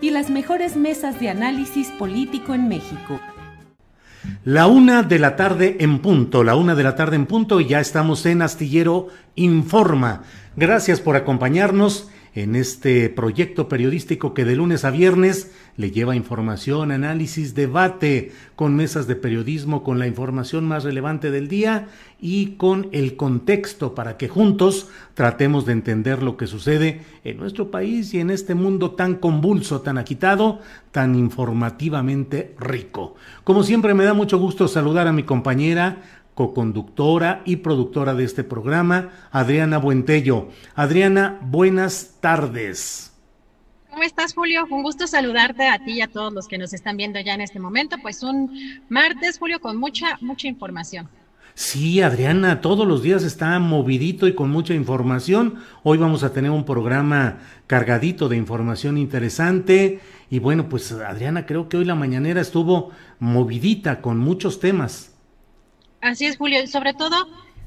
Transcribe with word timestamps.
y 0.00 0.10
las 0.10 0.30
mejores 0.30 0.76
mesas 0.76 1.20
de 1.20 1.28
análisis 1.28 1.88
político 1.88 2.54
en 2.54 2.68
México. 2.68 3.20
La 4.44 4.66
una 4.66 5.02
de 5.02 5.18
la 5.18 5.36
tarde 5.36 5.76
en 5.80 6.00
punto, 6.00 6.44
la 6.44 6.54
una 6.54 6.74
de 6.74 6.82
la 6.82 6.94
tarde 6.94 7.16
en 7.16 7.26
punto 7.26 7.60
y 7.60 7.66
ya 7.66 7.80
estamos 7.80 8.26
en 8.26 8.42
Astillero 8.42 9.08
Informa. 9.34 10.22
Gracias 10.56 11.00
por 11.00 11.16
acompañarnos 11.16 12.08
en 12.34 12.56
este 12.56 13.08
proyecto 13.08 13.68
periodístico 13.68 14.34
que 14.34 14.44
de 14.44 14.56
lunes 14.56 14.84
a 14.84 14.90
viernes 14.90 15.52
le 15.76 15.90
lleva 15.90 16.16
información, 16.16 16.90
análisis, 16.90 17.54
debate 17.54 18.32
con 18.56 18.74
mesas 18.74 19.06
de 19.06 19.16
periodismo, 19.16 19.84
con 19.84 19.98
la 19.98 20.06
información 20.06 20.66
más 20.66 20.84
relevante 20.84 21.30
del 21.30 21.48
día 21.48 21.88
y 22.20 22.56
con 22.56 22.88
el 22.92 23.16
contexto 23.16 23.94
para 23.94 24.16
que 24.16 24.28
juntos 24.28 24.88
tratemos 25.14 25.66
de 25.66 25.72
entender 25.72 26.22
lo 26.22 26.36
que 26.36 26.48
sucede 26.48 27.02
en 27.22 27.38
nuestro 27.38 27.70
país 27.70 28.12
y 28.12 28.20
en 28.20 28.30
este 28.30 28.54
mundo 28.54 28.92
tan 28.92 29.14
convulso, 29.14 29.80
tan 29.82 29.98
agitado, 29.98 30.60
tan 30.90 31.14
informativamente 31.14 32.54
rico. 32.58 33.14
Como 33.44 33.62
siempre 33.62 33.94
me 33.94 34.04
da 34.04 34.14
mucho 34.14 34.38
gusto 34.38 34.66
saludar 34.66 35.06
a 35.06 35.12
mi 35.12 35.22
compañera 35.22 36.02
co-conductora 36.38 37.42
y 37.44 37.56
productora 37.56 38.14
de 38.14 38.22
este 38.22 38.44
programa, 38.44 39.10
Adriana 39.32 39.78
Buentello. 39.78 40.50
Adriana, 40.76 41.40
buenas 41.42 42.14
tardes. 42.20 43.12
¿Cómo 43.90 44.04
estás, 44.04 44.34
Julio? 44.34 44.64
Un 44.70 44.84
gusto 44.84 45.08
saludarte 45.08 45.66
a 45.66 45.80
ti 45.80 45.94
y 45.94 46.00
a 46.00 46.06
todos 46.06 46.32
los 46.32 46.46
que 46.46 46.56
nos 46.56 46.72
están 46.72 46.96
viendo 46.96 47.18
ya 47.18 47.34
en 47.34 47.40
este 47.40 47.58
momento. 47.58 47.96
Pues 48.00 48.22
un 48.22 48.56
martes, 48.88 49.40
Julio, 49.40 49.58
con 49.60 49.78
mucha, 49.78 50.16
mucha 50.20 50.46
información. 50.46 51.08
Sí, 51.54 52.02
Adriana, 52.02 52.60
todos 52.60 52.86
los 52.86 53.02
días 53.02 53.24
está 53.24 53.58
movidito 53.58 54.28
y 54.28 54.36
con 54.36 54.48
mucha 54.48 54.74
información. 54.74 55.56
Hoy 55.82 55.98
vamos 55.98 56.22
a 56.22 56.32
tener 56.32 56.52
un 56.52 56.64
programa 56.64 57.38
cargadito 57.66 58.28
de 58.28 58.36
información 58.36 58.96
interesante. 58.96 59.98
Y 60.30 60.38
bueno, 60.38 60.68
pues 60.68 60.92
Adriana, 60.92 61.46
creo 61.46 61.68
que 61.68 61.78
hoy 61.78 61.84
la 61.84 61.96
mañanera 61.96 62.40
estuvo 62.40 62.92
movidita 63.18 64.00
con 64.00 64.18
muchos 64.18 64.60
temas. 64.60 65.17
Así 66.00 66.26
es, 66.26 66.36
Julio. 66.36 66.66
Sobre 66.66 66.94
todo 66.94 67.16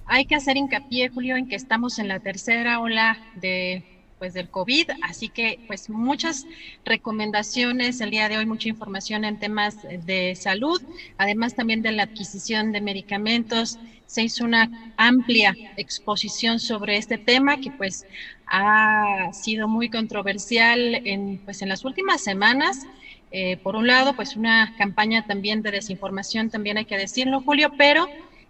hay 0.06 0.26
que 0.26 0.36
hacer 0.36 0.58
hincapié, 0.58 1.10
Julio, 1.10 1.36
en 1.36 1.48
que 1.48 1.56
estamos 1.56 2.00
en 2.00 2.08
la 2.08 2.20
tercera 2.20 2.80
ola 2.80 3.20
de 3.34 3.86
pues 4.18 4.34
del 4.34 4.50
COVID, 4.52 4.88
así 5.02 5.30
que 5.30 5.62
pues 5.66 5.90
muchas 5.90 6.48
recomendaciones 6.86 8.02
el 8.02 8.12
día 8.12 8.30
de 8.30 8.38
hoy, 8.38 8.46
mucha 8.46 8.70
información 8.70 9.26
en 9.26 9.40
temas 9.40 9.80
de 9.82 10.36
salud, 10.36 10.80
además 11.18 11.56
también 11.56 11.82
de 11.82 11.92
la 11.92 12.04
adquisición 12.04 12.72
de 12.72 12.82
medicamentos, 12.82 13.80
se 14.06 14.22
hizo 14.24 14.44
una 14.46 14.72
amplia 14.96 15.60
exposición 15.76 16.60
sobre 16.60 16.98
este 16.98 17.18
tema 17.18 17.58
que 17.58 17.72
pues 17.72 18.06
ha 18.46 19.30
sido 19.34 19.68
muy 19.68 19.90
controversial 19.90 21.02
en 21.04 21.40
pues 21.44 21.62
en 21.64 21.70
las 21.70 21.84
últimas 21.84 22.22
semanas. 22.22 22.88
Eh, 23.32 23.58
por 23.58 23.76
un 23.76 23.88
lado, 23.88 24.16
pues 24.16 24.36
una 24.36 24.76
campaña 24.78 25.26
también 25.26 25.62
de 25.62 25.72
desinformación, 25.72 26.50
también 26.50 26.78
hay 26.78 26.86
que 26.86 26.98
decirlo, 26.98 27.42
Julio, 27.42 27.72
pero 27.78 28.08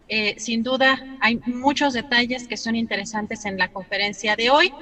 eh, 0.08 0.36
sin 0.38 0.64
duda 0.64 1.18
hay 1.20 1.40
muchos 1.46 1.94
detalles 1.94 2.48
que 2.48 2.58
son 2.58 2.76
interesantes 2.76 3.46
en 3.46 3.58
la 3.58 3.70
conferencia 3.70 4.36
de 4.36 4.50
hoy. 4.50 4.74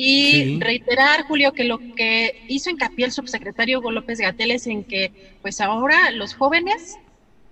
Y 0.00 0.60
reiterar, 0.60 1.24
Julio, 1.24 1.52
que 1.52 1.64
lo 1.64 1.78
que 1.78 2.44
hizo 2.46 2.70
hincapié 2.70 3.06
el 3.06 3.12
subsecretario 3.12 3.80
Hugo 3.80 3.90
López 3.90 4.20
Gatel 4.20 4.52
es 4.52 4.68
en 4.68 4.84
que, 4.84 5.10
pues 5.42 5.60
ahora 5.60 6.12
los 6.12 6.34
jóvenes 6.34 6.96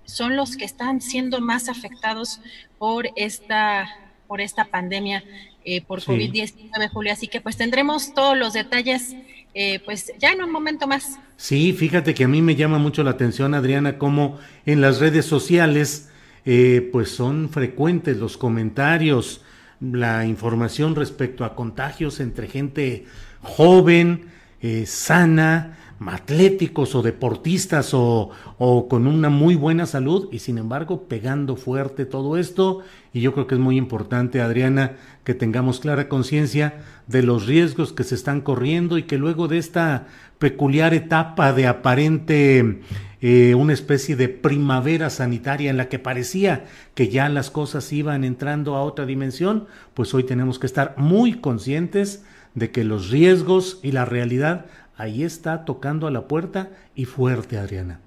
son 0.04 0.36
los 0.36 0.56
que 0.56 0.64
están 0.64 1.00
siendo 1.00 1.40
más 1.40 1.68
afectados 1.68 2.40
por 2.78 3.08
esta, 3.16 3.88
por 4.28 4.40
esta 4.40 4.66
pandemia 4.66 5.24
eh, 5.64 5.80
por 5.80 6.00
COVID-19, 6.00 6.88
Julio. 6.90 7.12
Así 7.12 7.26
que 7.26 7.40
pues 7.40 7.56
tendremos 7.56 8.14
todos 8.14 8.38
los 8.38 8.52
detalles 8.52 9.16
eh, 9.58 9.80
pues 9.86 10.12
ya 10.18 10.32
en 10.32 10.42
un 10.42 10.52
momento 10.52 10.86
más. 10.86 11.18
Sí, 11.38 11.72
fíjate 11.72 12.12
que 12.12 12.24
a 12.24 12.28
mí 12.28 12.42
me 12.42 12.56
llama 12.56 12.76
mucho 12.76 13.02
la 13.02 13.12
atención, 13.12 13.54
Adriana, 13.54 13.96
cómo 13.96 14.38
en 14.66 14.82
las 14.82 15.00
redes 15.00 15.24
sociales 15.24 16.10
eh, 16.44 16.86
pues 16.92 17.08
son 17.08 17.48
frecuentes 17.48 18.18
los 18.18 18.36
comentarios, 18.36 19.40
la 19.80 20.26
información 20.26 20.94
respecto 20.94 21.42
a 21.42 21.54
contagios 21.54 22.20
entre 22.20 22.48
gente 22.48 23.06
joven, 23.40 24.26
eh, 24.60 24.84
sana, 24.84 25.78
atléticos 26.04 26.94
o 26.94 27.02
deportistas 27.02 27.94
o, 27.94 28.30
o, 28.58 28.88
con 28.88 29.06
una 29.06 29.30
muy 29.30 29.54
buena 29.54 29.86
salud 29.86 30.28
y 30.30 30.40
sin 30.40 30.58
embargo 30.58 31.04
pegando 31.08 31.56
fuerte 31.56 32.04
todo 32.04 32.36
esto. 32.36 32.80
Y 33.12 33.20
yo 33.20 33.32
creo 33.32 33.46
que 33.46 33.54
es 33.54 33.60
muy 33.60 33.76
importante 33.76 34.40
Adriana 34.40 34.96
que 35.24 35.34
tengamos 35.34 35.80
clara 35.80 36.08
conciencia 36.08 36.82
de 37.06 37.22
los 37.22 37.46
riesgos 37.46 37.92
que 37.92 38.04
se 38.04 38.14
están 38.14 38.40
corriendo 38.40 38.98
y 38.98 39.04
que 39.04 39.18
luego 39.18 39.48
de 39.48 39.58
esta 39.58 40.06
peculiar 40.38 40.92
etapa 40.92 41.52
de 41.52 41.66
aparente 41.66 42.80
eh, 43.22 43.54
una 43.54 43.72
especie 43.72 44.14
de 44.14 44.28
primavera 44.28 45.08
sanitaria 45.08 45.70
en 45.70 45.78
la 45.78 45.88
que 45.88 45.98
parecía 45.98 46.66
que 46.94 47.08
ya 47.08 47.28
las 47.30 47.50
cosas 47.50 47.90
iban 47.92 48.24
entrando 48.24 48.76
a 48.76 48.82
otra 48.82 49.06
dimensión, 49.06 49.66
pues 49.94 50.12
hoy 50.12 50.24
tenemos 50.24 50.58
que 50.58 50.66
estar 50.66 50.94
muy 50.98 51.40
conscientes 51.40 52.24
de 52.54 52.70
que 52.70 52.84
los 52.84 53.10
riesgos 53.10 53.80
y 53.82 53.92
la 53.92 54.04
realidad 54.04 54.66
ahí 54.96 55.22
está 55.22 55.64
tocando 55.64 56.06
a 56.06 56.10
la 56.10 56.28
puerta 56.28 56.70
y 56.94 57.04
fuerte, 57.04 57.58
Adriana. 57.58 58.00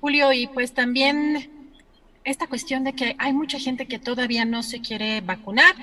Julio, 0.00 0.32
y 0.32 0.46
pues 0.46 0.72
también 0.72 1.50
esta 2.24 2.46
cuestión 2.46 2.84
de 2.84 2.92
que 2.92 3.14
hay 3.18 3.32
mucha 3.32 3.58
gente 3.58 3.86
que 3.86 3.98
todavía 3.98 4.44
no 4.44 4.62
se 4.62 4.80
quiere 4.80 5.20
vacunar. 5.20 5.74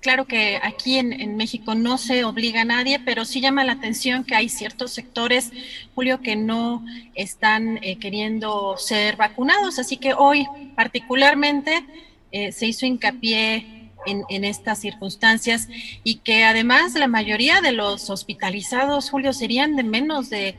Claro 0.00 0.24
que 0.26 0.58
aquí 0.60 0.98
en, 0.98 1.36
México 1.36 1.76
no 1.76 1.96
se 1.96 2.24
obliga 2.24 2.62
a 2.62 2.64
nadie, 2.64 2.98
pero 2.98 3.24
sí 3.24 3.40
llama 3.40 3.62
la 3.62 3.72
atención 3.72 4.24
que 4.24 4.34
hay 4.34 4.48
ciertos 4.48 4.90
sectores, 4.90 5.52
Julio, 5.94 6.20
que 6.20 6.34
no 6.34 6.84
están 7.14 7.78
eh, 7.82 7.98
queriendo 7.98 8.76
ser 8.78 9.16
vacunados. 9.16 9.78
Así 9.78 9.98
que 9.98 10.12
hoy 10.12 10.46
particularmente 10.74 11.84
eh, 12.32 12.50
se 12.50 12.66
hizo 12.66 12.84
hincapié 12.84 13.81
en, 14.06 14.44
estas 14.44 14.80
circunstancias 14.80 15.68
y 16.04 16.16
que 16.16 16.44
además 16.44 16.94
la 16.94 17.08
mayoría 17.08 17.60
de 17.60 17.72
los 17.72 18.10
hospitalizados, 18.10 19.10
Julio, 19.10 19.32
serían 19.32 19.76
de 19.76 19.82
menos 19.82 20.30
de 20.30 20.56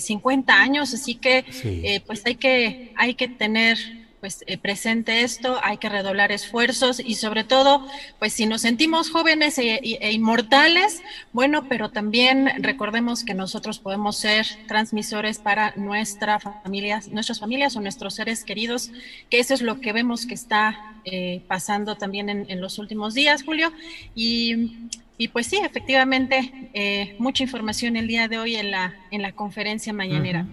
50 0.00 0.52
eh, 0.52 0.56
años, 0.56 0.92
así 0.94 1.14
que 1.14 2.02
pues 2.06 2.24
hay 2.26 2.34
que, 2.34 2.92
hay 2.96 3.14
que 3.14 3.28
tener 3.28 4.01
pues 4.22 4.44
eh, 4.46 4.56
presente 4.56 5.22
esto, 5.22 5.58
hay 5.64 5.78
que 5.78 5.88
redoblar 5.88 6.30
esfuerzos 6.30 7.02
y 7.04 7.16
sobre 7.16 7.42
todo, 7.42 7.84
pues 8.20 8.32
si 8.32 8.46
nos 8.46 8.60
sentimos 8.60 9.10
jóvenes 9.10 9.58
e, 9.58 9.80
e, 9.82 10.12
inmortales, 10.12 11.02
bueno, 11.32 11.66
pero 11.68 11.90
también 11.90 12.48
recordemos 12.62 13.24
que 13.24 13.34
nosotros 13.34 13.80
podemos 13.80 14.16
ser 14.16 14.46
transmisores 14.68 15.40
para 15.40 15.74
nuestra 15.74 16.38
familia, 16.38 17.02
nuestras 17.10 17.40
familias 17.40 17.74
o 17.74 17.80
nuestros 17.80 18.14
seres 18.14 18.44
queridos, 18.44 18.92
que 19.28 19.40
eso 19.40 19.54
es 19.54 19.62
lo 19.62 19.80
que 19.80 19.92
vemos 19.92 20.24
que 20.24 20.34
está 20.34 20.94
eh, 21.04 21.42
pasando 21.48 21.96
también 21.96 22.28
en, 22.28 22.60
los 22.60 22.78
últimos 22.78 23.14
días, 23.14 23.42
Julio. 23.42 23.72
Y, 24.14 24.90
Y 25.18 25.28
pues 25.28 25.46
sí, 25.48 25.58
efectivamente, 25.62 26.70
eh, 26.74 27.16
mucha 27.18 27.42
información 27.42 27.96
el 27.96 28.06
día 28.06 28.28
de 28.28 28.38
hoy 28.38 28.54
en 28.54 28.70
la, 28.70 28.94
en 29.10 29.20
la 29.22 29.32
conferencia 29.32 29.92
mañanera. 29.92 30.46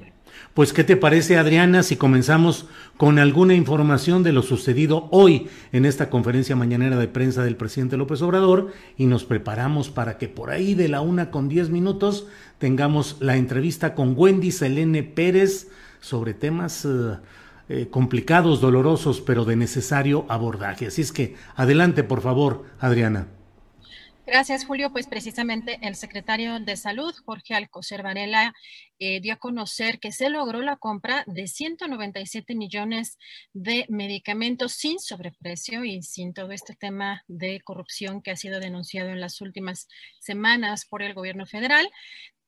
Pues, 0.54 0.74
¿qué 0.74 0.84
te 0.84 0.98
parece, 0.98 1.38
Adriana, 1.38 1.84
si 1.84 1.96
comenzamos 1.96 2.68
con 2.98 3.20
alguna 3.20 3.54
información 3.54 4.24
de 4.24 4.34
lo 4.34 4.42
sucedido 4.42 5.08
hoy 5.12 5.48
en 5.72 5.86
esta 5.86 6.10
conferencia 6.10 6.56
mañanera 6.56 6.98
de 6.98 7.08
prensa 7.08 7.44
del 7.44 7.56
presidente 7.56 7.98
López 7.98 8.22
Obrador 8.22 8.74
y 8.98 9.06
nos 9.06 9.24
preparamos 9.24 9.90
para 9.90 10.18
que 10.18 10.28
por 10.28 10.50
ahí 10.50 10.76
de 10.76 10.90
la 10.90 11.02
una 11.02 11.32
con 11.32 11.48
diez 11.50 11.70
minutos 11.70 12.28
tengamos 12.58 13.18
la 13.20 13.38
entrevista 13.38 13.96
con 13.96 14.16
Wendy 14.18 14.52
Selene 14.52 15.04
Pérez 15.04 15.70
sobre 16.02 16.34
temas 16.34 16.86
eh, 16.86 17.18
eh, 17.70 17.88
complicados, 17.90 18.62
dolorosos, 18.62 19.22
pero 19.22 19.46
de 19.46 19.56
necesario 19.56 20.26
abordaje. 20.28 20.88
Así 20.88 21.02
es 21.02 21.12
que 21.12 21.36
adelante, 21.56 22.04
por 22.04 22.22
favor, 22.22 22.66
Adriana. 22.80 23.28
Gracias, 24.26 24.66
Julio. 24.66 24.92
Pues 24.92 25.08
precisamente 25.08 25.80
el 25.82 25.96
secretario 25.96 26.60
de 26.60 26.76
Salud, 26.76 27.14
Jorge 27.26 27.56
Alcocer 27.56 28.04
Varela, 28.04 28.54
eh, 29.00 29.22
dio 29.22 29.34
a 29.34 29.38
conocer 29.38 30.00
que 30.00 30.12
se 30.12 30.30
logró 30.30 30.62
la 30.62 30.76
compra 30.76 31.24
de 31.26 31.48
197 31.48 32.54
millones 32.56 33.18
de 33.54 33.86
medicamentos 33.90 34.74
sin 34.74 35.00
sobreprecio 35.00 35.86
y 35.86 36.02
sin 36.02 36.34
todo 36.34 36.52
este 36.52 36.76
tema 36.76 37.24
de 37.28 37.62
corrupción 37.62 38.22
que 38.22 38.32
ha 38.32 38.36
sido 38.36 38.60
denunciado 38.60 39.10
en 39.10 39.22
las 39.22 39.40
últimas 39.40 39.88
semanas 40.20 40.86
por 40.86 41.02
el 41.02 41.14
gobierno 41.14 41.46
federal. 41.46 41.90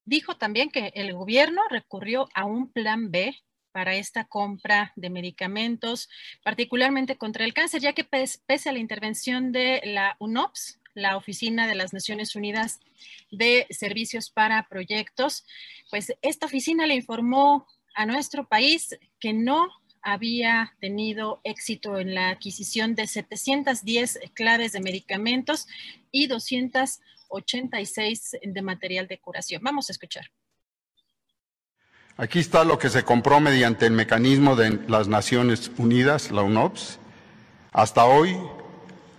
Dijo 0.03 0.36
también 0.36 0.69
que 0.69 0.92
el 0.95 1.13
gobierno 1.13 1.62
recurrió 1.69 2.27
a 2.33 2.45
un 2.45 2.71
plan 2.71 3.12
B 3.12 3.33
para 3.71 3.95
esta 3.95 4.25
compra 4.25 4.92
de 4.98 5.09
medicamentos, 5.09 6.09
particularmente 6.44 7.18
contra 7.18 7.45
el 7.45 7.53
cáncer, 7.53 7.81
ya 7.81 7.94
que 7.94 8.03
pese 8.03 8.69
a 8.69 8.74
la 8.74 8.80
intervención 8.80 9.53
de 9.53 9.81
la 9.86 10.18
UNOPS, 10.19 10.81
la 10.94 11.18
Oficina 11.18 11.68
de 11.68 11.76
las 11.76 11.94
Naciones 11.94 12.36
Unidas 12.36 12.80
de 13.32 13.66
Servicios 13.70 14.30
para 14.30 14.68
Proyectos, 14.68 15.46
pues 15.90 16.14
esta 16.22 16.46
oficina 16.46 16.86
le 16.86 16.96
informó 16.96 17.68
a 17.96 18.06
nuestro 18.06 18.48
país 18.48 18.98
que 19.20 19.34
no 19.34 19.68
había 20.02 20.74
tenido 20.80 21.42
éxito 21.44 22.00
en 22.00 22.16
la 22.16 22.30
adquisición 22.30 22.96
de 22.96 23.08
710 23.08 24.20
claves 24.34 24.72
de 24.72 24.80
medicamentos 24.80 25.68
y 26.12 26.28
286 26.28 28.38
de 28.42 28.62
material 28.62 29.08
de 29.08 29.20
curación. 29.20 29.62
Vamos 29.64 29.90
a 29.90 29.94
escuchar. 29.94 30.32
Aquí 32.18 32.40
está 32.40 32.64
lo 32.64 32.78
que 32.78 32.90
se 32.90 33.04
compró 33.04 33.40
mediante 33.40 33.86
el 33.86 33.94
mecanismo 33.94 34.56
de 34.56 34.80
las 34.88 35.08
Naciones 35.08 35.72
Unidas, 35.78 36.32
la 36.32 36.44
UNOPS. 36.44 37.00
Hasta 37.72 38.06
hoy, 38.06 38.38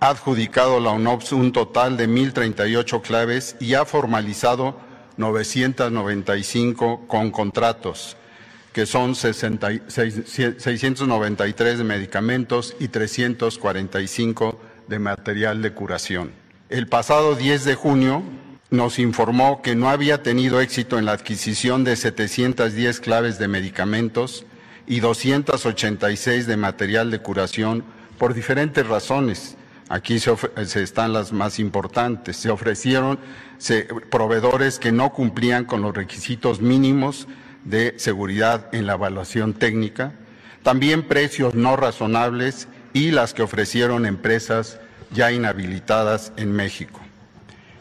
ha 0.02 0.08
adjudicado 0.08 0.80
la 0.80 0.90
UNOPS 0.90 1.30
un 1.30 1.52
total 1.52 1.96
de 1.96 2.08
1.038 2.08 3.02
claves 3.02 3.54
y 3.60 3.74
ha 3.74 3.84
formalizado 3.84 4.76
995 5.16 7.06
con 7.06 7.30
contratos, 7.30 8.16
que 8.72 8.84
son 8.84 9.14
693 9.14 11.78
de 11.78 11.84
medicamentos 11.84 12.74
y 12.80 12.88
345 12.88 14.60
de 14.88 14.98
material 14.98 15.62
de 15.62 15.72
curación. 15.72 16.32
El 16.68 16.88
pasado 16.88 17.36
10 17.36 17.64
de 17.64 17.76
junio 17.76 18.24
nos 18.70 18.98
informó 18.98 19.62
que 19.62 19.76
no 19.76 19.88
había 19.88 20.24
tenido 20.24 20.60
éxito 20.60 20.98
en 20.98 21.04
la 21.04 21.12
adquisición 21.12 21.84
de 21.84 21.94
710 21.94 22.98
claves 22.98 23.38
de 23.38 23.46
medicamentos 23.46 24.46
y 24.84 24.98
286 24.98 26.48
de 26.48 26.56
material 26.56 27.12
de 27.12 27.20
curación 27.20 27.84
por 28.18 28.34
diferentes 28.34 28.84
razones, 28.84 29.56
Aquí 29.88 30.18
se, 30.18 30.32
están 30.82 31.12
las 31.12 31.32
más 31.32 31.58
importantes. 31.58 32.36
Se 32.36 32.50
ofrecieron 32.50 33.18
proveedores 34.10 34.78
que 34.78 34.92
no 34.92 35.12
cumplían 35.12 35.64
con 35.64 35.82
los 35.82 35.94
requisitos 35.94 36.60
mínimos 36.60 37.28
de 37.64 37.94
seguridad 37.98 38.68
en 38.72 38.86
la 38.86 38.94
evaluación 38.94 39.54
técnica, 39.54 40.12
también 40.62 41.02
precios 41.06 41.54
no 41.54 41.76
razonables 41.76 42.68
y 42.92 43.10
las 43.10 43.34
que 43.34 43.42
ofrecieron 43.42 44.06
empresas 44.06 44.80
ya 45.12 45.30
inhabilitadas 45.30 46.32
en 46.36 46.52
México. 46.52 47.00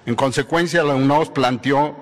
En 0.06 0.15
consecuencia, 0.15 0.83
la 0.83 0.95
UNOS 0.95 1.30
planteó 1.30 1.95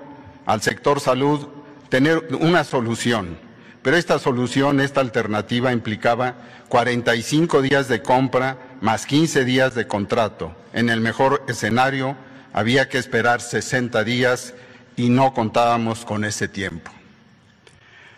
al 0.46 0.62
sector 0.62 1.00
salud 1.00 1.48
tener 1.88 2.28
una 2.40 2.64
solución, 2.64 3.38
pero 3.82 3.96
esta 3.96 4.18
solución, 4.18 4.80
esta 4.80 5.00
alternativa 5.00 5.72
implicaba 5.72 6.34
45 6.68 7.62
días 7.62 7.88
de 7.88 8.02
compra 8.02 8.58
más 8.80 9.06
15 9.06 9.44
días 9.44 9.74
de 9.74 9.86
contrato. 9.86 10.54
En 10.72 10.88
el 10.88 11.00
mejor 11.00 11.44
escenario 11.48 12.16
había 12.52 12.88
que 12.88 12.98
esperar 12.98 13.40
60 13.40 14.02
días 14.04 14.54
y 14.96 15.08
no 15.08 15.34
contábamos 15.34 16.04
con 16.04 16.24
ese 16.24 16.48
tiempo. 16.48 16.90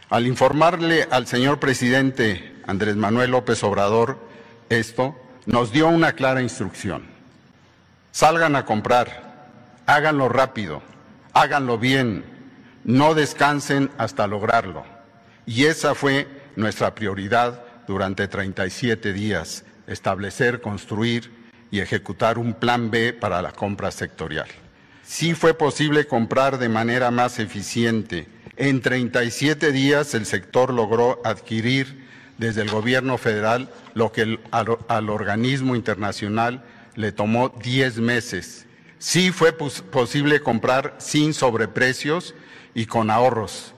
Al 0.09 0.27
informarle 0.27 1.09
al 1.11 1.27
señor 1.27 1.59
presidente 1.59 2.55
Andrés 2.67 2.97
Manuel 2.97 3.31
López 3.31 3.63
Obrador 3.65 4.19
esto, 4.69 5.17
nos 5.47 5.73
dio 5.73 5.89
una 5.89 6.13
clara 6.13 6.43
instrucción. 6.43 7.07
Salgan 8.13 8.57
a 8.57 8.65
comprar, 8.65 9.49
háganlo 9.87 10.29
rápido, 10.29 10.83
háganlo 11.33 11.79
bien, 11.79 12.25
no 12.85 13.15
descansen 13.15 13.91
hasta 13.99 14.27
lograrlo. 14.27 14.85
Y 15.47 15.65
esa 15.65 15.95
fue 15.95 16.29
nuestra 16.57 16.95
prioridad 16.95 17.65
durante 17.87 18.29
37 18.29 19.13
días 19.13 19.65
establecer, 19.87 20.61
construir 20.61 21.31
y 21.71 21.81
ejecutar 21.81 22.39
un 22.39 22.55
plan 22.55 22.91
B 22.91 23.13
para 23.13 23.43
la 23.43 23.53
compra 23.53 23.91
sectorial. 23.91 24.49
Sí 25.03 25.35
fue 25.35 25.55
posible 25.55 26.07
comprar 26.07 26.59
de 26.59 26.69
manera 26.69 27.11
más 27.11 27.39
eficiente. 27.39 28.27
En 28.57 28.81
37 28.81 29.73
días 29.73 30.15
el 30.15 30.27
sector 30.27 30.73
logró 30.73 31.21
adquirir 31.25 32.07
desde 32.39 32.63
el 32.63 32.71
gobierno 32.71 33.19
federal 33.19 33.71
lo 33.95 34.13
que 34.13 34.39
al, 34.51 35.11
organismo 35.11 35.77
internacional 35.77 36.65
le 36.95 37.13
tomó 37.13 37.49
10 37.49 37.99
meses. 37.99 38.67
Sí 38.99 39.33
fue 39.33 39.53
posible 39.53 40.41
comprar 40.41 40.95
sin 40.99 41.35
sobreprecios 41.35 42.35
y 42.75 42.87
con 42.87 43.11
ahorros. 43.11 43.75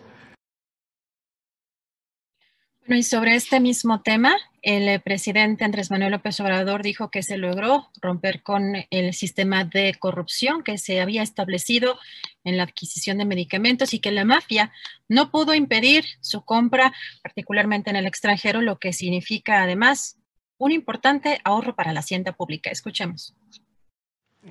Bueno, 2.86 3.00
y 3.00 3.02
sobre 3.02 3.34
este 3.34 3.60
mismo 3.60 4.02
tema, 4.02 4.36
el 4.60 4.86
eh, 4.90 5.00
presidente 5.00 5.64
Andrés 5.64 5.90
Manuel 5.90 6.12
López 6.12 6.38
Obrador 6.40 6.82
dijo 6.82 7.10
que 7.10 7.22
se 7.22 7.38
logró 7.38 7.88
romper 8.02 8.42
con 8.42 8.75
el 8.90 9.14
sistema 9.14 9.64
de 9.64 9.94
corrupción 9.98 10.62
que 10.62 10.76
se 10.76 11.00
había 11.00 11.22
establecido 11.22 11.98
en 12.44 12.58
la 12.58 12.64
adquisición 12.64 13.16
de 13.16 13.25
medicamentos 13.25 13.94
y 13.94 14.00
que 14.00 14.12
la 14.12 14.26
mafia 14.26 14.70
no 15.09 15.30
pudo 15.30 15.54
impedir 15.54 16.04
su 16.20 16.44
compra, 16.44 16.92
particularmente 17.23 17.88
en 17.88 17.97
el 17.97 18.04
extranjero, 18.04 18.61
lo 18.61 18.78
que 18.78 18.92
significa 18.92 19.62
además 19.62 20.18
un 20.59 20.70
importante 20.70 21.40
ahorro 21.42 21.75
para 21.75 21.94
la 21.94 22.00
hacienda 22.00 22.32
pública. 22.32 22.68
Escuchemos. 22.68 23.35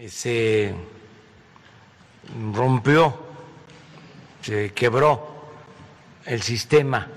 Se 0.07 0.73
rompió, 2.51 3.15
se 4.41 4.73
quebró 4.73 5.51
el 6.25 6.41
sistema 6.41 7.07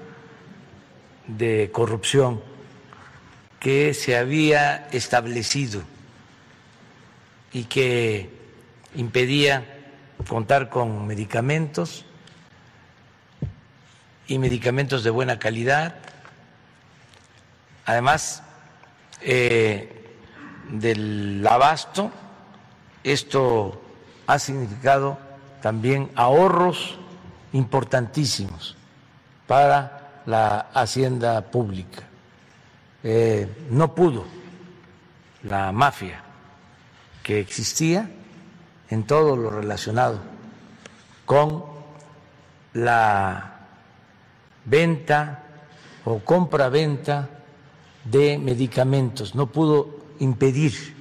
de 1.27 1.71
corrupción 1.73 2.41
que 3.61 3.95
se 3.95 4.17
había 4.17 4.89
establecido 4.93 5.83
y 7.53 7.65
que 7.65 8.31
impedía 8.95 9.65
contar 10.29 10.69
con 10.69 11.07
medicamentos 11.07 12.05
y 14.29 14.39
medicamentos 14.39 15.05
de 15.05 15.11
buena 15.11 15.39
calidad, 15.39 15.97
además 17.85 18.43
eh, 19.21 20.17
del 20.71 21.47
abasto, 21.49 22.11
esto 23.05 23.81
ha 24.27 24.39
significado 24.39 25.19
también 25.63 26.11
ahorros 26.17 26.99
importantísimos 27.53 28.77
para 29.47 29.96
la 30.27 30.69
hacienda 30.75 31.41
pública. 31.41 32.03
Eh, 33.03 33.67
no 33.71 33.95
pudo 33.95 34.25
la 35.45 35.73
mafia 35.73 36.23
que 37.23 37.41
existía 37.41 38.11
en 38.91 39.05
todo 39.05 39.37
lo 39.37 39.51
relacionado 39.51 40.19
con 41.25 41.65
la 42.75 43.67
venta 44.65 45.43
o 46.05 46.21
compra-venta 46.21 47.29
de 48.05 48.39
medicamentos, 48.39 49.35
no 49.35 49.47
pudo 49.49 49.97
impedir 50.21 50.95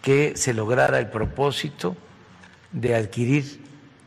que 0.00 0.36
se 0.36 0.54
lograra 0.54 0.98
el 0.98 1.10
propósito 1.10 1.96
de 2.72 2.94
adquirir 2.94 3.62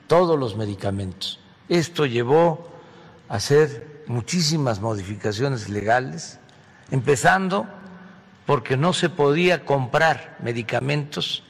todos 0.08 0.38
los 0.40 0.56
medicamentos. 0.56 1.40
Esto 1.70 2.06
llevó 2.06 2.77
hacer 3.30 4.04
muchísimas 4.08 4.80
modificaciones 4.80 5.70
legales, 5.70 6.40
empezando 6.92 7.68
porque 8.46 8.78
no 8.78 8.94
se 8.94 9.10
podía 9.10 9.66
comprar 9.66 10.38
medicamentos 10.42 11.44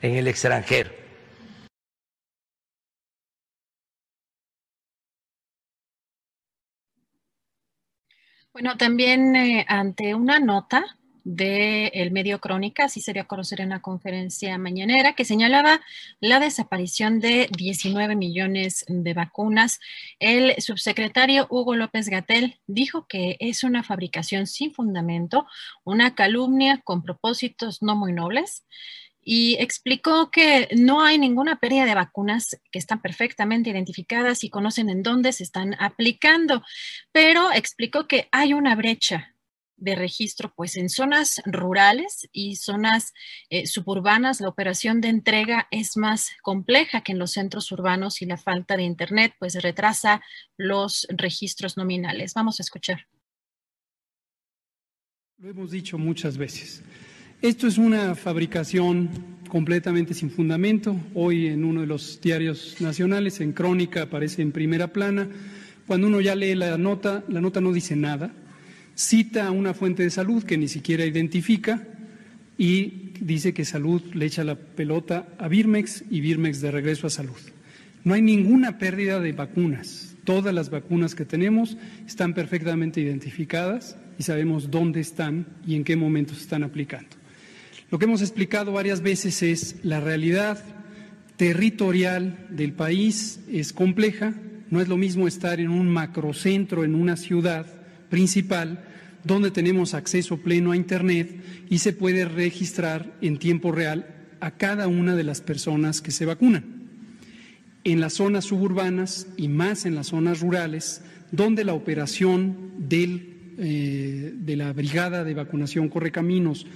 en 0.00 0.16
el 0.16 0.26
extranjero. 0.26 0.90
Bueno, 8.52 8.76
también 8.76 9.36
eh, 9.36 9.64
ante 9.68 10.14
una 10.14 10.40
nota 10.40 10.98
del 11.34 12.10
medio 12.10 12.40
Crónica, 12.40 12.84
así 12.84 13.00
sería 13.00 13.24
conocer 13.24 13.60
en 13.60 13.68
una 13.68 13.82
conferencia 13.82 14.58
mañanera, 14.58 15.12
que 15.12 15.24
señalaba 15.24 15.80
la 16.18 16.40
desaparición 16.40 17.20
de 17.20 17.48
19 17.56 18.16
millones 18.16 18.84
de 18.88 19.14
vacunas. 19.14 19.78
El 20.18 20.60
subsecretario 20.60 21.46
Hugo 21.48 21.76
López 21.76 22.08
Gatel 22.08 22.58
dijo 22.66 23.06
que 23.06 23.36
es 23.38 23.62
una 23.62 23.84
fabricación 23.84 24.48
sin 24.48 24.74
fundamento, 24.74 25.46
una 25.84 26.16
calumnia 26.16 26.80
con 26.82 27.02
propósitos 27.02 27.80
no 27.80 27.94
muy 27.94 28.12
nobles 28.12 28.64
y 29.22 29.54
explicó 29.60 30.32
que 30.32 30.68
no 30.76 31.02
hay 31.02 31.16
ninguna 31.16 31.60
pérdida 31.60 31.84
de 31.84 31.94
vacunas 31.94 32.60
que 32.72 32.78
están 32.80 33.00
perfectamente 33.00 33.70
identificadas 33.70 34.42
y 34.42 34.50
conocen 34.50 34.90
en 34.90 35.04
dónde 35.04 35.32
se 35.32 35.44
están 35.44 35.76
aplicando, 35.78 36.64
pero 37.12 37.52
explicó 37.52 38.08
que 38.08 38.28
hay 38.32 38.52
una 38.52 38.74
brecha 38.74 39.36
de 39.80 39.96
registro, 39.96 40.52
pues 40.54 40.76
en 40.76 40.88
zonas 40.88 41.42
rurales 41.44 42.28
y 42.32 42.56
zonas 42.56 43.12
eh, 43.48 43.66
suburbanas 43.66 44.40
la 44.40 44.48
operación 44.48 45.00
de 45.00 45.08
entrega 45.08 45.66
es 45.70 45.96
más 45.96 46.30
compleja 46.42 47.02
que 47.02 47.12
en 47.12 47.18
los 47.18 47.32
centros 47.32 47.72
urbanos 47.72 48.22
y 48.22 48.26
la 48.26 48.36
falta 48.36 48.76
de 48.76 48.84
Internet 48.84 49.34
pues 49.38 49.60
retrasa 49.62 50.22
los 50.56 51.06
registros 51.10 51.76
nominales. 51.76 52.34
Vamos 52.34 52.60
a 52.60 52.62
escuchar. 52.62 53.06
Lo 55.38 55.48
hemos 55.48 55.70
dicho 55.70 55.96
muchas 55.96 56.36
veces. 56.36 56.82
Esto 57.40 57.66
es 57.66 57.78
una 57.78 58.14
fabricación 58.14 59.08
completamente 59.48 60.12
sin 60.12 60.30
fundamento. 60.30 60.94
Hoy 61.14 61.46
en 61.46 61.64
uno 61.64 61.80
de 61.80 61.86
los 61.86 62.20
diarios 62.20 62.76
nacionales, 62.80 63.40
en 63.40 63.52
Crónica, 63.52 64.02
aparece 64.02 64.42
en 64.42 64.52
primera 64.52 64.92
plana. 64.92 65.28
Cuando 65.86 66.06
uno 66.06 66.20
ya 66.20 66.34
lee 66.34 66.54
la 66.54 66.76
nota, 66.76 67.24
la 67.28 67.40
nota 67.40 67.62
no 67.62 67.72
dice 67.72 67.96
nada. 67.96 68.32
Cita 68.94 69.46
a 69.46 69.50
una 69.50 69.74
fuente 69.74 70.02
de 70.02 70.10
salud 70.10 70.44
que 70.44 70.58
ni 70.58 70.68
siquiera 70.68 71.04
identifica 71.04 71.86
y 72.58 73.12
dice 73.20 73.54
que 73.54 73.64
salud 73.64 74.02
le 74.14 74.26
echa 74.26 74.44
la 74.44 74.54
pelota 74.54 75.28
a 75.38 75.48
Birmex 75.48 76.04
y 76.10 76.20
Birmex 76.20 76.60
de 76.60 76.70
regreso 76.70 77.06
a 77.06 77.10
salud. 77.10 77.38
No 78.04 78.14
hay 78.14 78.22
ninguna 78.22 78.78
pérdida 78.78 79.20
de 79.20 79.32
vacunas. 79.32 80.14
Todas 80.24 80.54
las 80.54 80.70
vacunas 80.70 81.14
que 81.14 81.24
tenemos 81.24 81.76
están 82.06 82.34
perfectamente 82.34 83.00
identificadas 83.00 83.96
y 84.18 84.22
sabemos 84.22 84.70
dónde 84.70 85.00
están 85.00 85.46
y 85.66 85.74
en 85.76 85.84
qué 85.84 85.96
momentos 85.96 86.36
se 86.36 86.42
están 86.44 86.62
aplicando. 86.62 87.16
Lo 87.90 87.98
que 87.98 88.04
hemos 88.04 88.22
explicado 88.22 88.72
varias 88.72 89.00
veces 89.00 89.42
es 89.42 89.76
la 89.82 90.00
realidad 90.00 90.62
territorial 91.36 92.46
del 92.50 92.74
país 92.74 93.40
es 93.50 93.72
compleja, 93.72 94.34
no 94.68 94.82
es 94.82 94.88
lo 94.88 94.98
mismo 94.98 95.26
estar 95.26 95.58
en 95.58 95.70
un 95.70 95.88
macrocentro, 95.88 96.84
en 96.84 96.94
una 96.94 97.16
ciudad 97.16 97.79
principal, 98.10 98.84
donde 99.24 99.50
tenemos 99.50 99.94
acceso 99.94 100.38
pleno 100.38 100.72
a 100.72 100.76
Internet 100.76 101.42
y 101.70 101.78
se 101.78 101.92
puede 101.92 102.24
registrar 102.26 103.16
en 103.22 103.38
tiempo 103.38 103.72
real 103.72 104.06
a 104.40 104.52
cada 104.52 104.88
una 104.88 105.16
de 105.16 105.24
las 105.24 105.40
personas 105.40 106.00
que 106.00 106.10
se 106.10 106.26
vacunan. 106.26 106.64
En 107.84 108.00
las 108.00 108.14
zonas 108.14 108.44
suburbanas 108.44 109.26
y 109.36 109.48
más 109.48 109.86
en 109.86 109.94
las 109.94 110.08
zonas 110.08 110.40
rurales, 110.40 111.02
donde 111.32 111.64
la 111.64 111.74
operación 111.74 112.72
eh, 112.90 114.34
de 114.34 114.56
la 114.56 114.72
Brigada 114.72 115.24
de 115.24 115.34
Vacunación 115.34 115.88
Correcaminos 115.88 116.66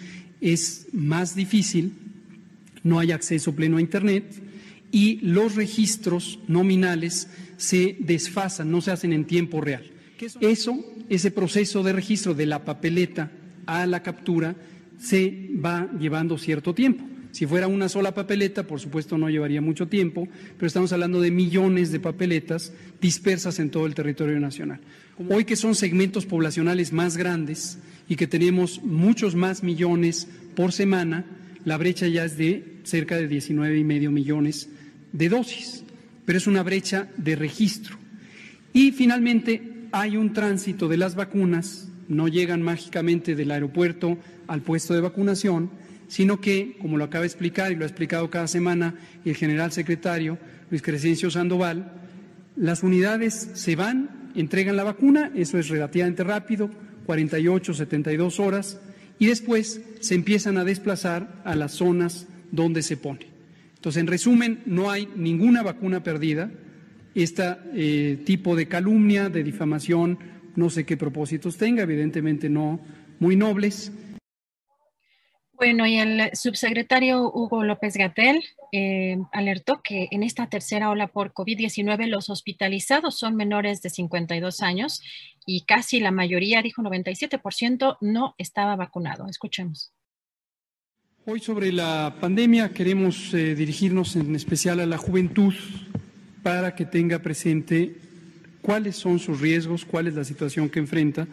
es 0.40 0.86
más 0.92 1.34
difícil, 1.34 1.92
no 2.82 2.98
hay 2.98 3.12
acceso 3.12 3.54
pleno 3.54 3.78
a 3.78 3.80
Internet 3.80 4.42
y 4.92 5.16
los 5.22 5.56
registros 5.56 6.38
nominales 6.46 7.28
se 7.56 7.96
desfasan, 7.98 8.70
no 8.70 8.80
se 8.80 8.92
hacen 8.92 9.12
en 9.12 9.24
tiempo 9.24 9.60
real. 9.60 9.93
Eso, 10.40 10.84
ese 11.08 11.30
proceso 11.30 11.82
de 11.82 11.92
registro 11.92 12.34
de 12.34 12.46
la 12.46 12.64
papeleta 12.64 13.30
a 13.66 13.86
la 13.86 14.02
captura, 14.02 14.54
se 14.98 15.50
va 15.64 15.90
llevando 15.98 16.38
cierto 16.38 16.74
tiempo. 16.74 17.04
Si 17.32 17.46
fuera 17.46 17.66
una 17.66 17.88
sola 17.88 18.14
papeleta, 18.14 18.64
por 18.64 18.78
supuesto 18.78 19.18
no 19.18 19.28
llevaría 19.28 19.60
mucho 19.60 19.88
tiempo, 19.88 20.28
pero 20.56 20.68
estamos 20.68 20.92
hablando 20.92 21.20
de 21.20 21.32
millones 21.32 21.90
de 21.90 21.98
papeletas 21.98 22.72
dispersas 23.00 23.58
en 23.58 23.70
todo 23.70 23.86
el 23.86 23.94
territorio 23.94 24.38
nacional. 24.38 24.80
Hoy 25.28 25.44
que 25.44 25.56
son 25.56 25.74
segmentos 25.74 26.26
poblacionales 26.26 26.92
más 26.92 27.16
grandes, 27.16 27.78
y 28.08 28.16
que 28.16 28.26
tenemos 28.26 28.82
muchos 28.82 29.34
más 29.34 29.62
millones 29.62 30.28
por 30.54 30.72
semana, 30.72 31.24
la 31.64 31.76
brecha 31.76 32.06
ya 32.06 32.24
es 32.24 32.36
de 32.36 32.78
cerca 32.84 33.16
de 33.16 33.28
19 33.28 33.78
y 33.78 33.84
medio 33.84 34.10
millones 34.10 34.68
de 35.12 35.28
dosis, 35.28 35.84
pero 36.24 36.38
es 36.38 36.46
una 36.46 36.62
brecha 36.62 37.08
de 37.16 37.36
registro. 37.36 37.96
Y 38.72 38.92
finalmente 38.92 39.62
hay 39.94 40.16
un 40.16 40.32
tránsito 40.32 40.88
de 40.88 40.96
las 40.96 41.14
vacunas, 41.14 41.86
no 42.08 42.26
llegan 42.26 42.62
mágicamente 42.62 43.36
del 43.36 43.52
aeropuerto 43.52 44.18
al 44.48 44.60
puesto 44.60 44.92
de 44.92 45.00
vacunación, 45.00 45.70
sino 46.08 46.40
que, 46.40 46.76
como 46.80 46.98
lo 46.98 47.04
acaba 47.04 47.22
de 47.22 47.28
explicar 47.28 47.70
y 47.70 47.76
lo 47.76 47.84
ha 47.84 47.86
explicado 47.86 48.28
cada 48.28 48.48
semana 48.48 48.96
el 49.24 49.36
general 49.36 49.70
secretario 49.70 50.36
Luis 50.68 50.82
Crescencio 50.82 51.30
Sandoval, 51.30 51.92
las 52.56 52.82
unidades 52.82 53.50
se 53.54 53.76
van, 53.76 54.32
entregan 54.34 54.76
la 54.76 54.82
vacuna, 54.82 55.30
eso 55.36 55.58
es 55.58 55.68
relativamente 55.68 56.24
rápido, 56.24 56.70
48, 57.06 57.72
72 57.72 58.40
horas 58.40 58.80
y 59.20 59.26
después 59.26 59.80
se 60.00 60.16
empiezan 60.16 60.58
a 60.58 60.64
desplazar 60.64 61.40
a 61.44 61.54
las 61.54 61.70
zonas 61.70 62.26
donde 62.50 62.82
se 62.82 62.96
pone. 62.96 63.28
Entonces, 63.76 64.00
en 64.00 64.08
resumen, 64.08 64.60
no 64.66 64.90
hay 64.90 65.08
ninguna 65.14 65.62
vacuna 65.62 66.02
perdida. 66.02 66.50
Este 67.14 67.56
eh, 67.74 68.22
tipo 68.24 68.56
de 68.56 68.66
calumnia, 68.66 69.28
de 69.28 69.44
difamación, 69.44 70.18
no 70.56 70.70
sé 70.70 70.84
qué 70.84 70.96
propósitos 70.96 71.56
tenga, 71.56 71.82
evidentemente 71.82 72.48
no 72.48 72.80
muy 73.20 73.36
nobles, 73.36 73.92
bueno, 75.56 75.86
y 75.86 75.96
el 75.96 76.30
subsecretario 76.34 77.30
Hugo 77.32 77.62
López 77.62 77.96
Gatel 77.96 78.42
eh, 78.72 79.16
alertó 79.32 79.80
que 79.82 80.08
en 80.10 80.24
esta 80.24 80.48
tercera 80.48 80.90
ola 80.90 81.06
por 81.06 81.32
COVID-19 81.32 82.08
los 82.08 82.28
hospitalizados 82.28 83.16
son 83.16 83.36
menores 83.36 83.80
de 83.80 83.90
52 83.90 84.62
años 84.62 85.00
y 85.46 85.62
casi 85.62 86.00
la 86.00 86.10
mayoría, 86.10 86.60
dijo 86.60 86.82
97%, 86.82 87.98
no 88.00 88.34
estaba 88.36 88.74
vacunado. 88.74 89.28
Escuchemos. 89.28 89.92
Hoy 91.24 91.38
sobre 91.38 91.72
la 91.72 92.16
pandemia 92.20 92.72
queremos 92.72 93.32
eh, 93.32 93.54
dirigirnos 93.54 94.16
en 94.16 94.34
especial 94.34 94.80
a 94.80 94.86
la 94.86 94.98
juventud 94.98 95.54
para 96.44 96.74
que 96.74 96.84
tenga 96.84 97.20
presente 97.20 97.94
cuáles 98.60 98.96
son 98.96 99.18
sus 99.18 99.40
riesgos, 99.40 99.86
cuál 99.86 100.08
es 100.08 100.14
la 100.14 100.24
situación 100.24 100.68
que 100.68 100.78
enfrenta 100.78 101.26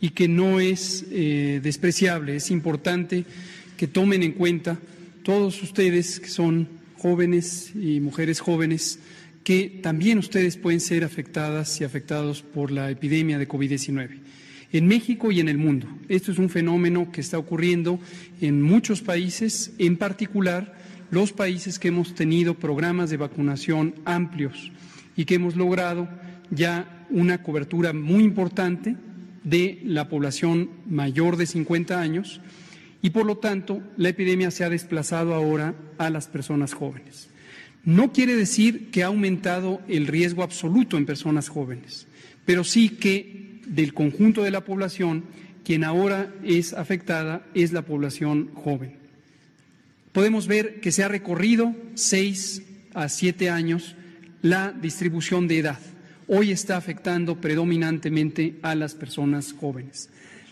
y 0.00 0.10
que 0.10 0.26
no 0.26 0.58
es 0.58 1.04
eh, 1.12 1.60
despreciable, 1.62 2.34
es 2.36 2.50
importante 2.50 3.26
que 3.76 3.86
tomen 3.86 4.22
en 4.22 4.32
cuenta 4.32 4.78
todos 5.22 5.62
ustedes 5.62 6.18
que 6.18 6.28
son 6.28 6.66
jóvenes 6.96 7.72
y 7.74 8.00
mujeres 8.00 8.40
jóvenes, 8.40 8.98
que 9.44 9.80
también 9.82 10.16
ustedes 10.16 10.56
pueden 10.56 10.80
ser 10.80 11.04
afectadas 11.04 11.78
y 11.82 11.84
afectados 11.84 12.40
por 12.40 12.70
la 12.70 12.90
epidemia 12.90 13.38
de 13.38 13.46
COVID-19 13.46 14.08
en 14.72 14.86
México 14.86 15.30
y 15.30 15.40
en 15.40 15.50
el 15.50 15.58
mundo. 15.58 15.86
Esto 16.08 16.32
es 16.32 16.38
un 16.38 16.48
fenómeno 16.48 17.12
que 17.12 17.20
está 17.20 17.36
ocurriendo 17.38 18.00
en 18.40 18.62
muchos 18.62 19.02
países, 19.02 19.72
en 19.78 19.98
particular 19.98 20.83
los 21.10 21.32
países 21.32 21.78
que 21.78 21.88
hemos 21.88 22.14
tenido 22.14 22.54
programas 22.54 23.10
de 23.10 23.16
vacunación 23.16 23.94
amplios 24.04 24.72
y 25.16 25.24
que 25.24 25.36
hemos 25.36 25.56
logrado 25.56 26.08
ya 26.50 27.06
una 27.10 27.42
cobertura 27.42 27.92
muy 27.92 28.24
importante 28.24 28.96
de 29.44 29.80
la 29.84 30.08
población 30.08 30.70
mayor 30.88 31.36
de 31.36 31.46
50 31.46 32.00
años 32.00 32.40
y 33.02 33.10
por 33.10 33.26
lo 33.26 33.36
tanto 33.36 33.82
la 33.96 34.08
epidemia 34.08 34.50
se 34.50 34.64
ha 34.64 34.70
desplazado 34.70 35.34
ahora 35.34 35.74
a 35.98 36.10
las 36.10 36.26
personas 36.26 36.72
jóvenes. 36.72 37.28
No 37.84 38.12
quiere 38.12 38.34
decir 38.34 38.90
que 38.90 39.02
ha 39.02 39.08
aumentado 39.08 39.82
el 39.88 40.06
riesgo 40.06 40.42
absoluto 40.42 40.96
en 40.96 41.04
personas 41.04 41.50
jóvenes, 41.50 42.06
pero 42.46 42.64
sí 42.64 42.88
que 42.88 43.60
del 43.66 43.92
conjunto 43.92 44.42
de 44.42 44.50
la 44.50 44.64
población, 44.64 45.24
quien 45.64 45.84
ahora 45.84 46.32
es 46.42 46.72
afectada 46.72 47.46
es 47.54 47.72
la 47.72 47.82
población 47.82 48.50
joven. 48.54 49.03
Podemos 50.14 50.46
ver 50.46 50.80
que 50.80 50.92
se 50.92 51.02
ha 51.02 51.08
recorrido 51.08 51.74
seis 51.96 52.62
a 52.94 53.08
siete 53.08 53.50
años 53.50 53.96
la 54.42 54.70
distribución 54.70 55.48
de 55.48 55.58
edad. 55.58 55.80
Hoy 56.28 56.52
está 56.52 56.76
afectando 56.76 57.40
predominantemente 57.40 58.54
a 58.62 58.76
las 58.76 58.94
personas 58.94 59.52
jóvenes. 59.52 60.10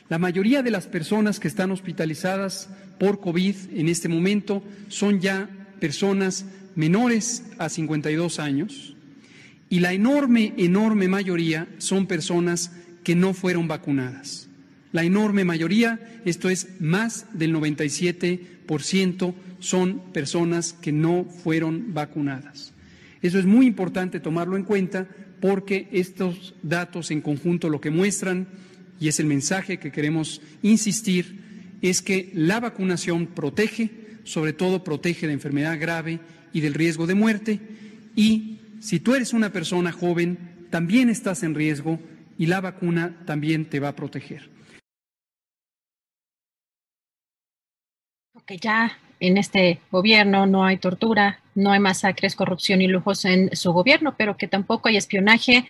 La 0.09 0.19
mayoría 0.19 0.65
de 0.65 0.73
las 0.73 0.89
personas 0.89 1.39
que 1.39 1.47
están 1.47 1.71
hospitalizadas 1.71 2.71
por 2.99 3.21
COVID 3.21 3.55
en 3.73 3.89
este 3.89 4.09
momento 4.09 4.65
son 4.89 5.21
ya 5.21 5.49
personas 5.79 6.45
menores 6.75 7.45
a 7.59 7.69
52 7.69 8.41
años 8.41 8.97
y 9.71 9.79
la 9.79 9.93
enorme, 9.93 10.55
enorme 10.57 11.07
mayoría 11.07 11.69
son 11.79 12.09
personas 12.09 12.73
que 13.05 13.15
no 13.15 13.33
fueron 13.33 13.69
vacunadas. 13.69 14.49
La 14.91 15.05
enorme 15.05 15.45
mayoría, 15.45 16.01
esto 16.25 16.51
es 16.51 16.81
más 16.81 17.27
del 17.33 17.55
97%, 17.55 19.35
son 19.63 20.13
personas 20.13 20.73
que 20.73 20.93
no 20.93 21.25
fueron 21.25 21.95
vacunadas. 21.95 22.73
Eso 23.23 23.39
es 23.39 23.47
muy 23.47 23.67
importante 23.67 24.19
tomarlo 24.19 24.57
en 24.57 24.65
cuenta 24.65 25.07
porque 25.41 25.89
estos 25.93 26.55
datos 26.63 27.11
en 27.11 27.21
conjunto 27.21 27.69
lo 27.69 27.81
que 27.81 27.91
muestran, 27.91 28.49
y 29.01 29.09
es 29.09 29.21
el 29.21 29.27
mensaje 29.27 29.79
que 29.79 29.93
queremos 29.93 30.43
insistir, 30.63 31.79
es 31.81 32.03
que 32.03 32.31
la 32.35 32.61
vacunación 32.61 33.27
protege, 33.29 33.91
sobre 34.25 34.53
todo 34.53 34.85
protege 34.85 35.27
de 35.27 35.33
enfermedad 35.33 35.81
grave 35.81 36.21
y 36.53 36.61
del 36.61 36.75
riesgo 36.75 37.07
de 37.07 37.15
muerte, 37.15 37.61
y 38.15 38.59
si 38.81 38.99
tú 38.99 39.15
eres 39.15 39.33
una 39.33 39.53
persona 39.53 39.93
joven, 39.93 40.67
también 40.71 41.09
estás 41.09 41.45
en 41.45 41.55
riesgo 41.55 42.01
y 42.37 42.47
la 42.47 42.61
vacuna 42.61 43.25
también 43.27 43.67
te 43.67 43.79
va 43.79 43.89
a 43.89 43.97
proteger. 43.97 44.51
Que 48.45 48.59
ya 48.59 48.99
en 49.23 49.39
este 49.39 49.79
gobierno 49.93 50.47
no 50.47 50.65
hay 50.65 50.79
tortura, 50.79 51.41
no 51.55 51.71
hay 51.71 51.79
masacres, 51.79 52.35
corrupción 52.35 52.83
y 52.83 52.89
lujos 52.89 53.25
en 53.25 53.55
su 53.55 53.73
gobierno, 53.73 54.17
pero 54.19 54.37
que 54.37 54.49
tampoco 54.49 54.89
hay 54.89 54.97
espionaje 54.97 55.69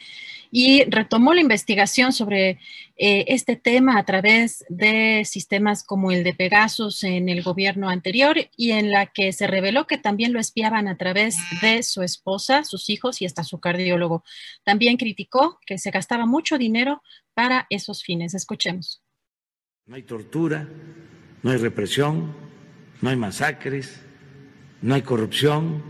y 0.50 0.85
retomó 0.85 1.35
la 1.35 1.42
investigación 1.42 2.14
sobre 2.14 2.59
eh, 2.97 3.25
este 3.28 3.56
tema 3.56 3.99
a 3.99 4.04
través 4.04 4.64
de 4.71 5.25
sistemas 5.26 5.85
como 5.85 6.12
el 6.12 6.25
de 6.25 6.32
Pegasus 6.32 7.04
en 7.04 7.28
el 7.28 7.42
gobierno 7.42 7.90
anterior 7.90 8.38
y 8.56 8.71
en 8.71 8.90
la 8.90 9.04
que 9.06 9.32
se 9.32 9.47
reveló 9.47 9.87
que 9.87 9.99
también 9.99 10.32
lo 10.32 10.40
espiaban 10.40 10.88
a 10.88 10.97
través 10.97 11.37
de 11.61 11.82
su 11.82 12.02
esposa, 12.02 12.64
sus 12.64 12.88
hijos 12.88 13.21
y 13.21 13.26
hasta 13.26 13.44
su 13.44 13.61
cardiólogo. 13.61 14.25
También 14.64 14.97
criticó 14.97 15.59
que 15.66 15.76
se 15.76 15.90
gastaba 15.90 16.25
mucho 16.25 16.56
dinero 16.56 17.02
para 17.35 17.66
esos 17.68 18.02
fines. 18.02 18.32
Escuchemos. 18.32 19.02
No 19.85 19.97
hay 19.97 20.04
tortura, 20.04 20.66
no 21.42 21.50
hay 21.50 21.59
represión, 21.59 22.51
no 23.02 23.11
hay 23.11 23.16
masacres, 23.16 24.00
no 24.80 24.94
hay 24.94 25.02
corrupción, 25.02 25.82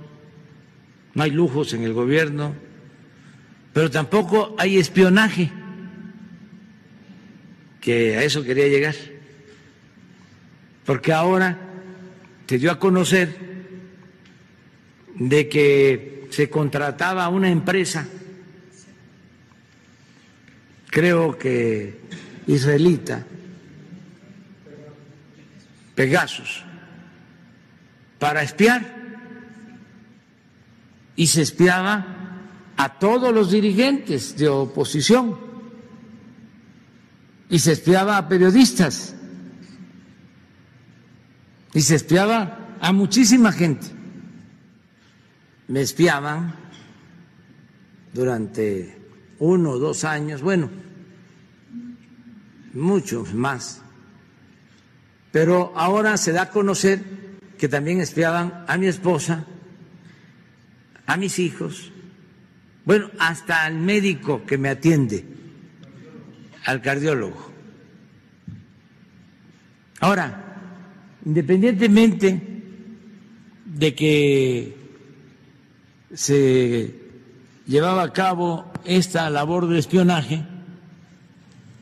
no 1.14 1.22
hay 1.22 1.30
lujos 1.30 1.72
en 1.72 1.84
el 1.84 1.92
gobierno 1.92 2.54
pero 3.72 3.90
tampoco 3.90 4.54
hay 4.58 4.78
espionaje, 4.78 5.50
que 7.80 8.16
a 8.16 8.22
eso 8.22 8.44
quería 8.44 8.68
llegar, 8.68 8.94
porque 10.84 11.12
ahora 11.12 11.58
se 12.46 12.58
dio 12.58 12.70
a 12.70 12.78
conocer 12.78 13.34
de 15.14 15.48
que 15.48 16.26
se 16.30 16.50
contrataba 16.50 17.28
una 17.30 17.50
empresa, 17.50 18.06
creo 20.90 21.38
que 21.38 21.98
israelita, 22.46 23.24
Pegasus, 25.94 26.64
para 28.22 28.44
espiar, 28.44 28.86
y 31.16 31.26
se 31.26 31.42
espiaba 31.42 32.06
a 32.76 33.00
todos 33.00 33.34
los 33.34 33.50
dirigentes 33.50 34.36
de 34.36 34.48
oposición 34.48 35.36
y 37.50 37.58
se 37.58 37.72
espiaba 37.72 38.16
a 38.16 38.28
periodistas 38.28 39.16
y 41.74 41.80
se 41.80 41.96
espiaba 41.96 42.76
a 42.80 42.92
muchísima 42.92 43.50
gente. 43.50 43.88
Me 45.66 45.80
espiaban 45.80 46.54
durante 48.12 49.02
uno 49.40 49.70
o 49.70 49.78
dos 49.80 50.04
años, 50.04 50.42
bueno, 50.42 50.70
muchos 52.72 53.34
más. 53.34 53.82
Pero 55.32 55.72
ahora 55.74 56.16
se 56.16 56.30
da 56.30 56.42
a 56.42 56.50
conocer 56.50 57.21
que 57.62 57.68
también 57.68 58.00
espiaban 58.00 58.64
a 58.66 58.76
mi 58.76 58.88
esposa, 58.88 59.44
a 61.06 61.16
mis 61.16 61.38
hijos, 61.38 61.92
bueno, 62.84 63.08
hasta 63.20 63.64
al 63.64 63.76
médico 63.76 64.44
que 64.44 64.58
me 64.58 64.68
atiende, 64.68 65.24
al 66.64 66.82
cardiólogo. 66.82 67.52
Ahora, 70.00 70.42
independientemente 71.24 72.42
de 73.64 73.94
que 73.94 74.76
se 76.14 76.96
llevaba 77.68 78.02
a 78.02 78.12
cabo 78.12 78.72
esta 78.84 79.30
labor 79.30 79.68
de 79.68 79.78
espionaje, 79.78 80.42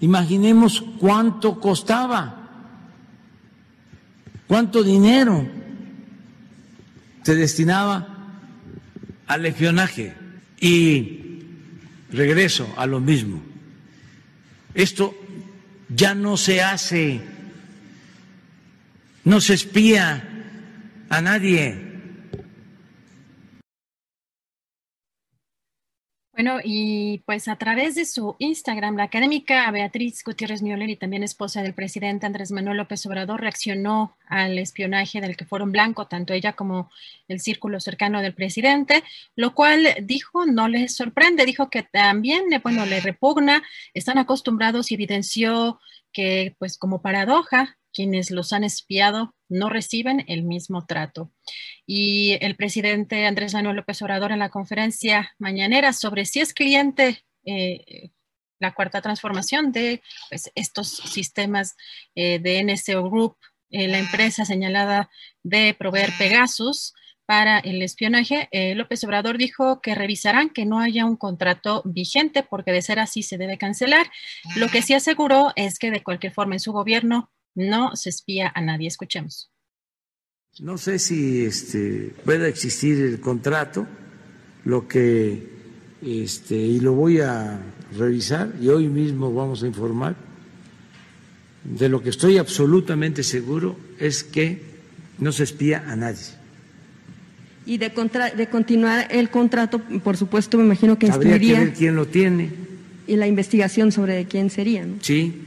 imaginemos 0.00 0.84
cuánto 0.98 1.58
costaba, 1.58 2.50
cuánto 4.46 4.82
dinero 4.82 5.59
se 7.30 7.36
destinaba 7.36 8.08
al 9.28 9.46
espionaje. 9.46 10.12
Y 10.58 11.20
regreso 12.10 12.74
a 12.76 12.86
lo 12.86 12.98
mismo. 12.98 13.40
Esto 14.74 15.14
ya 15.88 16.12
no 16.12 16.36
se 16.36 16.60
hace, 16.60 17.20
no 19.22 19.40
se 19.40 19.54
espía 19.54 20.28
a 21.08 21.20
nadie. 21.20 21.89
Bueno, 26.42 26.58
y 26.64 27.18
pues 27.26 27.48
a 27.48 27.56
través 27.56 27.96
de 27.96 28.06
su 28.06 28.34
Instagram, 28.38 28.96
la 28.96 29.02
académica 29.02 29.70
Beatriz 29.70 30.24
Gutiérrez 30.24 30.62
Müller 30.62 30.88
y 30.88 30.96
también 30.96 31.22
esposa 31.22 31.60
del 31.60 31.74
presidente 31.74 32.24
Andrés 32.24 32.50
Manuel 32.50 32.78
López 32.78 33.04
Obrador 33.04 33.42
reaccionó 33.42 34.16
al 34.26 34.56
espionaje 34.56 35.20
del 35.20 35.36
que 35.36 35.44
fueron 35.44 35.70
blanco, 35.70 36.06
tanto 36.06 36.32
ella 36.32 36.54
como 36.54 36.90
el 37.28 37.40
círculo 37.40 37.78
cercano 37.78 38.22
del 38.22 38.32
presidente, 38.32 39.04
lo 39.36 39.54
cual 39.54 39.86
dijo 40.00 40.46
no 40.46 40.66
les 40.66 40.96
sorprende, 40.96 41.44
dijo 41.44 41.68
que 41.68 41.82
también, 41.82 42.44
bueno, 42.62 42.86
le 42.86 43.00
repugna, 43.00 43.62
están 43.92 44.16
acostumbrados 44.16 44.90
y 44.90 44.94
evidenció 44.94 45.78
que 46.10 46.56
pues 46.58 46.78
como 46.78 47.02
paradoja 47.02 47.76
quienes 47.92 48.30
los 48.30 48.54
han 48.54 48.64
espiado 48.64 49.34
no 49.50 49.68
reciben 49.68 50.24
el 50.28 50.44
mismo 50.44 50.86
trato. 50.86 51.30
Y 51.86 52.38
el 52.40 52.56
presidente 52.56 53.26
Andrés 53.26 53.52
Manuel 53.52 53.76
López 53.76 54.00
Obrador 54.00 54.32
en 54.32 54.38
la 54.38 54.48
conferencia 54.48 55.34
mañanera 55.38 55.92
sobre 55.92 56.24
si 56.24 56.40
es 56.40 56.54
cliente 56.54 57.24
eh, 57.44 58.10
la 58.58 58.74
cuarta 58.74 59.00
transformación 59.00 59.72
de 59.72 60.02
pues, 60.28 60.50
estos 60.54 60.88
sistemas 60.88 61.76
eh, 62.14 62.38
de 62.38 62.62
NSO 62.62 63.02
Group, 63.10 63.36
eh, 63.70 63.88
la 63.88 63.98
empresa 63.98 64.44
señalada 64.44 65.10
de 65.42 65.74
proveer 65.74 66.10
Pegasus 66.18 66.94
para 67.26 67.60
el 67.60 67.80
espionaje, 67.80 68.48
López 68.74 69.04
Obrador 69.04 69.38
dijo 69.38 69.80
que 69.80 69.94
revisarán 69.94 70.50
que 70.50 70.66
no 70.66 70.80
haya 70.80 71.04
un 71.04 71.16
contrato 71.16 71.80
vigente 71.84 72.42
porque 72.42 72.72
de 72.72 72.82
ser 72.82 72.98
así 72.98 73.22
se 73.22 73.38
debe 73.38 73.56
cancelar. 73.56 74.10
Lo 74.56 74.66
que 74.66 74.82
sí 74.82 74.94
aseguró 74.94 75.52
es 75.54 75.78
que 75.78 75.92
de 75.92 76.02
cualquier 76.02 76.32
forma 76.32 76.56
en 76.56 76.60
su 76.60 76.72
gobierno 76.72 77.30
no 77.68 77.96
se 77.96 78.10
espía 78.10 78.50
a 78.54 78.60
nadie. 78.60 78.88
Escuchemos. 78.88 79.50
No 80.58 80.78
sé 80.78 80.98
si 80.98 81.44
este, 81.44 82.12
pueda 82.24 82.48
existir 82.48 82.98
el 82.98 83.20
contrato, 83.20 83.86
lo 84.64 84.88
que, 84.88 85.48
este, 86.02 86.56
y 86.56 86.80
lo 86.80 86.94
voy 86.94 87.20
a 87.20 87.60
revisar, 87.96 88.52
y 88.60 88.68
hoy 88.68 88.88
mismo 88.88 89.32
vamos 89.32 89.62
a 89.62 89.66
informar. 89.66 90.16
De 91.64 91.88
lo 91.88 92.02
que 92.02 92.10
estoy 92.10 92.38
absolutamente 92.38 93.22
seguro 93.22 93.76
es 93.98 94.24
que 94.24 94.62
no 95.18 95.30
se 95.30 95.44
espía 95.44 95.84
a 95.86 95.94
nadie. 95.94 96.40
Y 97.66 97.78
de, 97.78 97.92
de 98.36 98.48
continuar 98.48 99.06
el 99.10 99.30
contrato, 99.30 99.80
por 100.02 100.16
supuesto, 100.16 100.58
me 100.58 100.64
imagino 100.64 100.98
que 100.98 101.10
Habría 101.10 101.38
que 101.38 101.52
ver 101.52 101.72
quién 101.74 101.94
lo 101.94 102.06
tiene. 102.06 102.50
Y 103.06 103.16
la 103.16 103.26
investigación 103.26 103.92
sobre 103.92 104.24
quién 104.24 104.50
sería, 104.50 104.84
¿no? 104.84 104.96
Sí, 105.00 105.46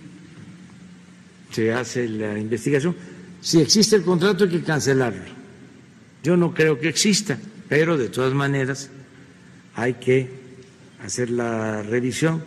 se 1.53 1.71
hace 1.71 2.09
la 2.09 2.37
investigación. 2.37 2.95
Si 3.39 3.61
existe 3.61 3.95
el 3.95 4.03
contrato 4.03 4.45
hay 4.45 4.49
que 4.49 4.63
cancelarlo. 4.63 5.31
Yo 6.23 6.35
no 6.35 6.53
creo 6.53 6.79
que 6.79 6.89
exista, 6.89 7.37
pero 7.69 7.97
de 7.97 8.09
todas 8.09 8.33
maneras 8.33 8.89
hay 9.75 9.95
que 9.95 10.29
hacer 11.03 11.29
la 11.29 11.83
revisión. 11.83 12.43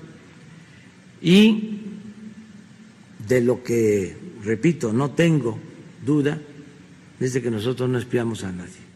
Y 1.20 1.80
de 3.28 3.40
lo 3.40 3.62
que, 3.62 4.16
repito, 4.44 4.92
no 4.92 5.10
tengo 5.10 5.58
duda, 6.04 6.38
desde 7.18 7.42
que 7.42 7.50
nosotros 7.50 7.88
no 7.88 7.98
espiamos 7.98 8.44
a 8.44 8.52
nadie. 8.52 8.86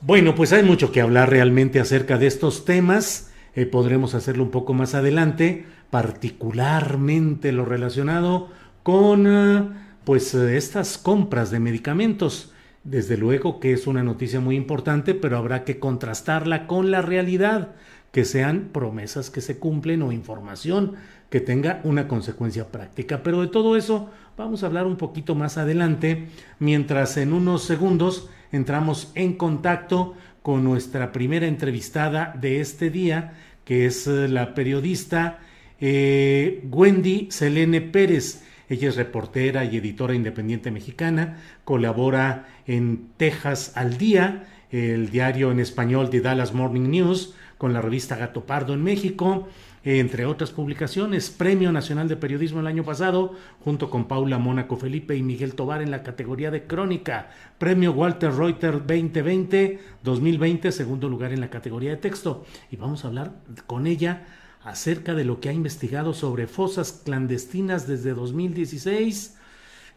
Bueno, 0.00 0.34
pues 0.34 0.52
hay 0.52 0.62
mucho 0.62 0.92
que 0.92 1.00
hablar 1.00 1.30
realmente 1.30 1.80
acerca 1.80 2.18
de 2.18 2.26
estos 2.26 2.64
temas. 2.64 3.32
Eh, 3.54 3.66
podremos 3.66 4.14
hacerlo 4.14 4.44
un 4.44 4.50
poco 4.50 4.74
más 4.74 4.94
adelante 4.94 5.64
particularmente 5.90 7.52
lo 7.52 7.64
relacionado 7.64 8.48
con 8.82 9.26
eh, 9.26 9.68
pues 10.04 10.34
eh, 10.34 10.56
estas 10.56 10.98
compras 10.98 11.50
de 11.50 11.60
medicamentos. 11.60 12.52
Desde 12.84 13.16
luego 13.16 13.58
que 13.58 13.72
es 13.72 13.88
una 13.88 14.04
noticia 14.04 14.38
muy 14.38 14.54
importante, 14.54 15.14
pero 15.14 15.36
habrá 15.36 15.64
que 15.64 15.80
contrastarla 15.80 16.68
con 16.68 16.92
la 16.92 17.02
realidad, 17.02 17.72
que 18.12 18.24
sean 18.24 18.70
promesas 18.72 19.30
que 19.30 19.40
se 19.40 19.58
cumplen 19.58 20.02
o 20.02 20.12
información 20.12 20.94
que 21.28 21.40
tenga 21.40 21.80
una 21.82 22.06
consecuencia 22.06 22.68
práctica. 22.70 23.22
Pero 23.22 23.40
de 23.40 23.48
todo 23.48 23.76
eso 23.76 24.10
vamos 24.36 24.62
a 24.62 24.66
hablar 24.66 24.86
un 24.86 24.96
poquito 24.96 25.34
más 25.34 25.58
adelante, 25.58 26.28
mientras 26.60 27.16
en 27.16 27.32
unos 27.32 27.64
segundos 27.64 28.30
entramos 28.52 29.10
en 29.14 29.34
contacto 29.34 30.14
con 30.42 30.62
nuestra 30.62 31.10
primera 31.10 31.48
entrevistada 31.48 32.32
de 32.40 32.60
este 32.60 32.90
día, 32.90 33.34
que 33.64 33.86
es 33.86 34.06
eh, 34.06 34.28
la 34.28 34.54
periodista 34.54 35.40
eh, 35.80 36.62
Wendy 36.70 37.28
Selene 37.30 37.80
Pérez. 37.80 38.42
Ella 38.68 38.88
es 38.88 38.96
reportera 38.96 39.64
y 39.64 39.76
editora 39.76 40.14
independiente 40.14 40.70
mexicana, 40.70 41.38
colabora 41.64 42.48
en 42.66 43.08
Texas 43.16 43.72
al 43.76 43.96
Día, 43.96 44.48
el 44.70 45.10
diario 45.10 45.52
en 45.52 45.60
español 45.60 46.10
de 46.10 46.20
Dallas 46.20 46.52
Morning 46.52 46.90
News, 46.90 47.34
con 47.58 47.72
la 47.72 47.80
revista 47.80 48.16
Gato 48.16 48.44
Pardo 48.44 48.74
en 48.74 48.82
México, 48.82 49.48
entre 49.84 50.26
otras 50.26 50.50
publicaciones, 50.50 51.30
Premio 51.30 51.70
Nacional 51.70 52.08
de 52.08 52.16
Periodismo 52.16 52.58
el 52.58 52.66
año 52.66 52.82
pasado, 52.82 53.34
junto 53.60 53.88
con 53.88 54.08
Paula 54.08 54.36
Mónaco 54.36 54.76
Felipe 54.76 55.16
y 55.16 55.22
Miguel 55.22 55.54
Tobar 55.54 55.80
en 55.80 55.92
la 55.92 56.02
categoría 56.02 56.50
de 56.50 56.64
crónica, 56.64 57.30
Premio 57.58 57.92
Walter 57.92 58.32
Reuter 58.32 58.84
2020, 58.84 59.78
2020, 60.02 60.72
segundo 60.72 61.08
lugar 61.08 61.32
en 61.32 61.40
la 61.40 61.50
categoría 61.50 61.90
de 61.90 61.98
texto. 61.98 62.44
Y 62.68 62.74
vamos 62.74 63.04
a 63.04 63.08
hablar 63.08 63.34
con 63.68 63.86
ella 63.86 64.26
acerca 64.66 65.14
de 65.14 65.24
lo 65.24 65.38
que 65.38 65.48
ha 65.48 65.52
investigado 65.52 66.12
sobre 66.12 66.48
fosas 66.48 67.00
clandestinas 67.04 67.86
desde 67.86 68.14
2016, 68.14 69.38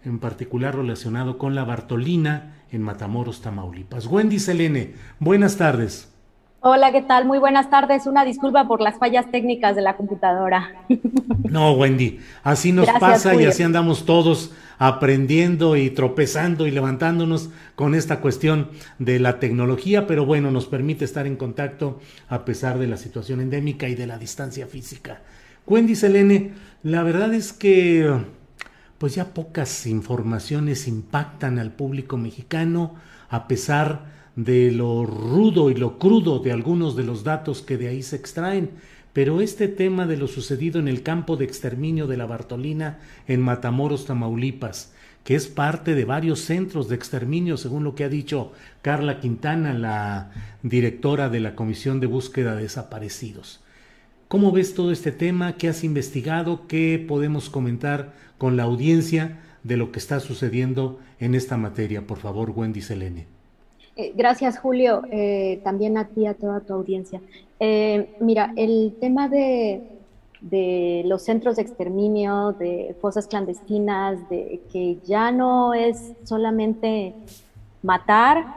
en 0.05 0.19
particular 0.19 0.75
relacionado 0.75 1.39
con 1.39 1.55
la 1.55 1.63
Bartolina 1.63 2.53
en 2.71 2.83
Matamoros, 2.83 3.41
Tamaulipas. 3.41 4.05
Wendy 4.05 4.37
Selene, 4.37 4.93
buenas 5.19 5.57
tardes. 5.57 6.13
Hola, 6.59 6.91
¿qué 6.91 7.01
tal? 7.01 7.25
Muy 7.25 7.39
buenas 7.39 7.71
tardes. 7.71 8.05
Una 8.05 8.23
disculpa 8.23 8.67
por 8.67 8.79
las 8.79 8.99
fallas 8.99 9.31
técnicas 9.31 9.75
de 9.75 9.81
la 9.81 9.97
computadora. 9.97 10.85
No, 11.49 11.71
Wendy, 11.71 12.19
así 12.43 12.71
nos 12.71 12.87
pasa 12.99 13.33
y 13.33 13.45
así 13.45 13.63
andamos 13.63 14.05
todos 14.05 14.53
aprendiendo 14.79 15.75
y 15.75 15.89
tropezando 15.91 16.65
y 16.65 16.71
levantándonos 16.71 17.49
con 17.75 17.93
esta 17.93 18.21
cuestión 18.21 18.69
de 18.97 19.19
la 19.19 19.39
tecnología, 19.39 20.07
pero 20.07 20.25
bueno, 20.25 20.51
nos 20.51 20.65
permite 20.65 21.03
estar 21.03 21.27
en 21.27 21.35
contacto 21.35 21.99
a 22.29 22.45
pesar 22.45 22.79
de 22.79 22.87
la 22.87 22.95
situación 22.97 23.41
endémica 23.41 23.89
y 23.89 23.95
de 23.95 24.07
la 24.07 24.17
distancia 24.17 24.67
física. 24.67 25.21
Wendy 25.67 25.95
Selene, 25.95 26.53
la 26.81 27.03
verdad 27.03 27.33
es 27.33 27.51
que 27.51 28.09
pues 28.97 29.15
ya 29.15 29.33
pocas 29.33 29.85
informaciones 29.85 30.87
impactan 30.87 31.59
al 31.59 31.73
público 31.73 32.17
mexicano 32.17 32.95
a 33.29 33.47
pesar 33.47 34.17
de 34.35 34.71
lo 34.71 35.05
rudo 35.05 35.69
y 35.69 35.75
lo 35.75 35.99
crudo 35.99 36.39
de 36.39 36.53
algunos 36.53 36.95
de 36.95 37.03
los 37.03 37.25
datos 37.25 37.61
que 37.61 37.77
de 37.77 37.89
ahí 37.89 38.01
se 38.01 38.15
extraen, 38.15 38.71
pero 39.13 39.41
este 39.41 39.67
tema 39.67 40.05
de 40.05 40.17
lo 40.17 40.27
sucedido 40.27 40.79
en 40.79 40.87
el 40.87 41.03
campo 41.03 41.35
de 41.35 41.45
exterminio 41.45 42.07
de 42.07 42.17
la 42.17 42.25
Bartolina 42.25 42.99
en 43.27 43.41
Matamoros, 43.41 44.05
Tamaulipas, 44.05 44.93
que 45.23 45.35
es 45.35 45.47
parte 45.47 45.95
de 45.95 46.05
varios 46.05 46.39
centros 46.41 46.89
de 46.89 46.95
exterminio, 46.95 47.57
según 47.57 47.83
lo 47.83 47.95
que 47.95 48.03
ha 48.03 48.09
dicho 48.09 48.51
Carla 48.81 49.19
Quintana, 49.19 49.73
la 49.73 50.31
directora 50.63 51.29
de 51.29 51.39
la 51.39 51.55
Comisión 51.55 51.99
de 51.99 52.07
Búsqueda 52.07 52.55
de 52.55 52.63
Desaparecidos. 52.63 53.61
¿Cómo 54.27 54.51
ves 54.51 54.75
todo 54.75 54.91
este 54.91 55.11
tema? 55.11 55.57
¿Qué 55.57 55.69
has 55.69 55.83
investigado? 55.83 56.67
¿Qué 56.67 57.03
podemos 57.05 57.49
comentar 57.49 58.13
con 58.37 58.57
la 58.57 58.63
audiencia 58.63 59.39
de 59.63 59.75
lo 59.75 59.91
que 59.91 59.99
está 59.99 60.19
sucediendo 60.19 60.99
en 61.19 61.33
esta 61.33 61.57
materia? 61.57 62.05
Por 62.05 62.19
favor, 62.19 62.51
Wendy 62.51 62.81
Selene. 62.81 63.38
Eh, 63.99 64.13
gracias, 64.15 64.57
Julio. 64.57 65.01
Eh, 65.11 65.59
también 65.61 65.97
a 65.97 66.07
ti, 66.07 66.25
a 66.25 66.33
toda 66.33 66.61
tu 66.61 66.73
audiencia. 66.73 67.19
Eh, 67.59 68.15
mira, 68.21 68.53
el 68.55 68.95
tema 69.01 69.27
de, 69.27 69.81
los 71.05 71.21
centros 71.23 71.57
de 71.57 71.63
exterminio, 71.63 72.53
de 72.53 72.95
fosas 73.01 73.27
clandestinas, 73.27 74.29
de 74.29 74.61
que 74.71 74.99
ya 75.05 75.33
no 75.33 75.73
es 75.73 76.13
solamente 76.23 77.13
matar, 77.83 78.55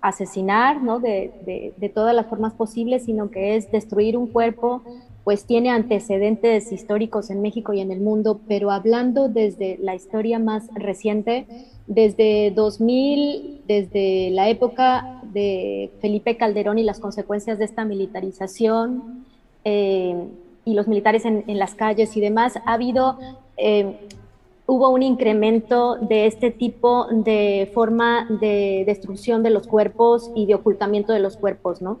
asesinar, 0.00 0.80
¿no? 0.80 1.00
De, 1.00 1.74
de, 1.76 1.88
todas 1.88 2.14
las 2.14 2.26
formas 2.26 2.52
posibles, 2.52 3.06
sino 3.06 3.32
que 3.32 3.56
es 3.56 3.72
destruir 3.72 4.16
un 4.16 4.28
cuerpo, 4.28 4.82
pues 5.24 5.44
tiene 5.44 5.70
antecedentes 5.70 6.70
históricos 6.70 7.30
en 7.30 7.42
México 7.42 7.72
y 7.72 7.80
en 7.80 7.90
el 7.90 8.00
mundo, 8.00 8.40
pero 8.46 8.70
hablando 8.70 9.28
desde 9.28 9.76
la 9.78 9.96
historia 9.96 10.38
más 10.38 10.68
reciente, 10.74 11.46
desde 11.86 12.52
2000, 12.54 13.61
desde 13.80 14.30
la 14.30 14.48
época 14.48 15.20
de 15.32 15.90
Felipe 16.00 16.36
Calderón 16.36 16.78
y 16.78 16.82
las 16.82 17.00
consecuencias 17.00 17.58
de 17.58 17.64
esta 17.64 17.84
militarización 17.84 19.24
eh, 19.64 20.28
y 20.64 20.74
los 20.74 20.86
militares 20.88 21.24
en, 21.24 21.44
las 21.58 21.74
calles 21.74 22.16
y 22.16 22.20
demás, 22.20 22.58
ha 22.66 22.74
habido, 22.74 23.18
eh, 23.56 23.96
hubo 24.66 24.90
un 24.90 25.02
incremento 25.02 25.96
de 25.96 26.26
este 26.26 26.50
tipo 26.50 27.06
de 27.10 27.70
forma 27.74 28.26
de 28.40 28.84
destrucción 28.86 29.42
de 29.42 29.50
los 29.50 29.66
cuerpos 29.66 30.30
y 30.36 30.46
de 30.46 30.54
ocultamiento 30.54 31.12
de 31.12 31.20
los 31.20 31.36
cuerpos, 31.36 31.82
¿no? 31.82 31.98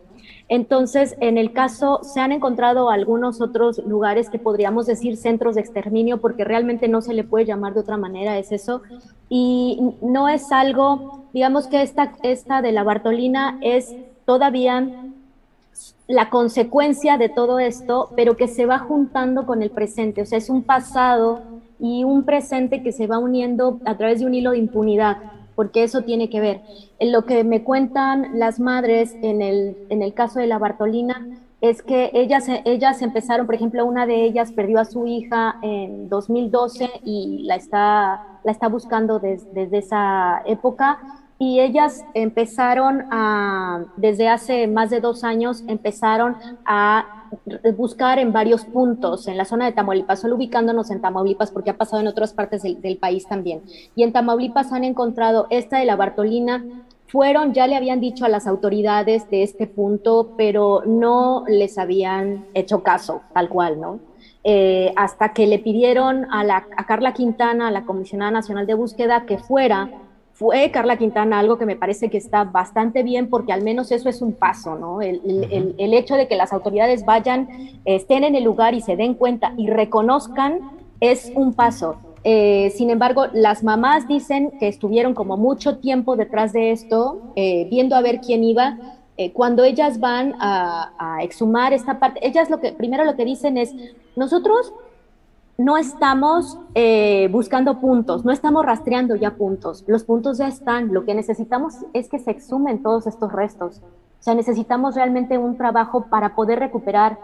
Entonces, 0.48 1.16
en 1.20 1.38
el 1.38 1.52
caso, 1.52 2.00
se 2.02 2.20
han 2.20 2.30
encontrado 2.30 2.90
algunos 2.90 3.40
otros 3.40 3.78
lugares 3.86 4.28
que 4.28 4.38
podríamos 4.38 4.86
decir 4.86 5.16
centros 5.16 5.54
de 5.54 5.62
exterminio, 5.62 6.20
porque 6.20 6.44
realmente 6.44 6.88
no 6.88 7.00
se 7.00 7.14
le 7.14 7.24
puede 7.24 7.46
llamar 7.46 7.74
de 7.74 7.80
otra 7.80 7.96
manera, 7.96 8.38
es 8.38 8.52
eso. 8.52 8.82
Y 9.34 9.78
no 10.02 10.28
es 10.28 10.52
algo, 10.52 11.22
digamos 11.32 11.66
que 11.66 11.80
esta, 11.80 12.12
esta 12.22 12.60
de 12.60 12.70
la 12.70 12.82
Bartolina 12.82 13.56
es 13.62 13.96
todavía 14.26 14.86
la 16.06 16.28
consecuencia 16.28 17.16
de 17.16 17.30
todo 17.30 17.58
esto, 17.58 18.10
pero 18.14 18.36
que 18.36 18.46
se 18.46 18.66
va 18.66 18.78
juntando 18.78 19.46
con 19.46 19.62
el 19.62 19.70
presente, 19.70 20.20
o 20.20 20.26
sea, 20.26 20.36
es 20.36 20.50
un 20.50 20.62
pasado 20.62 21.40
y 21.80 22.04
un 22.04 22.24
presente 22.24 22.82
que 22.82 22.92
se 22.92 23.06
va 23.06 23.16
uniendo 23.16 23.80
a 23.86 23.96
través 23.96 24.20
de 24.20 24.26
un 24.26 24.34
hilo 24.34 24.50
de 24.50 24.58
impunidad 24.58 25.16
porque 25.54 25.82
eso 25.82 26.02
tiene 26.02 26.28
que 26.28 26.40
ver. 26.40 26.60
En 26.98 27.10
lo 27.10 27.24
que 27.24 27.42
me 27.42 27.62
cuentan 27.62 28.38
las 28.38 28.60
madres 28.60 29.16
en 29.22 29.40
el, 29.40 29.78
en 29.88 30.02
el 30.02 30.12
caso 30.12 30.40
de 30.40 30.46
la 30.46 30.58
Bartolina 30.58 31.26
es 31.62 31.80
que 31.80 32.10
ellas, 32.12 32.46
ellas 32.64 33.00
empezaron, 33.02 33.46
por 33.46 33.54
ejemplo, 33.54 33.86
una 33.86 34.04
de 34.04 34.24
ellas 34.24 34.50
perdió 34.50 34.80
a 34.80 34.84
su 34.84 35.06
hija 35.06 35.58
en 35.62 36.08
2012 36.08 36.90
y 37.04 37.44
la 37.44 37.54
está, 37.54 38.40
la 38.42 38.50
está 38.50 38.68
buscando 38.68 39.20
desde 39.20 39.78
esa 39.78 40.42
época 40.44 40.98
y 41.38 41.60
ellas 41.60 42.04
empezaron 42.14 43.04
a, 43.10 43.84
desde 43.96 44.28
hace 44.28 44.66
más 44.66 44.90
de 44.90 45.00
dos 45.00 45.24
años, 45.24 45.64
empezaron 45.68 46.36
a 46.64 47.28
buscar 47.76 48.18
en 48.18 48.32
varios 48.32 48.64
puntos 48.64 49.26
en 49.26 49.36
la 49.36 49.44
zona 49.44 49.66
de 49.66 49.72
Tamaulipas, 49.72 50.20
solo 50.20 50.36
ubicándonos 50.36 50.90
en 50.90 51.00
Tamaulipas 51.00 51.50
porque 51.50 51.70
ha 51.70 51.76
pasado 51.76 52.00
en 52.00 52.08
otras 52.08 52.32
partes 52.32 52.62
del, 52.62 52.96
país 52.96 53.26
también. 53.26 53.62
Y 53.96 54.02
en 54.02 54.12
Tamaulipas 54.12 54.72
han 54.72 54.84
encontrado 54.84 55.46
esta 55.50 55.78
de 55.78 55.84
la 55.84 55.96
Bartolina, 55.96 56.64
fueron, 57.12 57.52
ya 57.52 57.66
le 57.66 57.76
habían 57.76 58.00
dicho 58.00 58.24
a 58.24 58.30
las 58.30 58.46
autoridades 58.46 59.28
de 59.28 59.42
este 59.42 59.66
punto, 59.66 60.32
pero 60.38 60.82
no 60.86 61.44
les 61.46 61.76
habían 61.76 62.46
hecho 62.54 62.82
caso, 62.82 63.20
tal 63.34 63.50
cual, 63.50 63.78
¿no? 63.78 64.00
Eh, 64.44 64.94
hasta 64.96 65.34
que 65.34 65.46
le 65.46 65.58
pidieron 65.58 66.26
a, 66.32 66.42
la, 66.42 66.66
a 66.74 66.86
Carla 66.86 67.12
Quintana, 67.12 67.68
a 67.68 67.70
la 67.70 67.84
Comisionada 67.84 68.30
Nacional 68.30 68.66
de 68.66 68.72
Búsqueda, 68.72 69.26
que 69.26 69.36
fuera 69.36 69.90
fue 70.32 70.70
Carla 70.70 70.96
Quintana 70.96 71.38
algo 71.38 71.58
que 71.58 71.66
me 71.66 71.76
parece 71.76 72.08
que 72.08 72.16
está 72.16 72.44
bastante 72.44 73.02
bien 73.02 73.28
porque 73.28 73.52
al 73.52 73.62
menos 73.62 73.92
eso 73.92 74.08
es 74.08 74.22
un 74.22 74.32
paso, 74.32 74.76
¿no? 74.76 75.02
El, 75.02 75.20
hecho 75.94 76.16
de 76.16 76.26
que 76.26 76.36
las 76.36 76.54
autoridades 76.54 77.04
vayan, 77.04 77.46
estén 77.84 78.24
en 78.24 78.34
el 78.34 78.42
lugar 78.42 78.72
y 78.72 78.80
se 78.80 78.96
den 78.96 79.12
cuenta 79.12 79.52
y 79.58 79.68
reconozcan 79.68 80.60
es 80.98 81.30
un 81.34 81.52
paso. 81.52 81.96
Eh, 82.24 82.72
sin 82.76 82.90
embargo, 82.90 83.26
las 83.32 83.64
mamás 83.64 84.06
dicen 84.06 84.52
que 84.58 84.68
estuvieron 84.68 85.14
como 85.14 85.36
mucho 85.36 85.78
tiempo 85.78 86.16
detrás 86.16 86.52
de 86.52 86.70
esto, 86.70 87.20
eh, 87.36 87.66
viendo 87.70 87.96
a 87.96 88.00
ver 88.00 88.20
quién 88.20 88.44
iba. 88.44 88.78
Eh, 89.16 89.32
cuando 89.32 89.64
ellas 89.64 90.00
van 90.00 90.34
a, 90.38 90.92
a, 90.98 91.22
exhumar 91.22 91.72
esta 91.72 91.98
parte, 91.98 92.26
ellas 92.26 92.48
lo 92.48 92.60
que 92.60 92.72
primero 92.72 93.04
lo 93.04 93.14
que 93.14 93.24
dicen 93.24 93.58
es, 93.58 93.74
nosotros 94.16 94.72
no 95.58 95.76
estamos 95.76 96.58
eh, 96.74 97.28
buscando 97.30 97.80
puntos, 97.80 98.24
no 98.24 98.32
estamos 98.32 98.64
rastreando 98.64 99.16
ya 99.16 99.34
puntos, 99.34 99.84
los 99.86 100.04
puntos 100.04 100.38
ya 100.38 100.48
están, 100.48 100.92
lo 100.92 101.04
que 101.04 101.14
necesitamos 101.14 101.76
es 101.92 102.08
que 102.08 102.18
se 102.18 102.30
exhumen 102.30 102.82
todos 102.82 103.06
estos 103.06 103.32
restos, 103.32 103.80
o 104.20 104.22
sea, 104.22 104.34
necesitamos 104.34 104.94
realmente 104.94 105.36
un 105.38 105.56
trabajo 105.56 106.06
para 106.08 106.34
poder 106.34 106.58
recuperar 106.58 107.18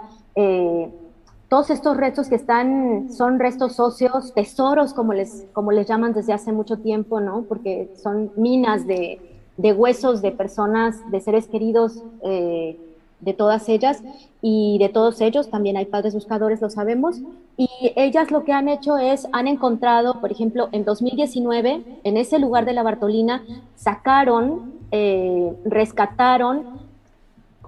todos 1.49 1.71
estos 1.71 1.97
restos 1.97 2.29
que 2.29 2.35
están, 2.35 3.13
son 3.13 3.39
restos 3.39 3.81
óseos, 3.81 4.35
tesoros 4.35 4.93
como 4.93 5.15
les, 5.15 5.47
como 5.53 5.73
les 5.73 5.87
llaman 5.87 6.13
desde 6.13 6.33
hace 6.33 6.53
mucho 6.53 6.79
tiempo, 6.79 7.21
¿no? 7.21 7.43
Porque 7.43 7.91
son 8.03 8.31
minas 8.37 8.87
de, 8.87 9.21
huesos 9.57 10.21
de 10.23 10.31
personas, 10.31 11.11
de 11.11 11.21
seres 11.21 11.49
queridos. 11.49 12.03
Eh, 12.23 12.79
de 13.21 13.35
todas 13.35 13.69
ellas 13.69 14.03
y 14.41 14.79
de 14.79 14.89
todos 14.89 15.21
ellos, 15.21 15.51
también 15.51 15.77
hay 15.77 15.87
padres 15.87 16.15
buscadores, 16.15 16.61
lo 16.61 16.71
sabemos, 16.71 17.17
y 17.57 17.69
ellas 17.97 18.31
lo 18.31 18.45
que 18.45 18.53
han 18.53 18.69
hecho 18.69 18.97
es, 18.97 19.27
han 19.33 19.49
encontrado, 19.49 20.21
por 20.21 20.31
ejemplo, 20.31 20.69
en 20.73 20.85
2019, 20.85 22.01
en 22.05 22.17
ese 22.17 22.39
lugar 22.39 22.65
de 22.65 22.73
la 22.73 22.85
Bartolina, 22.85 23.43
sacaron, 23.75 24.73
eh, 24.93 25.53
rescataron 25.65 26.65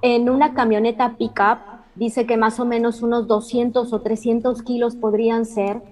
en 0.02 0.30
una 0.30 0.54
camioneta 0.54 1.16
pickup, 1.18 1.58
dice 2.00 2.24
que 2.24 2.38
más 2.38 2.58
o 2.58 2.64
menos 2.64 3.02
unos 3.02 3.28
200 3.28 3.92
o 3.92 4.00
300 4.00 4.62
kilos 4.62 4.96
podrían 4.96 5.44
ser, 5.44 5.82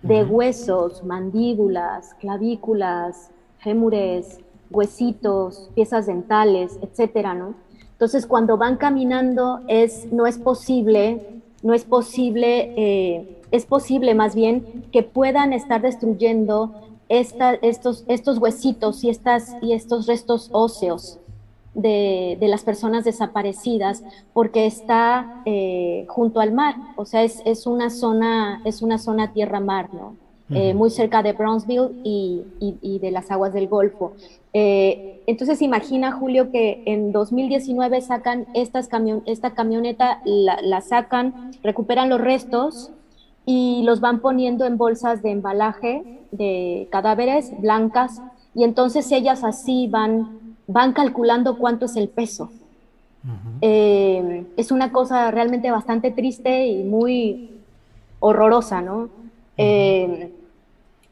de 0.00 0.22
huesos, 0.22 1.02
mandíbulas, 1.02 2.14
clavículas, 2.20 3.30
fémures, 3.58 4.38
huesitos, 4.70 5.68
piezas 5.74 6.06
dentales, 6.06 6.78
etcétera, 6.80 7.34
¿no? 7.34 7.54
Entonces, 7.90 8.26
cuando 8.26 8.56
van 8.56 8.76
caminando, 8.76 9.60
es, 9.66 10.12
no 10.12 10.26
es 10.28 10.38
posible, 10.38 11.42
no 11.62 11.74
es 11.74 11.84
posible, 11.84 12.72
eh, 12.76 13.42
es 13.50 13.66
posible 13.66 14.14
más 14.14 14.36
bien 14.36 14.84
que 14.92 15.02
puedan 15.02 15.52
estar 15.52 15.82
destruyendo 15.82 16.80
estos, 17.08 18.04
estos 18.06 18.38
huesitos 18.38 19.02
y, 19.02 19.10
estas, 19.10 19.56
y 19.62 19.72
estos 19.72 20.06
restos 20.06 20.48
óseos 20.52 21.18
de, 21.76 22.38
las 22.40 22.64
personas 22.64 23.04
desaparecidas, 23.04 24.02
porque 24.32 24.66
está 24.66 25.42
eh, 25.44 26.06
junto 26.08 26.40
al 26.40 26.52
mar, 26.52 26.74
o 26.96 27.04
sea, 27.04 27.22
es, 27.22 27.42
es, 27.44 27.66
una 27.66 27.90
zona, 27.90 28.60
es 28.64 28.82
una 28.82 28.98
zona 28.98 29.32
tierra-mar, 29.32 29.92
¿no? 29.92 30.16
Eh, 30.48 30.74
muy 30.74 30.90
cerca 30.90 31.24
de 31.24 31.32
Brownsville 31.32 31.90
y, 32.04 32.44
y, 32.60 33.00
de 33.00 33.10
las 33.10 33.32
aguas 33.32 33.52
del 33.52 33.66
Golfo. 33.66 34.12
Eh, 34.52 35.20
entonces 35.26 35.60
imagina, 35.60 36.12
Julio, 36.12 36.52
que 36.52 36.84
en 36.86 37.10
2019 37.10 38.00
sacan 38.00 38.46
estas 38.54 38.86
camion 38.86 39.24
esta 39.26 39.54
camioneta, 39.54 40.22
la, 40.24 40.80
sacan, 40.82 41.50
recuperan 41.64 42.08
los 42.08 42.20
restos 42.20 42.92
y 43.44 43.82
los 43.82 44.00
van 44.00 44.20
poniendo 44.20 44.66
en 44.66 44.78
bolsas 44.78 45.20
de 45.20 45.32
embalaje 45.32 46.20
de 46.30 46.86
cadáveres 46.92 47.52
blancas 47.60 48.22
y 48.54 48.62
entonces 48.62 49.10
ellas 49.10 49.42
así 49.42 49.88
van, 49.88 50.45
van 50.66 50.92
calculando 50.92 51.58
cuánto 51.58 51.86
es 51.86 51.96
el 51.96 52.08
peso. 52.08 52.50
Eh, 53.60 54.44
es 54.56 54.70
una 54.70 54.92
cosa 54.92 55.30
realmente 55.32 55.70
bastante 55.70 56.12
triste 56.12 56.66
y 56.66 56.84
muy 56.84 57.50
horrorosa, 58.20 58.80
¿no? 58.80 59.08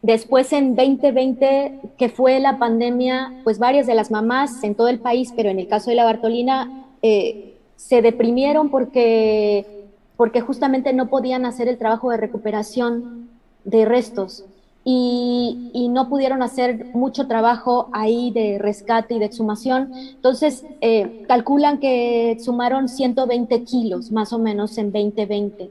Después 0.05 0.53
en 0.53 0.77
2020, 0.77 1.81
que 1.97 2.11
fue 2.11 2.39
la 2.39 2.59
pandemia, 2.59 3.41
pues 3.43 3.59
varias 3.59 3.87
de 3.87 3.95
las 3.95 4.11
mamás 4.11 4.63
en 4.63 4.75
todo 4.75 4.89
el 4.89 4.99
país, 4.99 5.33
pero 5.35 5.49
en 5.49 5.59
el 5.59 5.67
caso 5.67 5.89
de 5.89 5.97
la 5.97 6.05
Bartolina, 6.05 6.85
eh, 7.01 7.57
se 7.77 8.03
deprimieron 8.03 8.69
porque, 8.69 9.87
porque 10.19 10.43
justamente 10.43 10.93
no 10.93 11.09
podían 11.09 11.47
hacer 11.47 11.69
el 11.69 11.79
trabajo 11.79 12.11
de 12.11 12.19
recuperación 12.19 13.31
de 13.65 13.87
restos 13.87 14.45
y, 14.85 15.71
y 15.73 15.89
no 15.89 16.09
pudieron 16.11 16.43
hacer 16.43 16.91
mucho 16.95 17.27
trabajo 17.27 17.89
ahí 17.93 18.31
de 18.31 18.59
rescate 18.59 19.15
y 19.15 19.19
de 19.19 19.25
exhumación. 19.25 19.91
Entonces, 19.95 20.65
eh, 20.83 21.25
calculan 21.27 21.79
que 21.79 22.31
exhumaron 22.31 22.89
120 22.89 23.65
kilos 23.65 24.13
más 24.13 24.33
o 24.35 24.39
menos 24.39 24.77
en 24.77 24.93
2020 24.93 25.71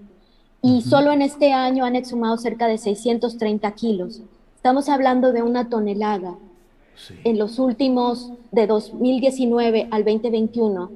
y 0.64 0.82
solo 0.82 1.12
en 1.12 1.22
este 1.22 1.52
año 1.52 1.86
han 1.86 1.96
exhumado 1.96 2.38
cerca 2.38 2.68
de 2.68 2.78
630 2.78 3.70
kilos. 3.74 4.22
Estamos 4.56 4.90
hablando 4.90 5.32
de 5.32 5.44
una 5.44 5.70
tonelada. 5.70 6.36
En 7.24 7.38
los 7.38 7.60
últimos, 7.60 8.32
de 8.52 8.66
2019 8.66 9.90
al 9.92 10.06
2021, 10.06 10.92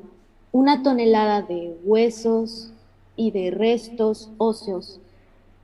una 0.53 0.83
tonelada 0.83 1.41
de 1.41 1.75
huesos 1.83 2.71
y 3.17 3.31
de 3.31 3.51
restos 3.51 4.29
óseos 4.37 5.01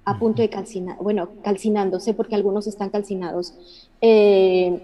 a 0.06 0.20
punto 0.20 0.42
de 0.42 0.50
calcinar, 0.50 0.98
bueno, 0.98 1.30
calcinándose 1.44 2.14
porque 2.14 2.36
algunos 2.36 2.68
están 2.68 2.90
calcinados. 2.90 3.54
Eh, 4.02 4.82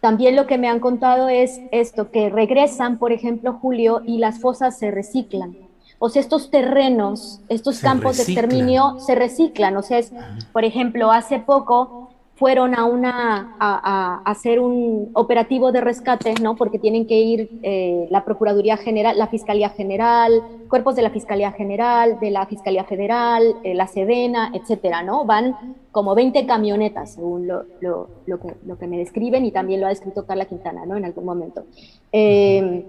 también 0.00 0.36
lo 0.36 0.46
que 0.46 0.58
me 0.58 0.68
han 0.68 0.80
contado 0.80 1.28
es 1.28 1.60
esto, 1.72 2.10
que 2.10 2.28
regresan, 2.28 2.98
por 2.98 3.12
ejemplo, 3.12 3.54
Julio, 3.54 4.02
y 4.04 4.18
las 4.18 4.40
fosas 4.40 4.78
se 4.78 4.90
reciclan 4.90 5.56
o 5.98 6.08
sea, 6.10 6.20
estos 6.20 6.50
terrenos, 6.50 7.40
estos 7.48 7.80
campos 7.80 8.18
de 8.18 8.24
exterminio 8.24 8.98
se 9.00 9.14
reciclan. 9.14 9.76
O 9.76 9.82
sea, 9.82 9.98
es, 9.98 10.12
por 10.52 10.64
ejemplo, 10.64 11.10
hace 11.10 11.38
poco 11.38 12.05
fueron 12.36 12.74
a 12.74 12.84
una 12.84 13.56
a, 13.58 14.20
hacer 14.26 14.60
un 14.60 15.10
operativo 15.14 15.72
de 15.72 15.80
rescate, 15.80 16.34
¿no? 16.42 16.54
Porque 16.54 16.78
tienen 16.78 17.06
que 17.06 17.18
ir 17.18 17.48
eh, 17.62 18.06
la 18.10 18.24
Procuraduría 18.26 18.76
General, 18.76 19.16
la 19.16 19.26
Fiscalía 19.28 19.70
General, 19.70 20.42
cuerpos 20.68 20.96
de 20.96 21.02
la 21.02 21.10
Fiscalía 21.10 21.52
General, 21.52 22.20
de 22.20 22.30
la 22.30 22.46
Fiscalía 22.46 22.84
Federal, 22.84 23.56
eh, 23.64 23.74
la 23.74 23.86
Sedena, 23.86 24.52
etcétera, 24.54 25.02
¿no? 25.02 25.24
Van 25.24 25.76
como 25.92 26.14
20 26.14 26.44
camionetas, 26.44 27.14
según 27.14 27.48
lo, 27.48 27.64
lo, 27.80 28.08
que, 28.38 28.54
lo, 28.66 28.78
que, 28.78 28.86
me 28.86 28.98
describen, 28.98 29.46
y 29.46 29.50
también 29.50 29.80
lo 29.80 29.86
ha 29.86 29.90
descrito 29.90 30.26
Carla 30.26 30.44
Quintana, 30.44 30.84
¿no? 30.84 30.96
En 30.98 31.06
algún 31.06 31.24
momento. 31.24 31.64
Eh, 32.12 32.84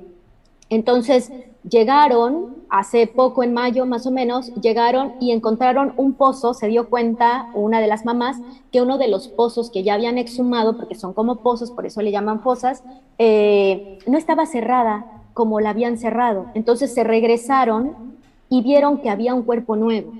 entonces 0.69 1.31
llegaron, 1.69 2.55
hace 2.69 3.07
poco, 3.07 3.43
en 3.43 3.53
mayo 3.53 3.85
más 3.85 4.05
o 4.05 4.11
menos, 4.11 4.53
llegaron 4.55 5.13
y 5.19 5.31
encontraron 5.31 5.93
un 5.97 6.13
pozo, 6.13 6.53
se 6.53 6.67
dio 6.67 6.89
cuenta 6.89 7.49
una 7.53 7.79
de 7.81 7.87
las 7.87 8.05
mamás 8.05 8.37
que 8.71 8.81
uno 8.81 8.97
de 8.97 9.07
los 9.07 9.27
pozos 9.27 9.69
que 9.69 9.83
ya 9.83 9.95
habían 9.95 10.17
exhumado, 10.17 10.77
porque 10.77 10.95
son 10.95 11.13
como 11.13 11.37
pozos, 11.37 11.71
por 11.71 11.85
eso 11.85 12.01
le 12.01 12.11
llaman 12.11 12.41
fosas, 12.41 12.83
eh, 13.17 13.99
no 14.07 14.17
estaba 14.17 14.45
cerrada 14.45 15.05
como 15.33 15.59
la 15.59 15.71
habían 15.71 15.97
cerrado. 15.97 16.47
Entonces 16.53 16.93
se 16.93 17.03
regresaron 17.03 18.17
y 18.49 18.61
vieron 18.61 18.99
que 18.99 19.09
había 19.09 19.33
un 19.33 19.43
cuerpo 19.43 19.75
nuevo. 19.75 20.13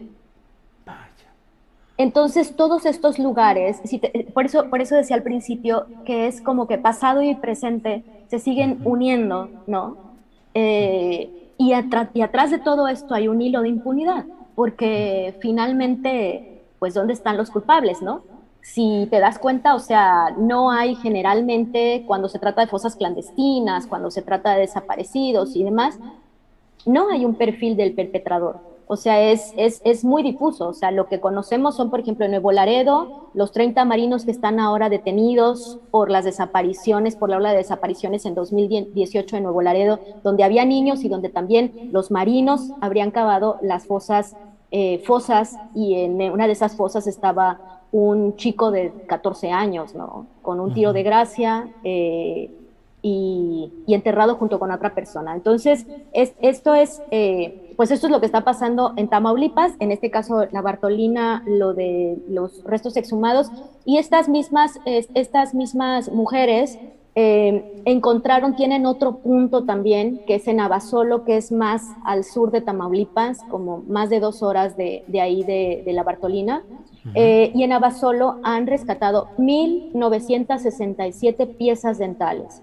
Entonces, 2.00 2.56
todos 2.56 2.86
estos 2.86 3.18
lugares, 3.18 3.82
por, 4.36 4.46
eso, 4.46 4.70
por 4.70 4.82
eso 4.82 4.96
decía 4.96 5.16
al 5.16 5.24
principio 5.24 5.88
que 6.06 6.28
es 6.28 6.42
como 6.42 6.68
que 6.68 6.78
pasado 6.78 7.24
y 7.24 7.34
presente 7.34 8.04
se 8.28 8.38
siguen 8.38 8.80
uniendo, 8.84 9.50
¿no? 9.66 10.07
Eh, 10.60 11.30
y, 11.60 11.72
y, 12.14 12.22
atrás 12.22 12.50
de 12.50 12.58
todo 12.58 12.88
esto 12.88 13.14
hay 13.14 13.28
un 13.28 13.44
hilo 13.44 13.62
de 13.62 13.70
impunidad, 13.70 14.26
porque 14.56 15.36
finalmente, 15.40 16.64
pues, 16.80 16.96
¿dónde 16.96 17.14
están 17.14 17.38
los 17.38 17.52
culpables, 17.52 18.02
no? 18.02 18.24
Si 18.62 19.08
te 19.12 19.20
das 19.20 19.38
cuenta, 19.38 19.76
o 19.76 19.80
sea, 19.80 20.32
no 20.36 20.72
hay 20.72 20.96
generalmente, 20.96 22.04
cuando 22.08 22.28
se 22.28 22.40
trata 22.40 22.62
de 22.62 22.68
fosas 22.68 22.96
clandestinas, 22.96 23.86
cuando 23.86 24.10
se 24.10 24.24
trata 24.24 24.54
de 24.54 24.62
desaparecidos 24.62 25.56
y 25.56 25.64
demás, 25.64 26.00
no 26.88 27.10
hay 27.12 27.24
un 27.24 27.36
perfil 27.36 27.78
del 27.78 27.94
perpetrador. 27.94 28.60
O 28.90 28.96
sea, 28.96 29.32
es, 29.32 29.54
es, 29.58 29.82
es, 29.84 30.06
muy 30.06 30.24
difuso. 30.24 30.70
O 30.70 30.74
sea, 30.74 30.92
lo 30.92 31.08
que 31.08 31.20
conocemos 31.20 31.76
son, 31.76 31.90
por 31.90 32.00
ejemplo, 32.00 32.24
en 32.24 32.32
Nuevo 32.32 32.54
Laredo, 32.54 33.30
los 33.34 33.52
30 33.52 33.84
marinos 33.84 34.24
que 34.24 34.32
están 34.32 34.62
ahora 34.62 34.88
detenidos 34.90 35.80
por 35.92 36.10
las 36.10 36.24
desapariciones, 36.24 37.18
por 37.18 37.30
la 37.30 37.38
ola 37.38 37.52
de 37.52 37.58
desapariciones 37.58 38.26
en 38.26 38.34
2018 38.34 39.36
en 39.36 39.44
Nuevo 39.44 39.62
Laredo, 39.62 40.00
donde 40.24 40.46
había 40.46 40.64
niños 40.64 41.04
y 41.04 41.10
donde 41.10 41.28
también 41.28 41.90
los 41.92 42.12
marinos 42.12 42.72
habrían 42.80 43.12
cavado 43.12 43.58
las 43.62 43.86
fosas, 43.86 44.38
eh, 44.72 45.00
fosas 45.00 45.58
y 45.76 45.96
en 45.96 46.22
una 46.32 46.48
de 46.48 46.54
esas 46.54 46.78
fosas 46.78 47.08
estaba 47.08 47.82
un 47.92 48.38
chico 48.38 48.72
de 48.72 48.92
14 49.08 49.52
años, 49.52 49.96
¿no? 49.96 50.28
Con 50.42 50.62
un 50.62 50.74
tiro 50.74 50.94
de 50.94 51.04
gracia. 51.04 51.70
Eh, 51.84 52.52
y, 53.02 53.72
enterrado 53.88 54.36
junto 54.36 54.60
con 54.60 54.72
otra 54.72 54.94
persona. 54.94 55.34
Entonces, 55.34 55.86
es, 56.14 56.34
esto 56.42 56.76
es, 56.76 57.02
eh, 57.12 57.67
pues 57.78 57.92
esto 57.92 58.08
es 58.08 58.12
lo 58.12 58.20
que 58.20 58.26
está 58.26 58.44
pasando 58.44 58.94
en 58.98 59.08
Tamaulipas, 59.08 59.74
en 59.80 59.92
este 59.92 60.12
caso 60.12 60.48
la 60.52 60.62
Bartolina, 60.62 61.44
lo 61.46 61.74
de 61.74 62.18
los 62.28 62.64
restos 62.64 62.98
exhumados, 62.98 63.50
y 63.86 64.00
estas 64.00 64.28
mismas, 64.28 64.80
estas 64.86 65.54
mismas 65.54 66.12
mujeres 66.12 66.78
eh, 67.20 67.82
encontraron, 67.86 68.56
tienen 68.56 68.86
otro 68.86 69.18
punto 69.18 69.64
también, 69.64 70.22
que 70.28 70.36
es 70.36 70.48
en 70.48 70.60
Abasolo, 70.60 71.24
que 71.24 71.38
es 71.38 71.52
más 71.52 71.82
al 72.04 72.24
sur 72.24 72.52
de 72.52 72.62
Tamaulipas, 72.62 73.40
como 73.50 73.80
más 73.88 74.12
de 74.12 74.20
dos 74.20 74.44
horas 74.44 74.78
de, 74.78 75.04
de 75.08 75.20
ahí 75.20 75.44
de, 75.44 75.82
de, 75.84 75.94
la 75.94 76.04
Bartolina. 76.04 76.62
Eh, 77.16 77.52
y 77.56 77.64
en 77.64 77.72
Abasolo 77.72 78.38
han 78.44 78.68
rescatado 78.68 79.30
1.967 79.40 81.58
piezas 81.58 81.98
dentales. 81.98 82.62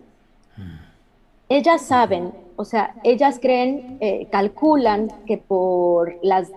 Ellas 1.55 1.83
saben, 1.83 2.33
o 2.57 2.65
sea, 2.65 2.97
ellas 3.05 3.39
creen, 3.41 3.97
eh, 4.01 4.27
calculan 4.33 5.07
que 5.25 5.39
por 5.39 6.17
las, 6.21 6.51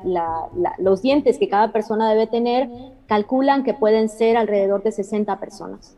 los 0.80 1.04
dientes 1.04 1.38
que 1.38 1.48
cada 1.48 1.72
persona 1.72 2.10
debe 2.10 2.26
tener, 2.26 2.68
calculan 3.06 3.64
que 3.64 3.76
pueden 3.76 4.10
ser 4.10 4.38
alrededor 4.38 4.82
de 4.82 4.92
60 4.92 5.40
personas. 5.40 5.96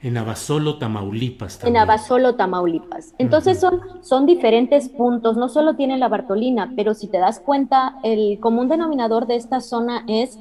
En 0.00 0.18
Abasolo, 0.18 0.78
Tamaulipas. 0.78 1.58
También. 1.58 1.76
En 1.76 1.82
Abasolo, 1.82 2.34
Tamaulipas. 2.34 3.14
Entonces 3.18 3.60
son, 3.60 3.80
son 4.00 4.26
diferentes 4.26 4.88
puntos, 4.88 5.36
no 5.36 5.48
solo 5.48 5.76
tienen 5.76 6.00
la 6.00 6.08
Bartolina, 6.08 6.72
pero 6.74 6.94
si 6.94 7.06
te 7.06 7.18
das 7.18 7.38
cuenta, 7.38 8.00
el 8.02 8.40
común 8.40 8.68
denominador 8.68 9.28
de 9.28 9.36
esta 9.36 9.60
zona 9.60 10.02
es 10.08 10.40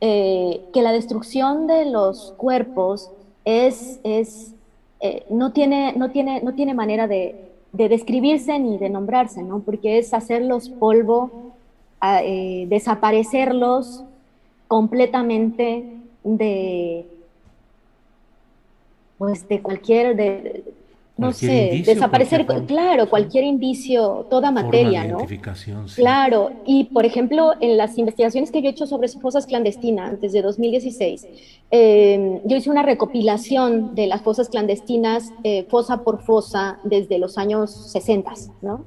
eh, 0.00 0.62
que 0.72 0.82
la 0.82 0.92
destrucción 0.92 1.66
de 1.66 1.86
los 1.86 2.34
cuerpos 2.36 3.10
es, 3.44 3.98
es 4.04 4.54
eh, 5.00 5.24
no, 5.30 5.52
tiene, 5.52 5.94
no, 5.96 6.10
tiene, 6.10 6.42
no 6.42 6.54
tiene 6.54 6.74
manera 6.74 7.06
de, 7.06 7.46
describirse 7.72 8.58
ni 8.58 8.78
de 8.78 8.90
nombrarse, 8.90 9.42
¿no? 9.42 9.60
Porque 9.60 9.98
es 9.98 10.12
hacerlos 10.12 10.68
polvo, 10.68 11.54
eh, 12.02 12.66
desaparecerlos 12.68 14.04
completamente 14.68 15.84
de, 16.24 17.06
pues 19.18 19.48
de 19.48 19.62
cualquier, 19.62 20.16
de, 20.16 20.64
no 21.20 21.32
sé, 21.32 21.82
desaparecer, 21.84 22.46
claro, 22.66 23.08
cualquier 23.08 23.44
indicio, 23.44 24.26
toda 24.30 24.50
materia, 24.50 25.04
¿no? 25.04 25.18
Claro, 25.94 26.50
y 26.66 26.84
por 26.84 27.04
ejemplo, 27.04 27.52
en 27.60 27.76
las 27.76 27.98
investigaciones 27.98 28.50
que 28.50 28.62
yo 28.62 28.68
he 28.68 28.72
hecho 28.72 28.86
sobre 28.86 29.08
fosas 29.08 29.46
clandestinas 29.46 30.20
desde 30.20 30.40
2016, 30.42 31.26
em, 31.70 32.40
yo 32.44 32.56
hice 32.56 32.70
una 32.70 32.82
recopilación 32.82 33.94
de 33.94 34.06
las 34.06 34.22
fosas 34.22 34.48
clandestinas, 34.48 35.32
eh, 35.44 35.66
fosa 35.68 36.02
por 36.02 36.22
fosa, 36.22 36.78
desde 36.84 37.18
los 37.18 37.36
años 37.36 37.70
60, 37.92 38.32
¿no? 38.62 38.84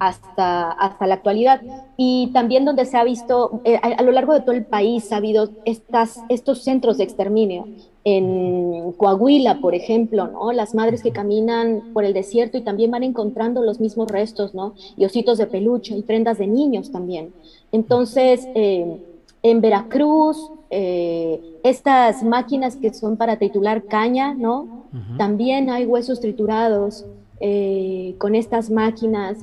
hasta, 0.00 0.72
hasta 0.72 1.06
la 1.06 1.14
actualidad. 1.14 1.62
Y 1.96 2.30
también 2.32 2.64
donde 2.64 2.84
se 2.84 2.96
ha 2.96 3.04
visto, 3.04 3.60
eh, 3.64 3.78
a, 3.82 3.88
a, 3.88 4.02
lo 4.02 4.12
largo 4.12 4.34
de 4.34 4.40
todo 4.40 4.52
el 4.52 4.64
país 4.64 5.12
ha 5.12 5.16
habido 5.16 5.50
estas, 5.64 6.20
estos 6.28 6.64
centros 6.64 6.98
de 6.98 7.04
exterminio 7.04 7.66
en 8.08 8.92
Coahuila, 8.92 9.58
por 9.60 9.74
ejemplo, 9.74 10.28
¿no? 10.28 10.52
Las 10.52 10.76
madres 10.76 11.02
que 11.02 11.10
caminan 11.10 11.90
por 11.92 12.04
el 12.04 12.12
desierto 12.12 12.56
y 12.56 12.60
también 12.60 12.92
van 12.92 13.02
encontrando 13.02 13.62
los 13.62 13.80
mismos 13.80 14.08
restos, 14.08 14.54
¿no? 14.54 14.74
Y 14.96 15.04
ositos 15.04 15.38
de 15.38 15.48
peluche 15.48 15.96
y 15.96 16.02
prendas 16.02 16.38
de 16.38 16.46
niños 16.46 16.92
también. 16.92 17.32
Entonces, 17.72 18.46
eh, 18.54 19.02
en 19.42 19.60
Veracruz, 19.60 20.52
eh, 20.70 21.58
estas 21.64 22.22
máquinas 22.22 22.76
que 22.76 22.94
son 22.94 23.16
para 23.16 23.38
triturar 23.38 23.82
caña, 23.86 24.34
¿no? 24.34 24.84
También 25.18 25.68
hay 25.68 25.84
huesos 25.84 26.20
triturados 26.20 27.04
eh, 27.40 28.14
con 28.18 28.36
estas 28.36 28.70
máquinas. 28.70 29.38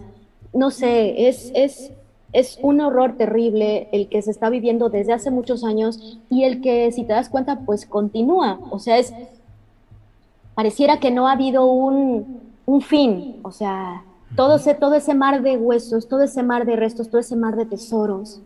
No 0.53 0.71
sé, 0.71 1.27
es, 1.27 1.51
es 1.53 1.91
es 2.33 2.57
un 2.63 2.81
horror 2.81 3.15
terrible 3.15 3.87
el 3.91 4.09
que 4.09 4.21
se 4.23 4.31
está 4.31 4.49
viviendo 4.49 4.89
desde 4.89 5.13
hace 5.13 5.29
muchos 5.29 5.63
años 5.63 6.19
y 6.31 6.43
el 6.43 6.61
que, 6.61 6.91
si 6.91 7.03
te 7.03 7.13
das 7.13 7.29
cuenta, 7.29 7.59
pues 7.59 7.85
continúa. 7.85 8.59
O 8.71 8.79
sea, 8.79 8.97
es, 8.97 9.13
pareciera 10.55 10.99
que 10.99 11.11
no 11.11 11.27
ha 11.27 11.33
habido 11.33 11.65
un, 11.65 12.41
fin. 12.81 13.39
O 13.43 13.51
sea, 13.51 14.03
todo 14.35 14.55
ese, 14.55 14.73
todo 14.73 14.95
ese 14.95 15.13
mar 15.13 15.43
de 15.43 15.57
huesos, 15.57 16.07
todo 16.07 16.23
ese 16.23 16.41
mar 16.41 16.65
de 16.65 16.75
restos, 16.75 17.07
todo 17.09 17.21
ese 17.21 17.35
mar 17.35 17.55
de 17.55 17.67
tesoros, 17.67 18.41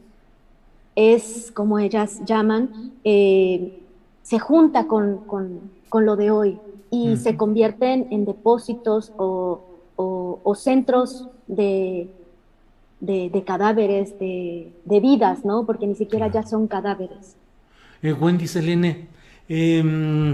es, 0.96 1.52
como 1.52 1.80
ellas 1.80 2.20
llaman, 2.26 2.92
eh, 3.06 3.82
se 4.22 4.38
junta 4.38 4.88
con, 4.88 5.22
lo 5.94 6.16
de 6.18 6.30
hoy 6.30 6.60
y 6.92 7.16
se 7.16 7.38
convierten 7.38 8.08
en 8.12 8.26
depósitos 8.26 9.14
o 9.16 10.54
centros 10.56 11.30
de 11.48 12.10
de, 13.00 13.44
cadáveres, 13.46 14.18
de, 14.20 14.72
vidas, 14.86 15.46
¿no? 15.46 15.66
Porque 15.66 15.88
ni 15.88 15.96
siquiera 15.96 16.32
ya 16.32 16.44
son 16.44 16.68
cadáveres. 16.68 17.36
Eh, 18.02 18.14
Wendy 18.14 18.48
Selene, 18.48 19.08
em, 19.48 20.34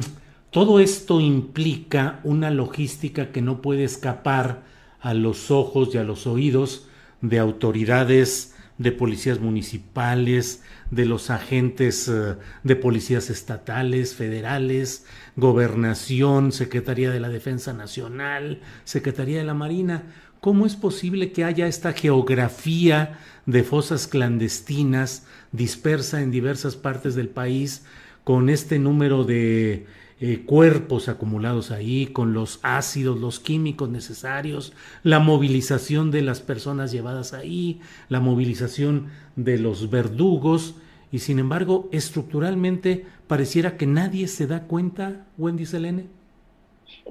todo 0.49 0.79
esto 0.79 1.19
implica 1.19 2.19
una 2.23 2.51
logística 2.51 3.31
que 3.31 3.41
no 3.41 3.61
puede 3.61 3.83
escapar 3.83 4.63
a 5.01 5.13
los 5.13 5.51
ojos 5.51 5.93
y 5.93 5.97
a 5.97 6.03
los 6.03 6.27
oídos 6.27 6.87
de 7.21 7.39
autoridades 7.39 8.53
de 8.77 8.91
policías 8.91 9.39
municipales, 9.39 10.63
de 10.89 11.05
los 11.05 11.29
agentes 11.29 12.07
eh, 12.07 12.35
de 12.63 12.75
policías 12.75 13.29
estatales, 13.29 14.15
federales, 14.15 15.05
gobernación, 15.35 16.51
Secretaría 16.51 17.11
de 17.11 17.19
la 17.19 17.29
Defensa 17.29 17.73
Nacional, 17.73 18.61
Secretaría 18.83 19.37
de 19.37 19.43
la 19.43 19.53
Marina. 19.53 20.03
¿Cómo 20.43 20.65
es 20.65 20.75
posible 20.75 21.31
que 21.31 21.45
haya 21.45 21.67
esta 21.67 21.93
geografía 21.93 23.17
de 23.45 23.63
fosas 23.63 24.07
clandestinas 24.07 25.25
dispersa 25.53 26.21
en 26.21 26.31
diversas 26.31 26.75
partes 26.75 27.15
del 27.15 27.29
país 27.29 27.85
con 28.25 28.49
este 28.49 28.77
número 28.77 29.23
de 29.23 29.85
eh, 30.19 30.43
cuerpos 30.45 31.07
acumulados 31.07 31.71
ahí, 31.71 32.07
con 32.07 32.33
los 32.33 32.59
ácidos, 32.61 33.21
los 33.21 33.39
químicos 33.39 33.89
necesarios, 33.89 34.73
la 35.01 35.19
movilización 35.19 36.11
de 36.11 36.23
las 36.23 36.41
personas 36.41 36.91
llevadas 36.91 37.31
ahí, 37.31 37.79
la 38.09 38.19
movilización 38.19 39.07
de 39.37 39.57
los 39.57 39.89
verdugos, 39.89 40.75
y 41.09 41.19
sin 41.19 41.39
embargo, 41.39 41.87
estructuralmente 41.93 43.05
pareciera 43.27 43.77
que 43.77 43.87
nadie 43.87 44.27
se 44.27 44.45
da 44.45 44.63
cuenta, 44.63 45.25
Wendy 45.37 45.65
Selene 45.65 46.07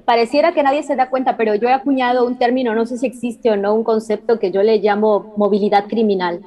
pareciera 0.05 0.53
que 0.53 0.63
nadie 0.63 0.83
se 0.83 0.95
da 0.95 1.09
cuenta, 1.09 1.37
pero 1.37 1.55
yo 1.55 1.69
he 1.69 1.73
acuñado 1.73 2.25
un 2.25 2.37
término, 2.37 2.75
no 2.75 2.85
sé 2.85 2.97
si 2.97 3.05
existe 3.05 3.49
o 3.51 3.57
no, 3.57 3.73
un 3.73 3.83
concepto 3.83 4.39
que 4.39 4.51
yo 4.51 4.63
le 4.63 4.79
llamo 4.79 5.33
movilidad 5.37 5.87
criminal. 5.87 6.41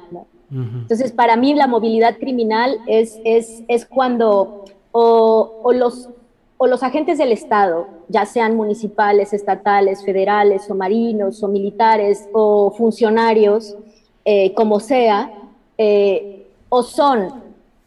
Entonces, 0.49 1.11
para 1.11 1.35
mí 1.35 1.53
la 1.53 1.67
movilidad 1.67 2.17
criminal 2.17 2.79
es, 2.87 3.19
es, 3.25 3.63
es 3.67 3.85
cuando 3.85 4.63
o, 4.91 5.71
los, 5.73 6.09
o 6.57 6.67
los 6.67 6.83
agentes 6.83 7.17
del 7.17 7.31
Estado, 7.31 7.87
ya 8.07 8.25
sean 8.25 8.55
municipales, 8.55 9.33
estatales, 9.33 10.03
federales, 10.03 10.69
o 10.69 10.75
marinos, 10.75 11.43
o 11.43 11.47
militares, 11.47 12.29
o 12.31 12.71
funcionarios, 12.71 13.75
eh, 14.23 14.53
como 14.53 14.79
sea, 14.79 15.31
eh, 15.77 16.47
o 16.69 16.81
son 16.83 17.43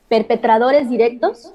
perpetradores 0.08 0.88
directos 0.90 1.54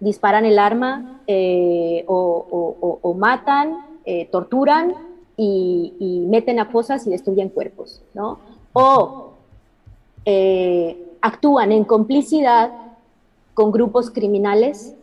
disparan 0.00 0.44
el 0.44 0.58
arma 0.58 1.20
eh, 1.26 2.04
o, 2.06 3.14
matan, 3.18 3.76
eh, 4.04 4.26
torturan 4.30 4.94
y, 5.36 6.24
meten 6.28 6.58
a 6.58 6.66
fosas 6.66 7.06
y 7.06 7.10
destruyen 7.10 7.48
cuerpos, 7.48 8.02
¿no? 8.14 8.38
O 8.72 9.32
eh, 10.24 11.16
actúan 11.20 11.72
en 11.72 11.84
complicidad 11.84 12.72
con 13.54 13.72
grupos 13.72 14.10
criminales 14.10 14.94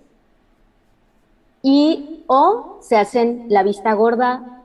y 1.62 2.24
o 2.28 2.78
se 2.82 2.98
hacen 2.98 3.46
la 3.50 3.64
vista 3.64 3.94
gorda 3.94 4.62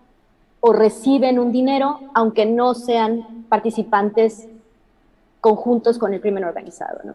o 0.60 0.72
reciben 0.72 1.38
un 1.38 1.52
dinero 1.52 2.00
aunque 2.12 2.44
no 2.44 2.74
sean 2.74 3.46
participantes 3.48 4.48
conjuntos 5.40 5.98
con 5.98 6.12
el 6.12 6.20
crimen 6.20 6.44
organizado, 6.44 6.98
¿no? 7.04 7.14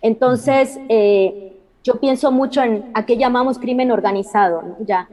Entonces, 0.00 0.78
yo 1.84 2.00
pienso 2.00 2.32
mucho 2.32 2.62
en 2.62 2.90
a 2.94 3.04
qué 3.04 3.18
llamamos 3.18 3.58
crimen 3.58 3.92
organizado, 3.92 4.62
ya 4.80 5.06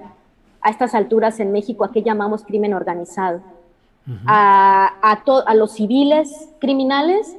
a 0.61 0.69
estas 0.69 0.95
alturas 0.95 1.39
en 1.39 1.51
México, 1.51 1.83
a 1.83 1.91
qué 1.91 2.01
llamamos 2.01 2.43
crimen 2.43 2.73
organizado. 2.73 3.41
a, 4.25 4.93
a, 5.45 5.55
los 5.55 5.73
civiles 5.73 6.49
criminales 6.59 7.37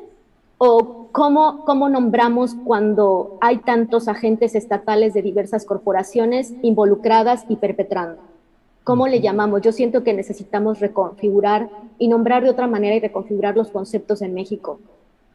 o 0.59 1.09
cómo, 1.11 1.65
cómo 1.65 1.89
nombramos 1.89 2.55
cuando 2.65 3.37
hay 3.41 3.59
tantos 3.59 4.07
agentes 4.07 4.55
estatales 4.55 5.13
de 5.13 5.23
diversas 5.23 5.65
corporaciones 5.65 6.53
involucradas 6.63 7.45
y 7.49 7.57
perpetrando. 7.57 8.21
¿Cómo 8.85 9.09
le 9.09 9.21
llamamos? 9.21 9.63
Yo 9.63 9.73
siento 9.73 10.05
que 10.05 10.13
necesitamos 10.13 10.79
reconfigurar 10.79 11.69
y 11.99 12.09
nombrar 12.09 12.45
de 12.45 12.51
otra 12.51 12.67
manera 12.67 12.95
y 12.95 13.01
reconfigurar 13.01 13.57
los 13.57 13.71
conceptos 13.71 14.23
en 14.23 14.35
México 14.35 14.79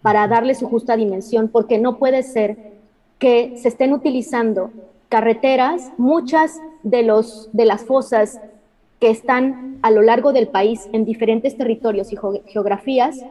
para 0.01 0.27
darle 0.27 0.55
su 0.55 0.69
justa 0.69 0.95
dimensión, 0.95 1.49
porque 1.49 1.77
no 1.77 1.97
puede 1.97 2.23
ser 2.23 2.76
que 3.19 3.57
se 3.57 3.67
estén 3.67 3.93
utilizando 3.93 4.71
carreteras, 5.09 5.91
muchas 5.97 6.59
de, 6.83 7.03
los, 7.03 7.49
de 7.53 7.65
las 7.65 7.85
fosas 7.85 8.39
que 8.99 9.09
están 9.09 9.77
a 9.81 9.91
lo 9.91 10.01
largo 10.01 10.33
del 10.33 10.47
país 10.47 10.89
en 10.91 11.05
diferentes 11.05 11.55
territorios 11.55 12.11
y 12.11 12.17
geografías, 12.47 13.23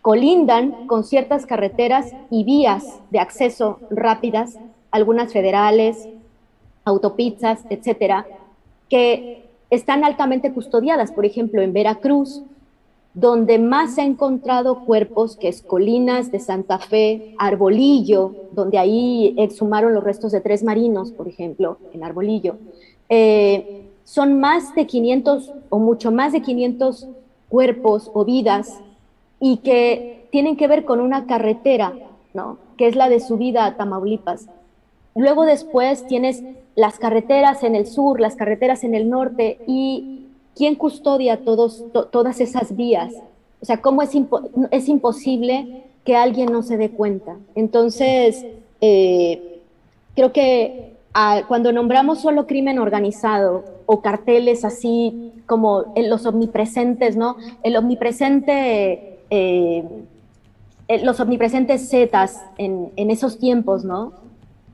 colindan 0.00 0.86
con 0.86 1.04
ciertas 1.04 1.44
carreteras 1.44 2.12
y 2.30 2.44
vías 2.44 3.00
de 3.10 3.18
acceso 3.18 3.80
rápidas, 3.90 4.58
algunas 4.90 5.32
federales, 5.32 6.08
autopistas, 6.84 7.64
etcétera, 7.68 8.26
que 8.88 9.44
están 9.70 10.04
altamente 10.04 10.52
custodiadas. 10.52 11.12
Por 11.12 11.26
ejemplo, 11.26 11.60
en 11.60 11.72
Veracruz 11.72 12.42
donde 13.14 13.58
más 13.58 13.94
se 13.94 14.02
ha 14.02 14.04
encontrado 14.04 14.84
cuerpos, 14.84 15.36
que 15.36 15.48
es 15.48 15.62
Colinas 15.62 16.30
de 16.30 16.40
Santa 16.40 16.78
Fe, 16.78 17.34
Arbolillo, 17.38 18.34
donde 18.52 18.78
ahí 18.78 19.34
exhumaron 19.36 19.94
los 19.94 20.04
restos 20.04 20.32
de 20.32 20.40
tres 20.40 20.62
marinos, 20.62 21.10
por 21.12 21.28
ejemplo, 21.28 21.78
en 21.92 22.04
Arbolillo. 22.04 22.56
Eh, 23.08 23.88
son 24.04 24.40
más 24.40 24.74
de 24.74 24.86
500 24.86 25.52
o 25.68 25.78
mucho 25.78 26.10
más 26.10 26.32
de 26.32 26.42
500 26.42 27.08
cuerpos 27.48 28.10
o 28.14 28.24
vidas 28.24 28.80
y 29.40 29.58
que 29.58 30.28
tienen 30.30 30.56
que 30.56 30.68
ver 30.68 30.84
con 30.84 31.00
una 31.00 31.26
carretera, 31.26 31.94
¿no? 32.34 32.58
que 32.76 32.86
es 32.86 32.96
la 32.96 33.08
de 33.08 33.20
subida 33.20 33.66
a 33.66 33.76
Tamaulipas. 33.76 34.48
Luego 35.14 35.44
después 35.44 36.06
tienes 36.06 36.42
las 36.76 36.98
carreteras 36.98 37.64
en 37.64 37.74
el 37.74 37.86
sur, 37.86 38.20
las 38.20 38.36
carreteras 38.36 38.84
en 38.84 38.94
el 38.94 39.10
norte 39.10 39.58
y 39.66 40.17
¿quién 40.58 40.74
custodia 40.74 41.44
todos, 41.44 41.84
todas 42.10 42.40
esas 42.40 42.74
vías? 42.74 43.14
O 43.62 43.64
sea, 43.64 43.80
¿cómo 43.80 44.02
es, 44.02 44.14
imposible 44.88 45.84
que 46.04 46.16
alguien 46.16 46.52
no 46.52 46.62
se 46.62 46.76
dé 46.76 46.90
cuenta? 46.90 47.36
Entonces, 47.54 48.44
eh, 48.80 49.60
creo 50.16 50.32
que 50.32 50.96
cuando 51.46 51.72
nombramos 51.72 52.20
solo 52.20 52.46
crimen 52.46 52.78
organizado 52.78 53.64
o 53.86 54.02
carteles 54.02 54.64
así 54.64 55.32
como 55.46 55.92
los 55.96 56.26
omnipresentes, 56.26 57.16
¿no? 57.16 57.36
El 57.62 57.76
omnipresente, 57.76 59.18
eh, 59.30 59.84
los 61.02 61.18
omnipresentes 61.20 61.88
Zetas 61.88 62.44
en, 62.56 63.10
esos 63.10 63.38
tiempos, 63.38 63.84
¿no? 63.84 64.12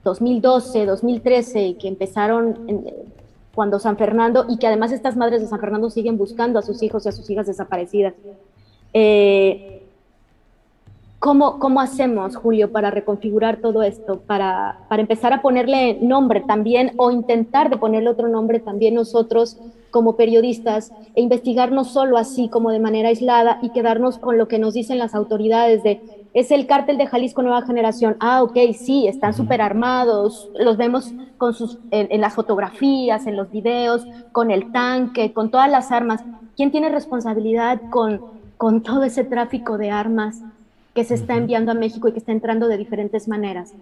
2012, 0.03 0.85
2013, 0.85 1.76
que 1.76 1.89
empezaron 1.89 2.59
cuando 3.55 3.78
San 3.78 3.96
Fernando, 3.96 4.46
y 4.48 4.59
que 4.59 4.66
además 4.66 4.92
estas 4.92 5.16
madres 5.16 5.40
de 5.40 5.46
San 5.46 5.61
Fernando 5.61 5.90
siguen 5.90 6.18
buscando 6.18 6.59
a 6.59 6.62
sus 6.62 6.82
hijos 6.82 7.07
y 7.07 7.09
a 7.09 7.12
sus 7.12 7.28
hijas 7.30 7.46
desaparecidas. 7.46 8.14
Eh, 8.92 9.82
¿Cómo, 11.18 11.59
¿Cómo, 11.59 11.80
hacemos, 11.80 12.36
Julio, 12.36 12.70
para 12.70 12.90
reconfigurar 12.90 13.57
todo 13.57 13.82
esto? 13.82 14.20
Para, 14.20 14.80
para, 14.90 15.00
empezar 15.00 15.32
a 15.32 15.40
ponerle 15.40 15.94
nombre 16.02 16.42
también 16.42 16.92
o 16.98 17.11
intentar 17.11 17.70
de 17.70 17.78
ponerle 17.78 18.11
otro 18.11 18.28
nombre 18.28 18.61
también 18.61 18.94
nosotros 18.94 19.57
como 19.90 20.16
periodistas 20.16 20.92
e 21.14 21.22
investigar 21.22 21.72
no 21.72 21.84
solo 21.84 22.18
así 22.18 22.50
como 22.50 22.72
de 22.72 22.78
manera 22.78 23.09
aislada 23.09 23.59
y 23.62 23.70
quedarnos 23.70 24.18
con 24.18 24.36
lo 24.36 24.48
que 24.48 24.59
nos 24.59 24.74
dicen 24.74 24.98
las 24.98 25.14
autoridades 25.14 25.82
de 25.82 26.02
es 26.35 26.51
el 26.51 26.66
cártel 26.66 26.99
de 26.99 27.07
Jalisco 27.07 27.43
Nueva 27.43 27.62
Generación. 27.62 28.16
Ah, 28.20 28.43
ok, 28.43 28.57
sí, 28.76 29.07
están 29.07 29.32
súper 29.32 29.62
armados, 29.62 30.51
los 30.59 30.76
vemos 30.76 31.12
con 31.39 31.55
sus, 31.55 31.78
en, 31.91 32.20
las 32.20 32.35
fotografías, 32.35 33.26
en 33.26 33.37
los 33.37 33.51
videos, 33.51 34.07
con 34.32 34.51
el 34.51 34.70
tanque, 34.72 35.32
con 35.32 35.51
todas 35.51 35.70
las 35.70 35.91
armas. 35.91 36.22
¿Quién 36.57 36.70
tiene 36.70 36.91
responsabilidad 36.91 37.80
con, 37.91 38.20
con 38.57 38.82
todo 38.82 39.05
ese 39.05 39.24
tráfico 39.24 39.78
de 39.78 39.91
armas? 39.91 40.43
que 40.95 41.05
se 41.05 41.14
está 41.14 41.37
enviando 41.37 41.72
a 41.72 41.74
México 41.74 42.09
y 42.09 42.12
que 42.12 42.20
está 42.20 42.32
entrando 42.32 42.68
de 42.68 42.78
diferentes 42.78 43.26
maneras. 43.28 43.74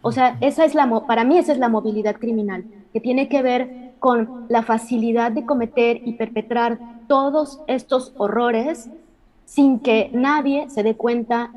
O 0.00 0.12
sea, 0.12 0.36
esa 0.40 0.64
es 0.64 0.74
la, 0.74 0.88
para 1.06 1.24
mí 1.24 1.38
esa 1.38 1.52
es 1.52 1.58
la 1.58 1.68
movilidad 1.68 2.16
criminal, 2.16 2.64
que 2.92 3.00
tiene 3.00 3.28
que 3.28 3.42
ver 3.42 3.92
con 3.98 4.46
la 4.48 4.62
facilidad 4.62 5.32
de 5.32 5.44
cometer 5.44 6.00
y 6.04 6.14
perpetrar 6.14 6.78
todos 7.08 7.60
estos 7.66 8.12
horrores 8.16 8.90
sin 9.44 9.80
que 9.80 10.10
nadie 10.12 10.70
se 10.70 10.82
dé 10.82 10.94
cuenta, 10.94 11.50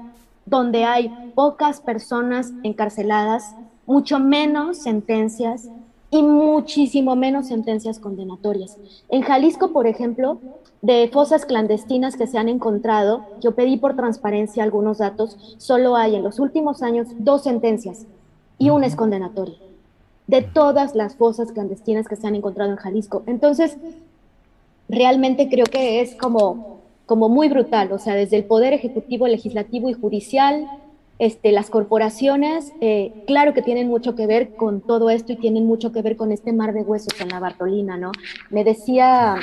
donde 0.46 0.84
hay 0.84 1.32
pocas 1.36 1.82
personas 1.82 2.52
encarceladas, 2.64 3.56
mucho 3.86 4.20
menos 4.20 4.78
sentencias 4.78 5.70
y 6.12 6.22
muchísimo 6.22 7.16
menos 7.16 7.48
sentencias 7.48 8.00
condenatorias. 8.00 8.78
En 9.10 9.22
Jalisco, 9.22 9.72
por 9.72 9.88
ejemplo, 9.88 10.40
de 10.82 11.10
fosas 11.12 11.46
clandestinas 11.46 12.16
que 12.16 12.28
se 12.28 12.38
han 12.38 12.48
encontrado, 12.48 13.26
yo 13.42 13.56
pedí 13.56 13.78
por 13.78 13.96
transparencia 13.96 14.64
algunos 14.64 15.00
datos, 15.00 15.56
solo 15.58 15.96
hay 15.96 16.16
en 16.16 16.24
los 16.24 16.40
últimos 16.40 16.84
años 16.84 17.08
dos 17.18 17.44
sentencias 17.44 18.06
y 18.58 18.70
una 18.70 18.86
es 18.86 18.96
condenatoria 18.96 19.58
de 20.28 20.42
todas 20.42 20.96
las 20.96 21.16
fosas 21.16 21.52
clandestinas 21.52 22.08
que 22.08 22.16
se 22.16 22.28
han 22.28 22.36
encontrado 22.36 22.72
en 22.72 22.78
Jalisco. 22.78 23.24
Entonces, 23.28 23.78
realmente 24.90 25.50
creo 25.50 25.66
que 25.66 26.02
es 26.02 26.16
como, 26.16 26.75
como 27.06 27.30
muy 27.30 27.50
brutal, 27.50 27.92
o 27.92 28.00
sea, 28.00 28.16
desde 28.16 28.38
el 28.38 28.46
Poder 28.46 28.74
Ejecutivo, 28.74 29.28
Legislativo 29.28 29.90
y 29.90 29.94
Judicial, 29.94 30.68
este, 31.18 31.54
las 31.54 31.70
corporaciones, 31.70 32.74
eh, 32.82 33.24
claro 33.26 33.54
que 33.54 33.62
tienen 33.62 33.88
mucho 33.88 34.16
que 34.16 34.28
ver 34.28 34.56
con 34.56 34.82
todo 34.82 35.10
esto 35.10 35.32
y 35.32 35.38
tienen 35.38 35.66
mucho 35.66 35.94
que 35.94 36.02
ver 36.02 36.18
con 36.18 36.34
este 36.34 36.52
mar 36.52 36.74
de 36.74 36.82
huesos 36.82 37.20
en 37.22 37.30
la 37.30 37.40
Bartolina, 37.40 37.96
¿no? 37.96 38.12
Me 38.50 38.66
decía, 38.66 39.38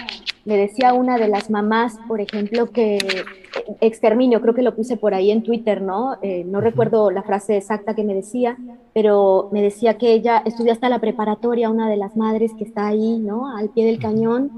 me 0.44 0.58
decía 0.58 0.92
una 0.92 1.16
de 1.16 1.28
las 1.28 1.48
mamás, 1.48 1.98
por 2.06 2.20
ejemplo, 2.20 2.70
que 2.70 2.96
eh, 2.96 3.24
exterminio, 3.80 4.42
creo 4.42 4.54
que 4.54 4.60
lo 4.60 4.76
puse 4.76 4.98
por 4.98 5.14
ahí 5.14 5.30
en 5.30 5.42
Twitter, 5.42 5.80
¿no? 5.80 6.18
Eh, 6.20 6.44
no 6.44 6.60
recuerdo 6.60 7.10
la 7.10 7.22
frase 7.22 7.56
exacta 7.56 7.94
que 7.94 8.04
me 8.04 8.14
decía, 8.14 8.58
pero 8.92 9.48
me 9.50 9.62
decía 9.62 9.96
que 9.96 10.12
ella 10.12 10.42
estudió 10.44 10.72
hasta 10.72 10.90
la 10.90 10.98
preparatoria, 10.98 11.70
una 11.70 11.88
de 11.88 11.96
las 11.96 12.18
madres 12.18 12.52
que 12.58 12.64
está 12.64 12.86
ahí, 12.88 13.18
¿no? 13.18 13.48
Al 13.56 13.70
pie 13.70 13.86
del 13.86 13.98
cañón, 13.98 14.50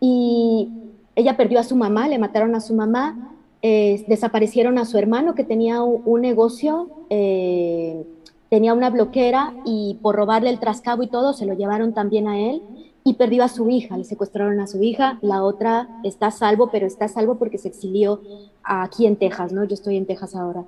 y 0.00 0.70
ella 1.16 1.36
perdió 1.36 1.60
a 1.60 1.64
su 1.64 1.76
mamá, 1.76 2.08
le 2.08 2.18
mataron 2.18 2.54
a 2.54 2.60
su 2.60 2.74
mamá, 2.74 3.34
eh, 3.62 4.04
desaparecieron 4.08 4.78
a 4.78 4.84
su 4.84 4.98
hermano 4.98 5.34
que 5.34 5.44
tenía 5.44 5.82
un, 5.82 6.20
negocio, 6.20 6.90
eh, 7.10 8.04
tenía 8.48 8.74
una 8.74 8.90
bloquera 8.90 9.54
y 9.64 9.98
por 10.02 10.16
robarle 10.16 10.50
el 10.50 10.58
trascabo 10.58 11.02
y 11.02 11.08
todo 11.08 11.32
se 11.32 11.46
lo 11.46 11.54
llevaron 11.54 11.92
también 11.92 12.28
a 12.28 12.38
él 12.40 12.62
y 13.04 13.14
perdió 13.14 13.44
a 13.44 13.48
su 13.48 13.68
hija, 13.68 13.96
le 13.96 14.04
secuestraron 14.04 14.60
a 14.60 14.66
su 14.66 14.82
hija, 14.82 15.18
la 15.22 15.42
otra 15.42 15.88
está 16.04 16.30
salvo, 16.30 16.70
pero 16.70 16.86
está 16.86 17.08
salvo 17.08 17.36
porque 17.36 17.58
se 17.58 17.68
exilió 17.68 18.20
aquí 18.62 19.06
en 19.06 19.16
Texas, 19.16 19.52
¿no? 19.52 19.64
Yo 19.64 19.74
estoy 19.74 19.96
en 19.96 20.06
Texas 20.06 20.36
ahora. 20.36 20.64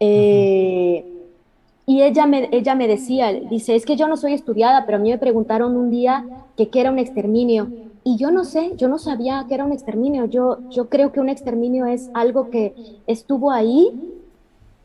Eh, 0.00 1.04
y 1.86 2.02
ella 2.02 2.26
me, 2.26 2.50
ella 2.52 2.74
me 2.74 2.86
decía, 2.86 3.32
dice, 3.32 3.74
es 3.74 3.86
que 3.86 3.96
yo 3.96 4.08
no 4.08 4.18
soy 4.18 4.34
estudiada, 4.34 4.84
pero 4.84 4.98
a 4.98 5.00
mí 5.00 5.10
me 5.10 5.18
preguntaron 5.18 5.74
un 5.76 5.90
día 5.90 6.26
que 6.56 6.68
qué 6.68 6.80
era 6.80 6.90
un 6.90 6.98
exterminio. 6.98 7.68
Y 8.08 8.16
yo 8.16 8.30
no 8.30 8.46
sé, 8.46 8.72
yo 8.78 8.88
no 8.88 8.96
sabía 8.96 9.44
que 9.46 9.52
era 9.52 9.66
un 9.66 9.72
exterminio. 9.72 10.24
Yo, 10.24 10.60
yo 10.70 10.88
creo 10.88 11.12
que 11.12 11.20
un 11.20 11.28
exterminio 11.28 11.84
es 11.84 12.08
algo 12.14 12.48
que 12.48 12.74
estuvo 13.06 13.50
ahí, 13.50 13.92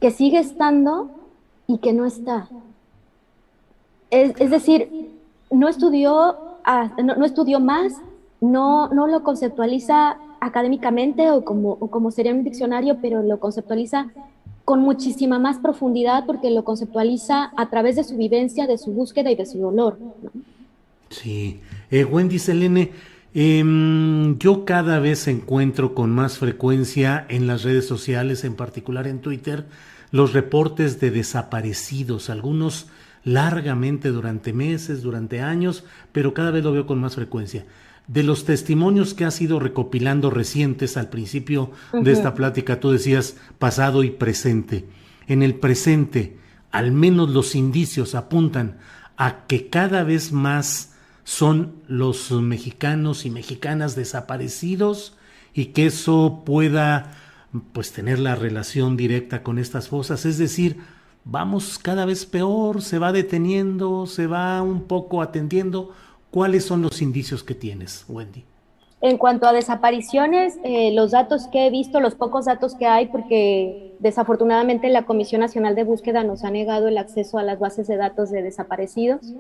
que 0.01 0.11
sigue 0.11 0.39
estando 0.39 1.09
y 1.65 1.78
que 1.78 1.93
no 1.93 2.05
está. 2.05 2.49
Es, 4.09 4.49
decir, 4.49 5.09
no 5.49 5.69
estudió, 5.69 6.36
no, 7.01 7.24
estudió 7.24 7.61
más, 7.61 7.93
no, 8.41 8.89
no 8.89 9.07
lo 9.07 9.24
conceptualiza 9.24 10.17
académicamente 10.41 11.32
o 11.32 11.45
como, 11.45 11.78
como 11.78 12.11
sería 12.11 12.34
un 12.34 12.43
diccionario, 12.43 12.97
pero 13.01 13.24
lo 13.24 13.39
conceptualiza 13.39 14.07
con 14.65 14.82
muchísima 14.82 15.39
más 15.39 15.59
profundidad 15.59 16.26
porque 16.26 16.51
lo 16.51 16.65
conceptualiza 16.65 17.53
a 17.55 17.69
través 17.69 17.95
de 17.95 18.03
su 18.03 18.17
vivencia, 18.17 18.67
de 18.67 18.78
su 18.78 18.91
búsqueda 18.91 19.32
y 19.32 19.36
de 19.36 19.45
su 19.45 19.59
dolor. 19.59 19.97
Sí. 21.09 21.61
Eh, 21.89 22.03
Wendy 22.03 22.39
Selene, 22.39 22.91
Em, 23.36 24.38
yo 24.38 24.63
cada 24.63 24.99
vez 24.99 25.27
encuentro 25.27 25.95
con 25.95 26.11
más 26.11 26.38
frecuencia 26.38 27.25
en 27.29 27.47
las 27.47 27.63
redes 27.63 27.88
sociales, 27.88 28.43
en 28.43 28.55
particular 28.55 29.07
en 29.07 29.21
Twitter, 29.21 29.65
los 30.11 30.34
reportes 30.34 30.99
de 30.99 31.09
desaparecidos, 31.09 32.29
algunos 32.29 32.88
largamente 33.23 34.09
durante 34.09 34.53
meses, 34.53 35.01
durante 35.01 35.41
años, 35.41 35.84
pero 36.11 36.36
cada 36.36 36.51
vez 36.51 36.63
lo 36.63 36.71
veo 36.71 36.86
con 36.86 36.99
más 36.99 37.15
frecuencia. 37.15 37.65
De 38.07 38.21
los 38.21 38.45
testimonios 38.45 39.15
que 39.15 39.25
has 39.25 39.41
ido 39.41 39.59
recopilando 39.59 40.29
recientes 40.29 40.97
al 40.97 41.09
principio 41.09 41.71
de 41.93 42.11
esta 42.11 42.36
plática, 42.36 42.79
tú 42.79 42.91
decías 42.91 43.38
pasado 43.57 44.03
y 44.03 44.11
presente. 44.11 44.86
En 45.25 45.41
el 45.41 45.55
presente, 45.55 46.38
al 46.69 46.91
menos 46.91 47.29
los 47.29 47.55
indicios 47.55 48.13
apuntan 48.13 48.77
a 49.15 49.45
que 49.47 49.69
cada 49.69 50.03
vez 50.03 50.34
más 50.34 50.92
son 51.24 51.82
los 51.88 52.32
mexicanos 52.32 53.26
y 53.26 53.30
mexicanas 53.30 53.95
desaparecidos 53.95 55.15
y 55.53 55.67
que 55.67 55.86
eso 55.86 56.43
pueda 56.45 57.13
pues 57.71 57.91
tener 57.91 58.19
la 58.19 58.36
relación 58.36 58.97
directa 58.97 59.43
con 59.43 59.59
estas 59.59 59.88
fosas, 59.88 60.26
es 60.26 60.38
decir, 60.38 60.78
vamos 61.24 61.78
cada 61.80 62.05
vez 62.05 62.26
peor, 62.26 62.82
se 62.82 62.99
va 62.99 63.11
deteniendo, 63.11 64.05
se 64.07 64.28
va 64.28 64.61
un 64.61 64.84
poco 64.84 65.21
atendiendo. 65.21 65.91
¿Cuáles 66.32 66.65
son 66.65 66.82
los 66.82 67.01
indicios 67.01 67.43
que 67.43 67.53
tienes, 67.53 68.05
Wendy? 68.09 68.43
En 69.01 69.17
cuanto 69.17 69.45
a 69.45 69.53
desapariciones, 69.53 70.57
eh, 70.63 70.93
los 70.93 71.11
datos 71.11 71.47
que 71.51 71.67
he 71.67 71.69
visto, 71.69 71.99
los 71.99 72.15
pocos 72.15 72.45
datos 72.45 72.74
que 72.74 72.88
hay, 72.88 73.07
porque 73.07 73.93
desafortunadamente 73.99 74.89
la 74.89 75.05
Comisión 75.05 75.41
Nacional 75.41 75.76
de 75.76 75.84
Búsqueda 75.84 76.24
nos 76.24 76.43
ha 76.43 76.49
negado 76.49 76.88
el 76.88 76.97
acceso 76.97 77.38
a 77.38 77.43
las 77.43 77.59
bases 77.59 77.86
de 77.88 77.97
datos 77.97 78.32
de 78.32 78.41
desaparecidos 78.41 79.34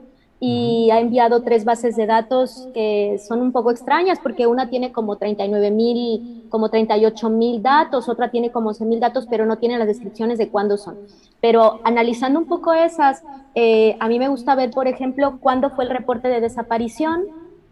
y 0.45 0.91
ha 0.91 0.99
enviado 0.99 1.41
tres 1.41 1.63
bases 1.63 1.95
de 1.95 2.05
datos 2.05 2.67
que 2.73 3.17
son 3.25 3.41
un 3.41 3.53
poco 3.53 3.71
extrañas 3.71 4.19
porque 4.21 4.45
una 4.45 4.69
tiene 4.69 4.91
como 4.91 5.15
39 5.15 5.71
mil, 5.71 6.43
como 6.49 6.69
38 6.69 7.29
mil 7.29 7.61
datos, 7.63 8.09
otra 8.09 8.29
tiene 8.29 8.51
como 8.51 8.67
11 8.71 8.83
mil 8.83 8.99
datos, 8.99 9.25
pero 9.29 9.45
no 9.45 9.57
tiene 9.57 9.77
las 9.77 9.87
descripciones 9.87 10.37
de 10.37 10.49
cuándo 10.49 10.75
son. 10.75 10.97
Pero 11.39 11.79
analizando 11.85 12.39
un 12.39 12.45
poco 12.45 12.73
esas, 12.73 13.23
eh, 13.55 13.95
a 14.01 14.09
mí 14.09 14.19
me 14.19 14.27
gusta 14.27 14.53
ver, 14.53 14.71
por 14.71 14.89
ejemplo, 14.89 15.37
cuándo 15.39 15.69
fue 15.69 15.85
el 15.85 15.91
reporte 15.91 16.27
de 16.27 16.41
desaparición, 16.41 17.23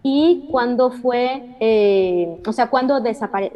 y 0.04 0.48
cuándo 0.50 0.92
fue, 0.92 1.56
eh, 1.60 2.38
o 2.46 2.52
sea, 2.54 2.70
cuándo 2.70 3.02
desapare 3.02 3.52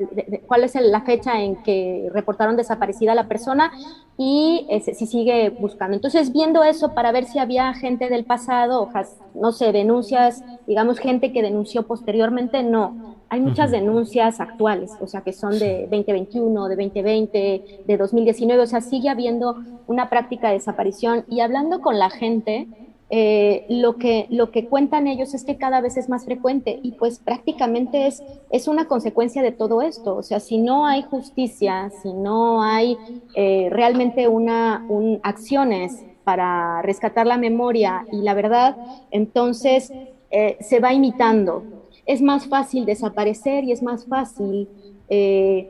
cuál 0.45 0.63
es 0.63 0.75
la 0.75 1.01
fecha 1.01 1.41
en 1.41 1.55
que 1.63 2.09
reportaron 2.13 2.55
desaparecida 2.55 3.15
la 3.15 3.27
persona 3.27 3.71
y 4.17 4.67
si 4.93 5.07
sigue 5.07 5.49
buscando. 5.49 5.95
Entonces, 5.95 6.31
viendo 6.31 6.63
eso 6.63 6.93
para 6.93 7.11
ver 7.11 7.25
si 7.25 7.39
había 7.39 7.73
gente 7.73 8.09
del 8.09 8.25
pasado, 8.25 8.89
no 9.33 9.51
sé, 9.51 9.71
denuncias, 9.71 10.43
digamos, 10.67 10.99
gente 10.99 11.33
que 11.33 11.41
denunció 11.41 11.87
posteriormente, 11.87 12.63
no. 12.63 13.15
Hay 13.29 13.41
muchas 13.41 13.71
denuncias 13.71 14.39
actuales, 14.39 14.91
o 15.01 15.07
sea, 15.07 15.21
que 15.21 15.33
son 15.33 15.57
de 15.57 15.87
2021, 15.89 16.67
de 16.67 16.75
2020, 16.75 17.81
de 17.85 17.97
2019, 17.97 18.61
o 18.61 18.67
sea, 18.67 18.81
sigue 18.81 19.09
habiendo 19.09 19.57
una 19.87 20.09
práctica 20.09 20.49
de 20.49 20.55
desaparición 20.55 21.25
y 21.27 21.39
hablando 21.39 21.81
con 21.81 21.97
la 21.97 22.11
gente, 22.11 22.67
eh, 23.11 23.65
lo, 23.69 23.97
que, 23.97 24.25
lo 24.29 24.49
que 24.49 24.65
cuentan 24.65 25.07
ellos 25.07 25.33
es 25.35 25.43
que 25.43 25.57
cada 25.57 25.79
vez 25.79 25.95
es 25.95 26.09
más 26.09 26.25
frecuente 26.25 26.79
y 26.81 26.93
pues 26.93 27.19
prácticamente 27.19 28.07
es, 28.07 28.23
es 28.49 28.67
una 28.67 28.87
consecuencia 28.87 29.43
de 29.43 29.51
todo 29.51 29.81
esto. 29.81 30.15
O 30.15 30.23
sea, 30.23 30.39
si 30.39 30.57
no 30.57 30.87
hay 30.87 31.03
justicia, 31.03 31.91
si 32.01 32.13
no 32.13 32.63
hay 32.63 32.97
eh, 33.35 33.67
realmente 33.71 34.27
una, 34.27 34.85
un, 34.89 35.19
acciones 35.23 36.03
para 36.23 36.81
rescatar 36.81 37.27
la 37.27 37.37
memoria 37.37 38.05
y 38.11 38.17
la 38.17 38.33
verdad, 38.33 38.75
entonces 39.11 39.93
eh, 40.31 40.57
se 40.59 40.79
va 40.79 40.93
imitando. 40.93 41.63
es 42.07 42.21
más 42.21 42.47
fácil 42.47 42.85
desaparecer 42.85 43.63
y 43.63 43.71
es 43.71 43.81
más 43.81 44.05
fácil 44.05 44.67
eh, 45.09 45.69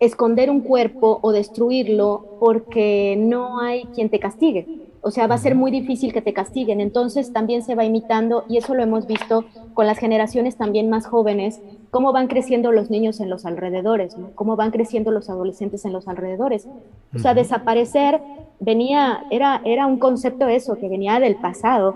esconder 0.00 0.50
un 0.50 0.60
cuerpo 0.60 1.18
o 1.22 1.32
destruirlo 1.32 2.36
porque 2.40 3.14
no 3.18 3.60
hay 3.60 3.84
quien 3.94 4.08
te 4.08 4.18
castigue. 4.18 4.66
O 5.04 5.10
sea, 5.10 5.26
va 5.26 5.34
a 5.34 5.38
ser 5.38 5.56
muy 5.56 5.72
difícil 5.72 6.12
que 6.12 6.22
te 6.22 6.32
castiguen. 6.32 6.80
Entonces 6.80 7.32
también 7.32 7.62
se 7.62 7.74
va 7.74 7.84
imitando, 7.84 8.44
y 8.48 8.56
eso 8.56 8.74
lo 8.74 8.82
hemos 8.82 9.06
visto 9.06 9.44
con 9.74 9.86
las 9.86 9.98
generaciones 9.98 10.56
también 10.56 10.88
más 10.88 11.06
jóvenes, 11.06 11.60
cómo 11.90 12.12
van 12.12 12.28
creciendo 12.28 12.70
los 12.70 12.88
niños 12.88 13.20
en 13.20 13.28
los 13.28 13.44
alrededores, 13.44 14.16
cómo 14.36 14.54
van 14.54 14.70
creciendo 14.70 15.10
los 15.10 15.28
adolescentes 15.28 15.84
en 15.84 15.92
los 15.92 16.06
alrededores. 16.06 16.68
O 17.14 17.18
sea, 17.18 17.34
desaparecer 17.34 18.20
venía, 18.60 19.24
era, 19.30 19.60
era 19.64 19.86
un 19.86 19.98
concepto 19.98 20.46
eso, 20.46 20.76
que 20.76 20.88
venía 20.88 21.18
del 21.18 21.36
pasado. 21.36 21.94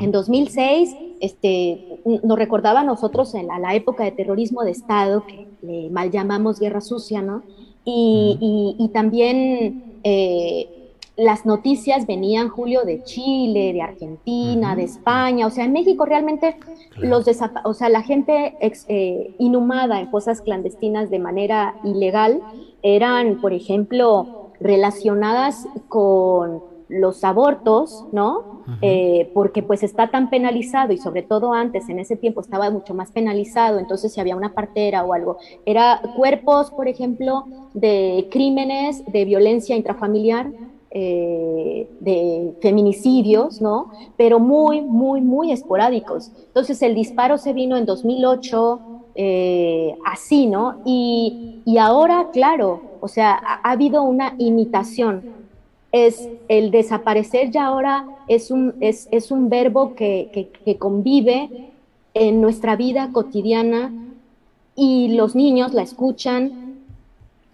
En 0.00 0.10
2006, 0.10 0.96
este, 1.20 2.00
nos 2.22 2.38
recordaba 2.38 2.80
a 2.80 2.84
nosotros 2.84 3.34
en 3.34 3.46
la, 3.48 3.74
época 3.74 4.04
de 4.04 4.12
terrorismo 4.12 4.62
de 4.62 4.70
Estado, 4.70 5.24
que 5.26 5.46
le 5.60 5.90
mal 5.90 6.10
llamamos 6.10 6.58
guerra 6.58 6.80
sucia, 6.80 7.20
¿no? 7.20 7.42
Y, 7.84 8.74
y, 8.78 8.88
también 8.88 10.00
eh, 10.02 10.75
las 11.16 11.46
noticias 11.46 12.06
venían, 12.06 12.48
Julio, 12.48 12.82
de 12.84 13.02
Chile, 13.02 13.72
de 13.72 13.80
Argentina, 13.80 14.76
de 14.76 14.84
España. 14.84 15.46
O 15.46 15.50
sea, 15.50 15.64
en 15.64 15.72
México 15.72 16.04
realmente 16.04 16.56
los 16.98 17.26
o 17.64 17.74
sea, 17.74 17.88
la 17.88 18.02
gente 18.02 18.54
eh, 18.60 19.34
inhumada 19.38 20.00
en 20.00 20.10
fosas 20.10 20.42
clandestinas 20.42 21.08
de 21.10 21.18
manera 21.18 21.76
ilegal 21.84 22.42
eran, 22.82 23.40
por 23.40 23.54
ejemplo, 23.54 24.50
relacionadas 24.60 25.66
con 25.88 26.62
los 26.88 27.24
abortos, 27.24 28.04
¿no? 28.12 28.56
Eh, 28.82 29.30
porque 29.32 29.62
pues 29.62 29.84
está 29.84 30.10
tan 30.10 30.28
penalizado 30.28 30.92
y 30.92 30.98
sobre 30.98 31.22
todo 31.22 31.52
antes, 31.52 31.88
en 31.88 32.00
ese 32.00 32.16
tiempo 32.16 32.40
estaba 32.40 32.68
mucho 32.70 32.94
más 32.94 33.12
penalizado, 33.12 33.78
entonces 33.78 34.12
si 34.12 34.20
había 34.20 34.34
una 34.34 34.54
partera 34.54 35.04
o 35.04 35.12
algo, 35.12 35.36
era 35.64 36.00
cuerpos, 36.16 36.72
por 36.72 36.88
ejemplo, 36.88 37.44
de 37.74 38.28
crímenes 38.30 39.04
de 39.06 39.24
violencia 39.24 39.76
intrafamiliar, 39.76 40.50
eh, 40.90 41.88
de 42.00 42.54
feminicidios, 42.62 43.60
¿no? 43.60 43.90
Pero 44.16 44.38
muy, 44.38 44.80
muy, 44.80 45.20
muy 45.20 45.52
esporádicos. 45.52 46.30
Entonces 46.46 46.80
el 46.82 46.94
disparo 46.94 47.38
se 47.38 47.52
vino 47.52 47.76
en 47.76 47.84
2008, 47.84 48.80
eh, 49.16 49.96
así, 50.04 50.46
¿no? 50.46 50.80
Y, 50.84 51.76
ahora, 51.78 52.28
claro, 52.32 52.80
o 53.00 53.08
sea, 53.08 53.34
ha, 53.34 53.72
habido 53.72 54.02
una 54.02 54.34
imitación. 54.38 55.22
Es 55.92 56.28
el 56.48 56.70
desaparecer 56.70 57.50
ya 57.50 57.66
ahora 57.66 58.06
es 58.28 58.50
un, 58.50 58.74
es, 58.80 59.08
es 59.10 59.30
un 59.30 59.48
verbo 59.48 59.94
que, 59.94 60.50
que 60.64 60.78
convive 60.78 61.72
en 62.14 62.40
nuestra 62.40 62.76
vida 62.76 63.10
cotidiana 63.12 63.92
y 64.74 65.08
los 65.08 65.34
niños 65.34 65.74
la 65.74 65.82
escuchan, 65.82 66.65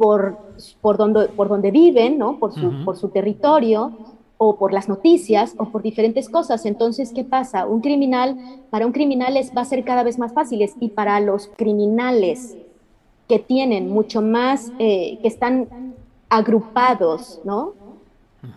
por, 0.03 0.37
por, 0.81 0.97
donde, 0.97 1.29
por 1.29 1.49
donde 1.49 1.71
viven, 1.71 2.19
¿no? 2.19 2.41
por, 2.41 2.53
su, 2.53 2.85
por 2.85 2.97
su 2.97 3.11
territorio, 3.11 3.93
o 4.37 4.57
por 4.57 4.73
las 4.73 4.89
noticias, 4.89 5.55
o 5.59 5.67
por 5.67 5.81
diferentes 5.81 6.29
cosas. 6.29 6.67
Entonces, 6.67 7.13
¿qué 7.15 7.23
pasa? 7.23 7.67
Un 7.67 7.81
criminal, 7.81 8.37
para 8.71 8.85
un 8.85 8.91
criminal 8.91 9.37
es, 9.37 9.53
va 9.57 9.61
a 9.61 9.65
ser 9.65 9.85
cada 9.85 10.03
vez 10.03 10.19
más 10.19 10.33
fácil, 10.33 10.69
y 10.81 10.89
para 10.89 11.21
los 11.21 11.49
criminales 11.57 12.57
que 13.29 13.39
tienen 13.39 13.91
mucho 13.91 14.23
más, 14.23 14.73
eh, 14.81 15.21
que 15.23 15.29
están 15.29 15.69
agrupados, 16.29 17.41
¿no? 17.45 17.75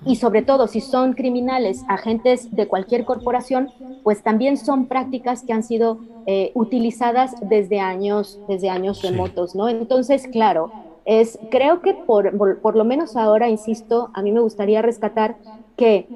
Y 0.03 0.15
sobre 0.15 0.41
todo, 0.41 0.67
si 0.67 0.81
son 0.81 1.13
criminales, 1.13 1.85
agentes 1.87 2.55
de 2.55 2.67
cualquier 2.67 3.05
corporación, 3.05 3.69
pues 4.01 4.23
también 4.23 4.57
son 4.57 4.87
prácticas 4.87 5.43
que 5.43 5.53
han 5.53 5.61
sido 5.61 5.99
eh, 6.25 6.49
utilizadas 6.55 7.35
desde 7.39 7.79
años, 7.79 8.39
desde 8.47 8.71
años 8.71 9.03
remotos, 9.03 9.53
¿no? 9.53 9.69
Entonces, 9.69 10.27
claro, 10.27 10.71
es, 11.05 11.39
creo 11.49 11.81
que 11.81 11.93
por, 11.93 12.59
por, 12.59 12.75
lo 12.75 12.83
menos 12.83 13.15
ahora, 13.15 13.47
insisto, 13.47 14.09
a 14.13 14.21
mí 14.21 14.31
me 14.31 14.41
gustaría 14.41 14.81
rescatar 14.81 15.37
que 15.77 16.09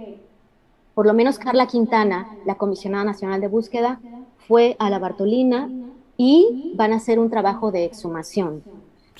por 0.96 1.06
lo 1.06 1.14
menos 1.14 1.40
Carla 1.40 1.68
Quintana, 1.68 2.28
la 2.44 2.56
comisionada 2.56 3.06
nacional 3.06 3.40
de 3.40 3.48
búsqueda, 3.48 4.02
fue 4.48 4.76
a 4.80 4.90
la 4.90 5.00
Bartolina 5.00 5.72
y 6.18 6.48
van 6.74 6.92
a 6.92 6.98
hacer 6.98 7.20
un 7.20 7.30
trabajo 7.30 7.72
de 7.72 7.86
exhumación. 7.86 8.64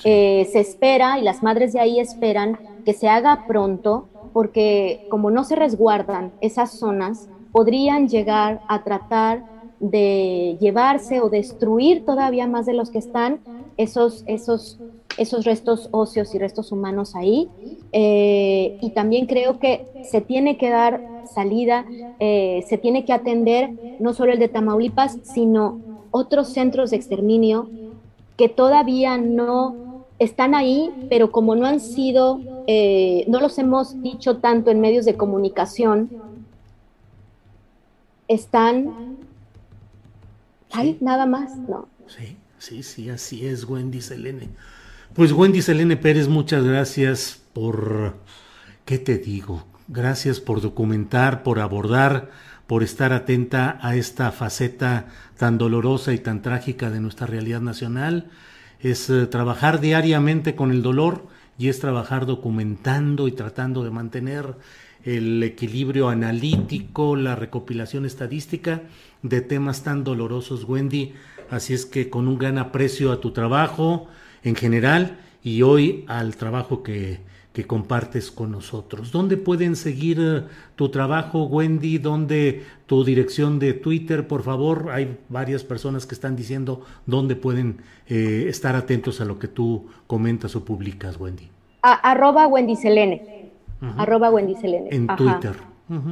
Eh, 0.04 0.48
se 0.50 0.60
espera 0.60 1.18
y 1.18 1.22
las 1.22 1.42
madres 1.42 1.72
de 1.72 1.80
ahí 1.80 2.00
esperan 2.00 2.58
que 2.84 2.92
se 2.92 3.08
haga 3.08 3.44
pronto 3.46 4.08
porque 4.32 5.04
como 5.08 5.30
no 5.30 5.44
se 5.44 5.56
resguardan 5.56 6.32
esas 6.40 6.72
zonas, 6.72 7.28
podrían 7.52 8.08
llegar 8.08 8.62
a 8.66 8.82
tratar 8.82 9.44
de 9.78 10.56
llevarse 10.60 11.20
o 11.20 11.30
destruir 11.30 12.04
todavía 12.04 12.46
más 12.46 12.66
de 12.66 12.74
los 12.74 12.90
que 12.90 12.98
están 12.98 13.40
esos, 13.76 14.22
esos 14.26 14.80
esos 15.18 15.44
restos 15.44 15.88
óseos 15.90 16.34
y 16.34 16.38
restos 16.38 16.72
humanos 16.72 17.14
ahí. 17.14 17.50
Eh, 17.92 18.76
y 18.80 18.90
también 18.90 19.26
creo 19.26 19.58
que 19.58 19.86
se 20.00 20.20
tiene 20.20 20.56
que 20.56 20.70
dar 20.70 21.04
salida, 21.24 21.86
eh, 22.18 22.64
se 22.68 22.78
tiene 22.78 23.04
que 23.04 23.12
atender 23.12 23.72
no 23.98 24.14
solo 24.14 24.32
el 24.32 24.38
de 24.38 24.48
Tamaulipas, 24.48 25.18
sino 25.22 25.78
otros 26.10 26.48
centros 26.48 26.90
de 26.90 26.96
exterminio 26.96 27.70
que 28.36 28.48
todavía 28.48 29.18
no 29.18 29.76
están 30.18 30.54
ahí, 30.54 30.94
pero 31.08 31.30
como 31.30 31.54
no 31.56 31.66
han 31.66 31.80
sido, 31.80 32.40
eh, 32.66 33.24
no 33.28 33.40
los 33.40 33.58
hemos 33.58 34.00
dicho 34.02 34.38
tanto 34.38 34.70
en 34.70 34.80
medios 34.80 35.04
de 35.04 35.16
comunicación, 35.16 36.10
están 38.28 38.94
ahí, 40.72 40.96
nada 41.00 41.26
más, 41.26 41.52
¿no? 41.68 41.88
Sí, 42.06 42.36
sí, 42.58 42.82
sí, 42.82 43.10
así 43.10 43.46
es, 43.46 43.68
Wendy 43.68 44.00
Selene. 44.00 44.48
Pues 45.14 45.32
Wendy 45.32 45.60
Selene 45.60 45.96
Pérez, 45.96 46.28
muchas 46.28 46.62
gracias 46.62 47.42
por, 47.52 48.14
¿qué 48.84 48.96
te 48.96 49.18
digo? 49.18 49.66
Gracias 49.88 50.38
por 50.38 50.60
documentar, 50.60 51.42
por 51.42 51.58
abordar, 51.58 52.30
por 52.68 52.84
estar 52.84 53.12
atenta 53.12 53.80
a 53.82 53.96
esta 53.96 54.30
faceta 54.30 55.08
tan 55.36 55.58
dolorosa 55.58 56.12
y 56.12 56.18
tan 56.18 56.42
trágica 56.42 56.90
de 56.90 57.00
nuestra 57.00 57.26
realidad 57.26 57.60
nacional. 57.60 58.30
Es 58.78 59.10
eh, 59.10 59.26
trabajar 59.26 59.80
diariamente 59.80 60.54
con 60.54 60.70
el 60.70 60.80
dolor 60.80 61.26
y 61.58 61.70
es 61.70 61.80
trabajar 61.80 62.24
documentando 62.24 63.26
y 63.26 63.32
tratando 63.32 63.82
de 63.82 63.90
mantener 63.90 64.54
el 65.02 65.42
equilibrio 65.42 66.08
analítico, 66.08 67.16
la 67.16 67.34
recopilación 67.34 68.06
estadística 68.06 68.82
de 69.24 69.40
temas 69.40 69.82
tan 69.82 70.04
dolorosos, 70.04 70.62
Wendy. 70.62 71.14
Así 71.50 71.74
es 71.74 71.84
que 71.84 72.08
con 72.10 72.28
un 72.28 72.38
gran 72.38 72.58
aprecio 72.58 73.10
a 73.10 73.20
tu 73.20 73.32
trabajo, 73.32 74.08
en 74.42 74.54
general 74.54 75.18
y 75.42 75.62
hoy 75.62 76.04
al 76.08 76.36
trabajo 76.36 76.82
que, 76.82 77.20
que 77.52 77.66
compartes 77.66 78.30
con 78.30 78.52
nosotros. 78.52 79.10
¿Dónde 79.10 79.36
pueden 79.36 79.74
seguir 79.74 80.18
eh, 80.20 80.42
tu 80.76 80.88
trabajo, 80.88 81.44
Wendy? 81.44 81.98
¿Dónde 81.98 82.64
tu 82.86 83.04
dirección 83.04 83.58
de 83.58 83.72
Twitter, 83.72 84.26
por 84.26 84.42
favor? 84.42 84.90
Hay 84.92 85.18
varias 85.28 85.64
personas 85.64 86.06
que 86.06 86.14
están 86.14 86.36
diciendo 86.36 86.84
dónde 87.06 87.36
pueden 87.36 87.78
eh, 88.08 88.46
estar 88.48 88.76
atentos 88.76 89.20
a 89.20 89.24
lo 89.24 89.38
que 89.38 89.48
tú 89.48 89.86
comentas 90.06 90.54
o 90.54 90.64
publicas, 90.64 91.18
Wendy. 91.18 91.48
arroba 91.82 92.46
Wendy 92.46 92.76
Selene. 92.76 93.50
Arroba 93.96 94.30
Wendy 94.30 94.54
Selene. 94.56 94.88
En 94.92 95.06
Twitter. 95.16 95.69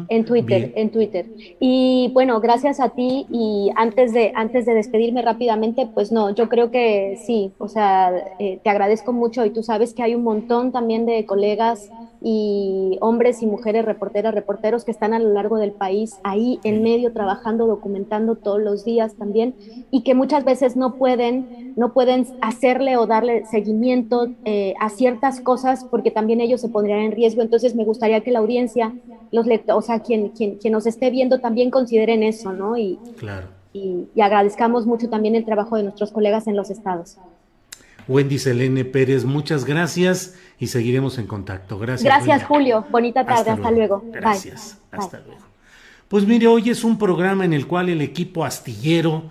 En 0.08 0.24
Twitter, 0.24 0.72
en 0.74 0.90
Twitter. 0.90 1.26
Y 1.60 2.10
bueno, 2.12 2.40
gracias 2.40 2.80
a 2.80 2.90
ti. 2.90 3.26
Y 3.30 3.70
antes 3.76 4.12
de, 4.12 4.32
antes 4.34 4.66
de 4.66 4.74
despedirme 4.74 5.22
rápidamente, 5.22 5.86
pues 5.92 6.10
no, 6.10 6.30
yo 6.34 6.48
creo 6.48 6.70
que 6.70 7.18
sí, 7.24 7.52
o 7.58 7.68
sea, 7.68 8.12
eh, 8.38 8.58
te 8.62 8.70
agradezco 8.70 9.12
mucho. 9.12 9.44
Y 9.44 9.50
tú 9.50 9.62
sabes 9.62 9.94
que 9.94 10.02
hay 10.02 10.14
un 10.14 10.24
montón 10.24 10.72
también 10.72 11.06
de 11.06 11.24
colegas 11.26 11.90
y 12.20 12.98
hombres 13.00 13.42
y 13.42 13.46
mujeres 13.46 13.84
reporteras, 13.84 14.34
reporteros 14.34 14.84
que 14.84 14.90
están 14.90 15.14
a 15.14 15.18
lo 15.18 15.32
largo 15.32 15.58
del 15.58 15.72
país 15.72 16.18
ahí 16.24 16.58
en 16.64 16.82
medio 16.82 17.12
trabajando, 17.12 17.66
documentando 17.66 18.34
todos 18.34 18.60
los 18.60 18.84
días 18.84 19.14
también 19.14 19.54
y 19.90 20.02
que 20.02 20.14
muchas 20.14 20.44
veces 20.44 20.76
no 20.76 20.94
pueden, 20.94 21.74
no 21.76 21.92
pueden 21.92 22.26
hacerle 22.40 22.96
o 22.96 23.06
darle 23.06 23.44
seguimiento 23.46 24.28
eh, 24.44 24.74
a 24.80 24.88
ciertas 24.88 25.40
cosas 25.40 25.84
porque 25.84 26.10
también 26.10 26.40
ellos 26.40 26.60
se 26.60 26.68
pondrían 26.68 27.00
en 27.00 27.12
riesgo. 27.12 27.42
Entonces 27.42 27.76
me 27.76 27.84
gustaría 27.84 28.20
que 28.20 28.32
la 28.32 28.40
audiencia, 28.40 28.94
los 29.30 29.46
lectores, 29.46 29.67
o 29.70 29.82
sea, 29.82 30.00
quien, 30.00 30.30
quien, 30.30 30.56
quien 30.56 30.72
nos 30.72 30.86
esté 30.86 31.10
viendo 31.10 31.40
también 31.40 31.70
consideren 31.70 32.22
eso, 32.22 32.52
¿no? 32.52 32.76
Y, 32.76 32.98
claro. 33.18 33.48
y, 33.72 34.06
y 34.14 34.20
agradezcamos 34.20 34.86
mucho 34.86 35.08
también 35.08 35.34
el 35.34 35.44
trabajo 35.44 35.76
de 35.76 35.82
nuestros 35.84 36.12
colegas 36.12 36.46
en 36.46 36.56
los 36.56 36.70
estados. 36.70 37.18
Wendy 38.08 38.38
Selene 38.38 38.86
Pérez, 38.86 39.24
muchas 39.24 39.66
gracias 39.66 40.34
y 40.58 40.68
seguiremos 40.68 41.18
en 41.18 41.26
contacto. 41.26 41.78
Gracias. 41.78 42.04
Gracias, 42.04 42.44
Julio. 42.44 42.86
Bonita 42.90 43.24
tarde. 43.24 43.50
Hasta, 43.50 43.70
luego. 43.70 44.02
Gracias. 44.10 44.78
Hasta 44.90 45.20
luego. 45.20 45.42
Pues 46.08 46.26
mire, 46.26 46.46
hoy 46.46 46.70
es 46.70 46.84
un 46.84 46.98
programa 46.98 47.44
en 47.44 47.52
el 47.52 47.66
cual 47.66 47.90
el 47.90 48.00
equipo 48.00 48.44
astillero 48.44 49.24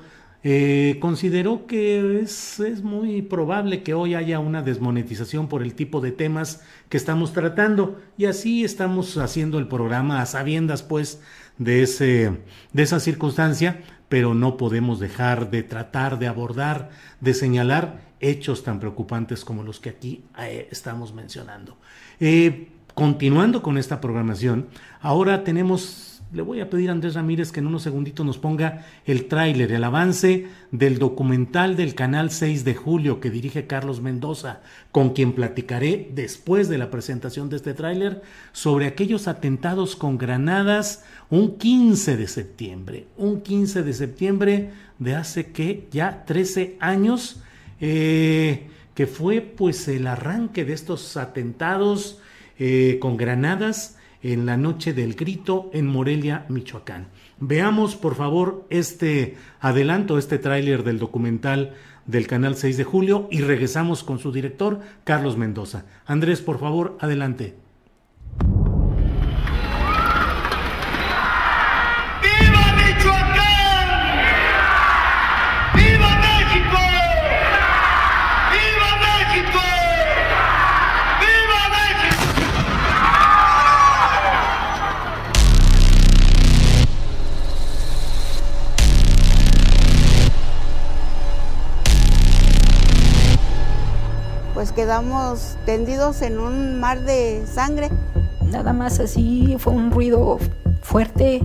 eh, 0.49 0.97
consideró 1.01 1.67
que 1.67 2.21
es, 2.21 2.61
es, 2.61 2.81
muy 2.81 3.21
probable 3.21 3.83
que 3.83 3.93
hoy 3.93 4.15
haya 4.15 4.39
una 4.39 4.61
desmonetización 4.61 5.49
por 5.49 5.61
el 5.61 5.73
tipo 5.73 5.99
de 5.99 6.13
temas 6.13 6.61
que 6.87 6.95
estamos 6.95 7.33
tratando 7.33 7.99
y 8.17 8.27
así 8.27 8.63
estamos 8.63 9.17
haciendo 9.17 9.59
el 9.59 9.67
programa 9.67 10.21
a 10.21 10.25
sabiendas 10.25 10.83
pues 10.83 11.21
de, 11.57 11.83
ese, 11.83 12.31
de 12.71 12.81
esa 12.81 13.01
circunstancia, 13.01 13.83
pero 14.07 14.35
no 14.35 14.55
podemos 14.55 15.01
dejar 15.01 15.51
de 15.51 15.63
tratar 15.63 16.17
de 16.17 16.27
abordar, 16.27 16.91
de 17.19 17.33
señalar 17.33 17.99
hechos 18.21 18.63
tan 18.63 18.79
preocupantes 18.79 19.43
como 19.43 19.63
los 19.63 19.81
que 19.81 19.89
aquí 19.89 20.23
eh, 20.39 20.69
estamos 20.71 21.13
mencionando. 21.13 21.75
Eh, 22.21 22.69
continuando 22.93 23.61
con 23.61 23.77
esta 23.77 23.99
programación, 23.99 24.67
ahora 25.01 25.43
tenemos 25.43 26.16
le 26.33 26.41
voy 26.41 26.59
a 26.59 26.69
pedir 26.69 26.89
a 26.89 26.91
Andrés 26.91 27.15
Ramírez 27.15 27.51
que 27.51 27.61
en 27.61 27.67
unos 27.67 27.83
segunditos 27.83 28.25
nos 28.25 28.37
ponga 28.37 28.85
el 29.05 29.27
tráiler, 29.27 29.71
el 29.71 29.83
avance 29.83 30.47
del 30.71 30.99
documental 30.99 31.77
del 31.77 31.95
canal 31.95 32.31
6 32.31 32.65
de 32.65 32.75
julio 32.75 33.21
que 33.21 33.29
dirige 33.29 33.65
Carlos 33.65 34.01
Mendoza, 34.01 34.59
con 34.91 35.11
quien 35.11 35.31
platicaré 35.33 36.11
después 36.13 36.67
de 36.67 36.77
la 36.77 36.89
presentación 36.91 37.49
de 37.49 37.55
este 37.55 37.73
tráiler 37.73 38.21
sobre 38.51 38.87
aquellos 38.87 39.29
atentados 39.29 39.95
con 39.95 40.17
granadas 40.17 41.05
un 41.29 41.57
15 41.57 42.17
de 42.17 42.27
septiembre, 42.27 43.07
un 43.15 43.41
15 43.41 43.83
de 43.83 43.93
septiembre 43.93 44.69
de 44.99 45.15
hace 45.15 45.51
que 45.51 45.87
ya 45.91 46.25
13 46.25 46.75
años, 46.81 47.41
eh, 47.79 48.67
que 48.95 49.07
fue 49.07 49.39
pues 49.39 49.87
el 49.87 50.07
arranque 50.07 50.65
de 50.65 50.73
estos 50.73 51.15
atentados 51.15 52.19
eh, 52.59 52.97
con 52.99 53.15
granadas 53.15 53.96
en 54.23 54.45
la 54.45 54.57
noche 54.57 54.93
del 54.93 55.15
grito 55.15 55.69
en 55.73 55.87
Morelia, 55.87 56.45
Michoacán. 56.49 57.07
Veamos 57.39 57.95
por 57.95 58.15
favor 58.15 58.65
este 58.69 59.37
adelanto, 59.59 60.17
este 60.17 60.39
tráiler 60.39 60.83
del 60.83 60.99
documental 60.99 61.75
del 62.05 62.25
canal 62.25 62.55
6 62.55 62.77
de 62.77 62.83
julio 62.83 63.27
y 63.31 63.41
regresamos 63.41 64.03
con 64.03 64.19
su 64.19 64.31
director, 64.31 64.79
Carlos 65.03 65.37
Mendoza. 65.37 65.85
Andrés, 66.05 66.41
por 66.41 66.59
favor, 66.59 66.97
adelante. 66.99 67.66
Quedamos 94.87 95.57
tendidos 95.65 96.21
en 96.21 96.39
un 96.39 96.79
mar 96.79 97.01
de 97.01 97.45
sangre. 97.45 97.89
Nada 98.49 98.71
más 98.71 99.01
así 99.01 99.57
fue 99.59 99.73
un 99.73 99.91
ruido 99.91 100.37
fuerte. 100.81 101.41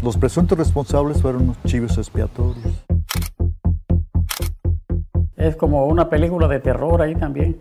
Los 0.00 0.16
presuntos 0.16 0.56
responsables 0.56 1.20
fueron 1.20 1.48
los 1.48 1.60
chivos 1.64 1.98
expiatorios. 1.98 2.84
Es 5.36 5.56
como 5.56 5.86
una 5.86 6.08
película 6.08 6.46
de 6.46 6.60
terror 6.60 7.02
ahí 7.02 7.16
también. 7.16 7.60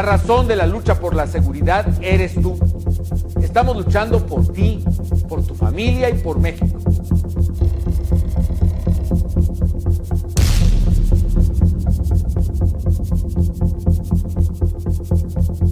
La 0.00 0.06
razón 0.16 0.48
de 0.48 0.56
la 0.56 0.66
lucha 0.66 0.94
por 0.98 1.14
la 1.14 1.26
seguridad 1.26 1.84
eres 2.00 2.32
tú. 2.32 2.58
Estamos 3.42 3.76
luchando 3.76 4.24
por 4.24 4.50
ti, 4.50 4.82
por 5.28 5.44
tu 5.44 5.54
familia 5.54 6.08
y 6.08 6.14
por 6.14 6.38
México. 6.38 6.78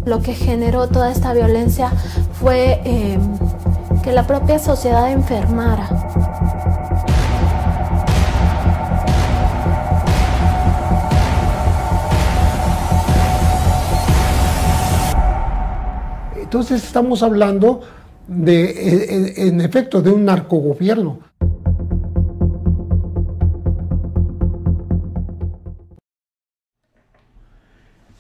Lo 0.05 0.21
que 0.21 0.35
generó 0.35 0.89
toda 0.89 1.11
esta 1.11 1.33
violencia 1.33 1.89
fue 2.39 2.83
eh, 2.85 3.19
que 4.03 4.13
la 4.13 4.27
propia 4.27 4.59
sociedad 4.59 5.11
enfermara. 5.11 5.98
Entonces 16.49 16.83
estamos 16.83 17.23
hablando 17.23 17.83
de, 18.27 19.35
en, 19.37 19.61
efecto, 19.61 20.01
de 20.01 20.11
un 20.11 20.25
narcogobierno. 20.25 21.21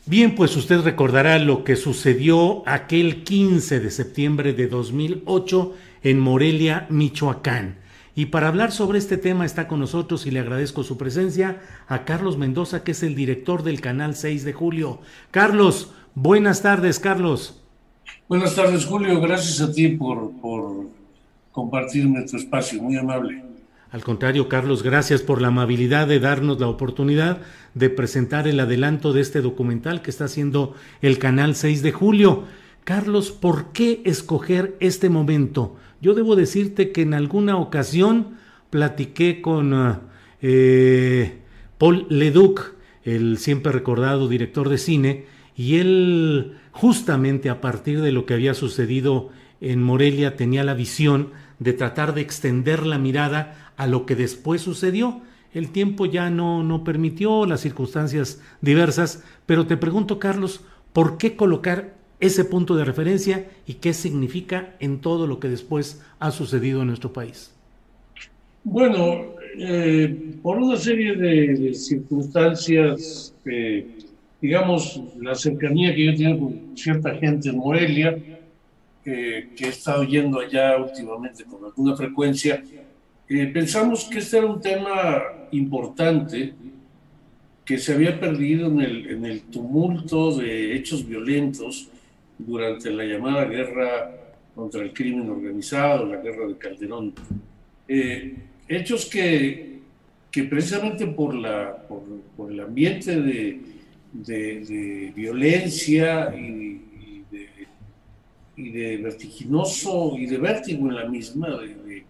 Bien, 0.05 0.35
pues 0.35 0.55
usted 0.59 0.83
recordará 0.83 1.39
lo 1.39 1.64
que 1.64 1.74
sucedió 1.74 2.68
aquel 2.68 3.24
15 3.24 3.81
de 3.81 3.91
septiembre 3.91 4.53
de 4.53 4.68
2008 4.68 5.74
en 6.03 6.20
Morelia, 6.20 6.87
Michoacán. 6.91 7.79
Y 8.14 8.26
para 8.26 8.49
hablar 8.49 8.72
sobre 8.72 8.99
este 8.99 9.16
tema 9.16 9.47
está 9.47 9.66
con 9.68 9.81
nosotros 9.81 10.26
y 10.26 10.33
le 10.33 10.41
agradezco 10.41 10.83
su 10.83 10.99
presencia 10.99 11.62
a 11.87 12.05
Carlos 12.05 12.37
Mendoza, 12.37 12.85
que 12.85 12.91
es 12.91 13.03
el 13.03 13.14
director 13.14 13.62
del 13.62 13.81
canal 13.81 14.14
6 14.14 14.45
de 14.45 14.53
julio. 14.53 15.01
Carlos, 15.31 15.95
buenas 16.14 16.61
tardes, 16.61 16.99
Carlos. 16.99 17.62
Buenas 18.29 18.55
tardes, 18.55 18.85
Julio. 18.85 19.22
Gracias 19.22 19.62
a 19.62 19.72
ti 19.72 19.89
por, 19.89 20.33
compartirme 21.51 22.26
tu 22.26 22.37
espacio. 22.37 22.83
Muy 22.83 22.99
amable. 22.99 23.43
Al 23.91 24.05
contrario, 24.05 24.51
Carlos, 24.51 24.83
gracias 24.83 25.22
por 25.22 25.41
la 25.41 25.49
amabilidad 25.49 26.07
de 26.07 26.20
darnos 26.20 26.61
la 26.61 26.68
oportunidad 26.68 27.41
de 27.72 27.89
presentar 27.89 28.47
el 28.47 28.61
adelanto 28.61 29.14
de 29.14 29.22
este 29.22 29.41
documental 29.41 30.03
que 30.03 30.11
está 30.11 30.26
haciendo 30.26 30.74
el 31.01 31.18
canal 31.18 31.57
6 31.57 31.83
de 31.83 31.93
julio. 31.93 32.45
Carlos, 32.85 33.31
¿por 33.31 33.72
qué 33.72 34.03
escoger 34.05 34.76
este 34.81 35.09
momento? 35.09 35.76
Yo 36.03 36.12
debo 36.12 36.37
decirte 36.37 36.93
que 36.93 37.01
en 37.01 37.14
alguna 37.14 37.57
ocasión 37.57 38.37
platiqué 38.68 39.41
con 39.41 39.72
uh, 39.72 40.01
eh, 40.43 41.39
Paul 41.79 42.07
Leduc, 42.11 42.74
el 43.05 43.39
siempre 43.39 43.72
recordado 43.72 44.29
director 44.29 44.68
de 44.68 44.76
cine, 44.76 45.38
y 45.59 45.77
él 45.79 46.55
justamente 46.71 47.51
a 47.51 47.61
partir 47.61 48.01
de 48.01 48.13
lo 48.13 48.25
que 48.25 48.35
había 48.35 48.55
sucedido 48.55 49.31
en 49.61 49.83
Morelia 49.83 50.37
tenía 50.37 50.63
la 50.63 50.75
visión 50.75 51.31
de 51.59 51.73
tratar 51.73 52.15
de 52.15 52.21
extender 52.21 52.87
la 52.87 52.99
mirada 52.99 53.73
a 53.77 53.89
lo 53.89 54.07
que 54.07 54.15
después 54.15 54.63
sucedió. 54.63 55.21
El 55.53 55.71
tiempo 55.71 56.07
ya 56.07 56.31
no, 56.31 56.63
no 56.63 56.85
permitió, 56.85 57.45
las 57.45 57.61
circunstancias 57.61 58.41
diversas, 58.61 59.25
pero 59.47 59.67
te 59.67 59.77
pregunto, 59.77 60.21
Carlos, 60.21 60.61
¿por 60.93 61.19
qué 61.19 61.35
colocar 61.35 61.97
ese 62.21 62.45
punto 62.45 62.77
de 62.77 62.85
referencia 62.85 63.51
y 63.67 63.75
qué 63.75 63.95
significa 63.95 64.77
en 64.79 65.01
todo 65.01 65.27
lo 65.27 65.41
que 65.41 65.49
después 65.49 66.01
ha 66.21 66.31
sucedido 66.31 66.83
en 66.83 66.89
nuestro 66.89 67.13
país? 67.13 67.53
Bueno, 68.63 69.35
eh, 69.59 70.35
por 70.41 70.59
una 70.59 70.77
serie 70.77 71.17
de, 71.17 71.75
circunstancias 71.75 73.35
digamos, 74.41 75.01
la 75.18 75.34
cercanía 75.34 75.95
que 75.95 76.05
yo 76.05 76.14
tengo 76.16 76.39
con 76.47 76.76
cierta 76.76 77.14
gente 77.14 77.49
en 77.49 77.59
Morelia, 77.59 78.16
que 79.05 79.49
he 79.59 79.68
estado 79.68 80.05
yendo 80.05 80.39
allá 80.41 80.76
últimamente 80.76 81.45
con 81.45 81.64
alguna 81.64 81.97
frecuencia, 81.97 82.62
eh, 83.28 83.47
pensamos 83.47 84.05
que 84.05 84.18
este 84.18 84.39
era 84.39 84.47
un 84.47 84.61
tema 84.61 85.22
importante 85.51 86.55
que 87.64 87.78
se 87.78 87.93
había 87.93 88.18
perdido 88.18 88.68
en 88.68 88.80
el, 88.80 89.11
en 89.11 89.24
el 89.26 89.43
tumulto 89.43 90.34
de 90.36 90.74
hechos 90.74 91.07
violentos 91.07 91.89
durante 92.39 92.91
la 92.91 93.05
llamada 93.05 93.45
guerra 93.45 94.11
contra 94.55 94.82
el 94.82 94.95
crimen 94.95 95.28
organizado, 95.28 96.07
la 96.07 96.22
guerra 96.22 96.47
de 96.47 96.57
Calderón. 96.57 97.12
Eh, 97.86 98.34
hechos 98.66 99.05
que, 99.07 99.80
que 100.30 100.45
precisamente 100.45 101.07
por, 101.07 101.34
la, 101.34 101.76
por, 101.86 102.03
por 102.36 102.51
el 102.51 102.61
ambiente 102.61 103.20
de, 103.20 103.61
de, 104.27 105.12
violencia 105.14 106.35
y, 106.37 106.81
de, 108.57 108.97
vertiginoso 108.99 110.16
y 110.19 110.27
de 110.27 110.39
vértigo 110.39 110.89
en 110.89 110.97
la 110.97 111.07
misma, 111.07 111.49
de, 111.49 112.05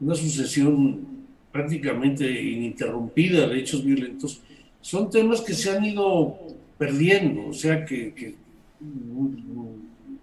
una 0.00 0.14
sucesión 0.14 1.06
prácticamente 1.50 2.28
ininterrumpida 2.30 3.46
de 3.46 3.60
hechos 3.60 3.84
violentos, 3.84 4.40
son 4.80 5.08
temas 5.08 5.40
que 5.40 5.54
se 5.54 5.70
han 5.70 5.84
ido 5.84 6.36
perdiendo, 6.76 7.48
o 7.48 7.52
sea 7.52 7.84
que, 7.84 8.34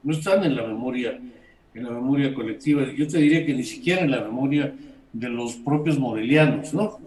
no 0.03 0.13
están 0.13 0.43
en 0.43 0.55
la 0.55 0.67
memoria 0.67 1.19
en 1.73 1.83
la 1.83 1.91
memoria 1.91 2.33
colectiva. 2.33 2.85
Yo 2.93 3.07
te 3.07 3.17
diría 3.17 3.45
que 3.45 3.53
ni 3.53 3.63
siquiera 3.63 4.01
en 4.01 4.11
la 4.11 4.21
memoria 4.21 4.73
de 5.13 5.29
los 5.29 5.55
propios 5.55 5.97
morelianos, 5.97 6.73
¿no? 6.73 6.99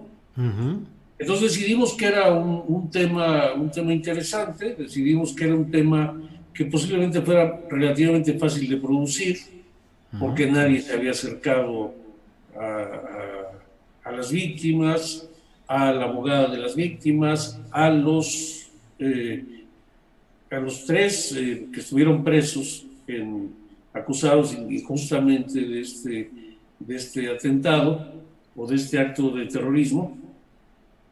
Entonces 1.18 1.52
decidimos 1.52 1.94
que 1.94 2.06
era 2.06 2.32
un, 2.32 2.90
tema, 2.90 3.52
un 3.54 3.70
tema 3.70 3.92
interesante, 3.92 4.74
decidimos 4.74 5.32
que 5.32 5.44
era 5.44 5.54
un 5.54 5.70
tema 5.70 6.20
que 6.52 6.64
posiblemente 6.66 7.20
fuera 7.22 7.60
relativamente 7.70 8.36
fácil 8.38 8.68
de 8.68 8.76
producir, 8.76 9.38
porque 10.18 10.46
nadie 10.46 10.80
se 10.80 10.92
había 10.92 11.10
acercado 11.10 11.94
a, 12.56 14.10
las 14.12 14.30
víctimas, 14.30 15.28
a 15.66 15.92
la 15.92 16.04
abogada 16.04 16.48
de 16.48 16.58
las 16.58 16.76
víctimas, 16.76 17.60
a 17.70 17.90
los, 17.90 18.68
eh, 18.98 19.64
a 20.50 20.58
los 20.58 20.84
tres 20.84 21.34
eh, 21.36 21.66
que 21.72 21.80
estuvieron 21.80 22.22
presos, 22.22 22.86
en, 23.06 23.52
acusados 23.94 24.52
injustamente 24.52 25.60
de 25.60 25.80
este, 25.80 26.30
de 26.80 26.96
este 26.96 27.30
atentado 27.30 28.12
o 28.56 28.66
de 28.66 28.74
este 28.74 28.98
acto 28.98 29.30
de 29.30 29.46
terrorismo. 29.46 30.18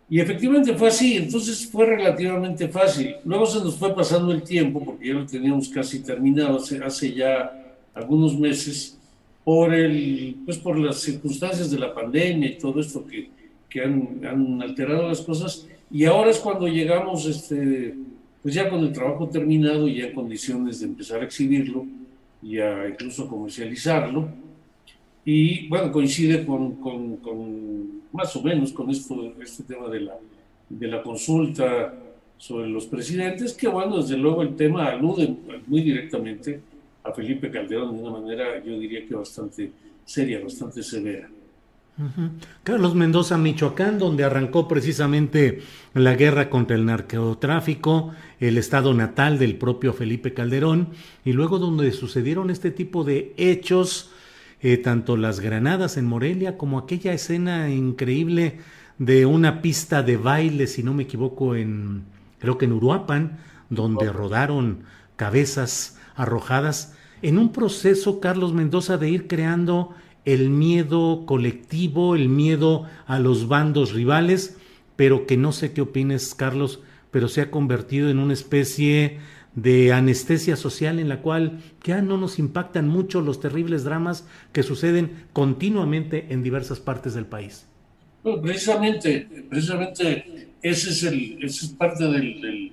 Y 0.08 0.20
efectivamente 0.20 0.74
fue 0.74 0.88
así, 0.88 1.16
entonces 1.16 1.66
fue 1.66 1.86
relativamente 1.86 2.68
fácil. 2.68 3.16
Luego 3.24 3.46
se 3.46 3.60
nos 3.60 3.76
fue 3.76 3.94
pasando 3.94 4.32
el 4.32 4.42
tiempo, 4.42 4.84
porque 4.84 5.08
ya 5.08 5.14
lo 5.14 5.26
teníamos 5.26 5.68
casi 5.68 6.02
terminado 6.02 6.58
hace, 6.58 6.82
hace 6.84 7.14
ya 7.14 7.76
algunos 7.94 8.38
meses, 8.38 8.98
por, 9.44 9.74
el, 9.74 10.36
pues 10.44 10.58
por 10.58 10.78
las 10.78 11.00
circunstancias 11.00 11.70
de 11.70 11.78
la 11.78 11.94
pandemia 11.94 12.50
y 12.50 12.58
todo 12.58 12.80
esto 12.80 13.04
que, 13.06 13.28
que 13.68 13.82
han, 13.82 14.20
han, 14.24 14.62
alterado 14.62 15.08
las 15.08 15.20
cosas. 15.20 15.66
Y 15.90 16.04
ahora 16.04 16.30
es 16.30 16.38
cuando 16.38 16.68
llegamos, 16.68 17.26
este, 17.26 17.94
pues 18.42 18.54
ya 18.54 18.68
con 18.68 18.80
el 18.80 18.92
trabajo 18.92 19.28
terminado 19.28 19.88
y 19.88 19.98
ya 19.98 20.06
en 20.06 20.14
condiciones 20.14 20.80
de 20.80 20.86
empezar 20.86 21.20
a 21.20 21.24
exhibirlo 21.24 21.86
y 22.42 22.58
a 22.58 22.88
incluso 22.88 23.28
comercializarlo. 23.28 24.28
Y 25.24 25.68
bueno, 25.68 25.92
coincide 25.92 26.44
con, 26.44 26.76
con, 26.76 27.16
con, 27.18 28.02
más 28.12 28.34
o 28.34 28.42
menos 28.42 28.72
con 28.72 28.90
esto, 28.90 29.34
este 29.40 29.62
tema 29.62 29.88
de 29.88 30.00
la, 30.00 30.14
de 30.68 30.88
la 30.88 31.02
consulta 31.02 31.94
sobre 32.36 32.68
los 32.68 32.86
presidentes, 32.86 33.52
que 33.52 33.68
bueno, 33.68 33.98
desde 33.98 34.16
luego 34.16 34.42
el 34.42 34.56
tema 34.56 34.86
alude 34.86 35.36
muy 35.66 35.82
directamente 35.82 36.60
a 37.04 37.12
Felipe 37.12 37.50
Calderón 37.50 37.96
de 37.96 38.02
una 38.02 38.18
manera, 38.18 38.62
yo 38.64 38.78
diría 38.78 39.06
que 39.06 39.14
bastante 39.14 39.70
seria, 40.04 40.40
bastante 40.42 40.82
severa. 40.82 41.28
Carlos 42.64 42.94
Mendoza, 42.94 43.36
Michoacán, 43.36 43.98
donde 43.98 44.24
arrancó 44.24 44.66
precisamente 44.66 45.60
la 45.94 46.14
guerra 46.14 46.48
contra 46.48 46.74
el 46.74 46.86
narcotráfico, 46.86 48.12
el 48.40 48.56
estado 48.58 48.94
natal 48.94 49.38
del 49.38 49.56
propio 49.56 49.92
Felipe 49.92 50.32
Calderón, 50.32 50.88
y 51.24 51.32
luego 51.32 51.58
donde 51.58 51.92
sucedieron 51.92 52.50
este 52.50 52.70
tipo 52.70 53.04
de 53.04 53.34
hechos 53.36 54.10
eh, 54.62 54.76
tanto 54.76 55.16
las 55.16 55.40
granadas 55.40 55.96
en 55.96 56.06
Morelia 56.06 56.56
como 56.56 56.78
aquella 56.78 57.12
escena 57.12 57.70
increíble 57.70 58.58
de 58.98 59.26
una 59.26 59.60
pista 59.60 60.02
de 60.02 60.16
baile, 60.16 60.66
si 60.66 60.82
no 60.82 60.94
me 60.94 61.02
equivoco, 61.02 61.56
en 61.56 62.04
creo 62.38 62.58
que 62.58 62.66
en 62.66 62.72
Uruapan, 62.72 63.38
donde 63.70 64.12
rodaron 64.12 64.84
cabezas 65.16 65.98
arrojadas, 66.14 66.96
en 67.22 67.38
un 67.38 67.52
proceso, 67.52 68.20
Carlos 68.20 68.52
Mendoza, 68.52 68.98
de 68.98 69.08
ir 69.08 69.28
creando 69.28 69.94
el 70.24 70.50
miedo 70.50 71.24
colectivo, 71.26 72.14
el 72.14 72.28
miedo 72.28 72.86
a 73.06 73.18
los 73.18 73.48
bandos 73.48 73.92
rivales, 73.92 74.56
pero 74.96 75.26
que 75.26 75.36
no 75.36 75.52
sé 75.52 75.72
qué 75.72 75.80
opines, 75.80 76.34
Carlos, 76.34 76.80
pero 77.10 77.28
se 77.28 77.40
ha 77.40 77.50
convertido 77.50 78.10
en 78.10 78.18
una 78.18 78.32
especie 78.32 79.18
de 79.54 79.92
anestesia 79.92 80.56
social 80.56 80.98
en 80.98 81.08
la 81.08 81.20
cual 81.20 81.60
ya 81.84 82.00
no 82.00 82.16
nos 82.16 82.38
impactan 82.38 82.88
mucho 82.88 83.20
los 83.20 83.40
terribles 83.40 83.84
dramas 83.84 84.26
que 84.52 84.62
suceden 84.62 85.26
continuamente 85.32 86.26
en 86.30 86.42
diversas 86.42 86.80
partes 86.80 87.14
del 87.14 87.26
país. 87.26 87.66
precisamente, 88.42 89.28
precisamente 89.50 90.48
ese 90.62 90.90
es, 90.90 91.02
el, 91.02 91.38
ese 91.42 91.66
es 91.66 91.72
parte 91.72 92.04
del, 92.04 92.72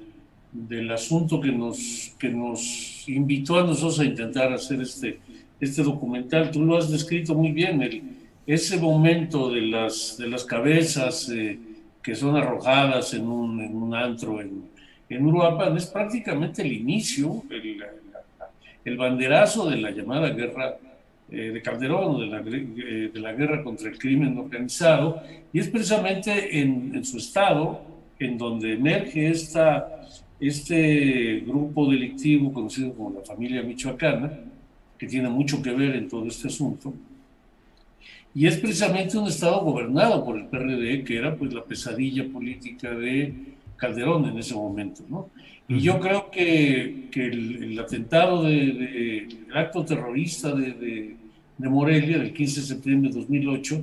del, 0.54 0.92
asunto 0.92 1.42
que 1.42 1.52
nos, 1.52 2.14
que 2.18 2.30
nos 2.30 3.04
invitó 3.08 3.60
a 3.60 3.64
nosotros 3.64 4.00
a 4.00 4.06
intentar 4.06 4.54
hacer 4.54 4.82
este, 4.82 5.20
este 5.60 5.84
documental. 5.84 6.52
Tú 6.52 6.64
lo 6.64 6.78
has 6.78 6.90
descrito 6.90 7.34
muy 7.34 7.52
bien, 7.52 7.82
el, 7.82 8.04
ese 8.48 8.78
momento 8.78 9.52
de 9.52 9.62
las, 9.62 10.18
de 10.18 10.30
las 10.30 10.46
cabezas 10.46 11.30
eh, 11.30 11.60
que 12.02 12.16
son 12.16 12.38
arrojadas 12.38 13.14
en 13.14 13.28
un, 13.28 13.60
en 13.60 13.76
un 13.76 13.94
antro 13.94 14.40
en, 14.40 14.70
en 15.10 15.26
Uruapan 15.26 15.76
es 15.76 15.88
prácticamente 15.88 16.62
el 16.62 16.72
inicio, 16.72 17.44
el, 17.50 17.84
el 18.86 18.98
banderazo 18.98 19.70
de 19.70 19.78
la 19.78 19.92
llamada 19.92 20.30
guerra 20.30 20.78
eh, 21.32 21.52
de 21.52 21.62
Calderón, 21.62 22.20
de 22.20 22.28
la, 22.28 22.40
eh, 22.40 23.12
de 23.14 23.20
la 23.20 23.34
guerra 23.34 23.64
contra 23.64 23.90
el 23.90 23.98
crimen 23.98 24.38
organizado, 24.38 25.22
y 25.52 25.60
es 25.60 25.68
precisamente 25.68 26.60
en, 26.60 26.96
en 26.96 27.06
su 27.06 27.18
estado 27.18 27.82
en 28.20 28.38
donde 28.38 28.74
emerge 28.74 29.30
esta, 29.30 30.02
este 30.40 31.44
grupo 31.46 31.90
delictivo 31.90 32.52
conocido 32.52 32.94
como 32.94 33.20
la 33.20 33.26
familia 33.26 33.62
michoacana, 33.64 34.32
que 34.98 35.08
tiene 35.08 35.30
mucho 35.30 35.62
que 35.62 35.72
ver 35.72 35.96
en 35.96 36.10
todo 36.10 36.26
este 36.28 36.48
asunto, 36.48 36.94
y 38.34 38.46
es 38.46 38.58
precisamente 38.58 39.18
un 39.18 39.28
estado 39.28 39.62
gobernado 39.62 40.24
por 40.24 40.38
el 40.38 40.46
PRD, 40.46 41.04
que 41.04 41.18
era 41.18 41.36
pues 41.36 41.54
la 41.54 41.64
pesadilla 41.64 42.28
política 42.28 42.92
de 42.92 43.34
Calderón 43.80 44.26
en 44.26 44.38
ese 44.38 44.54
momento, 44.54 45.04
¿no? 45.10 45.30
Y 45.68 45.82
yo 45.82 46.00
creo 46.00 46.32
que, 46.32 47.10
que 47.12 47.28
el, 47.28 47.80
atentado, 47.80 48.44
de, 48.44 49.28
el 49.50 49.58
acto 49.58 49.86
terrorista 49.86 50.54
de, 50.54 50.72
de, 50.74 51.16
de, 51.58 51.70
Morelia 51.70 52.18
del 52.18 52.34
15 52.34 52.62
de 52.62 52.66
septiembre 52.66 53.12
de 53.12 53.20
2008 53.20 53.82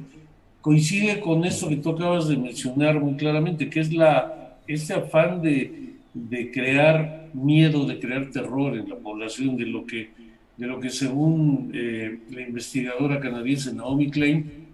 coincide 0.61 1.21
con 1.21 1.45
eso 1.45 1.69
que 1.69 1.77
tú 1.77 1.91
acabas 1.91 2.27
de 2.27 2.37
mencionar 2.37 2.99
muy 2.99 3.15
claramente, 3.15 3.71
que 3.71 3.79
es 3.79 3.93
la, 3.93 4.57
este 4.67 4.95
afán 4.95 5.41
de, 5.41 5.95
de 6.13 6.51
crear 6.51 7.29
miedo, 7.35 7.87
de 7.87 8.01
crear 8.01 8.31
terror 8.31 8.77
en 8.77 8.89
la 8.89 8.97
población, 8.97 9.57
de 9.57 9.67
lo 9.67 9.87
que, 9.87 10.11
de 10.57 10.67
lo 10.67 10.81
que 10.81 10.91
según 10.91 11.71
eh, 11.73 12.19
la 12.31 12.43
investigadora 12.43 13.21
canadiense 13.21 13.73
Naomi 13.73 14.11
Klein, 14.11 14.67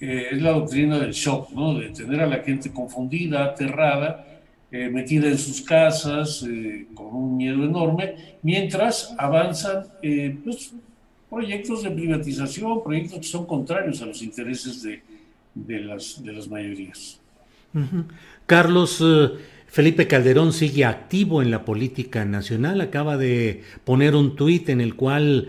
eh, 0.00 0.26
es 0.32 0.42
la 0.42 0.50
doctrina 0.50 0.98
del 0.98 1.12
shock, 1.12 1.50
¿no? 1.52 1.74
de 1.74 1.88
tener 1.90 2.20
a 2.20 2.26
la 2.26 2.38
gente 2.38 2.70
confundida, 2.70 3.44
aterrada, 3.44 4.37
eh, 4.70 4.90
metida 4.90 5.28
en 5.28 5.38
sus 5.38 5.62
casas 5.62 6.42
eh, 6.46 6.88
con 6.92 7.06
un 7.06 7.38
miedo 7.38 7.64
enorme, 7.64 8.36
mientras 8.42 9.14
avanzan 9.16 9.86
eh, 10.02 10.36
pues, 10.44 10.74
proyectos 11.30 11.84
de 11.84 11.90
privatización, 11.90 12.84
proyectos 12.84 13.20
que 13.20 13.24
son 13.24 13.46
contrarios 13.46 14.02
a 14.02 14.06
los 14.06 14.20
intereses 14.20 14.82
de, 14.82 15.00
de, 15.54 15.80
las, 15.80 16.22
de 16.22 16.32
las 16.34 16.48
mayorías. 16.48 17.18
Carlos, 18.44 19.02
Felipe 19.68 20.06
Calderón 20.06 20.52
sigue 20.52 20.84
activo 20.84 21.40
en 21.40 21.50
la 21.50 21.64
política 21.64 22.26
nacional, 22.26 22.82
acaba 22.82 23.16
de 23.16 23.62
poner 23.84 24.14
un 24.14 24.36
tuit 24.36 24.68
en 24.68 24.82
el 24.82 24.96
cual 24.96 25.48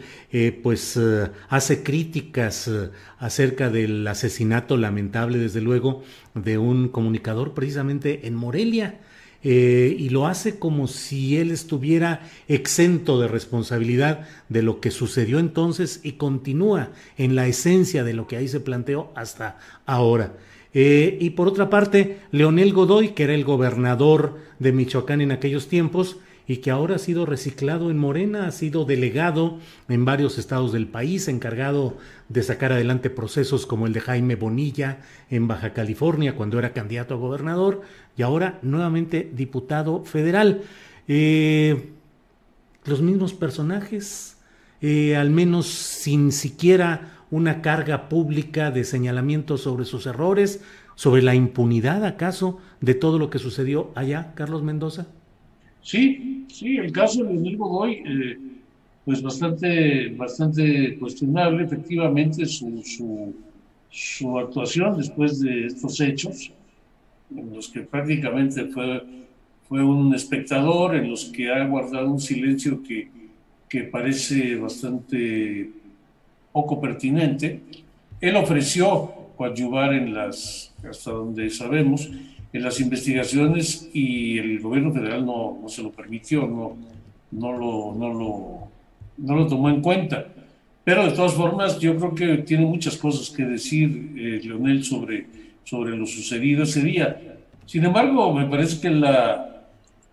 pues 0.61 0.99
hace 1.49 1.81
críticas 1.83 2.69
acerca 3.17 3.69
del 3.69 4.05
asesinato 4.07 4.77
lamentable, 4.77 5.39
desde 5.39 5.61
luego, 5.61 6.03
de 6.35 6.57
un 6.57 6.89
comunicador 6.89 7.53
precisamente 7.53 8.27
en 8.27 8.35
Morelia. 8.35 8.99
Eh, 9.41 9.95
y 9.97 10.09
lo 10.09 10.27
hace 10.27 10.59
como 10.59 10.87
si 10.87 11.37
él 11.37 11.51
estuviera 11.51 12.27
exento 12.49 13.21
de 13.21 13.29
responsabilidad 13.29 14.27
de 14.49 14.63
lo 14.63 14.81
que 14.81 14.91
sucedió 14.91 15.39
entonces 15.39 16.01
y 16.03 16.13
continúa 16.13 16.89
en 17.17 17.35
la 17.35 17.47
esencia 17.47 18.03
de 18.03 18.13
lo 18.13 18.27
que 18.27 18.35
ahí 18.35 18.49
se 18.49 18.59
planteó 18.59 19.11
hasta 19.15 19.57
ahora. 19.85 20.33
Eh, 20.73 21.17
y 21.21 21.31
por 21.31 21.47
otra 21.47 21.69
parte, 21.69 22.19
Leonel 22.31 22.73
Godoy, 22.73 23.09
que 23.09 23.23
era 23.23 23.33
el 23.33 23.45
gobernador 23.45 24.37
de 24.59 24.73
Michoacán 24.73 25.21
en 25.21 25.31
aquellos 25.31 25.67
tiempos, 25.67 26.17
y 26.49 26.57
que 26.57 26.71
ahora 26.71 26.95
ha 26.95 26.99
sido 26.99 27.27
reciclado 27.27 27.91
en 27.91 27.99
Morena, 27.99 28.47
ha 28.47 28.51
sido 28.51 28.83
delegado 28.83 29.59
en 29.87 30.03
varios 30.03 30.39
estados 30.39 30.73
del 30.73 30.87
país, 30.87 31.27
encargado 31.27 31.97
de 32.27 32.41
sacar 32.41 32.71
adelante 32.71 33.11
procesos 33.11 33.67
como 33.67 33.85
el 33.85 33.93
de 33.93 34.01
Jaime 34.01 34.35
Bonilla 34.35 34.97
en 35.29 35.47
Baja 35.47 35.73
California 35.73 36.35
cuando 36.35 36.57
era 36.57 36.73
candidato 36.73 37.13
a 37.13 37.17
gobernador 37.17 37.83
y 38.19 38.21
ahora 38.21 38.59
nuevamente 38.63 39.31
diputado 39.33 40.03
federal. 40.03 40.61
Eh, 41.07 41.91
los 42.83 43.01
mismos 43.01 43.33
personajes, 43.33 44.37
eh, 44.81 45.15
al 45.15 45.29
menos 45.29 45.67
sin 45.67 46.33
siquiera 46.33 47.13
una 47.31 47.61
carga 47.61 48.09
pública 48.09 48.71
de 48.71 48.83
señalamiento 48.83 49.57
sobre 49.57 49.85
sus 49.85 50.05
errores, 50.05 50.61
sobre 50.95 51.21
la 51.21 51.33
impunidad 51.33 52.03
acaso 52.03 52.59
de 52.81 52.93
todo 52.93 53.19
lo 53.19 53.29
que 53.29 53.39
sucedió 53.39 53.91
allá, 53.95 54.33
Carlos 54.35 54.63
Mendoza. 54.63 55.07
Sí, 55.81 56.45
sí, 56.51 56.75
el 56.75 56.91
caso 56.91 57.23
de 57.23 57.31
Leonel 57.31 57.55
Godoy, 57.55 58.03
eh, 58.05 58.37
pues 59.05 59.21
bastante, 59.21 60.09
bastante 60.09 60.97
cuestionable, 60.99 61.63
efectivamente, 61.63 62.45
su, 62.45 62.83
su, 62.83 63.33
su, 63.89 64.37
actuación 64.37 64.97
después 64.97 65.39
de 65.39 65.67
estos 65.67 66.01
hechos, 66.01 66.51
en 67.35 67.55
los 67.55 67.69
que 67.69 67.81
prácticamente 67.81 68.65
fue, 68.65 69.03
fue 69.67 69.83
un 69.83 70.13
espectador, 70.13 70.95
en 70.95 71.09
los 71.09 71.25
que 71.25 71.51
ha 71.51 71.65
guardado 71.65 72.09
un 72.11 72.19
silencio 72.19 72.81
que, 72.81 73.07
que 73.67 73.83
parece 73.83 74.55
bastante 74.55 75.69
poco 76.51 76.81
pertinente. 76.81 77.61
Él 78.19 78.35
ofreció 78.35 79.13
coadyuvar 79.37 79.93
en 79.93 80.13
las, 80.13 80.73
hasta 80.89 81.11
donde 81.11 81.49
sabemos, 81.49 82.09
en 82.51 82.63
las 82.63 82.79
investigaciones 82.81 83.89
y 83.93 84.37
el 84.37 84.59
gobierno 84.59 84.91
federal 84.91 85.25
no, 85.25 85.59
no 85.61 85.69
se 85.69 85.83
lo 85.83 85.91
permitió, 85.91 86.47
no, 86.47 86.75
no, 87.31 87.51
lo, 87.53 87.95
no, 87.95 88.13
lo, 88.13 88.67
no 89.17 89.35
lo 89.35 89.47
tomó 89.47 89.69
en 89.69 89.81
cuenta. 89.81 90.27
Pero 90.83 91.05
de 91.05 91.11
todas 91.11 91.33
formas, 91.33 91.79
yo 91.79 91.95
creo 91.95 92.15
que 92.15 92.37
tiene 92.43 92.65
muchas 92.65 92.97
cosas 92.97 93.29
que 93.29 93.43
decir 93.43 94.13
eh, 94.17 94.41
Leonel 94.43 94.83
sobre, 94.83 95.27
sobre 95.69 95.95
lo 95.95 96.05
sucedido 96.05 96.63
ese 96.63 96.81
día. 96.81 97.21
Sin 97.65 97.85
embargo, 97.85 98.33
me 98.33 98.45
parece 98.47 98.81
que 98.81 98.89
la, 98.89 99.65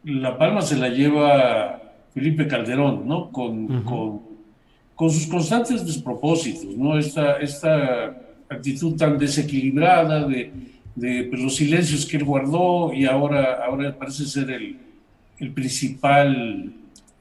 la 0.04 0.36
palma 0.36 0.60
se 0.60 0.76
la 0.76 0.88
lleva 0.88 1.80
Felipe 2.12 2.46
Calderón, 2.46 3.08
¿no? 3.08 3.30
Con, 3.32 3.82
con, 3.82 4.20
con, 4.94 5.10
sus 5.10 5.26
constantes 5.26 5.86
despropósitos, 5.86 6.76
¿no? 6.76 6.98
Esta, 6.98 7.38
esta 7.38 8.16
actitud 8.50 8.96
tan 8.96 9.16
desequilibrada 9.16 10.26
de, 10.26 10.52
de 10.94 11.24
pues, 11.24 11.40
los 11.40 11.56
silencios 11.56 12.04
que 12.04 12.18
él 12.18 12.24
guardó 12.24 12.92
y 12.92 13.06
ahora, 13.06 13.64
ahora 13.66 13.96
parece 13.96 14.26
ser 14.26 14.50
el, 14.50 14.76
el 15.38 15.52
principal 15.52 16.72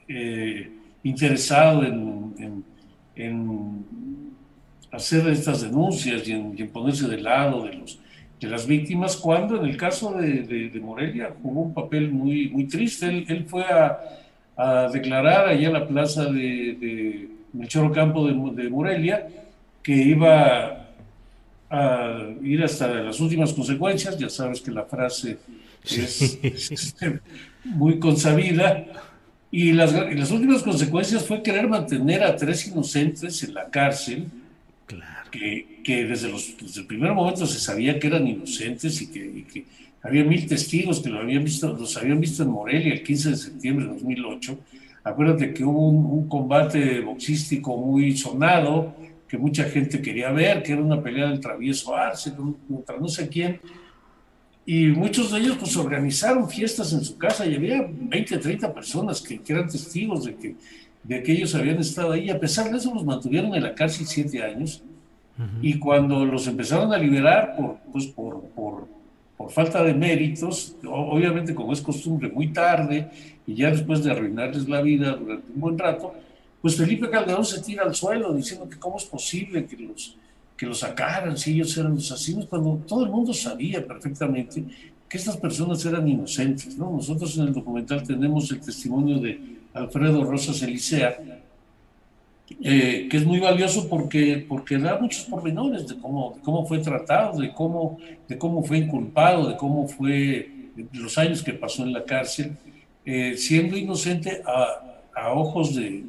eh, 0.07 0.71
interesado 1.03 1.83
en, 1.83 2.63
en, 3.15 3.85
hacer 4.91 5.27
estas 5.29 5.61
denuncias 5.61 6.27
y 6.27 6.31
en, 6.31 6.69
ponerse 6.69 7.07
del 7.07 7.23
lado 7.23 7.63
de, 7.63 7.73
los, 7.73 7.99
de 8.39 8.47
las 8.47 8.67
víctimas, 8.67 9.15
cuando 9.15 9.57
en 9.57 9.65
el 9.65 9.77
caso 9.77 10.13
de, 10.13 10.41
de, 10.43 10.79
Morelia 10.79 11.33
jugó 11.41 11.61
un 11.61 11.73
papel 11.73 12.11
muy, 12.11 12.49
muy 12.49 12.65
triste. 12.65 13.07
Él, 13.07 13.25
él 13.29 13.45
fue 13.47 13.63
a, 13.63 13.99
a, 14.57 14.89
declarar 14.89 15.47
allá 15.47 15.67
en 15.67 15.73
la 15.73 15.87
plaza 15.87 16.25
de, 16.25 16.77
de 16.79 17.29
Melchor 17.53 17.91
Campo 17.93 18.27
de, 18.27 18.69
Morelia 18.69 19.27
que 19.81 19.93
iba 19.93 20.87
a 21.69 22.23
ir 22.41 22.63
hasta 22.63 22.87
las 22.87 23.19
últimas 23.19 23.53
consecuencias. 23.53 24.17
Ya 24.17 24.29
sabes 24.29 24.61
que 24.61 24.71
la 24.71 24.83
frase 24.83 25.37
es, 25.83 26.39
es 26.43 26.95
muy 27.63 27.99
consabida 27.99 28.85
y 29.51 29.71
las, 29.71 29.93
las, 29.93 30.31
últimas 30.31 30.63
consecuencias 30.63 31.25
fue 31.25 31.41
querer 31.41 31.67
mantener 31.69 32.23
a 32.23 32.35
tres 32.35 32.67
inocentes 32.67 33.41
en 33.43 33.53
la 33.53 33.69
cárcel, 33.69 34.27
que, 35.37 35.81
que 35.83 36.05
desde, 36.05 36.29
los, 36.29 36.55
desde 36.57 36.81
el 36.81 36.87
primer 36.87 37.13
momento 37.13 37.45
se 37.45 37.59
sabía 37.59 37.99
que 37.99 38.07
eran 38.07 38.27
inocentes 38.27 39.01
y 39.01 39.07
que, 39.07 39.45
que 39.51 39.65
había 40.01 40.23
mil 40.23 40.47
testigos 40.47 41.01
que 41.01 41.09
lo 41.09 41.19
habían 41.19 41.43
visto, 41.43 41.73
los 41.73 41.97
habían 41.97 42.19
visto 42.19 42.43
en 42.43 42.49
Morelia 42.49 42.93
el 42.93 43.03
15 43.03 43.29
de 43.31 43.35
septiembre 43.37 43.85
de 43.85 43.91
2008. 43.93 44.59
Acuérdate 45.03 45.53
que 45.53 45.63
hubo 45.63 45.89
un, 45.89 46.05
un 46.05 46.27
combate 46.27 46.99
boxístico 47.01 47.77
muy 47.77 48.15
sonado, 48.15 48.95
que 49.27 49.37
mucha 49.37 49.65
gente 49.65 50.01
quería 50.01 50.31
ver, 50.31 50.63
que 50.63 50.73
era 50.73 50.81
una 50.81 51.01
pelea 51.01 51.29
del 51.29 51.39
travieso 51.39 51.95
Arce 51.95 52.33
contra 52.67 52.97
no 52.97 53.07
sé 53.07 53.27
quién, 53.27 53.59
y 54.65 54.87
muchos 54.87 55.31
de 55.31 55.39
ellos 55.39 55.57
pues 55.59 55.77
organizaron 55.77 56.49
fiestas 56.49 56.91
en 56.93 57.05
su 57.05 57.17
casa 57.17 57.45
y 57.45 57.55
había 57.55 57.87
20, 57.87 58.37
30 58.39 58.73
personas 58.73 59.21
que, 59.21 59.39
eran 59.47 59.69
testigos 59.69 60.25
de 60.25 60.35
que, 60.35 60.55
de 61.03 61.21
que 61.21 61.31
ellos 61.33 61.53
habían 61.53 61.77
estado 61.77 62.13
ahí. 62.13 62.31
A 62.31 62.39
pesar 62.39 62.71
de 62.71 62.77
eso 62.77 62.91
los 62.93 63.05
mantuvieron 63.05 63.53
en 63.53 63.61
la 63.61 63.75
cárcel 63.75 64.07
siete 64.07 64.41
años 64.41 64.83
y 65.61 65.77
cuando 65.79 66.25
los 66.25 66.47
empezaron 66.47 66.93
a 66.93 66.97
liberar 66.97 67.55
por, 67.57 67.77
pues, 67.91 68.05
por, 68.07 68.41
por, 68.55 68.87
por, 69.35 69.51
falta 69.51 69.83
de 69.83 69.93
méritos, 69.93 70.75
obviamente 70.85 71.53
como 71.53 71.73
es 71.73 71.81
costumbre, 71.81 72.29
muy 72.29 72.53
tarde 72.53 73.09
y 73.45 73.55
ya 73.55 73.69
después 73.69 74.03
de 74.03 74.11
arruinarles 74.11 74.67
la 74.69 74.81
vida 74.81 75.11
durante 75.11 75.51
un 75.53 75.59
buen 75.59 75.77
rato, 75.77 76.13
pues 76.61 76.77
Felipe 76.77 77.09
Calderón 77.09 77.45
se 77.45 77.61
tira 77.61 77.83
al 77.83 77.93
suelo 77.93 78.33
diciendo 78.33 78.69
que 78.69 78.79
cómo 78.79 78.97
es 78.97 79.05
posible 79.05 79.65
que 79.65 79.77
los 79.77 80.17
que 80.57 80.65
lo 80.65 80.73
sacaran, 80.73 81.37
si 81.37 81.53
ellos 81.53 81.77
eran 81.77 81.95
los 81.95 82.11
asesinos, 82.11 82.45
cuando 82.45 82.81
todo 82.87 83.03
el 83.03 83.11
mundo 83.11 83.33
sabía 83.33 83.85
perfectamente 83.85 84.63
que 85.09 85.17
estas 85.17 85.37
personas 85.37 85.85
eran 85.85 86.07
inocentes. 86.07 86.77
¿no? 86.77 86.91
Nosotros 86.91 87.37
en 87.37 87.47
el 87.47 87.53
documental 87.53 88.03
tenemos 88.03 88.49
el 88.51 88.61
testimonio 88.61 89.19
de 89.19 89.39
Alfredo 89.73 90.23
Rosas 90.23 90.61
Elisea, 90.61 91.17
eh, 92.61 93.07
que 93.09 93.17
es 93.17 93.25
muy 93.25 93.39
valioso 93.39 93.89
porque, 93.89 94.45
porque 94.47 94.77
da 94.77 94.99
muchos 94.99 95.23
pormenores 95.25 95.87
de 95.87 95.97
cómo, 95.97 96.39
cómo 96.43 96.65
fue 96.65 96.79
tratado, 96.79 97.39
de 97.39 97.51
cómo, 97.53 97.97
de 98.27 98.37
cómo 98.37 98.63
fue 98.63 98.77
inculpado, 98.77 99.49
de 99.49 99.57
cómo 99.57 99.87
fue 99.87 100.51
los 100.93 101.17
años 101.17 101.41
que 101.41 101.53
pasó 101.53 101.83
en 101.83 101.93
la 101.93 102.03
cárcel, 102.03 102.55
eh, 103.05 103.35
siendo 103.37 103.77
inocente 103.77 104.41
a, 104.45 105.19
a 105.19 105.33
ojos 105.33 105.75
de, 105.75 106.03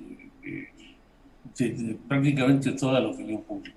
de 1.59 1.97
prácticamente 2.09 2.73
toda 2.73 3.01
la 3.01 3.09
opinión 3.09 3.43
pública. 3.43 3.77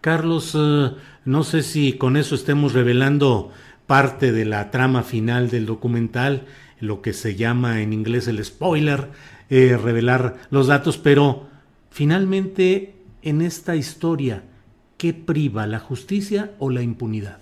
Carlos, 0.00 0.54
eh, 0.54 0.90
no 1.24 1.44
sé 1.44 1.62
si 1.62 1.94
con 1.94 2.16
eso 2.16 2.34
estemos 2.34 2.74
revelando 2.74 3.50
parte 3.86 4.32
de 4.32 4.44
la 4.44 4.70
trama 4.70 5.02
final 5.02 5.48
del 5.48 5.66
documental, 5.66 6.44
lo 6.80 7.00
que 7.02 7.12
se 7.12 7.36
llama 7.36 7.80
en 7.80 7.92
inglés 7.92 8.28
el 8.28 8.44
spoiler, 8.44 9.08
eh, 9.50 9.76
revelar 9.76 10.36
los 10.50 10.66
datos, 10.66 10.98
pero 10.98 11.46
finalmente 11.90 12.94
en 13.22 13.42
esta 13.42 13.76
historia, 13.76 14.42
¿qué 14.96 15.14
priva, 15.14 15.66
la 15.66 15.78
justicia 15.78 16.52
o 16.58 16.70
la 16.70 16.82
impunidad? 16.82 17.38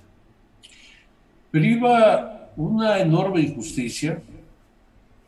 Priva 1.51 2.51
una 2.57 2.99
enorme 2.99 3.41
injusticia 3.41 4.21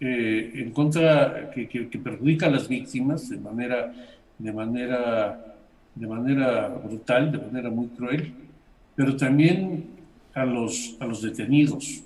eh, 0.00 0.52
en 0.54 0.70
contra 0.72 1.50
que, 1.50 1.68
que, 1.68 1.98
perjudica 1.98 2.46
a 2.46 2.50
las 2.50 2.68
víctimas 2.68 3.28
de 3.28 3.38
manera, 3.38 3.92
de 4.38 4.52
manera 4.52 5.56
de 5.96 6.06
manera 6.06 6.68
brutal, 6.68 7.32
de 7.32 7.38
manera 7.38 7.70
muy 7.70 7.88
cruel, 7.88 8.32
pero 8.94 9.16
también 9.16 9.84
a 10.34 10.44
los, 10.44 10.96
a 11.00 11.06
los 11.06 11.22
detenidos. 11.22 12.02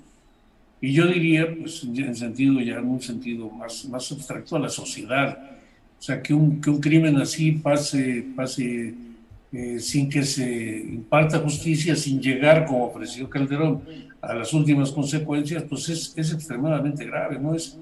Y 0.81 0.93
yo 0.93 1.05
diría, 1.05 1.47
pues 1.55 1.83
en 1.83 2.15
sentido 2.15 2.59
ya 2.59 2.79
en 2.79 2.87
un 2.87 3.01
sentido 3.01 3.49
más, 3.49 3.85
más 3.85 4.11
abstracto, 4.11 4.55
a 4.55 4.59
la 4.59 4.69
sociedad. 4.69 5.37
O 5.99 6.01
sea, 6.01 6.21
que 6.21 6.33
un, 6.33 6.59
que 6.59 6.71
un 6.71 6.81
crimen 6.81 7.15
así 7.17 7.51
pase, 7.51 8.25
pase 8.35 8.95
eh, 9.53 9.79
sin 9.79 10.09
que 10.09 10.23
se 10.23 10.79
imparta 10.79 11.39
justicia, 11.39 11.95
sin 11.95 12.19
llegar, 12.19 12.65
como 12.65 12.85
ofreció 12.85 13.29
Calderón, 13.29 13.83
a 14.21 14.33
las 14.33 14.51
últimas 14.53 14.91
consecuencias, 14.91 15.63
pues 15.63 15.87
es, 15.89 16.13
es 16.15 16.33
extremadamente 16.33 17.05
grave. 17.05 17.37
No 17.39 17.53
es, 17.53 17.77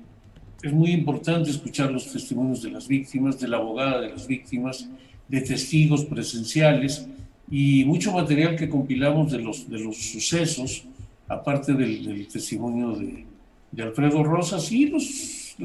es 0.63 0.73
muy 0.73 0.91
importante 0.91 1.51
escuchar 1.51 1.91
los 1.91 2.13
testimonios 2.13 2.63
de 2.63 2.71
las 2.71 2.89
víctimas, 2.89 3.39
de 3.39 3.49
la 3.49 3.59
abogada 3.59 4.01
de 4.01 4.11
las 4.11 4.27
víctimas, 4.27 4.89
de 5.29 5.41
testigos 5.43 6.05
presenciales 6.05 7.07
y 7.51 7.85
mucho 7.85 8.13
material 8.13 8.57
que 8.57 8.69
compilamos 8.69 9.33
de 9.33 9.39
los, 9.39 9.69
de 9.69 9.81
los 9.81 9.97
sucesos, 9.97 10.85
aparte 11.29 11.73
del, 11.75 12.27
testimonio 12.29 12.93
de, 12.93 13.25
de, 13.71 13.83
Alfredo 13.83 14.23
Rosas 14.23 14.71
y 14.73 14.87
los, 14.87 15.57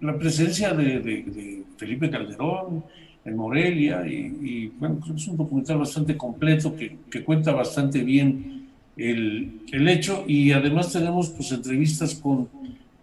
la 0.00 0.16
presencia 0.18 0.72
de, 0.72 1.00
de, 1.00 1.62
Felipe 1.76 2.10
Calderón 2.10 2.84
en 3.28 3.36
Morelia. 3.36 4.06
Y, 4.06 4.72
bueno, 4.78 4.98
creo 5.00 5.14
que 5.14 5.20
es 5.20 5.28
un 5.28 5.36
documental 5.36 5.78
bastante 5.78 6.16
completo 6.16 6.74
que, 6.74 6.96
que 7.10 7.22
cuenta 7.22 7.52
bastante 7.52 8.02
bien 8.02 8.68
el, 8.96 9.60
el, 9.70 9.88
hecho 9.88 10.24
y 10.26 10.50
además 10.50 10.92
tenemos 10.92 11.30
pues 11.30 11.52
entrevistas 11.52 12.14
con, 12.16 12.48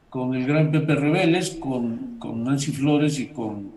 con 0.09 0.35
el 0.35 0.45
gran 0.45 0.71
Pepe 0.71 0.95
Reveles, 0.95 1.51
con, 1.51 2.17
con 2.19 2.43
Nancy 2.43 2.71
Flores 2.71 3.19
y 3.19 3.27
con 3.27 3.71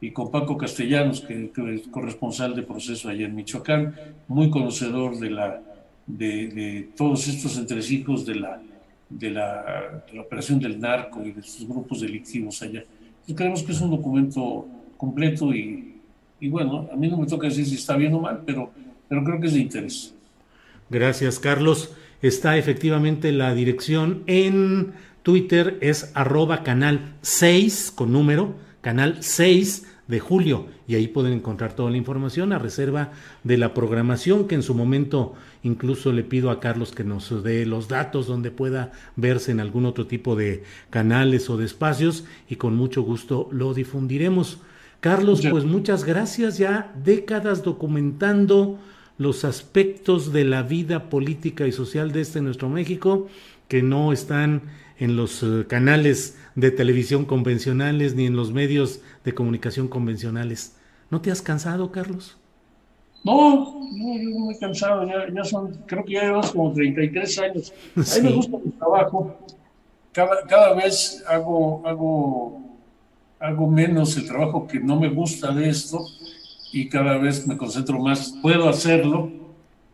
y 0.00 0.10
con 0.12 0.30
Paco 0.30 0.56
Castellanos, 0.56 1.20
que, 1.20 1.50
es 1.74 1.88
corresponsal 1.88 2.54
de 2.54 2.62
proceso 2.62 3.08
allá 3.08 3.26
en 3.26 3.34
Michoacán, 3.34 3.94
muy 4.28 4.48
conocedor 4.48 5.18
de, 5.18 5.30
la, 5.30 5.60
de, 6.06 6.88
todos 6.96 7.28
estos 7.28 7.58
entresijos 7.58 8.24
de 8.24 8.36
la, 8.36 8.62
de 9.10 9.30
la, 9.30 10.02
operación 10.18 10.58
del 10.58 10.80
narco 10.80 11.22
y 11.22 11.32
de 11.32 11.42
sus 11.42 11.68
grupos 11.68 12.00
delictivos 12.00 12.62
allá. 12.62 12.80
Entonces 12.80 13.36
creemos 13.36 13.62
que 13.62 13.72
es 13.72 13.80
un 13.80 13.90
documento 13.90 14.66
completo 14.96 15.54
y, 15.54 15.89
y, 16.40 16.48
bueno, 16.48 16.88
a 16.92 16.96
mí 16.96 17.08
no 17.08 17.18
me 17.18 17.26
toca 17.26 17.48
decir 17.48 17.66
si 17.66 17.74
está 17.74 17.96
bien 17.96 18.14
o 18.14 18.20
mal, 18.20 18.42
pero, 18.44 18.70
pero 19.08 19.22
creo 19.22 19.40
que 19.40 19.46
es 19.46 19.54
de 19.54 19.60
interés. 19.60 20.14
Gracias, 20.88 21.38
Carlos. 21.38 21.94
Está 22.22 22.58
efectivamente 22.58 23.32
la 23.32 23.54
dirección 23.54 24.22
en 24.26 24.92
Twitter, 25.22 25.78
es 25.80 26.10
arroba 26.14 26.62
canal 26.62 27.14
6 27.22 27.92
con 27.94 28.12
número, 28.12 28.54
canal 28.80 29.18
6 29.20 29.86
de 30.10 30.18
julio 30.18 30.66
y 30.88 30.96
ahí 30.96 31.06
pueden 31.06 31.32
encontrar 31.32 31.74
toda 31.74 31.90
la 31.90 31.96
información 31.96 32.52
a 32.52 32.58
reserva 32.58 33.12
de 33.44 33.56
la 33.56 33.72
programación 33.74 34.48
que 34.48 34.56
en 34.56 34.64
su 34.64 34.74
momento 34.74 35.34
incluso 35.62 36.12
le 36.12 36.24
pido 36.24 36.50
a 36.50 36.58
Carlos 36.58 36.90
que 36.90 37.04
nos 37.04 37.44
dé 37.44 37.64
los 37.64 37.86
datos 37.86 38.26
donde 38.26 38.50
pueda 38.50 38.90
verse 39.14 39.52
en 39.52 39.60
algún 39.60 39.86
otro 39.86 40.08
tipo 40.08 40.34
de 40.34 40.64
canales 40.90 41.48
o 41.48 41.56
de 41.56 41.66
espacios 41.66 42.24
y 42.48 42.56
con 42.56 42.74
mucho 42.74 43.02
gusto 43.02 43.48
lo 43.52 43.72
difundiremos. 43.72 44.58
Carlos, 45.00 45.40
pues 45.50 45.64
muchas 45.64 46.04
gracias 46.04 46.58
ya 46.58 46.92
décadas 47.02 47.62
documentando 47.62 48.78
los 49.16 49.44
aspectos 49.44 50.32
de 50.32 50.44
la 50.44 50.62
vida 50.62 51.08
política 51.10 51.66
y 51.66 51.72
social 51.72 52.12
de 52.12 52.20
este 52.20 52.40
nuestro 52.40 52.68
México 52.68 53.28
que 53.68 53.82
no 53.82 54.12
están 54.12 54.62
en 54.98 55.16
los 55.16 55.42
eh, 55.42 55.64
canales 55.66 56.38
de 56.54 56.70
televisión 56.70 57.24
convencionales 57.24 58.14
ni 58.14 58.26
en 58.26 58.36
los 58.36 58.52
medios 58.52 59.00
de 59.24 59.34
comunicación 59.34 59.88
convencionales. 59.88 60.76
¿No 61.10 61.20
te 61.20 61.30
has 61.30 61.40
cansado, 61.40 61.90
Carlos? 61.90 62.36
No, 63.24 63.82
no, 63.92 64.18
yo 64.18 64.30
no 64.30 64.46
me 64.46 64.54
he 64.54 64.58
cansado, 64.58 65.06
ya, 65.06 65.44
son, 65.44 65.74
creo 65.86 66.04
que 66.04 66.14
ya 66.14 66.22
llevamos 66.22 66.52
como 66.52 66.72
33 66.72 67.38
años. 67.38 67.72
A 67.96 68.18
mí 68.18 68.28
me 68.28 68.32
gusta 68.32 68.56
mi 68.64 68.70
trabajo. 68.72 69.36
Cada, 70.12 70.46
cada 70.46 70.74
vez 70.74 71.22
hago, 71.26 71.86
hago, 71.86 72.62
hago 73.40 73.66
menos 73.68 74.16
el 74.18 74.26
trabajo 74.26 74.66
que 74.66 74.78
no 74.78 75.00
me 75.00 75.08
gusta 75.08 75.50
de 75.52 75.70
esto 75.70 76.04
y 76.72 76.88
cada 76.88 77.16
vez 77.18 77.46
me 77.46 77.56
concentro 77.56 77.98
más. 77.98 78.34
Puedo 78.42 78.68
hacerlo. 78.68 79.32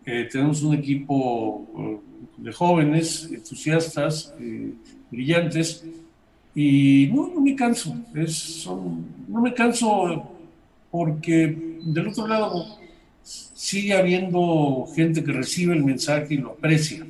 Eh, 0.04 0.28
tenemos 0.30 0.62
un 0.62 0.74
equipo 0.74 1.66
eh, 1.78 1.98
de 2.36 2.52
jóvenes, 2.52 3.28
entusiastas, 3.32 4.34
eh, 4.40 4.72
brillantes, 5.10 5.84
y 6.54 7.10
no, 7.12 7.28
no 7.28 7.40
me 7.40 7.54
canso, 7.54 7.94
es, 8.14 8.66
no 9.28 9.40
me 9.42 9.52
canso 9.52 10.30
porque 10.90 11.78
del 11.82 12.08
otro 12.08 12.26
lado 12.26 12.78
sigue 13.22 13.92
habiendo 13.92 14.86
gente 14.94 15.22
que 15.22 15.32
recibe 15.32 15.74
el 15.74 15.84
mensaje 15.84 16.34
y 16.34 16.38
lo 16.38 16.52
aprecia. 16.52 17.04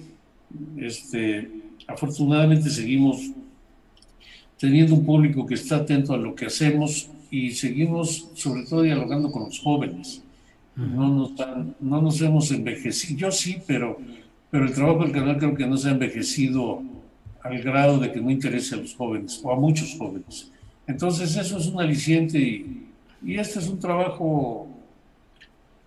Este, 0.76 1.48
afortunadamente 1.86 2.70
seguimos 2.70 3.30
teniendo 4.58 4.94
un 4.94 5.04
público 5.04 5.46
que 5.46 5.54
está 5.54 5.76
atento 5.76 6.14
a 6.14 6.18
lo 6.18 6.34
que 6.34 6.46
hacemos 6.46 7.10
y 7.30 7.50
seguimos 7.52 8.28
sobre 8.34 8.64
todo 8.64 8.82
dialogando 8.82 9.30
con 9.30 9.44
los 9.44 9.58
jóvenes. 9.58 10.22
No 10.74 11.08
nos, 11.08 11.32
no 11.80 12.02
nos 12.02 12.20
hemos 12.20 12.50
envejecido, 12.50 13.18
yo 13.18 13.30
sí, 13.30 13.56
pero, 13.66 13.98
pero 14.50 14.66
el 14.66 14.74
trabajo 14.74 15.04
del 15.04 15.12
canal 15.12 15.38
creo 15.38 15.54
que 15.54 15.66
no 15.66 15.78
se 15.78 15.88
ha 15.88 15.92
envejecido 15.92 16.82
al 17.42 17.62
grado 17.62 17.98
de 17.98 18.12
que 18.12 18.20
no 18.20 18.30
interese 18.30 18.74
a 18.74 18.78
los 18.78 18.94
jóvenes 18.94 19.40
o 19.42 19.52
a 19.52 19.56
muchos 19.56 19.96
jóvenes. 19.96 20.50
Entonces 20.86 21.34
eso 21.36 21.56
es 21.56 21.66
un 21.66 21.80
aliciente 21.80 22.38
y, 22.38 22.88
y 23.24 23.38
este 23.38 23.58
es 23.58 23.68
un 23.68 23.80
trabajo, 23.80 24.68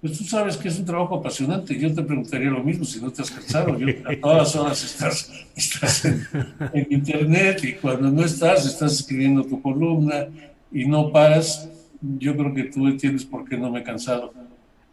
pues 0.02 0.18
tú 0.18 0.24
sabes 0.24 0.56
que 0.58 0.68
es 0.70 0.80
un 0.80 0.86
trabajo 0.86 1.16
apasionante. 1.16 1.78
Yo 1.78 1.94
te 1.94 2.02
preguntaría 2.04 2.50
lo 2.50 2.64
mismo 2.64 2.86
si 2.86 3.02
no 3.02 3.12
te 3.12 3.22
has 3.22 3.32
cansado. 3.32 3.78
Yo, 3.78 3.88
a 4.06 4.16
todas 4.20 4.56
horas 4.56 4.84
estás, 4.84 5.32
estás 5.56 6.06
en, 6.06 6.26
en, 6.74 6.88
internet 6.90 7.64
y 7.64 7.74
cuando 7.74 8.10
no 8.10 8.24
estás, 8.24 8.66
estás 8.66 8.94
escribiendo 8.94 9.44
tu 9.44 9.62
columna 9.62 10.28
y 10.72 10.86
no 10.86 11.12
paras. 11.12 11.70
Yo 12.02 12.36
creo 12.38 12.54
que 12.54 12.64
tú 12.66 12.88
entiendes 12.88 13.26
por 13.26 13.48
qué 13.48 13.58
no 13.58 13.70
me 13.70 13.80
he 13.80 13.84
cansado. 13.84 14.34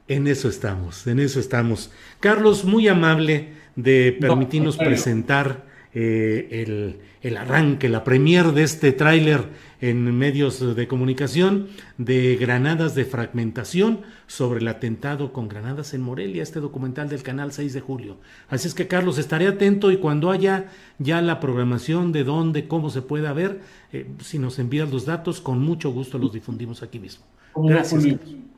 En 0.09 0.26
eso 0.26 0.48
estamos, 0.48 1.07
en 1.07 1.18
eso 1.18 1.40
estamos. 1.40 1.90
Carlos, 2.20 2.64
muy 2.64 2.86
amable 2.86 3.48
de 3.74 4.16
permitirnos 4.20 4.76
presentar 4.76 5.64
eh, 5.94 6.98
el, 7.22 7.36
arranque, 7.36 7.88
la 7.88 8.04
premier 8.04 8.52
de 8.52 8.62
este 8.62 8.92
tráiler 8.92 9.44
en 9.80 10.16
medios 10.16 10.76
de 10.76 10.86
comunicación 10.86 11.68
de 11.98 12.36
granadas 12.36 12.94
de 12.94 13.04
fragmentación 13.04 14.02
sobre 14.27 14.61
el 14.61 14.68
atentado 14.68 15.33
con 15.33 15.49
granadas 15.49 15.95
en 15.95 16.03
Morelia, 16.03 16.43
este 16.43 16.61
documental 16.61 17.09
del 17.09 17.22
canal 17.22 17.53
6 17.53 17.72
de 17.72 17.81
julio. 17.81 18.16
Así 18.49 18.66
es 18.66 18.74
que 18.74 18.89
Carlos, 18.89 19.18
estaré 19.18 19.47
atento 19.47 19.91
y 19.93 19.99
cuando 19.99 20.31
haya 20.31 20.66
ya 20.99 21.22
la 21.22 21.41
programación 21.41 22.12
de 22.12 22.24
dónde, 22.24 22.66
cómo 22.66 22.91
se 22.91 23.03
pueda 23.03 23.33
ver, 23.33 23.61
eh, 23.93 24.07
si 24.22 24.39
nos 24.39 24.59
envías 24.59 24.91
los 24.91 25.07
datos, 25.07 25.41
con 25.41 25.61
mucho 25.61 25.93
gusto 25.93 26.18
los 26.18 26.33
difundimos 26.33 26.83
aquí 26.83 26.99
mismo. 26.99 27.24
Gracias. 27.55 28.05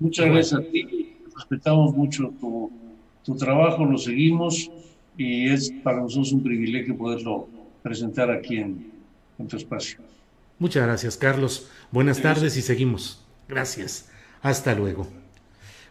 Muchas 0.01 0.27
gracias 0.27 0.61
a 0.61 0.64
ti, 0.64 1.16
respetamos 1.37 1.95
mucho 1.95 2.33
tu, 2.41 2.71
tu 3.25 3.37
trabajo, 3.37 3.85
lo 3.85 3.99
seguimos 3.99 4.71
y 5.16 5.49
es 5.51 5.71
para 5.83 6.01
nosotros 6.01 6.33
un 6.33 6.43
privilegio 6.43 6.97
poderlo 6.97 7.49
presentar 7.83 8.31
aquí 8.31 8.59
en, 8.59 8.91
en 9.39 9.47
tu 9.47 9.57
espacio. 9.57 10.01
Muchas 10.59 10.85
gracias, 10.85 11.16
Carlos. 11.16 11.69
Buenas 11.93 12.21
tardes 12.21 12.57
y 12.57 12.62
seguimos. 12.62 13.25
Gracias. 13.49 14.11
Hasta 14.43 14.75
luego. 14.75 15.07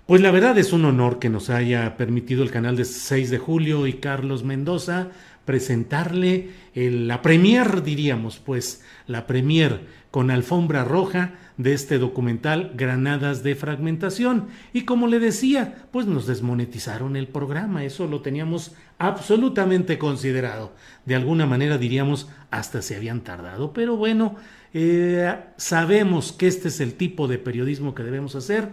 Pues 0.07 0.21
la 0.21 0.31
verdad 0.31 0.57
es 0.57 0.71
un 0.71 0.85
honor 0.85 1.19
que 1.19 1.27
nos 1.27 1.49
haya 1.49 1.97
permitido 1.97 2.41
el 2.41 2.49
canal 2.49 2.77
de 2.77 2.85
6 2.85 3.29
de 3.29 3.39
julio 3.39 3.87
y 3.87 3.95
Carlos 3.95 4.45
Mendoza 4.45 5.09
presentarle 5.43 6.51
la 6.75 7.21
premier, 7.21 7.83
diríamos, 7.83 8.39
pues 8.39 8.85
la 9.05 9.27
premier 9.27 9.81
con 10.09 10.31
alfombra 10.31 10.85
roja 10.85 11.33
de 11.57 11.73
este 11.73 11.97
documental 11.97 12.71
Granadas 12.75 13.43
de 13.43 13.55
Fragmentación. 13.55 14.47
Y 14.71 14.83
como 14.83 15.07
le 15.07 15.19
decía, 15.19 15.89
pues 15.91 16.05
nos 16.05 16.25
desmonetizaron 16.25 17.17
el 17.17 17.27
programa, 17.27 17.83
eso 17.83 18.07
lo 18.07 18.21
teníamos 18.21 18.75
absolutamente 18.99 19.97
considerado. 19.97 20.73
De 21.05 21.15
alguna 21.15 21.45
manera 21.45 21.77
diríamos, 21.77 22.29
hasta 22.49 22.81
se 22.81 22.95
habían 22.95 23.25
tardado, 23.25 23.73
pero 23.73 23.97
bueno, 23.97 24.37
eh, 24.73 25.35
sabemos 25.57 26.31
que 26.31 26.47
este 26.47 26.69
es 26.69 26.79
el 26.79 26.93
tipo 26.93 27.27
de 27.27 27.39
periodismo 27.39 27.93
que 27.93 28.03
debemos 28.03 28.35
hacer 28.35 28.69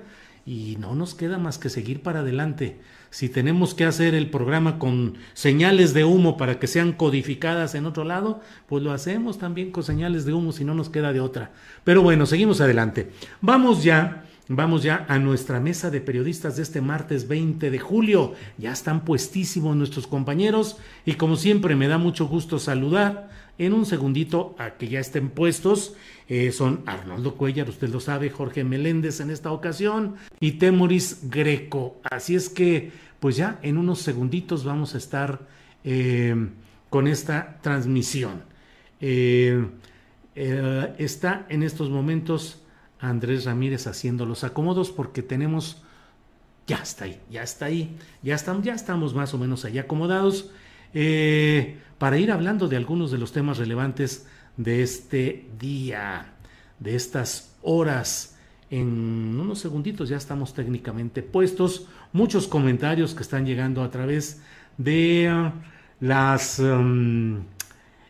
y 0.47 0.77
no 0.79 0.95
nos 0.95 1.15
queda 1.15 1.39
más 1.39 1.59
que 1.59 1.71
seguir 1.71 2.03
para 2.03 2.21
adelante. 2.21 2.79
Si 3.11 3.29
tenemos 3.29 3.75
que 3.75 3.85
hacer 3.85 4.15
el 4.15 4.29
programa 4.29 4.79
con 4.79 5.15
señales 5.33 5.95
de 5.95 6.05
humo 6.05 6.37
para 6.37 6.59
que 6.59 6.67
sean 6.67 6.93
codificadas 6.93 7.75
en 7.75 7.87
otro 7.87 8.05
lado, 8.05 8.41
pues 8.67 8.83
lo 8.83 8.93
hacemos 8.93 9.39
también 9.39 9.71
con 9.71 9.85
señales 9.85 10.25
de 10.25 10.33
humo 10.33 10.53
si 10.53 10.65
no 10.65 10.75
nos 10.75 10.91
queda 10.91 11.13
de 11.13 11.21
otra. 11.21 11.53
Pero 11.85 12.03
bueno, 12.03 12.27
seguimos 12.27 12.61
adelante. 12.61 13.11
Vamos 13.41 13.85
ya. 13.85 14.25
Vamos 14.47 14.83
ya 14.83 15.07
a 15.09 15.19
nuestra 15.19 15.59
mesa 15.59 15.91
de 15.91 16.03
periodistas 16.03 16.57
de 16.57 16.65
este 16.65 16.83
martes 16.83 17.29
20 17.29 17.71
de 17.71 17.79
julio. 17.79 18.35
Ya 18.59 18.73
están 18.73 19.07
puestísimos 19.07 19.75
nuestros 19.75 20.07
compañeros 20.07 20.77
y 21.07 21.15
como 21.15 21.37
siempre 21.37 21.77
me 21.77 21.89
da 21.89 21.97
mucho 21.97 22.27
gusto 22.27 22.59
saludar 22.59 23.31
en 23.59 23.73
un 23.73 23.87
segundito 23.87 24.55
a 24.59 24.71
que 24.71 24.89
ya 24.89 25.01
estén 25.01 25.31
puestos 25.31 25.95
eh, 26.29 26.53
son 26.53 26.83
Arnoldo 26.87 27.35
Cuellar, 27.35 27.69
usted 27.69 27.89
lo 27.91 28.01
sabe, 28.01 28.31
Jorge 28.31 28.65
Meléndez 28.65 29.21
en 29.21 29.31
esta 29.31 29.53
ocasión 29.53 30.17
y 30.41 30.53
Temoris 30.53 31.29
Greco. 31.31 32.01
Así 32.11 32.35
es 32.35 32.49
que, 32.49 32.93
pues 33.21 33.37
ya 33.37 33.59
en 33.63 33.77
unos 33.77 34.01
segunditos 34.01 34.65
vamos 34.65 34.95
a 34.95 34.99
estar 34.99 35.47
eh, 35.85 36.35
con 36.89 37.07
esta 37.07 37.59
transmisión. 37.61 38.43
Eh, 39.01 39.67
está 40.35 41.47
en 41.49 41.63
estos 41.63 41.91
momentos 41.91 42.63
Andrés 42.99 43.45
Ramírez 43.45 43.87
haciendo 43.87 44.25
los 44.25 44.45
acomodos 44.45 44.91
porque 44.91 45.23
tenemos, 45.23 45.83
ya 46.67 46.77
está 46.77 47.05
ahí, 47.05 47.21
ya 47.31 47.43
está 47.43 47.67
ahí, 47.67 47.97
ya 48.23 48.37
ya 48.63 48.75
estamos 48.75 49.15
más 49.15 49.35
o 49.35 49.39
menos 49.39 49.65
ahí 49.67 49.79
acomodados. 49.79 50.51
Para 51.99 52.19
ir 52.19 52.31
hablando 52.33 52.69
de 52.69 52.77
algunos 52.77 53.11
de 53.11 53.19
los 53.19 53.33
temas 53.33 53.59
relevantes 53.59 54.27
de 54.57 54.83
este 54.83 55.47
día, 55.59 56.35
de 56.79 56.95
estas 56.95 57.55
horas. 57.63 58.37
En 58.71 59.39
unos 59.39 59.59
segunditos 59.59 60.09
ya 60.09 60.17
estamos 60.17 60.55
técnicamente 60.55 61.23
puestos. 61.23 61.87
Muchos 62.13 62.49
comentarios 62.49 63.15
que 63.15 63.23
están 63.23 63.47
llegando 63.47 63.83
a 63.83 63.91
través 63.91 64.41
de 64.79 65.33
uh, 65.33 65.53
las 66.05 66.59
um, 66.59 67.43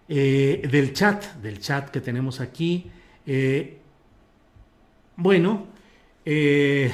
eh, 0.08 0.66
del 0.70 0.92
chat, 0.92 1.36
del 1.36 1.60
chat 1.60 1.90
que 1.90 2.00
tenemos 2.00 2.40
aquí. 2.40 2.90
Eh, 3.26 3.78
bueno, 5.16 5.66
eh, 6.24 6.90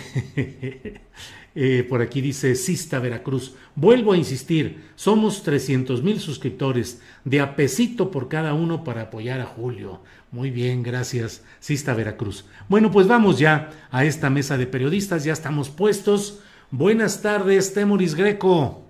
por 1.88 2.02
aquí 2.02 2.20
dice 2.20 2.54
Sista 2.54 2.98
Veracruz. 2.98 3.54
Vuelvo 3.80 4.12
a 4.12 4.18
insistir, 4.18 4.90
somos 4.94 5.42
300 5.42 6.02
mil 6.02 6.20
suscriptores, 6.20 7.00
de 7.24 7.40
apesito 7.40 8.10
por 8.10 8.28
cada 8.28 8.52
uno 8.52 8.84
para 8.84 9.04
apoyar 9.04 9.40
a 9.40 9.46
Julio. 9.46 10.02
Muy 10.30 10.50
bien, 10.50 10.82
gracias, 10.82 11.42
Sista 11.60 11.94
Veracruz. 11.94 12.44
Bueno, 12.68 12.90
pues 12.90 13.06
vamos 13.06 13.38
ya 13.38 13.70
a 13.90 14.04
esta 14.04 14.28
mesa 14.28 14.58
de 14.58 14.66
periodistas, 14.66 15.24
ya 15.24 15.32
estamos 15.32 15.70
puestos. 15.70 16.40
Buenas 16.70 17.22
tardes, 17.22 17.72
Temoris 17.72 18.14
Greco. 18.14 18.82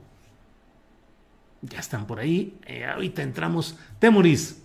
Ya 1.63 1.79
están 1.79 2.05
por 2.09 2.19
ahí. 2.19 2.59
Eh, 2.67 2.85
ahorita 2.85 3.23
entramos. 3.23 3.79
Temoris. 4.01 4.61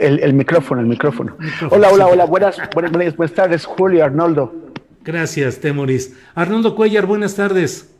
El, 0.00 0.32
micrófono, 0.32 0.80
el 0.80 0.86
micrófono. 0.86 1.36
Hola, 1.68 1.90
hola, 1.90 2.06
hola. 2.06 2.24
Buenas, 2.24 2.58
buenas, 2.74 3.14
buenas 3.14 3.34
tardes, 3.34 3.66
Julio, 3.66 4.06
Arnoldo. 4.06 4.72
Gracias, 5.04 5.60
Temoris. 5.60 6.16
Arnoldo 6.34 6.74
Cuellar, 6.74 7.04
buenas 7.04 7.34
tardes. 7.34 7.97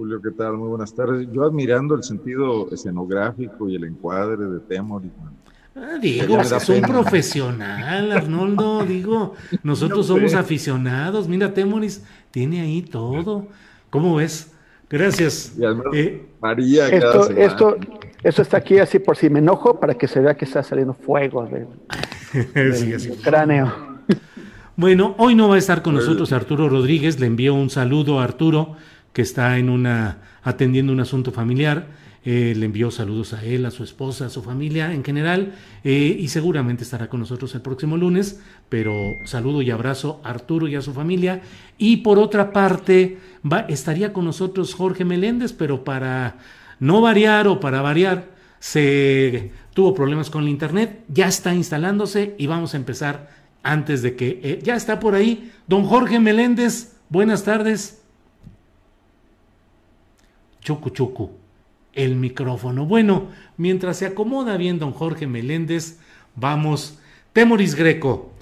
Julio, 0.00 0.18
¿qué 0.22 0.30
tal? 0.30 0.56
Muy 0.56 0.68
buenas 0.70 0.94
tardes. 0.94 1.28
Yo 1.30 1.44
admirando 1.44 1.94
el 1.94 2.02
sentido 2.02 2.72
escenográfico 2.72 3.68
y 3.68 3.76
el 3.76 3.84
encuadre 3.84 4.46
de 4.46 4.58
Temoris. 4.60 5.10
Ah, 5.76 5.98
digo, 6.00 6.40
es 6.40 6.68
un 6.70 6.80
profesional, 6.80 8.10
Arnoldo. 8.10 8.82
Digo, 8.88 9.34
nosotros 9.62 10.06
somos 10.06 10.32
aficionados. 10.32 11.28
Mira, 11.28 11.52
Temoris 11.52 12.02
tiene 12.30 12.62
ahí 12.62 12.80
todo. 12.80 13.48
¿Cómo 13.90 14.16
ves? 14.16 14.50
Gracias. 14.88 15.52
Eh, 15.92 16.26
María, 16.40 16.88
esto, 16.88 17.28
esto, 17.32 17.76
esto, 18.22 18.40
está 18.40 18.56
aquí 18.56 18.78
así 18.78 19.00
por 19.00 19.18
si 19.18 19.28
me 19.28 19.40
enojo 19.40 19.78
para 19.78 19.92
que 19.92 20.08
se 20.08 20.20
vea 20.20 20.34
que 20.34 20.46
está 20.46 20.62
saliendo 20.62 20.94
fuego 20.94 21.44
del, 21.44 23.18
cráneo. 23.22 23.70
Bueno, 24.76 25.14
hoy 25.18 25.34
no 25.34 25.50
va 25.50 25.56
a 25.56 25.58
estar 25.58 25.82
con 25.82 25.92
nosotros 25.92 26.32
Arturo 26.32 26.70
Rodríguez. 26.70 27.20
Le 27.20 27.26
envío 27.26 27.52
un 27.52 27.68
saludo 27.68 28.18
a 28.18 28.24
Arturo, 28.24 28.76
que 29.12 29.22
está 29.22 29.58
en 29.58 29.68
una 29.68 30.18
atendiendo 30.42 30.92
un 30.92 31.00
asunto 31.00 31.32
familiar. 31.32 31.86
Eh, 32.22 32.52
le 32.54 32.66
envió 32.66 32.90
saludos 32.90 33.32
a 33.32 33.42
él, 33.42 33.64
a 33.64 33.70
su 33.70 33.82
esposa, 33.82 34.26
a 34.26 34.28
su 34.28 34.42
familia 34.42 34.92
en 34.92 35.02
general 35.02 35.54
eh, 35.84 36.18
y 36.20 36.28
seguramente 36.28 36.84
estará 36.84 37.08
con 37.08 37.20
nosotros 37.20 37.54
el 37.54 37.62
próximo 37.62 37.96
lunes, 37.96 38.40
pero 38.68 38.92
saludo 39.24 39.62
y 39.62 39.70
abrazo 39.70 40.20
a 40.22 40.28
Arturo 40.28 40.68
y 40.68 40.74
a 40.74 40.82
su 40.82 40.92
familia. 40.92 41.40
Y 41.78 41.98
por 41.98 42.18
otra 42.18 42.52
parte, 42.52 43.16
va, 43.50 43.60
estaría 43.60 44.12
con 44.12 44.26
nosotros 44.26 44.74
Jorge 44.74 45.06
Meléndez, 45.06 45.54
pero 45.54 45.82
para 45.82 46.36
no 46.78 47.00
variar 47.00 47.48
o 47.48 47.58
para 47.58 47.80
variar, 47.80 48.28
se 48.58 49.52
tuvo 49.72 49.94
problemas 49.94 50.28
con 50.28 50.42
el 50.42 50.50
internet, 50.50 51.02
ya 51.08 51.26
está 51.26 51.54
instalándose 51.54 52.34
y 52.36 52.46
vamos 52.46 52.74
a 52.74 52.76
empezar 52.76 53.30
antes 53.62 54.02
de 54.02 54.14
que... 54.14 54.40
Eh, 54.42 54.60
ya 54.62 54.76
está 54.76 55.00
por 55.00 55.14
ahí, 55.14 55.52
don 55.66 55.84
Jorge 55.84 56.20
Meléndez, 56.20 56.96
buenas 57.08 57.44
tardes. 57.44 57.99
Chucu 60.60 60.90
Chucu 60.90 61.40
el 61.92 62.16
micrófono. 62.16 62.86
Bueno, 62.86 63.28
mientras 63.56 63.98
se 63.98 64.06
acomoda 64.06 64.56
bien 64.56 64.78
don 64.78 64.92
Jorge 64.92 65.26
Meléndez, 65.26 65.98
vamos. 66.36 66.98
Temoris 67.32 67.74
Greco, 67.74 68.32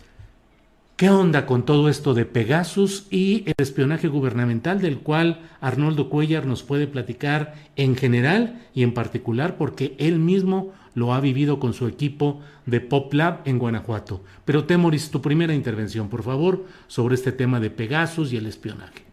¿qué 0.97 1.11
onda 1.11 1.47
con 1.47 1.65
todo 1.65 1.89
esto 1.89 2.15
de 2.15 2.25
Pegasus 2.25 3.07
y 3.11 3.45
el 3.47 3.55
espionaje 3.59 4.09
gubernamental 4.09 4.81
del 4.81 4.99
cual 4.99 5.41
Arnoldo 5.61 6.09
Cuellar 6.09 6.47
nos 6.47 6.63
puede 6.63 6.87
platicar 6.87 7.55
en 7.77 7.97
general 7.97 8.63
y 8.75 8.83
en 8.83 8.95
particular 8.95 9.57
porque 9.57 9.95
él 9.99 10.19
mismo 10.19 10.73
lo 10.95 11.13
ha 11.13 11.21
vivido 11.21 11.61
con 11.61 11.75
su 11.75 11.87
equipo 11.87 12.41
de 12.67 12.81
Pop 12.81 13.13
Lab 13.13 13.41
en 13.45 13.59
Guanajuato? 13.59 14.23
Pero 14.45 14.65
Temoris, 14.65 15.11
tu 15.11 15.21
primera 15.21 15.55
intervención, 15.55 16.09
por 16.09 16.23
favor, 16.23 16.65
sobre 16.87 17.15
este 17.15 17.33
tema 17.33 17.61
de 17.61 17.71
Pegasus 17.71 18.33
y 18.33 18.37
el 18.39 18.47
espionaje. 18.47 19.08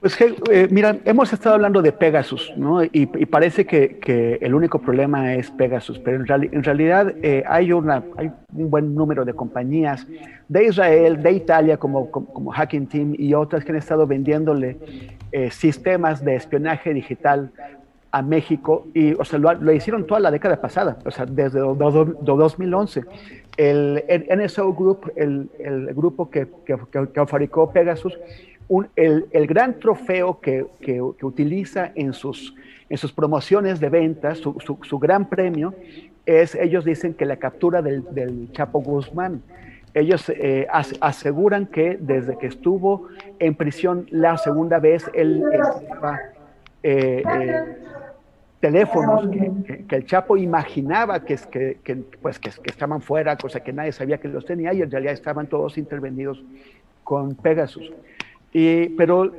Pues 0.00 0.16
eh, 0.20 0.68
mira, 0.70 0.96
hemos 1.04 1.32
estado 1.32 1.56
hablando 1.56 1.82
de 1.82 1.90
Pegasus, 1.90 2.52
¿no? 2.56 2.84
Y, 2.84 3.06
parece 3.26 3.66
que, 3.66 4.38
el 4.40 4.54
único 4.54 4.78
problema 4.78 5.34
es 5.34 5.50
Pegasus, 5.50 5.98
pero 5.98 6.18
en, 6.18 6.62
realidad 6.62 7.14
eh, 7.20 7.42
hay, 7.48 7.72
una, 7.72 8.04
hay 8.16 8.30
un 8.54 8.70
buen 8.70 8.94
número 8.94 9.24
de 9.24 9.34
compañías 9.34 10.06
de 10.48 10.66
Israel, 10.66 11.20
de 11.20 11.32
Italia, 11.32 11.78
como, 11.78 12.12
como, 12.12 12.52
Hacking 12.52 12.86
Team 12.86 13.14
y 13.18 13.34
otras 13.34 13.64
que 13.64 13.72
han 13.72 13.78
estado 13.78 14.06
vendiéndole 14.06 14.76
eh, 15.32 15.50
sistemas 15.50 16.24
de 16.24 16.36
espionaje 16.36 16.94
digital 16.94 17.50
a 18.12 18.22
México 18.22 18.86
y, 18.94 19.14
o 19.14 19.24
sea, 19.24 19.40
lo, 19.40 19.72
hicieron 19.72 20.06
toda 20.06 20.20
la 20.20 20.30
década 20.30 20.60
pasada, 20.60 20.96
o 21.04 21.10
sea, 21.10 21.26
desde 21.26 21.58
2011. 21.58 23.02
El, 23.56 24.04
NSO 24.32 24.72
Group, 24.72 25.10
el, 25.16 25.50
el 25.58 25.92
grupo 25.92 26.30
que, 26.30 26.46
que, 26.64 26.76
que 27.12 27.26
fabricó 27.26 27.72
Pegasus, 27.72 28.16
el, 28.96 29.46
gran 29.46 29.78
trofeo 29.78 30.40
que, 30.40 30.66
utiliza 31.22 31.92
en 31.94 32.12
sus, 32.12 32.54
en 32.88 32.98
sus 32.98 33.12
promociones 33.12 33.80
de 33.80 33.88
ventas, 33.88 34.38
su, 34.38 34.98
gran 34.98 35.28
premio, 35.28 35.74
es, 36.26 36.54
ellos 36.54 36.84
dicen 36.84 37.14
que 37.14 37.24
la 37.24 37.36
captura 37.36 37.80
del, 37.82 38.50
Chapo 38.52 38.80
Guzmán. 38.80 39.42
Ellos 39.94 40.28
eh, 40.28 40.66
aseguran 41.00 41.66
que 41.66 41.96
desde 41.98 42.36
que 42.36 42.46
estuvo 42.46 43.08
en 43.38 43.54
prisión 43.54 44.06
la 44.10 44.36
segunda 44.36 44.78
vez, 44.78 45.10
él 45.14 45.42
eh, 46.82 47.22
eh, 47.26 47.76
teléfonos 48.60 49.28
que, 49.88 49.96
el 49.96 50.04
Chapo 50.04 50.36
imaginaba 50.36 51.24
que, 51.24 51.36
que, 51.82 51.96
pues, 52.20 52.38
que, 52.38 52.50
estaban 52.64 53.00
fuera, 53.00 53.36
cosa 53.36 53.60
que 53.60 53.72
nadie 53.72 53.92
sabía 53.92 54.18
que 54.18 54.28
los 54.28 54.44
tenía 54.44 54.74
y 54.74 54.82
en 54.82 54.90
realidad 54.90 55.14
estaban 55.14 55.46
todos 55.46 55.78
intervenidos 55.78 56.42
con 57.02 57.34
Pegasus. 57.34 57.90
Y, 58.58 58.88
pero 58.88 59.30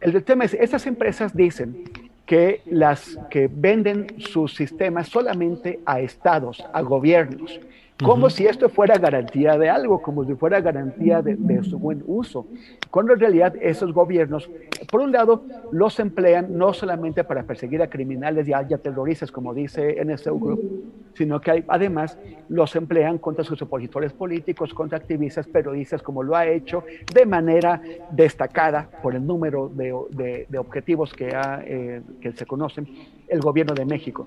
el 0.00 0.24
tema 0.24 0.44
es, 0.44 0.54
estas 0.54 0.84
empresas 0.88 1.36
dicen 1.36 1.84
que 2.26 2.62
las 2.66 3.16
que 3.30 3.48
venden 3.48 4.08
sus 4.18 4.56
sistemas 4.56 5.08
solamente 5.08 5.78
a 5.86 6.00
estados, 6.00 6.64
a 6.72 6.80
gobiernos, 6.80 7.60
como 8.04 8.30
si 8.30 8.46
esto 8.46 8.68
fuera 8.68 8.98
garantía 8.98 9.58
de 9.58 9.68
algo, 9.68 10.00
como 10.00 10.24
si 10.24 10.34
fuera 10.34 10.60
garantía 10.60 11.22
de, 11.22 11.62
su 11.62 11.78
buen 11.78 12.02
uso, 12.06 12.46
cuando 12.90 13.12
en 13.12 13.20
realidad 13.20 13.54
esos 13.60 13.92
gobiernos, 13.92 14.48
por 14.90 15.00
un 15.00 15.12
lado, 15.12 15.44
los 15.70 15.98
emplean 16.00 16.56
no 16.56 16.72
solamente 16.72 17.24
para 17.24 17.42
perseguir 17.42 17.82
a 17.82 17.88
criminales 17.88 18.48
y 18.48 18.52
a, 18.52 18.64
terroristas, 18.78 19.30
como 19.30 19.52
dice 19.52 20.02
NSO 20.04 20.38
Group, 20.38 20.92
sino 21.14 21.40
que 21.40 21.64
además 21.68 22.16
los 22.48 22.74
emplean 22.76 23.18
contra 23.18 23.44
sus 23.44 23.60
opositores 23.62 24.12
políticos, 24.12 24.72
contra 24.72 24.98
activistas, 24.98 25.46
periodistas, 25.46 26.02
como 26.02 26.22
lo 26.22 26.34
ha 26.36 26.46
hecho 26.46 26.84
de 27.12 27.26
manera 27.26 27.80
destacada 28.10 28.88
por 29.02 29.14
el 29.14 29.26
número 29.26 29.70
de, 29.72 30.46
objetivos 30.58 31.12
que, 31.12 31.30
eh, 31.64 32.02
que 32.20 32.32
se 32.32 32.46
conocen 32.46 32.88
el 33.28 33.40
gobierno 33.40 33.74
de 33.74 33.84
México. 33.84 34.26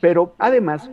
Pero 0.00 0.34
además, 0.38 0.90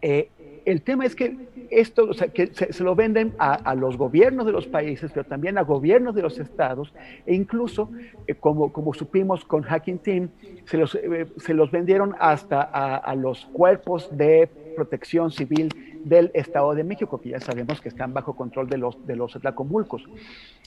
eh, 0.00 0.28
el 0.70 0.82
tema 0.82 1.06
es 1.06 1.14
que 1.14 1.34
esto, 1.70 2.10
que 2.34 2.48
se, 2.48 2.84
lo 2.84 2.94
venden 2.94 3.32
a, 3.38 3.74
los 3.74 3.96
gobiernos 3.96 4.44
de 4.44 4.52
los 4.52 4.66
países, 4.66 5.10
pero 5.14 5.24
también 5.24 5.56
a 5.56 5.62
gobiernos 5.62 6.14
de 6.14 6.20
los 6.20 6.38
estados, 6.38 6.92
e 7.24 7.34
incluso, 7.34 7.90
eh, 8.26 8.34
como, 8.34 8.92
supimos 8.92 9.46
con 9.46 9.62
Hacking 9.62 9.98
Team, 9.98 10.28
se 10.66 10.76
los, 10.76 10.94
eh, 10.94 11.26
se 11.38 11.54
los 11.54 11.70
vendieron 11.70 12.14
hasta 12.18 12.60
a, 12.60 13.14
los 13.14 13.46
cuerpos 13.46 14.14
de 14.14 14.46
protección 14.76 15.30
civil 15.30 15.70
del 16.04 16.30
Estado 16.34 16.74
de 16.74 16.84
México, 16.84 17.18
que 17.18 17.30
ya 17.30 17.40
sabemos 17.40 17.80
que 17.80 17.88
están 17.88 18.12
bajo 18.12 18.36
control 18.36 18.68
de 18.68 18.76
los, 18.76 19.06
de 19.06 19.16
los 19.16 19.32
Tlacomulcos. 19.32 20.04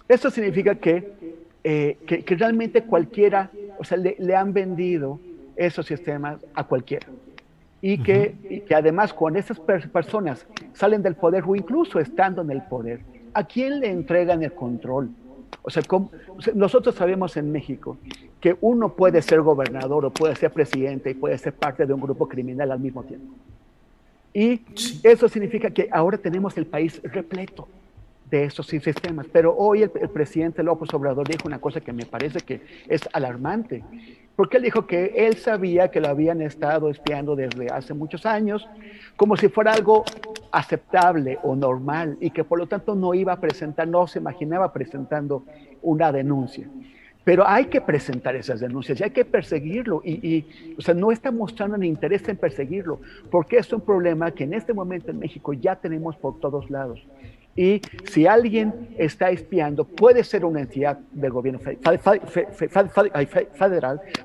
Esto 0.07 0.31
significa 0.31 0.73
que, 0.75 1.11
eh, 1.63 1.97
que, 2.07 2.35
realmente 2.35 2.85
cualquiera, 2.85 3.51
o 3.77 3.83
sea, 3.83 3.99
le 3.99 4.35
han 4.35 4.51
vendido 4.51 5.19
esos 5.55 5.85
sistemas 5.85 6.39
a 6.55 6.63
cualquiera 6.63 7.05
y 7.81 7.97
que, 7.97 8.63
que 8.67 8.75
además 8.75 9.13
cuando 9.13 9.39
esas 9.39 9.59
personas 9.59 10.45
salen 10.73 11.01
del 11.01 11.15
poder 11.15 11.43
o 11.47 11.55
incluso 11.55 11.99
estando 11.99 12.41
en 12.43 12.51
el 12.51 12.61
poder, 12.61 13.01
¿a 13.33 13.43
quién 13.43 13.79
le 13.79 13.89
entregan 13.89 14.43
el 14.43 14.53
control? 14.53 15.09
O 15.63 15.69
sea, 15.69 15.83
nosotros 16.53 16.95
sabemos 16.95 17.37
en 17.37 17.51
México 17.51 17.97
que 18.39 18.55
uno 18.61 18.93
puede 18.93 19.21
ser 19.21 19.41
gobernador 19.41 20.05
o 20.05 20.11
puede 20.11 20.35
ser 20.35 20.51
presidente 20.51 21.11
y 21.11 21.13
puede 21.13 21.37
ser 21.37 21.53
parte 21.53 21.85
de 21.85 21.93
un 21.93 22.01
grupo 22.01 22.27
criminal 22.27 22.71
al 22.71 22.79
mismo 22.79 23.03
tiempo. 23.03 23.33
Y 24.33 24.61
eso 25.03 25.27
significa 25.27 25.69
que 25.71 25.89
ahora 25.91 26.17
tenemos 26.17 26.57
el 26.57 26.65
país 26.65 27.01
repleto 27.03 27.67
de 28.29 28.45
estos 28.45 28.67
sistemas. 28.67 29.27
Pero 29.31 29.55
hoy 29.55 29.83
el, 29.83 29.91
el, 29.99 30.09
presidente 30.09 30.63
López 30.63 30.91
Obrador 30.93 31.27
dijo 31.27 31.47
una 31.47 31.59
cosa 31.59 31.81
que 31.81 31.91
me 31.91 32.05
parece 32.05 32.39
que 32.39 32.61
es 32.87 33.01
alarmante, 33.11 33.83
porque 34.35 34.57
él 34.57 34.63
dijo 34.63 34.87
que 34.87 35.13
él 35.27 35.35
sabía 35.35 35.89
que 35.89 35.99
lo 35.99 36.07
habían 36.07 36.41
estado 36.41 36.89
espiando 36.89 37.35
desde 37.35 37.67
hace 37.67 37.93
muchos 37.93 38.25
años, 38.25 38.67
como 39.15 39.35
si 39.37 39.49
fuera 39.49 39.73
algo 39.73 40.03
aceptable 40.51 41.37
o 41.43 41.55
normal, 41.55 42.17
y 42.19 42.31
que 42.31 42.43
por 42.43 42.59
lo 42.59 42.67
tanto 42.67 42.95
no 42.95 43.13
iba 43.13 43.33
a 43.33 43.39
presentar, 43.39 43.87
no 43.87 44.07
se 44.07 44.19
imaginaba 44.19 44.71
presentando 44.73 45.43
una 45.81 46.11
denuncia. 46.11 46.67
Pero 47.23 47.47
hay 47.47 47.65
que 47.65 47.81
presentar 47.81 48.35
esas 48.35 48.59
denuncias 48.59 48.99
y 48.99 49.03
hay 49.03 49.11
que 49.11 49.25
perseguirlo. 49.25 50.01
Y, 50.03 50.27
y, 50.27 50.75
o 50.77 50.81
sea, 50.81 50.95
no 50.95 51.11
está 51.11 51.31
mostrando 51.31 51.77
ni 51.77 51.87
interés 51.87 52.27
en 52.27 52.37
perseguirlo, 52.37 52.99
porque 53.29 53.57
es 53.57 53.71
un 53.71 53.81
problema 53.81 54.31
que 54.31 54.45
en 54.45 54.55
este 54.55 54.73
momento 54.73 55.11
en 55.11 55.19
México 55.19 55.53
ya 55.53 55.75
tenemos 55.75 56.15
por 56.15 56.39
todos 56.39 56.71
lados. 56.71 56.99
Y 57.55 57.81
si 58.05 58.27
alguien 58.27 58.95
está 58.97 59.29
espiando, 59.29 59.83
puede 59.83 60.23
ser 60.23 60.45
una 60.45 60.61
entidad 60.61 60.99
del 61.11 61.31
gobierno 61.31 61.59
federal, 61.59 61.99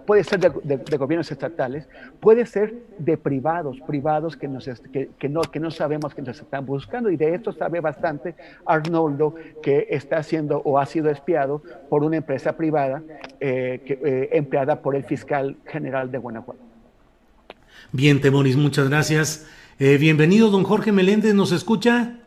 puede 0.06 0.22
ser 0.22 0.40
de, 0.40 0.96
gobiernos 0.96 1.32
estatales, 1.32 1.88
puede 2.20 2.46
ser 2.46 2.74
de 2.98 3.16
privados, 3.16 3.78
privados 3.84 4.36
que, 4.36 4.46
nos, 4.46 4.70
que, 4.92 5.28
no, 5.28 5.70
sabemos 5.72 6.14
que 6.14 6.22
nos 6.22 6.40
están 6.40 6.64
buscando. 6.64 7.10
Y 7.10 7.16
de 7.16 7.34
esto 7.34 7.52
sabe 7.52 7.80
bastante 7.80 8.36
Arnoldo, 8.64 9.34
que 9.60 9.88
está 9.90 10.22
siendo 10.22 10.62
o 10.64 10.78
ha 10.78 10.86
sido 10.86 11.10
espiado 11.10 11.62
por 11.90 12.04
una 12.04 12.18
empresa 12.18 12.56
privada 12.56 13.02
eh, 13.40 13.80
eh, 13.86 14.28
empleada 14.32 14.80
por 14.80 14.94
el 14.94 15.02
fiscal 15.02 15.56
general 15.66 16.12
de 16.12 16.18
Guanajuato. 16.18 16.60
Bien, 17.90 18.20
Temoris, 18.20 18.56
muchas 18.56 18.88
gracias. 18.88 19.48
Eh, 19.78 19.98
bienvenido, 19.98 20.50
don 20.50 20.62
Jorge 20.62 20.92
Meléndez, 20.92 21.34
¿nos 21.34 21.50
escucha? 21.50 22.20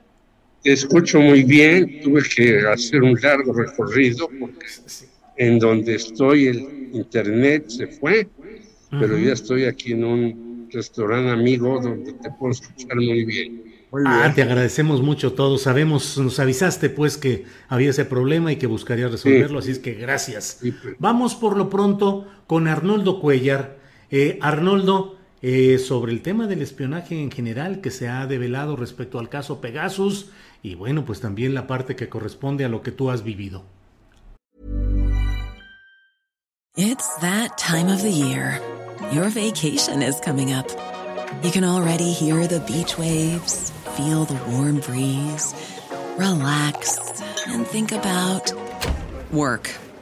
Te 0.64 0.74
escucho 0.74 1.22
muy 1.22 1.44
bien, 1.44 2.02
tuve 2.02 2.22
que 2.24 2.60
hacer 2.68 3.02
un 3.02 3.18
largo 3.22 3.54
recorrido 3.54 4.30
porque 4.40 4.66
en 5.38 5.58
donde 5.58 5.96
estoy 5.96 6.48
el 6.48 6.90
internet 6.94 7.70
se 7.70 7.88
fue, 7.88 8.28
pero 8.92 9.18
ya 9.18 9.34
estoy 9.34 9.66
aquí 9.66 9.94
en 9.94 10.04
un 10.04 10.68
restaurante 10.72 11.32
amigo 11.32 11.80
donde 11.82 12.14
te 12.14 12.30
puedo 12.32 12.52
escuchar 12.52 12.96
muy 12.98 13.26
bien. 13.26 13.64
Muy 13.92 14.04
bien. 14.04 14.14
Ah, 14.14 14.32
te 14.36 14.44
agradecemos 14.44 15.02
mucho 15.02 15.34
todos. 15.34 15.64
Sabemos, 15.64 16.18
nos 16.18 16.40
avisaste 16.40 16.90
pues 16.90 17.18
que 17.18 17.46
había 17.70 17.90
ese 17.90 18.06
problema 18.06 18.52
y 18.52 18.58
que 18.58 18.68
buscarías 18.68 19.12
resolverlo, 19.12 19.62
sí. 19.62 19.70
así 19.70 19.72
es 19.72 19.80
que 19.80 19.94
gracias. 19.94 20.60
Sí, 20.62 20.72
pues. 20.72 20.96
Vamos 21.00 21.36
por 21.36 21.58
lo 21.58 21.70
pronto 21.70 22.28
con 22.46 22.68
Arnoldo 22.68 23.20
Cuellar. 23.20 23.80
Eh, 24.12 24.38
Arnoldo, 24.42 25.19
eh, 25.42 25.78
sobre 25.78 26.12
el 26.12 26.22
tema 26.22 26.48
del 26.48 26.62
espionaje 26.62 27.22
en 27.22 27.32
general 27.32 27.82
que 27.82 27.92
se 27.92 28.08
ha 28.08 28.26
develado 28.28 28.76
respecto 28.76 29.20
al 29.20 29.30
caso 29.30 29.62
Pegasus 29.62 30.30
y 30.62 30.76
bueno, 30.76 31.06
pues 31.06 31.22
también 31.22 31.54
la 31.54 31.68
parte 31.68 31.96
que 31.96 32.10
corresponde 32.10 32.66
a 32.66 32.70
lo 32.70 32.82
que 32.82 32.92
tú 32.92 33.10
has 33.10 33.24
vivido. 33.24 33.64
It's 36.76 37.10
that 37.22 37.58
time 37.58 37.92
of 37.92 38.02
the 38.02 38.12
year. 38.12 38.62
Your 39.12 39.30
vacation 39.30 40.02
is 40.02 40.20
coming 40.22 40.54
up. 40.54 40.68
You 41.44 41.52
can 41.52 41.64
already 41.64 42.12
hear 42.12 42.48
the 42.48 42.60
beach 42.62 42.98
waves, 42.98 43.72
feel 43.96 44.26
the 44.26 44.40
warm 44.52 44.80
breeze, 44.80 45.54
relax 46.18 47.22
and 47.48 47.66
think 47.66 47.92
about 47.92 48.52
work. 49.32 49.70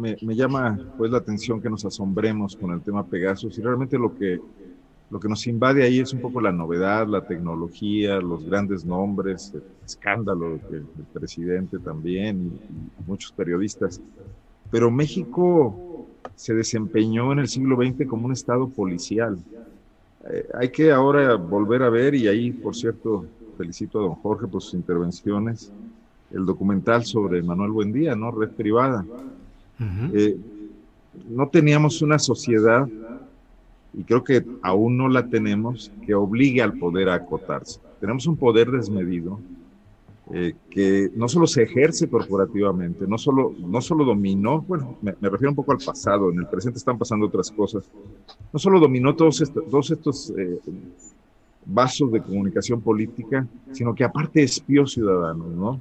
me, 0.00 0.34
llama 0.34 0.78
pues 0.96 1.10
la 1.10 1.18
atención 1.18 1.60
que 1.60 1.70
nos 1.70 1.84
asombremos 1.84 2.56
con 2.56 2.72
el 2.72 2.80
tema 2.80 3.06
Pegasus 3.06 3.58
y 3.58 3.62
realmente 3.62 3.98
lo 3.98 4.16
que, 4.16 4.40
lo 5.10 5.20
que 5.20 5.28
nos 5.28 5.46
invade 5.46 5.82
ahí 5.82 6.00
es 6.00 6.12
un 6.12 6.20
poco 6.20 6.40
la 6.40 6.52
novedad, 6.52 7.06
la 7.06 7.26
tecnología, 7.26 8.18
los 8.20 8.44
grandes 8.44 8.84
nombres, 8.84 9.52
el 9.54 9.62
escándalo 9.84 10.58
del 10.70 10.86
presidente 11.12 11.78
también 11.78 12.40
y, 12.40 13.02
y 13.02 13.06
muchos 13.06 13.32
periodistas. 13.32 14.00
Pero 14.70 14.90
México 14.90 16.06
se 16.36 16.54
desempeñó 16.54 17.32
en 17.32 17.40
el 17.40 17.48
siglo 17.48 17.76
XX 17.76 18.06
como 18.06 18.26
un 18.26 18.32
estado 18.32 18.68
policial. 18.68 19.38
Eh, 20.28 20.46
hay 20.54 20.68
que 20.70 20.92
ahora 20.92 21.34
volver 21.34 21.82
a 21.82 21.90
ver, 21.90 22.14
y 22.14 22.28
ahí, 22.28 22.50
por 22.50 22.76
cierto, 22.76 23.26
felicito 23.56 23.98
a 23.98 24.02
don 24.02 24.14
Jorge 24.16 24.46
por 24.46 24.62
sus 24.62 24.74
intervenciones, 24.74 25.72
el 26.30 26.46
documental 26.46 27.04
sobre 27.04 27.42
Manuel 27.42 27.72
Buendía, 27.72 28.14
¿no? 28.14 28.30
Red 28.30 28.50
privada. 28.50 29.04
Eh, 30.12 30.36
no 31.28 31.48
teníamos 31.48 32.02
una 32.02 32.18
sociedad, 32.18 32.88
y 33.92 34.04
creo 34.04 34.22
que 34.22 34.44
aún 34.62 34.96
no 34.96 35.08
la 35.08 35.26
tenemos, 35.28 35.90
que 36.06 36.14
obligue 36.14 36.62
al 36.62 36.78
poder 36.78 37.08
a 37.08 37.14
acotarse. 37.14 37.80
Tenemos 38.00 38.26
un 38.26 38.36
poder 38.36 38.70
desmedido 38.70 39.40
eh, 40.32 40.54
que 40.70 41.10
no 41.16 41.26
solo 41.28 41.48
se 41.48 41.64
ejerce 41.64 42.08
corporativamente, 42.08 43.04
no 43.06 43.18
solo, 43.18 43.52
no 43.58 43.80
solo 43.80 44.04
dominó, 44.04 44.62
bueno, 44.62 44.96
me, 45.02 45.12
refiero 45.12 45.50
un 45.50 45.56
poco 45.56 45.72
al 45.72 45.78
pasado, 45.78 46.30
en 46.30 46.38
el 46.38 46.46
presente 46.46 46.78
están 46.78 46.98
pasando 46.98 47.26
otras 47.26 47.50
cosas, 47.50 47.84
no 48.52 48.58
solo 48.58 48.78
dominó 48.78 49.16
todos, 49.16 49.40
estos, 49.40 49.90
estos 49.90 50.32
eh, 50.38 50.60
vasos 51.66 52.12
de 52.12 52.22
comunicación 52.22 52.80
política, 52.80 53.44
sino 53.72 53.92
que 53.92 54.04
aparte 54.04 54.42
espió 54.44 54.86
ciudadanos, 54.86 55.48
¿no? 55.48 55.80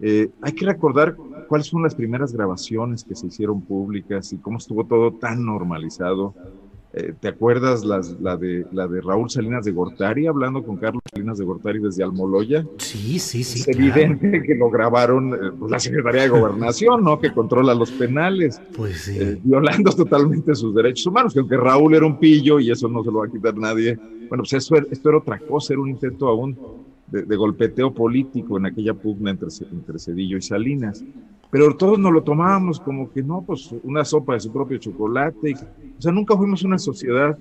Eh, 0.00 0.30
hay 0.40 0.52
que 0.52 0.66
recordar 0.66 1.16
cuáles 1.48 1.70
fueron 1.70 1.84
las 1.84 1.94
primeras 1.94 2.32
grabaciones 2.32 3.04
que 3.04 3.14
se 3.14 3.26
hicieron 3.26 3.60
públicas 3.60 4.32
y 4.32 4.38
cómo 4.38 4.58
estuvo 4.58 4.84
todo 4.84 5.12
tan 5.12 5.44
normalizado. 5.44 6.34
Eh, 6.94 7.14
¿Te 7.18 7.28
acuerdas 7.28 7.86
las, 7.86 8.20
la, 8.20 8.36
de, 8.36 8.66
la 8.70 8.86
de 8.86 9.00
Raúl 9.00 9.30
Salinas 9.30 9.64
de 9.64 9.72
Gortari 9.72 10.26
hablando 10.26 10.62
con 10.62 10.76
Carlos 10.76 11.02
Salinas 11.10 11.38
de 11.38 11.44
Gortari 11.46 11.78
desde 11.78 12.04
Almoloya? 12.04 12.66
Sí, 12.76 13.18
sí, 13.18 13.42
sí. 13.44 13.60
Es 13.60 13.76
claro. 13.76 13.80
evidente 13.80 14.42
que 14.42 14.54
lo 14.54 14.68
grabaron 14.68 15.32
eh, 15.32 15.52
pues, 15.58 15.70
la 15.70 15.78
Secretaría 15.78 16.22
de 16.22 16.28
Gobernación, 16.28 17.02
¿no? 17.02 17.18
Que 17.18 17.32
controla 17.32 17.74
los 17.74 17.90
penales. 17.92 18.60
Pues 18.76 19.04
sí. 19.04 19.16
Eh, 19.18 19.38
violando 19.42 19.90
totalmente 19.96 20.54
sus 20.54 20.74
derechos 20.74 21.06
humanos, 21.06 21.32
que 21.32 21.40
aunque 21.40 21.56
Raúl 21.56 21.94
era 21.94 22.04
un 22.04 22.18
pillo 22.18 22.60
y 22.60 22.70
eso 22.70 22.88
no 22.88 23.02
se 23.02 23.10
lo 23.10 23.20
va 23.20 23.26
a 23.26 23.30
quitar 23.30 23.56
nadie. 23.56 23.96
Bueno, 24.28 24.42
pues 24.42 24.52
eso, 24.52 24.74
esto 24.76 25.08
era 25.08 25.18
otra 25.18 25.38
cosa, 25.38 25.72
era 25.72 25.80
un 25.80 25.88
intento 25.88 26.28
aún 26.28 26.58
de, 27.12 27.22
de, 27.22 27.36
golpeteo 27.36 27.92
político 27.92 28.56
en 28.56 28.66
aquella 28.66 28.94
pugna 28.94 29.30
entre, 29.30 29.48
entre 29.70 29.98
Cedillo 29.98 30.36
y 30.38 30.42
Salinas. 30.42 31.04
Pero 31.50 31.76
todos 31.76 31.98
nos 31.98 32.12
lo 32.12 32.22
tomábamos 32.22 32.80
como 32.80 33.12
que 33.12 33.22
no, 33.22 33.42
pues 33.42 33.74
una 33.82 34.04
sopa 34.04 34.34
de 34.34 34.40
su 34.40 34.50
propio 34.50 34.78
chocolate. 34.78 35.54
O 35.98 36.02
sea, 36.02 36.10
nunca 36.10 36.36
fuimos 36.36 36.64
una 36.64 36.78
sociedad 36.78 37.38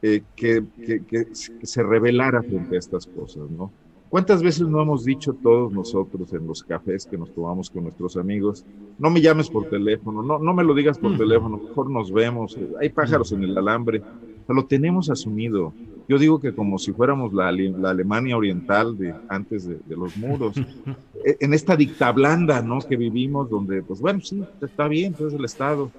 eh, 0.00 0.22
que, 0.34 0.64
que, 0.84 1.04
que, 1.04 1.26
se 1.34 1.82
rebelara 1.82 2.42
frente 2.42 2.76
a 2.76 2.78
estas 2.78 3.06
cosas, 3.06 3.50
¿no? 3.50 3.70
¿Cuántas 4.10 4.42
veces 4.42 4.68
no 4.68 4.80
hemos 4.80 5.04
dicho 5.04 5.32
todos 5.32 5.72
nosotros 5.72 6.32
en 6.32 6.46
los 6.46 6.62
cafés 6.62 7.04
que 7.04 7.18
nos 7.18 7.34
tomamos 7.34 7.68
con 7.68 7.84
nuestros 7.84 8.16
amigos, 8.16 8.64
no 8.98 9.10
me 9.10 9.20
llames 9.20 9.50
por 9.50 9.68
teléfono, 9.68 10.22
no, 10.22 10.38
no 10.38 10.54
me 10.54 10.62
lo 10.62 10.72
digas 10.72 10.98
por 10.98 11.16
teléfono, 11.16 11.56
mejor 11.56 11.90
nos 11.90 12.12
vemos, 12.12 12.56
hay 12.80 12.90
pájaros 12.90 13.32
en 13.32 13.44
el 13.44 13.58
alambre, 13.58 14.00
o 14.00 14.46
sea, 14.46 14.54
lo 14.54 14.66
tenemos 14.66 15.10
asumido. 15.10 15.72
Yo 16.08 16.18
digo 16.18 16.40
que 16.40 16.54
como 16.54 16.78
si 16.78 16.92
fuéramos 16.92 17.32
la, 17.32 17.50
la 17.50 17.90
Alemania 17.90 18.36
oriental 18.36 18.96
de 18.98 19.14
antes 19.28 19.66
de, 19.66 19.78
de, 19.86 19.96
los 19.96 20.16
muros, 20.16 20.54
en 21.24 21.54
esta 21.54 21.76
dicta 21.76 22.12
blanda, 22.12 22.60
¿no? 22.60 22.80
Que 22.80 22.96
vivimos, 22.96 23.48
donde, 23.48 23.82
pues 23.82 24.00
bueno, 24.00 24.20
sí, 24.20 24.42
está 24.60 24.86
bien, 24.88 25.14
pues 25.14 25.32
es 25.32 25.38
el 25.38 25.44
Estado. 25.44 25.90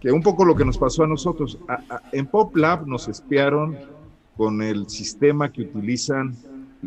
Que 0.00 0.12
un 0.12 0.22
poco 0.22 0.44
lo 0.44 0.54
que 0.54 0.64
nos 0.64 0.76
pasó 0.76 1.04
a 1.04 1.06
nosotros, 1.06 1.58
a, 1.66 1.74
a, 1.88 2.02
en 2.12 2.26
Pop 2.26 2.54
Lab 2.56 2.86
nos 2.86 3.08
espiaron 3.08 3.78
con 4.36 4.60
el 4.60 4.88
sistema 4.88 5.50
que 5.50 5.62
utilizan 5.62 6.34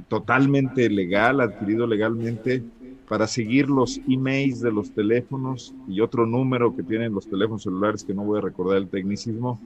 totalmente 0.08 0.90
legal, 0.90 1.42
adquirido 1.42 1.88
legalmente, 1.88 2.64
para 3.08 3.26
seguir 3.26 3.70
los 3.70 4.02
emails 4.08 4.60
de 4.60 4.72
los 4.72 4.92
teléfonos 4.92 5.74
y 5.88 6.02
otro 6.02 6.26
número 6.26 6.76
que 6.76 6.84
tienen 6.84 7.14
los 7.14 7.28
teléfonos 7.28 7.64
celulares 7.64 8.04
que 8.04 8.14
no 8.14 8.24
voy 8.24 8.40
a 8.40 8.42
recordar 8.42 8.78
el 8.78 8.90
tecnicismo, 8.90 9.60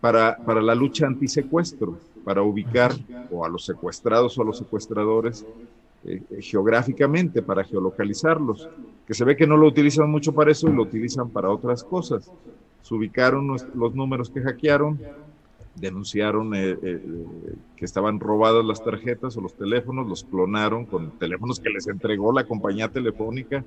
para, 0.00 0.36
para 0.36 0.62
la 0.62 0.74
lucha 0.74 1.06
antisecuestro, 1.06 1.98
para 2.24 2.42
ubicar 2.42 2.92
o 3.30 3.44
a 3.44 3.48
los 3.48 3.64
secuestrados 3.64 4.38
o 4.38 4.42
a 4.42 4.44
los 4.44 4.58
secuestradores 4.58 5.44
eh, 6.04 6.22
eh, 6.30 6.42
geográficamente, 6.42 7.42
para 7.42 7.64
geolocalizarlos, 7.64 8.68
que 9.06 9.14
se 9.14 9.24
ve 9.24 9.36
que 9.36 9.46
no 9.46 9.56
lo 9.56 9.66
utilizan 9.66 10.10
mucho 10.10 10.32
para 10.32 10.52
eso 10.52 10.68
y 10.68 10.72
lo 10.72 10.82
utilizan 10.82 11.30
para 11.30 11.50
otras 11.50 11.82
cosas. 11.82 12.30
Se 12.82 12.94
ubicaron 12.94 13.48
los 13.74 13.94
números 13.94 14.30
que 14.30 14.40
hackearon, 14.40 15.00
denunciaron 15.74 16.52
eh, 16.54 17.00
que 17.76 17.84
estaban 17.84 18.20
robadas 18.20 18.64
las 18.64 18.82
tarjetas 18.82 19.36
o 19.36 19.40
los 19.40 19.54
teléfonos, 19.54 20.08
los 20.08 20.24
clonaron 20.24 20.86
con 20.86 21.10
teléfonos 21.18 21.58
que 21.58 21.70
les 21.70 21.88
entregó 21.88 22.32
la 22.32 22.44
compañía 22.44 22.88
telefónica, 22.88 23.64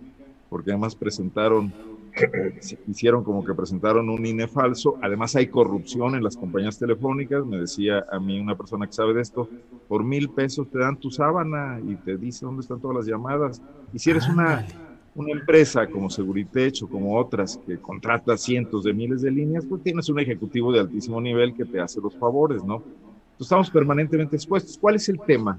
porque 0.52 0.72
además 0.72 0.96
presentaron 0.96 1.74
hicieron 2.88 3.24
como 3.24 3.46
que 3.46 3.54
presentaron 3.54 4.10
un 4.10 4.26
INE 4.26 4.46
falso. 4.50 4.98
Además 5.02 5.34
hay 5.38 5.48
corrupción 5.48 6.14
en 6.14 6.24
las 6.26 6.36
compañías 6.36 6.78
telefónicas. 6.78 7.46
Me 7.46 7.58
decía 7.58 8.06
a 8.12 8.20
mí 8.20 8.38
una 8.38 8.58
persona 8.58 8.86
que 8.86 8.92
sabe 8.92 9.14
de 9.14 9.22
esto, 9.22 9.48
por 9.88 10.04
mil 10.04 10.30
pesos 10.30 10.68
te 10.70 10.80
dan 10.80 10.98
tu 10.98 11.10
sábana 11.10 11.80
y 11.88 11.96
te 11.96 12.18
dice 12.18 12.46
dónde 12.46 12.62
están 12.64 12.82
todas 12.82 12.98
las 12.98 13.06
llamadas. 13.06 13.62
Y 13.94 14.00
si 14.00 14.12
eres 14.12 14.28
una, 14.28 14.68
una 15.16 15.32
empresa 15.32 15.88
como 15.88 16.10
Seguritech 16.10 16.84
o 16.84 16.90
como 16.90 17.18
otras 17.18 17.58
que 17.66 17.78
contrata 17.78 18.36
cientos 18.36 18.84
de 18.84 18.94
miles 18.94 19.22
de 19.22 19.32
líneas, 19.32 19.66
pues 19.66 19.82
tienes 19.82 20.10
un 20.10 20.20
ejecutivo 20.20 20.74
de 20.74 20.82
altísimo 20.82 21.22
nivel 21.22 21.54
que 21.54 21.64
te 21.64 21.80
hace 21.80 22.02
los 22.02 22.14
favores, 22.18 22.62
¿no? 22.62 22.76
Entonces 22.76 23.40
estamos 23.40 23.70
permanentemente 23.70 24.36
expuestos. 24.36 24.78
¿Cuál 24.78 24.96
es 24.96 25.08
el 25.08 25.18
tema? 25.22 25.58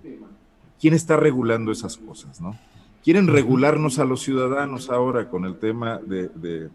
¿Quién 0.78 0.92
está 0.92 1.16
regulando 1.16 1.72
esas 1.72 1.96
cosas, 1.96 2.42
no? 2.42 2.54
Quieren 3.02 3.26
regularnos 3.26 3.98
a 3.98 4.04
los 4.04 4.22
ciudadanos 4.22 4.88
ahora 4.88 5.28
con 5.28 5.44
el 5.44 5.58
tema 5.58 5.98
de, 5.98 6.70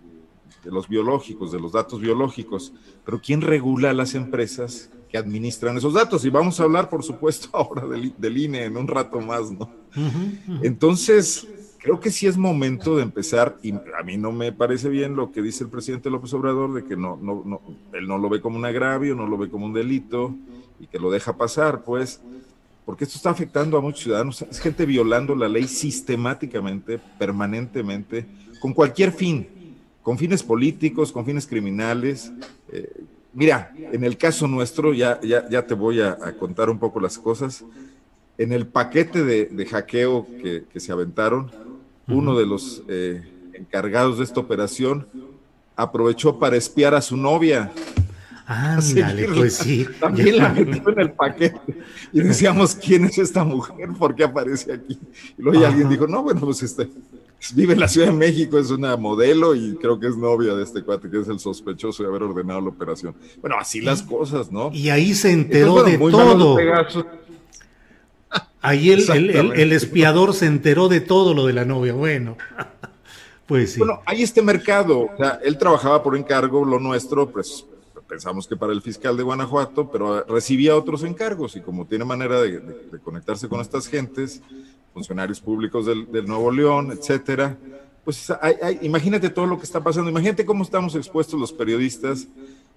los 0.65 0.89
biológicos, 0.89 1.53
de 1.53 1.59
los 1.59 1.71
datos 1.71 2.01
biológicos, 2.01 2.73
pero 3.05 3.21
¿quién 3.21 3.39
regula 3.41 3.91
a 3.91 3.93
las 3.93 4.13
empresas 4.13 4.91
que 5.09 5.17
administran 5.17 5.77
esos 5.77 5.93
datos? 5.93 6.25
Y 6.25 6.29
vamos 6.29 6.59
a 6.59 6.63
hablar, 6.63 6.89
por 6.89 7.03
supuesto, 7.03 7.49
ahora 7.53 7.87
del, 7.87 8.37
INE 8.37 8.65
en 8.65 8.75
un 8.75 8.87
rato 8.87 9.21
más, 9.21 9.51
¿no? 9.51 9.71
Entonces, 10.61 11.47
creo 11.77 12.01
que 12.01 12.11
sí 12.11 12.27
es 12.27 12.37
momento 12.37 12.97
de 12.97 13.03
empezar, 13.03 13.57
y 13.63 13.71
a 13.71 14.03
mí 14.03 14.17
no 14.17 14.33
me 14.33 14.51
parece 14.51 14.89
bien 14.89 15.15
lo 15.15 15.31
que 15.31 15.41
dice 15.41 15.63
el 15.63 15.69
presidente 15.69 16.09
López 16.09 16.33
Obrador, 16.33 16.73
de 16.73 16.83
que 16.83 16.97
no, 16.97 17.15
no, 17.15 17.41
no, 17.45 17.61
él 17.93 18.05
no 18.05 18.17
lo 18.17 18.27
ve 18.27 18.41
como 18.41 18.57
un 18.57 18.65
agravio, 18.65 19.15
no 19.15 19.27
lo 19.27 19.37
ve 19.37 19.49
como 19.49 19.65
un 19.65 19.73
delito, 19.73 20.35
y 20.79 20.87
que 20.87 20.99
lo 20.99 21.09
deja 21.09 21.37
pasar, 21.37 21.83
pues 21.83 22.21
porque 22.87 23.03
esto 23.03 23.17
está 23.17 23.31
afectando 23.31 23.77
a 23.77 23.81
muchos 23.81 24.03
ciudadanos. 24.03 24.41
Es 24.43 24.61
gente 24.61 24.85
violando 24.85 25.35
la 25.35 25.49
ley 25.49 25.67
sistemáticamente, 25.67 26.97
permanentemente, 27.19 28.25
con 28.61 28.73
cualquier 28.73 29.11
fin, 29.11 29.45
con 30.01 30.17
fines 30.17 30.41
políticos, 30.41 31.11
con 31.11 31.25
fines 31.25 31.45
criminales. 31.45 32.31
Eh, 32.71 32.89
mira, 33.33 33.73
en 33.91 34.05
el 34.05 34.17
caso 34.17 34.47
nuestro, 34.47 34.93
ya, 34.93 35.19
ya, 35.19 35.49
ya 35.49 35.67
te 35.67 35.73
voy 35.73 35.99
a, 35.99 36.17
contar 36.39 36.69
un 36.69 36.79
poco 36.79 37.01
las 37.01 37.17
cosas. 37.17 37.65
En 38.37 38.53
el 38.53 38.65
paquete 38.65 39.25
de, 39.25 39.65
hackeo 39.65 40.25
que, 40.41 40.79
se 40.79 40.93
aventaron, 40.93 41.51
uno 42.07 42.39
de 42.39 42.45
los 42.45 42.83
eh, 42.87 43.21
encargados 43.51 44.19
de 44.19 44.23
esta 44.23 44.39
operación 44.39 45.05
aprovechó 45.75 46.39
para 46.39 46.55
espiar 46.55 46.95
a 46.95 47.01
su 47.01 47.17
novia. 47.17 47.69
Ándale, 48.47 49.27
pues 49.27 49.55
sí. 49.57 49.85
También 49.99 50.37
la 50.37 50.49
metió 50.49 50.89
en 50.89 50.99
el 51.01 51.11
paquete. 51.11 51.59
Y 52.13 52.21
decíamos, 52.21 52.75
¿quién 52.75 53.03
es 53.03 53.17
esta 53.17 53.43
mujer? 53.43 53.89
¿Por 53.99 54.15
qué 54.15 54.23
aparece 54.23 54.71
aquí? 54.71 54.97
Y 55.37 55.41
luego 55.41 55.65
alguien 55.65 55.89
dijo, 55.89 56.07
no, 56.07 56.23
bueno, 56.23 56.39
pues 56.39 56.63
este, 56.63 56.87
vive 57.53 57.73
en 57.73 57.81
la 57.81 57.89
Ciudad 57.89 58.07
de 58.07 58.13
México, 58.13 58.57
es 58.57 58.71
una 58.71 58.95
modelo 58.95 59.53
y 59.53 59.75
creo 59.75 59.99
que 59.99 60.07
es 60.07 60.15
novia 60.15 60.55
de 60.55 60.63
este 60.63 60.81
cuate, 60.81 61.09
que 61.09 61.19
es 61.19 61.27
el 61.27 61.39
sospechoso 61.39 62.03
de 62.03 62.09
haber 62.09 62.23
ordenado 62.23 62.61
la 62.61 62.69
operación. 62.69 63.13
Bueno, 63.41 63.57
así 63.59 63.81
las 63.81 64.01
cosas, 64.01 64.49
¿no? 64.49 64.71
Y 64.71 64.89
ahí 64.89 65.13
se 65.13 65.33
enteró 65.33 65.83
de 65.83 65.97
todo. 65.97 66.57
Ahí 68.61 68.91
el, 68.91 69.29
el, 69.55 69.71
espiador 69.73 70.33
se 70.33 70.45
enteró 70.45 70.87
de 70.87 71.01
todo 71.01 71.33
lo 71.33 71.45
de 71.45 71.53
la 71.53 71.65
novia. 71.65 71.93
Bueno, 71.93 72.37
pues 73.45 73.73
sí. 73.73 73.79
Bueno, 73.79 74.01
hay 74.05 74.23
este 74.23 74.41
mercado. 74.41 75.01
O 75.01 75.17
sea, 75.17 75.39
él 75.43 75.57
trabajaba 75.57 76.01
por 76.01 76.15
encargo, 76.17 76.63
lo 76.65 76.79
nuestro, 76.79 77.29
pues 77.29 77.65
pensamos 78.07 78.47
que 78.47 78.55
para 78.55 78.73
el 78.73 78.81
fiscal 78.81 79.17
de 79.17 79.23
Guanajuato, 79.23 79.91
pero 79.91 80.23
recibía 80.23 80.75
otros 80.75 81.03
encargos 81.03 81.55
y 81.55 81.61
como 81.61 81.85
tiene 81.85 82.05
manera 82.05 82.41
de, 82.41 82.61
conectarse 83.03 83.47
con 83.47 83.61
estas 83.61 83.87
gentes, 83.87 84.41
funcionarios 84.93 85.39
públicos 85.39 85.85
del, 85.85 86.25
Nuevo 86.25 86.51
León, 86.51 86.91
etcétera, 86.91 87.57
pues 88.03 88.31
imagínate 88.81 89.29
todo 89.29 89.45
lo 89.45 89.57
que 89.57 89.65
está 89.65 89.83
pasando, 89.83 90.09
imagínate 90.09 90.45
cómo 90.45 90.63
estamos 90.63 90.95
expuestos 90.95 91.39
los 91.39 91.51
periodistas 91.51 92.27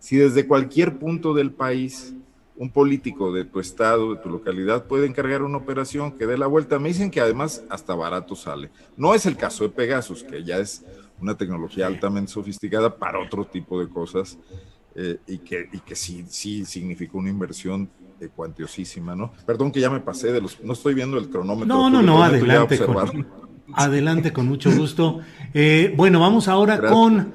si 0.00 0.16
desde 0.16 0.46
cualquier 0.46 0.98
punto 0.98 1.34
del 1.34 1.52
país 1.52 2.14
un 2.56 2.70
político 2.70 3.32
de 3.32 3.44
tu 3.44 3.60
estado, 3.60 4.14
de 4.14 4.20
tu 4.20 4.28
localidad, 4.28 4.84
puede 4.84 5.06
encargar 5.06 5.42
una 5.42 5.56
operación 5.56 6.12
que 6.12 6.26
dé 6.26 6.36
la 6.36 6.46
vuelta. 6.46 6.78
Me 6.78 6.88
dicen 6.88 7.10
que 7.10 7.20
además 7.20 7.64
hasta 7.70 7.94
barato 7.94 8.36
sale. 8.36 8.70
No 8.98 9.14
es 9.14 9.24
el 9.24 9.38
caso 9.38 9.64
de 9.64 9.70
Pegasus, 9.70 10.22
que 10.22 10.44
ya 10.44 10.58
es 10.58 10.84
una 11.22 11.36
tecnología 11.38 11.86
altamente 11.86 12.32
sofisticada 12.32 12.96
para 12.96 13.18
otro 13.18 13.46
tipo 13.46 13.80
de 13.80 13.88
cosas. 13.88 14.36
Eh, 14.94 15.18
y, 15.26 15.38
que, 15.38 15.68
y 15.72 15.78
que 15.78 15.94
sí, 15.94 16.24
sí 16.28 16.64
significó 16.64 17.18
una 17.18 17.30
inversión 17.30 17.88
eh, 18.20 18.28
cuantiosísima, 18.34 19.14
¿no? 19.14 19.32
Perdón 19.46 19.70
que 19.70 19.80
ya 19.80 19.88
me 19.88 20.00
pasé 20.00 20.32
de 20.32 20.40
los, 20.40 20.60
no 20.62 20.72
estoy 20.72 20.94
viendo 20.94 21.16
el 21.16 21.28
cronómetro. 21.28 21.66
No, 21.66 21.88
no, 21.88 22.02
no, 22.02 22.24
adelante 22.24 22.78
con, 22.78 23.26
adelante 23.72 24.32
con 24.32 24.48
mucho 24.48 24.70
gusto. 24.76 25.20
Eh, 25.54 25.94
bueno, 25.96 26.18
vamos 26.18 26.48
ahora 26.48 26.80
con, 26.80 27.34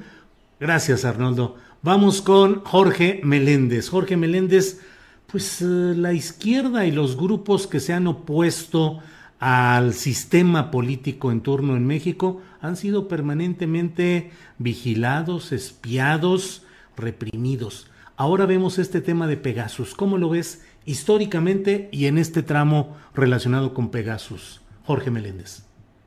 gracias 0.60 1.06
Arnoldo, 1.06 1.56
vamos 1.82 2.20
con 2.20 2.60
Jorge 2.62 3.20
Meléndez. 3.24 3.88
Jorge 3.88 4.18
Meléndez, 4.18 4.82
pues 5.26 5.62
la 5.62 6.12
izquierda 6.12 6.84
y 6.84 6.92
los 6.92 7.16
grupos 7.16 7.66
que 7.66 7.80
se 7.80 7.94
han 7.94 8.06
opuesto 8.06 9.00
al 9.38 9.94
sistema 9.94 10.70
político 10.70 11.32
en 11.32 11.40
turno 11.40 11.74
en 11.74 11.86
México 11.86 12.42
han 12.60 12.76
sido 12.76 13.08
permanentemente 13.08 14.30
vigilados, 14.58 15.52
espiados, 15.52 16.65
reprimidos. 16.96 17.90
Ahora 18.16 18.46
vemos 18.46 18.78
este 18.78 19.00
tema 19.00 19.26
de 19.26 19.36
Pegasus. 19.36 19.94
¿Cómo 19.94 20.18
lo 20.18 20.30
ves 20.30 20.62
históricamente 20.84 21.88
y 21.92 22.06
en 22.06 22.18
este 22.18 22.42
tramo 22.42 22.96
relacionado 23.14 23.74
con 23.74 23.90
Pegasus? 23.90 24.62
Jorge 24.84 25.10
Meléndez. 25.10 25.62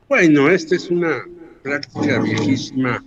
Bueno, 0.08 0.50
esta 0.50 0.74
es 0.74 0.90
una 0.90 1.24
práctica 1.62 2.20
viejísima, 2.20 3.04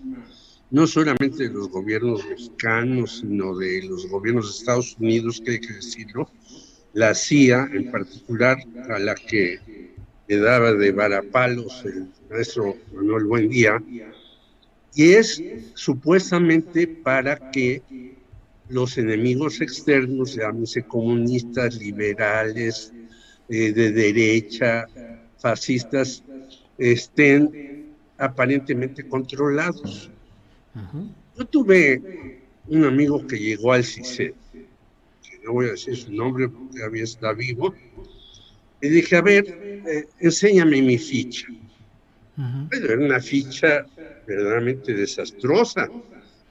no 0.71 0.87
solamente 0.87 1.49
de 1.49 1.53
los 1.53 1.69
gobiernos 1.69 2.25
mexicanos, 2.25 3.19
sino 3.19 3.57
de 3.57 3.83
los 3.83 4.07
gobiernos 4.07 4.45
de 4.45 4.59
Estados 4.59 4.95
Unidos, 4.99 5.41
que 5.43 5.51
hay 5.51 5.59
que 5.59 5.73
decirlo. 5.73 6.29
La 6.93 7.13
CIA, 7.13 7.69
en 7.73 7.91
particular, 7.91 8.57
a 8.89 8.99
la 8.99 9.15
que 9.15 9.59
le 10.27 10.37
daba 10.37 10.73
de 10.73 10.91
varapalos 10.91 11.83
el 11.85 12.07
maestro 12.29 12.77
Manuel 12.93 13.25
Buendía, 13.25 13.83
y 14.95 15.13
es 15.13 15.41
supuestamente 15.73 16.87
para 16.87 17.51
que 17.51 17.81
los 18.69 18.97
enemigos 18.97 19.61
externos, 19.61 20.35
llámese 20.35 20.83
comunistas, 20.83 21.75
liberales, 21.75 22.93
eh, 23.49 23.71
de 23.71 23.91
derecha, 23.91 24.87
fascistas, 25.37 26.23
estén 26.77 27.93
aparentemente 28.17 29.07
controlados. 29.07 30.09
Yo 31.37 31.45
tuve 31.45 32.41
un 32.67 32.85
amigo 32.85 33.25
que 33.27 33.37
llegó 33.37 33.73
al 33.73 33.83
CICED, 33.83 34.33
que 34.51 35.39
no 35.43 35.53
voy 35.53 35.67
a 35.67 35.71
decir 35.71 35.95
su 35.97 36.11
nombre 36.11 36.49
porque 36.49 36.83
había 36.83 37.03
está 37.03 37.33
vivo, 37.33 37.73
y 38.81 38.89
dije, 38.89 39.15
a 39.15 39.21
ver, 39.21 39.45
eh, 39.87 40.05
enséñame 40.19 40.81
mi 40.81 40.97
ficha. 40.97 41.47
era 42.71 42.97
una 42.97 43.19
ficha 43.19 43.85
verdaderamente 44.25 44.93
desastrosa. 44.93 45.89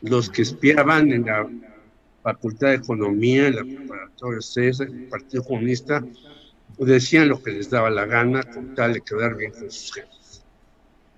Los 0.02 0.28
que 0.30 0.42
espiaban 0.42 1.12
en 1.12 1.26
la 1.26 1.48
Facultad 2.22 2.68
de 2.68 2.74
Economía, 2.76 3.48
en 3.48 3.56
la 3.56 3.62
preparatoria 3.64 4.40
César, 4.40 4.88
el 4.88 5.08
Partido 5.08 5.44
Comunista, 5.44 6.04
decían 6.78 7.28
lo 7.28 7.42
que 7.42 7.52
les 7.52 7.70
daba 7.70 7.90
la 7.90 8.06
gana 8.06 8.42
con 8.42 8.74
tal 8.74 8.94
de 8.94 9.00
quedar 9.00 9.36
bien 9.36 9.52
con 9.52 9.70
sus 9.70 9.92
jefes. 9.92 10.42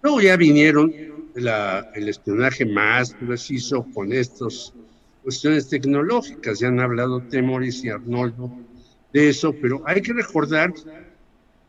Luego 0.03 0.21
ya 0.21 0.37
vinieron 0.37 0.93
el 1.35 2.09
espionaje 2.09 2.67
más 2.67 3.15
preciso 3.15 3.87
con 3.95 4.13
estas 4.13 4.73
cuestiones 5.23 5.69
tecnológicas. 5.69 6.61
Ya 6.61 6.69
han 6.69 6.81
hablado 6.81 7.23
Temoris 7.23 7.83
y 7.85 7.89
Arnoldo 7.89 8.53
de 9.13 9.31
eso, 9.31 9.55
pero 9.55 9.83
hay 9.87 10.03
que 10.03 10.13
recordar 10.13 10.75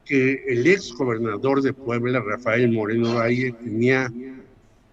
que 0.04 0.44
el 0.48 0.68
ex 0.68 0.94
gobernador 0.94 1.62
de 1.62 1.74
Puebla, 1.74 2.20
Rafael 2.20 2.72
Moreno 2.72 3.16
Valle, 3.16 3.54
tenía 3.54 4.12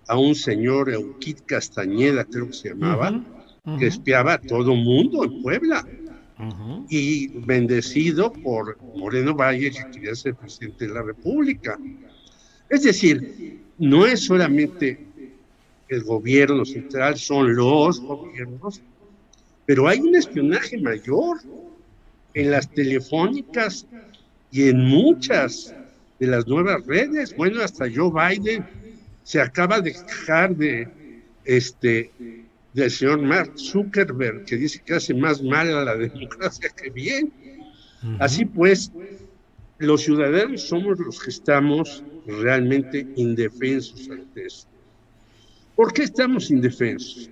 a 0.09 0.19
un 0.19 0.35
señor 0.35 0.91
Euquid 0.91 1.39
Castañeda, 1.47 2.25
creo 2.25 2.49
que 2.49 2.53
se 2.55 2.69
llamaba, 2.71 3.23
que 3.79 3.87
espiaba 3.87 4.35
a 4.35 4.41
todo 4.41 4.75
mundo 4.75 5.25
en 5.25 5.43
Puebla. 5.43 5.87
Y 6.89 7.29
bendecido 7.29 8.33
por 8.33 8.77
Moreno 8.97 9.35
Valle, 9.35 9.71
que 9.71 9.91
quería 9.93 10.15
ser 10.15 10.35
presidente 10.35 10.89
de 10.89 10.95
la 10.95 11.03
República. 11.03 11.79
Es 12.69 12.83
decir, 12.83 13.61
no 13.79 14.07
es 14.07 14.25
solamente 14.25 15.07
el 15.89 16.03
gobierno 16.03 16.65
central, 16.65 17.17
son 17.17 17.55
los 17.55 18.01
gobiernos 18.01 18.81
Pero 19.67 19.87
hay 19.87 20.01
un 20.01 20.17
espionaje 20.17 20.79
mayor 20.79 21.39
en 22.35 22.51
las 22.51 22.69
telefónicas 22.71 23.87
y 24.51 24.69
en 24.69 24.85
muchas 24.85 25.75
de 26.19 26.27
las 26.27 26.47
nuevas 26.47 26.85
redes. 26.87 27.37
Bueno, 27.37 27.63
hasta 27.63 27.87
Joe 27.95 28.11
Biden 28.11 28.67
se 29.23 29.41
acaba 29.41 29.81
de 29.81 29.93
quejar 29.93 30.57
de 30.57 30.89
este 31.45 32.11
del 32.75 32.91
señor 32.91 33.21
Mark 33.21 33.53
Zuckerberg, 33.59 34.45
que 34.47 34.57
dice 34.57 34.81
que 34.85 34.95
hace 34.95 35.13
más 35.15 35.43
mal 35.43 35.75
a 35.75 35.85
la 35.85 35.97
democracia 36.09 36.71
que 36.71 36.91
bien. 36.91 37.33
Así 38.19 38.45
pues, 38.45 38.91
los 39.79 40.03
ciudadanos 40.03 40.63
somos 40.63 40.99
los 40.99 41.21
que 41.21 41.31
estamos 41.31 42.03
realmente 42.27 43.07
indefensos 43.17 44.09
ante 44.11 44.47
eso. 44.47 44.67
¿Por 45.77 45.93
qué 45.93 46.03
estamos 46.03 46.51
indefensos? 46.51 47.31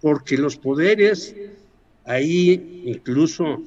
Porque 0.00 0.36
los 0.36 0.56
poderes, 0.56 1.34
ahí 2.04 2.82
incluso 2.84 3.62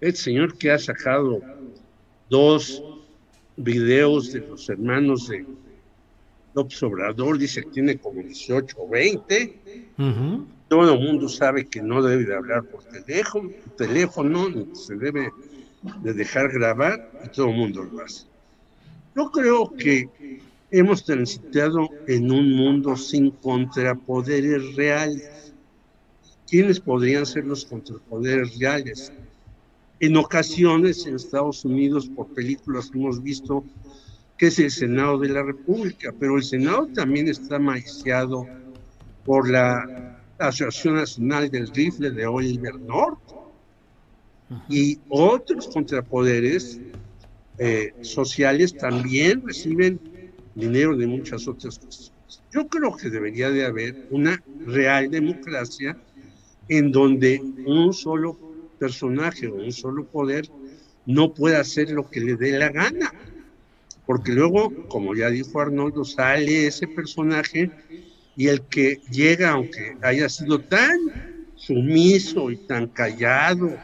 el 0.00 0.14
señor 0.14 0.56
que 0.56 0.70
ha 0.70 0.78
sacado 0.78 1.42
dos 2.30 2.82
videos 3.56 4.32
de 4.32 4.40
los 4.40 4.68
hermanos 4.68 5.28
de 5.28 5.44
López 6.54 6.82
Obrador, 6.82 7.38
dice 7.38 7.62
que 7.62 7.70
tiene 7.70 7.98
como 7.98 8.22
18 8.22 8.76
o 8.78 8.88
20. 8.88 9.58
Todo 10.68 10.94
el 10.94 11.00
mundo 11.00 11.28
sabe 11.28 11.66
que 11.66 11.82
no 11.82 12.02
debe 12.02 12.24
de 12.24 12.34
hablar 12.34 12.64
por 12.64 12.84
teléfono, 12.84 13.50
teléfono, 13.76 14.74
se 14.74 14.96
debe 14.96 15.30
de 16.02 16.12
dejar 16.14 16.50
grabar 16.50 17.10
y 17.24 17.28
todo 17.28 17.50
el 17.50 17.56
mundo 17.56 17.84
lo 17.84 18.02
hace. 18.02 18.24
Yo 19.16 19.30
creo 19.30 19.72
que 19.76 20.08
hemos 20.70 21.04
transitado 21.04 21.88
en 22.06 22.30
un 22.30 22.52
mundo 22.52 22.96
sin 22.96 23.30
contrapoderes 23.30 24.74
reales. 24.74 25.52
¿Quiénes 26.48 26.80
podrían 26.80 27.26
ser 27.26 27.44
los 27.44 27.64
contrapoderes 27.64 28.58
reales? 28.58 29.12
En 30.00 30.16
ocasiones 30.16 31.06
en 31.06 31.16
Estados 31.16 31.64
Unidos, 31.64 32.08
por 32.08 32.26
películas 32.28 32.90
que 32.90 32.98
hemos 32.98 33.22
visto, 33.22 33.64
que 34.38 34.46
es 34.46 34.58
el 34.58 34.70
Senado 34.70 35.18
de 35.18 35.28
la 35.28 35.42
República, 35.42 36.12
pero 36.18 36.36
el 36.36 36.42
Senado 36.42 36.88
también 36.94 37.28
está 37.28 37.58
maiciado 37.58 38.46
por 39.24 39.48
la 39.48 40.18
Asociación 40.38 40.96
Nacional 40.96 41.50
del 41.50 41.68
Rifle 41.68 42.10
de 42.10 42.26
Oliver 42.26 42.78
North 42.80 43.20
y 44.68 44.98
otros 45.08 45.68
contrapoderes 45.68 46.80
eh, 47.58 47.94
sociales 48.02 48.76
también 48.76 49.46
reciben 49.46 50.00
dinero 50.54 50.96
de 50.96 51.06
muchas 51.06 51.46
otras 51.46 51.78
cosas. 51.78 52.12
Yo 52.52 52.66
creo 52.68 52.96
que 52.96 53.10
debería 53.10 53.50
de 53.50 53.64
haber 53.64 54.06
una 54.10 54.42
real 54.66 55.10
democracia 55.10 55.96
en 56.68 56.92
donde 56.92 57.40
un 57.66 57.92
solo 57.92 58.38
personaje 58.78 59.48
o 59.48 59.54
un 59.54 59.72
solo 59.72 60.04
poder 60.04 60.48
no 61.06 61.32
pueda 61.34 61.60
hacer 61.60 61.90
lo 61.90 62.08
que 62.08 62.20
le 62.20 62.36
dé 62.36 62.58
la 62.58 62.70
gana. 62.70 63.12
Porque 64.06 64.32
luego, 64.32 64.70
como 64.88 65.14
ya 65.14 65.30
dijo 65.30 65.60
Arnoldo, 65.60 66.04
sale 66.04 66.66
ese 66.66 66.86
personaje 66.86 67.70
y 68.36 68.48
el 68.48 68.62
que 68.62 69.00
llega, 69.10 69.50
aunque 69.50 69.96
haya 70.02 70.28
sido 70.28 70.60
tan 70.60 70.98
sumiso 71.54 72.50
y 72.50 72.56
tan 72.56 72.88
callado 72.88 73.76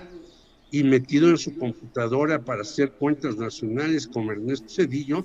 y 0.71 0.83
metido 0.85 1.31
en 1.31 1.39
su 1.39 1.57
computadora 1.57 2.45
para 2.45 2.63
hacer 2.63 2.93
cuentas 2.93 3.37
nacionales 3.37 4.07
como 4.07 4.33
Ernesto 4.33 4.69
Cedillo, 4.69 5.25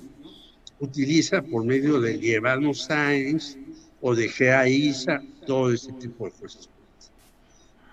utiliza 0.80 1.42
por 1.42 1.64
medio 1.64 2.00
de 2.00 2.16
Lievano 2.16 2.74
Sáenz 2.74 3.56
o 4.00 4.14
de 4.14 4.28
GAISA 4.28 5.22
todo 5.46 5.72
ese 5.72 5.92
tipo 5.94 6.26
de 6.26 6.32
cuestiones. 6.32 6.70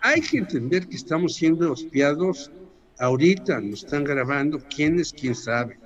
Hay 0.01 0.21
que 0.21 0.39
entender 0.39 0.88
que 0.88 0.95
estamos 0.95 1.35
siendo 1.35 1.73
espiados 1.73 2.51
ahorita, 2.99 3.61
nos 3.61 3.84
están 3.84 4.03
grabando, 4.03 4.61
quién 4.73 4.99
es 4.99 5.13
quién 5.13 5.35
sabe, 5.35 5.77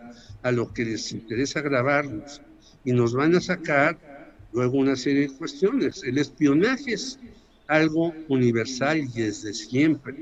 a 0.48 0.52
lo 0.53 0.72
que 0.74 0.86
les 0.86 1.11
interesa 1.11 1.60
grabarnos 1.60 2.41
y 2.86 2.94
nos 2.94 3.14
van 3.14 3.36
a 3.36 3.41
sacar 3.41 3.98
luego 4.53 4.78
una 4.78 4.95
serie 4.95 5.28
de 5.28 5.36
cuestiones. 5.36 6.03
El 6.06 6.18
espionaje 6.18 6.94
es 6.94 7.19
algo 7.68 8.14
universal 8.30 8.98
y 8.98 9.24
desde 9.24 9.53
siempre 9.53 10.15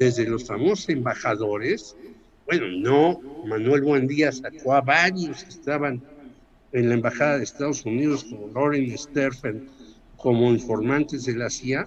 desde 0.00 0.28
los 0.28 0.44
famosos 0.44 0.88
embajadores, 0.88 1.94
bueno, 2.44 2.66
no, 2.66 3.20
Manuel 3.46 3.82
Buendía 3.82 4.32
sacó 4.32 4.74
a 4.74 4.80
varios 4.80 5.44
que 5.44 5.50
estaban 5.50 6.02
en 6.72 6.88
la 6.88 6.96
embajada 6.96 7.38
de 7.38 7.44
Estados 7.44 7.84
Unidos, 7.86 8.24
como 8.24 8.48
Lauren 8.52 8.98
Sterfen, 8.98 9.68
como 10.16 10.50
informantes 10.50 11.24
de 11.24 11.36
la 11.36 11.50
CIA. 11.50 11.86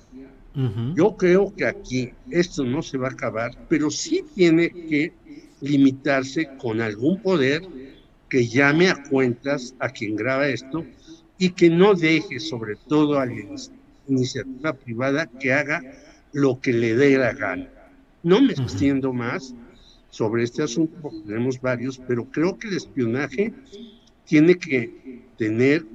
Yo 0.96 1.18
creo 1.18 1.54
que 1.56 1.66
aquí 1.66 2.12
esto 2.32 2.64
no 2.64 2.82
se 2.82 2.98
va 2.98 3.10
a 3.10 3.12
acabar, 3.12 3.52
pero 3.68 3.92
sí 3.92 4.24
tiene 4.34 4.70
que 4.70 5.14
limitarse 5.62 6.50
con 6.58 6.82
algún 6.82 7.22
poder 7.22 7.62
que 8.30 8.48
llame 8.48 8.90
a 8.90 9.04
cuentas 9.04 9.76
a 9.80 9.90
quien 9.90 10.16
graba 10.16 10.48
esto 10.48 10.86
y 11.38 11.50
que 11.50 11.70
no 11.70 11.94
deje 11.94 12.40
sobre 12.40 12.76
todo 12.76 13.20
a 13.20 13.26
la 13.26 13.34
iniciativa 14.08 14.74
privada 14.74 15.26
que 15.26 15.54
haga 15.54 15.82
lo 16.34 16.60
que 16.60 16.74
le 16.74 16.96
dé 16.96 17.18
la 17.18 17.34
gana. 17.34 17.68
No 18.24 18.42
me 18.42 18.54
extiendo 18.54 19.14
más 19.14 19.56
sobre 20.10 20.44
este 20.44 20.64
asunto, 20.64 20.94
porque 21.02 21.20
tenemos 21.26 21.60
varios, 21.62 22.00
pero 22.08 22.26
creo 22.26 22.58
que 22.58 22.68
el 22.68 22.78
espionaje 22.78 23.54
tiene 24.26 24.56
que 24.56 25.24
tener 25.38 25.86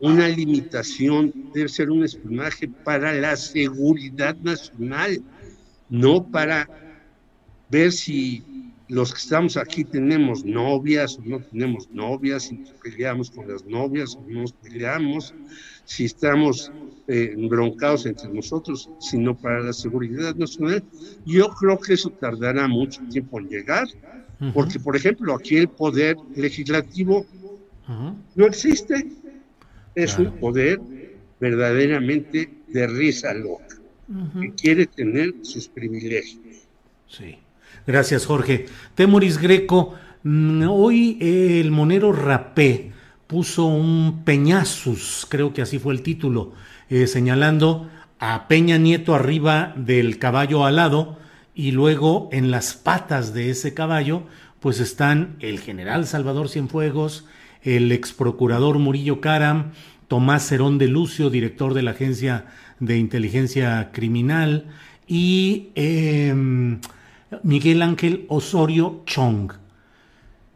una 0.00 0.28
limitación, 0.28 1.32
debe 1.54 1.68
ser 1.68 1.90
un 1.90 2.04
espionaje 2.04 2.68
para 2.68 3.12
la 3.12 3.36
seguridad 3.36 4.36
nacional, 4.36 5.22
no 5.88 6.26
para 6.26 6.68
ver 7.68 7.92
si 7.92 8.42
los 8.90 9.12
que 9.12 9.18
estamos 9.18 9.56
aquí 9.56 9.84
tenemos 9.84 10.44
novias 10.44 11.16
o 11.18 11.22
no 11.22 11.40
tenemos 11.40 11.88
novias, 11.90 12.44
si 12.44 12.64
peleamos 12.82 13.30
con 13.30 13.48
las 13.48 13.64
novias 13.64 14.16
o 14.16 14.24
no 14.28 14.42
nos 14.42 14.52
peleamos, 14.52 15.32
si 15.84 16.06
estamos 16.06 16.72
eh, 17.06 17.34
broncados 17.48 18.06
entre 18.06 18.28
nosotros, 18.28 18.90
sino 18.98 19.36
para 19.36 19.60
la 19.60 19.72
seguridad 19.72 20.34
nacional. 20.34 20.82
Yo 21.24 21.50
creo 21.50 21.78
que 21.78 21.94
eso 21.94 22.10
tardará 22.10 22.66
mucho 22.66 23.00
tiempo 23.10 23.38
en 23.38 23.48
llegar, 23.48 23.86
porque, 24.54 24.80
por 24.80 24.96
ejemplo, 24.96 25.34
aquí 25.34 25.56
el 25.56 25.68
poder 25.68 26.16
legislativo 26.34 27.26
no 28.34 28.46
existe. 28.46 29.06
Es 29.94 30.18
un 30.18 30.32
poder 30.38 30.80
verdaderamente 31.38 32.50
de 32.68 32.86
risa 32.86 33.34
loca, 33.34 33.76
que 34.40 34.52
quiere 34.54 34.86
tener 34.86 35.34
sus 35.42 35.68
privilegios. 35.68 36.68
Sí. 37.06 37.36
Gracias, 37.90 38.24
Jorge. 38.24 38.66
Temoris 38.94 39.38
Greco, 39.38 39.96
mm, 40.22 40.62
hoy 40.70 41.18
el 41.20 41.72
monero 41.72 42.12
Rapé 42.12 42.92
puso 43.26 43.66
un 43.66 44.22
peñazus, 44.24 45.26
creo 45.28 45.52
que 45.52 45.60
así 45.60 45.80
fue 45.80 45.92
el 45.92 46.02
título, 46.02 46.52
eh, 46.88 47.08
señalando 47.08 47.90
a 48.20 48.46
Peña 48.46 48.78
Nieto 48.78 49.12
arriba 49.12 49.74
del 49.74 50.20
caballo 50.20 50.64
alado 50.64 51.18
y 51.52 51.72
luego 51.72 52.28
en 52.30 52.52
las 52.52 52.74
patas 52.74 53.34
de 53.34 53.50
ese 53.50 53.74
caballo 53.74 54.22
pues 54.60 54.78
están 54.78 55.34
el 55.40 55.58
general 55.58 56.06
Salvador 56.06 56.48
Cienfuegos, 56.48 57.26
el 57.64 57.90
ex 57.90 58.12
procurador 58.12 58.78
Murillo 58.78 59.20
Caram, 59.20 59.72
Tomás 60.06 60.46
Cerón 60.46 60.78
de 60.78 60.86
Lucio, 60.86 61.28
director 61.28 61.74
de 61.74 61.82
la 61.82 61.90
Agencia 61.90 62.44
de 62.78 62.98
Inteligencia 62.98 63.90
Criminal, 63.92 64.66
y 65.08 65.70
em, 65.74 66.78
Miguel 67.42 67.82
Ángel 67.82 68.26
Osorio 68.28 69.02
Chong. 69.06 69.52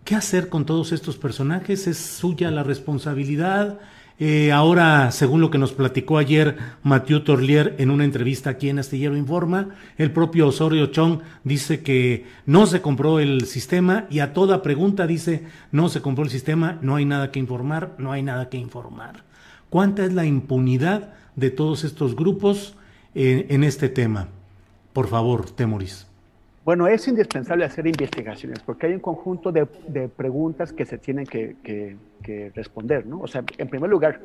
¿Qué 0.05 0.15
hacer 0.15 0.49
con 0.49 0.67
todos 0.67 0.93
estos 0.93 1.17
personajes? 1.17 1.87
¿Es 1.87 1.99
suya 1.99 2.51
la 2.51 2.63
responsabilidad? 2.63 3.79
Eh, 4.19 4.53
ahora, 4.53 5.11
según 5.11 5.41
lo 5.41 5.51
que 5.51 5.59
nos 5.59 5.73
platicó 5.73 6.19
ayer 6.19 6.57
Mathieu 6.83 7.25
Torlier 7.25 7.75
en 7.79 7.91
una 7.91 8.05
entrevista 8.05 8.51
aquí 8.51 8.69
en 8.69 8.79
Astillero 8.79 9.17
Informa, 9.17 9.71
el 9.99 10.13
propio 10.13 10.47
Osorio 10.49 10.87
Chong 10.87 11.21
dice 11.43 11.83
que 11.83 12.27
no 12.47 12.67
se 12.67 12.81
compró 12.81 13.19
el 13.19 13.47
sistema 13.47 14.07
y 14.11 14.21
a 14.21 14.33
toda 14.33 14.63
pregunta 14.63 15.07
dice 15.07 15.45
no 15.73 15.89
se 15.89 16.01
compró 16.01 16.23
el 16.25 16.31
sistema, 16.31 16.79
no 16.81 16.97
hay 16.97 17.07
nada 17.07 17.33
que 17.33 17.41
informar, 17.41 17.97
no 17.99 18.13
hay 18.13 18.23
nada 18.23 18.51
que 18.51 18.59
informar. 18.59 19.25
¿Cuánta 19.69 20.05
es 20.05 20.13
la 20.13 20.27
impunidad 20.27 21.15
de 21.35 21.51
todos 21.51 21.83
estos 21.83 22.15
grupos 22.15 22.77
en, 23.15 23.47
en 23.49 23.65
este 23.65 23.89
tema? 23.89 24.29
Por 24.93 25.09
favor, 25.09 25.51
Temoris. 25.51 26.07
Bueno, 26.65 26.89
es 26.89 27.07
indispensable 27.09 27.67
hacer 27.67 27.87
investigaciones 27.87 28.61
porque 28.61 28.87
hay 28.87 28.95
un 28.95 29.01
conjunto 29.01 29.53
de, 29.53 29.67
preguntas 30.09 30.73
que 30.73 30.87
se 30.87 30.97
tienen 30.97 31.27
que, 31.27 31.97
responder, 32.55 33.05
¿no? 33.05 33.21
O 33.21 33.27
sea, 33.27 33.45
en 33.59 33.69
primer 33.69 33.91
lugar, 33.91 34.21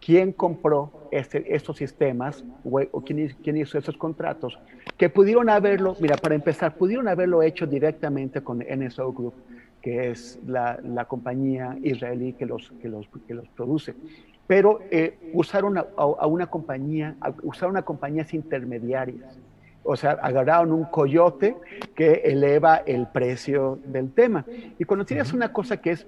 ¿quién 0.00 0.32
compró 0.32 1.08
este, 1.10 1.54
estos 1.54 1.76
sistemas 1.76 2.44
o, 2.64 3.02
quién, 3.02 3.56
hizo 3.58 3.76
esos 3.76 3.98
contratos? 3.98 4.58
Que 4.96 5.10
pudieron 5.10 5.50
haberlo, 5.50 5.94
mira, 6.00 6.16
para 6.16 6.34
empezar, 6.34 6.76
pudieron 6.76 7.08
haberlo 7.08 7.42
hecho 7.42 7.66
directamente 7.66 8.40
con 8.40 8.60
NSO 8.60 9.12
Group, 9.12 9.34
que 9.82 10.10
es 10.10 10.38
la, 10.46 11.04
compañía 11.06 11.76
israelí 11.82 12.32
que 12.32 12.46
los, 12.46 12.72
que 12.80 12.88
los, 12.88 13.06
que 13.28 13.34
los 13.34 13.48
produce. 13.48 13.94
pero 14.46 14.80
eh, 14.90 15.18
usaron 15.34 15.76
a, 15.76 16.26
una 16.26 16.46
compañía, 16.46 17.16
usaron 17.42 17.76
a 17.76 17.82
compañías 17.82 18.32
intermediarias. 18.32 19.38
O 19.84 19.96
sea, 19.96 20.12
agarraron 20.12 20.72
un 20.72 20.84
coyote 20.84 21.56
que 21.94 22.22
eleva 22.24 22.76
el 22.76 23.06
precio 23.08 23.78
del 23.84 24.12
tema. 24.12 24.44
Y 24.78 24.84
cuando 24.84 25.04
tienes 25.04 25.32
una 25.32 25.52
cosa 25.52 25.78
que 25.78 25.90
es 25.92 26.06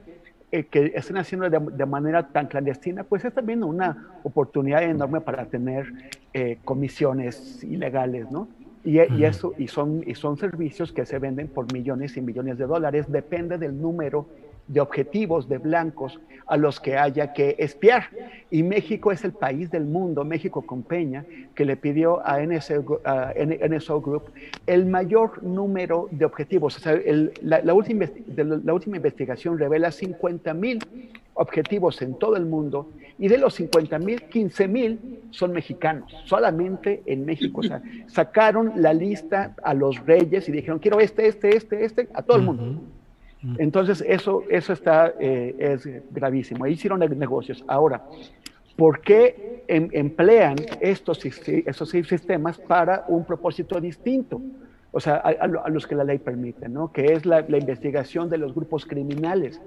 eh, 0.53 0.67
que 0.67 0.93
están 0.95 1.17
haciendo 1.17 1.51
de, 1.51 1.87
manera 1.87 2.29
tan 2.29 2.47
clandestina, 2.47 3.03
pues 3.03 3.25
es 3.25 3.35
también 3.35 3.65
una 3.65 4.21
oportunidad 4.23 4.85
enorme 4.85 5.21
para 5.21 5.47
tener 5.47 5.93
eh, 6.33 6.59
comisiones 6.65 7.65
ilegales, 7.65 8.31
¿no? 8.31 8.47
Y, 8.85 9.01
y, 9.01 9.25
eso, 9.25 9.55
y 9.59 9.67
son, 9.67 10.05
y 10.07 10.15
son 10.15 10.37
servicios 10.37 10.93
que 10.93 11.07
se 11.07 11.19
venden 11.19 11.49
por 11.49 11.73
millones 11.73 12.17
y 12.17 12.21
millones 12.21 12.59
de 12.59 12.67
dólares, 12.67 13.11
depende 13.11 13.59
del 13.59 13.81
número 13.81 14.27
de 14.69 14.81
objetivos 14.81 15.49
de 15.49 15.59
blancos 15.59 16.19
a 16.47 16.57
los 16.57 16.81
que 16.81 16.97
haya 16.97 17.33
que 17.33 17.57
espiar. 17.59 18.09
Y 18.51 18.63
México 18.63 19.13
es 19.13 19.25
el 19.25 19.33
país 19.33 19.71
del 19.71 19.85
mundo, 19.85 20.25
México 20.25 20.63
con 20.63 20.83
Peña, 20.83 21.25
que 21.55 21.65
le 21.65 21.77
pidió 21.77 22.27
a 22.27 22.41
NSO, 22.41 24.01
Group 24.01 24.31
el 24.67 24.87
mayor 24.87 25.43
número 25.43 26.09
de 26.11 26.25
objetivos. 26.25 26.83
La, 27.43 27.75
última, 27.75 28.07
la 28.37 28.75
última 28.75 28.97
investigación 28.97 29.59
revela 29.59 29.91
50 29.91 30.55
mil 30.55 30.79
objetivos 31.35 32.01
en 32.03 32.15
todo 32.15 32.37
el 32.37 32.47
mundo 32.47 32.91
y 33.19 33.29
de 33.29 33.39
los 33.39 33.55
50 33.55 33.99
mil, 33.99 34.23
15 34.23 34.69
mil 34.69 35.21
son 35.31 35.53
mexicanos, 35.53 36.13
solamente 36.25 37.03
en 37.07 37.25
México. 37.25 37.61
Sacaron 38.07 38.73
la 38.77 38.93
lista 38.93 39.55
a 39.63 39.75
los 39.75 40.05
reyes 40.05 40.49
y 40.49 40.53
dijeron, 40.53 40.79
quiero 40.79 41.01
este, 41.01 41.27
este, 41.27 41.57
este, 41.57 41.85
este, 41.85 42.09
a 42.15 42.23
todo 42.23 42.37
el 42.37 42.43
mundo. 42.45 42.81
Entonces, 43.59 44.03
eso, 44.07 44.45
eso 44.49 44.73
está, 44.73 45.15
eh, 45.19 45.55
es 45.59 45.89
gravísimo. 46.11 46.65
Ahí 46.65 46.73
hicieron 46.73 47.01
negocios. 47.01 47.65
Ahora, 47.67 48.03
¿por 48.77 49.01
qué 49.01 49.65
em, 49.69 49.89
emplean 49.93 50.57
estos, 50.81 51.25
estos 51.25 51.89
sistemas 51.91 52.59
para 52.59 53.05
un 53.09 53.25
propósito 53.25 53.81
distinto? 53.81 54.41
O 54.93 55.01
sea, 55.01 55.17
a, 55.17 55.69
los 55.69 55.87
que 55.87 55.95
la 55.95 56.05
ley 56.05 56.19
permite, 56.19 56.69
¿no? 56.69 56.93
Que 56.93 57.07
es 57.13 57.27
la, 57.27 57.45
la 57.49 57.59
investigación 57.59 58.31
de 58.31 58.39
los 58.39 58.55
grupos 58.55 58.87
criminales. 58.87 59.61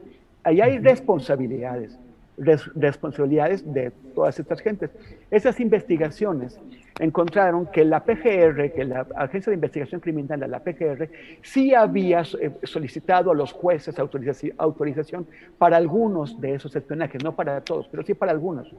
Ahí 0.43 0.61
hay 0.61 0.79
responsabilidades 0.79 1.99
responsabilidades 2.37 3.71
de 3.73 3.91
todas 4.13 4.39
estas 4.39 4.59
gentes. 4.59 4.91
Esas 5.31 5.59
investigaciones 5.59 6.59
encontraron 6.99 7.67
que 7.67 7.83
la 7.83 8.03
PGR, 8.03 8.71
que 8.73 8.85
la 8.85 9.07
Agencia 9.15 9.49
de 9.51 9.55
Investigación 9.55 10.01
Criminal 10.01 10.39
de 10.39 10.47
la 10.47 10.59
PGR, 10.59 11.09
sí 11.41 11.73
había 11.73 12.21
eh, 12.39 12.51
solicitado 12.63 13.31
a 13.31 13.35
los 13.35 13.51
jueces 13.51 13.97
autorización, 13.99 14.53
autorización 14.57 15.27
para 15.57 15.77
algunos 15.77 16.39
de 16.39 16.55
esos 16.55 16.75
espionajes, 16.75 17.23
no 17.23 17.35
para 17.35 17.61
todos, 17.61 17.87
pero 17.87 18.03
sí 18.03 18.13
para 18.13 18.31
algunos. 18.31 18.73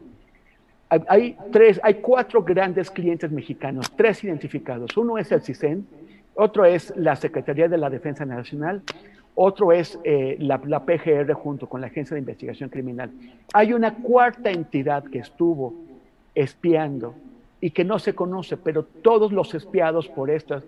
Hay, 0.91 1.37
tres, 1.53 1.79
hay 1.83 1.95
cuatro 1.97 2.43
grandes 2.43 2.91
clientes 2.91 3.31
mexicanos, 3.31 3.93
tres 3.95 4.25
identificados. 4.25 4.97
Uno 4.97 5.19
es 5.19 5.31
el 5.33 5.43
CISEN, 5.43 5.87
otro 6.35 6.65
es 6.65 6.97
la 6.97 7.15
Secretaría 7.15 7.69
de 7.69 7.77
la 7.77 7.91
Defensa 7.91 8.25
Nacional, 8.25 8.83
otro 9.41 9.71
es 9.71 9.97
eh, 10.03 10.37
la, 10.41 10.59
PGR 10.59 11.33
junto 11.33 11.69
con 11.69 11.81
la 11.81 11.87
Agencia 11.87 12.15
de 12.15 12.19
Investigación 12.19 12.71
Criminal. 12.71 13.13
Hay 13.55 13.73
una 13.73 13.95
cuarta 13.95 14.51
entidad 14.51 15.05
que 15.05 15.21
estuvo 15.21 15.75
espiando 16.35 17.15
y 17.61 17.71
que 17.71 17.85
no 17.85 18.01
se 18.01 18.17
conoce, 18.17 18.57
pero 18.57 18.83
todos 18.83 19.31
los 19.31 19.55
espiados 19.55 20.09
por 20.09 20.29
esta 20.29 20.65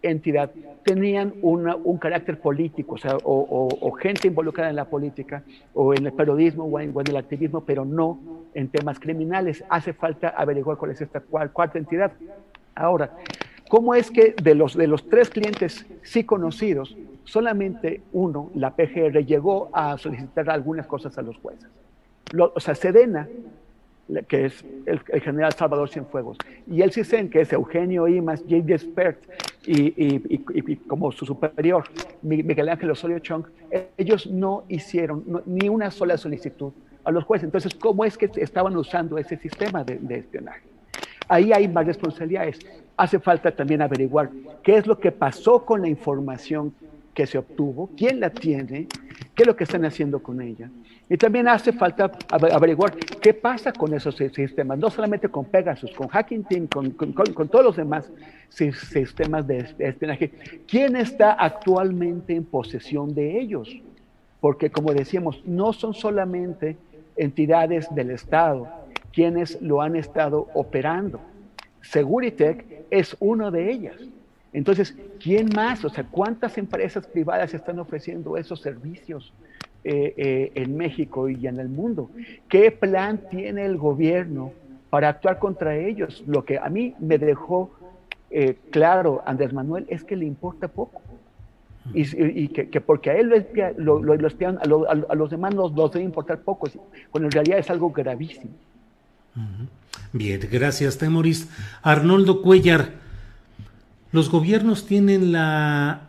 entidad 0.00 0.50
tenían 0.84 1.34
un 1.42 1.98
carácter 1.98 2.40
político, 2.40 2.94
o, 2.94 2.98
sea, 2.98 3.18
o, 3.22 3.92
gente 4.00 4.28
involucrada 4.28 4.70
en 4.70 4.76
la 4.76 4.86
política, 4.86 5.42
o 5.74 5.92
en 5.92 6.06
el 6.06 6.12
periodismo, 6.14 6.64
o 6.64 6.80
en, 6.80 6.94
el 6.96 7.16
activismo, 7.16 7.60
pero 7.60 7.84
no 7.84 8.18
en 8.54 8.68
temas 8.68 8.98
criminales. 8.98 9.62
Hace 9.68 9.92
falta 9.92 10.30
averiguar 10.30 10.78
cuál 10.78 10.92
es 10.92 11.00
esta 11.02 11.20
cuarta 11.20 11.76
entidad. 11.76 12.12
Ahora, 12.74 13.10
¿cómo 13.68 13.94
es 13.94 14.10
que 14.10 14.34
de 14.42 14.54
los, 14.54 14.74
de 14.74 14.86
los 14.86 15.08
tres 15.08 15.30
clientes 15.30 15.86
sí 16.02 16.24
conocidos, 16.24 16.96
solamente 17.28 18.00
uno, 18.12 18.50
la 18.54 18.74
PGR, 18.74 19.24
llegó 19.24 19.68
a 19.72 19.98
solicitar 19.98 20.48
algunas 20.50 20.86
cosas 20.86 21.16
a 21.18 21.22
los 21.22 21.36
jueces. 21.36 21.68
o 22.38 22.60
sea, 22.60 22.74
Sedena, 22.74 23.28
que 24.26 24.46
es 24.46 24.64
el, 24.86 25.00
general 25.20 25.52
Salvador 25.52 25.90
Cienfuegos, 25.90 26.38
y 26.66 26.80
el 26.80 26.90
CISEN, 26.90 27.28
que 27.28 27.42
es 27.42 27.52
Eugenio 27.52 28.08
Imas, 28.08 28.40
J. 28.40 28.62
Despert, 28.64 29.22
y, 29.66 30.76
como 30.86 31.12
su 31.12 31.26
superior, 31.26 31.84
Miguel 32.22 32.70
Ángel 32.70 32.90
Osorio 32.90 33.18
Chong, 33.18 33.44
ellos 33.98 34.26
no 34.26 34.64
hicieron 34.68 35.24
ni 35.44 35.68
una 35.68 35.90
sola 35.90 36.16
solicitud 36.16 36.72
a 37.04 37.10
los 37.10 37.24
jueces. 37.24 37.44
Entonces, 37.44 37.74
¿cómo 37.74 38.06
es 38.06 38.16
que 38.16 38.30
estaban 38.36 38.74
usando 38.76 39.18
ese 39.18 39.36
sistema 39.36 39.84
de, 39.84 39.96
de 39.96 40.18
espionaje? 40.20 40.62
Ahí 41.28 41.52
hay 41.52 41.68
más 41.68 41.86
responsabilidades. 41.86 42.60
Hace 42.98 43.18
falta 43.18 43.50
también 43.52 43.80
averiguar 43.80 44.28
qué 44.62 44.76
es 44.76 44.86
lo 44.86 44.98
que 44.98 45.12
pasó 45.12 45.64
con 45.64 45.80
la 45.80 45.88
información 45.88 46.74
que 47.14 47.26
se 47.26 47.38
obtuvo, 47.38 47.90
quién 47.96 48.20
la 48.20 48.30
tiene, 48.30 48.86
qué 49.34 49.44
es 49.44 49.46
lo 49.46 49.56
que 49.56 49.64
están 49.64 49.84
haciendo 49.84 50.22
con 50.22 50.42
ella. 50.42 50.68
Y 51.08 51.16
también 51.16 51.48
hace 51.48 51.72
falta 51.72 52.10
averiguar 52.30 52.94
qué 52.96 53.32
pasa 53.32 53.72
con 53.72 53.94
esos 53.94 54.16
sistemas, 54.16 54.78
no 54.78 54.90
solamente 54.90 55.28
con 55.28 55.46
Pegasus, 55.46 55.92
con 55.92 56.08
Hacking 56.08 56.44
Team, 56.44 56.66
con, 56.66 56.90
con, 56.90 57.48
todos 57.48 57.64
los 57.64 57.76
demás 57.76 58.10
sistemas 58.50 59.46
de 59.46 59.74
espionaje. 59.78 60.32
¿Quién 60.66 60.96
está 60.96 61.32
actualmente 61.32 62.34
en 62.34 62.44
posesión 62.44 63.14
de 63.14 63.40
ellos? 63.40 63.74
Porque, 64.40 64.70
como 64.70 64.92
decíamos, 64.92 65.40
no 65.46 65.72
son 65.72 65.94
solamente 65.94 66.76
entidades 67.16 67.92
del 67.94 68.10
Estado 68.10 68.68
quienes 69.12 69.60
lo 69.62 69.82
han 69.82 69.96
estado 69.96 70.48
operando. 70.54 71.20
Seguritech 71.80 72.77
es 72.90 73.16
una 73.20 73.50
de 73.50 73.70
ellas. 73.70 73.96
Entonces, 74.52 74.96
¿quién 75.22 75.50
más? 75.54 75.84
O 75.84 75.90
sea, 75.90 76.04
¿cuántas 76.04 76.56
empresas 76.58 77.06
privadas 77.06 77.52
están 77.54 77.78
ofreciendo 77.78 78.36
esos 78.36 78.60
servicios 78.60 79.32
eh, 79.84 80.14
eh, 80.16 80.52
en 80.54 80.76
México 80.76 81.28
y 81.28 81.46
en 81.46 81.60
el 81.60 81.68
mundo? 81.68 82.10
¿Qué 82.48 82.70
plan 82.70 83.20
tiene 83.30 83.64
el 83.66 83.76
gobierno 83.76 84.52
para 84.90 85.10
actuar 85.10 85.38
contra 85.38 85.76
ellos? 85.76 86.24
Lo 86.26 86.44
que 86.44 86.58
a 86.58 86.68
mí 86.68 86.94
me 86.98 87.18
dejó 87.18 87.70
eh, 88.30 88.56
claro 88.70 89.22
Andrés 89.24 89.52
Manuel 89.52 89.86
es 89.88 90.04
que 90.04 90.16
le 90.16 90.26
importa 90.26 90.68
poco. 90.68 91.00
Y, 91.94 92.48
que, 92.48 92.80
porque 92.82 93.10
a 93.10 93.16
él 93.16 93.46
lo, 93.78 94.02
lo, 94.02 94.26
espian, 94.26 94.58
a, 94.58 94.66
los 94.66 95.30
demás 95.30 95.54
nos, 95.54 95.74
debe 95.74 96.04
importar 96.04 96.40
poco, 96.40 96.68
cuando 97.10 97.28
en 97.28 97.32
realidad 97.32 97.58
es 97.58 97.70
algo 97.70 97.90
gravísimo. 97.90 98.52
Bien, 100.12 100.40
gracias, 100.50 100.98
Temoris. 100.98 101.48
Arnoldo 101.82 102.42
Cuellar, 102.42 102.94
los 104.12 104.30
gobiernos 104.30 104.86
tienen 104.86 105.32
la 105.32 106.08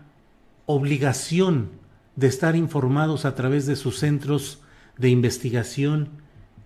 obligación 0.65 1.69
de 2.15 2.27
estar 2.27 2.56
informados 2.56 3.26
a 3.26 3.34
través 3.34 3.65
de 3.65 3.76
sus 3.76 3.99
centros 3.99 4.60
de 4.97 5.10
investigación 5.10 6.10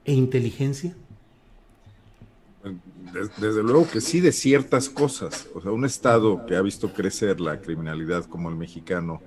e 0.03 0.14
inteligencia? 0.14 0.95
Desde 3.38 3.61
luego 3.61 3.88
que 3.90 4.02
sí, 4.02 4.19
de 4.19 4.31
ciertas 4.31 4.90
cosas. 4.90 5.48
O 5.53 5.61
sea, 5.61 5.72
un 5.72 5.85
Estado 5.85 6.45
que 6.45 6.56
ha 6.56 6.61
visto 6.61 6.91
crecer 6.91 7.40
la 7.40 7.61
criminalidad 7.61 8.26
como 8.26 8.49
el 8.49 8.56
mexicano 8.56 9.22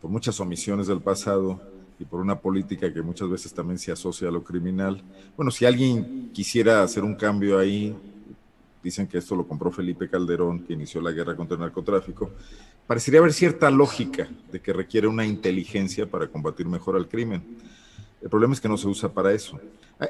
por 0.00 0.10
muchas 0.10 0.38
omisiones 0.38 0.86
del 0.86 1.00
pasado 1.00 1.60
y 1.98 2.04
por 2.04 2.20
una 2.20 2.38
política 2.38 2.92
que 2.92 3.02
muchas 3.02 3.28
veces 3.28 3.52
también 3.52 3.78
se 3.78 3.90
asocia 3.90 4.28
a 4.28 4.30
lo 4.30 4.42
criminal. 4.44 5.02
Bueno, 5.36 5.50
si 5.50 5.64
alguien 5.64 6.30
quisiera 6.32 6.82
hacer 6.82 7.02
un 7.04 7.14
cambio 7.14 7.58
ahí, 7.58 7.96
dicen 8.82 9.06
que 9.06 9.18
esto 9.18 9.34
lo 9.34 9.46
compró 9.46 9.70
Felipe 9.70 10.08
Calderón, 10.08 10.60
que 10.60 10.72
inició 10.72 11.00
la 11.00 11.10
guerra 11.10 11.36
contra 11.36 11.56
el 11.56 11.60
narcotráfico, 11.60 12.30
parecería 12.86 13.20
haber 13.20 13.32
cierta 13.32 13.70
lógica 13.70 14.28
de 14.50 14.60
que 14.60 14.72
requiere 14.72 15.06
una 15.06 15.26
inteligencia 15.26 16.06
para 16.06 16.28
combatir 16.28 16.66
mejor 16.66 16.96
al 16.96 17.08
crimen. 17.08 17.42
El 18.22 18.28
problema 18.28 18.54
es 18.54 18.60
que 18.60 18.68
no 18.68 18.76
se 18.76 18.88
usa 18.88 19.12
para 19.12 19.32
eso. 19.32 19.60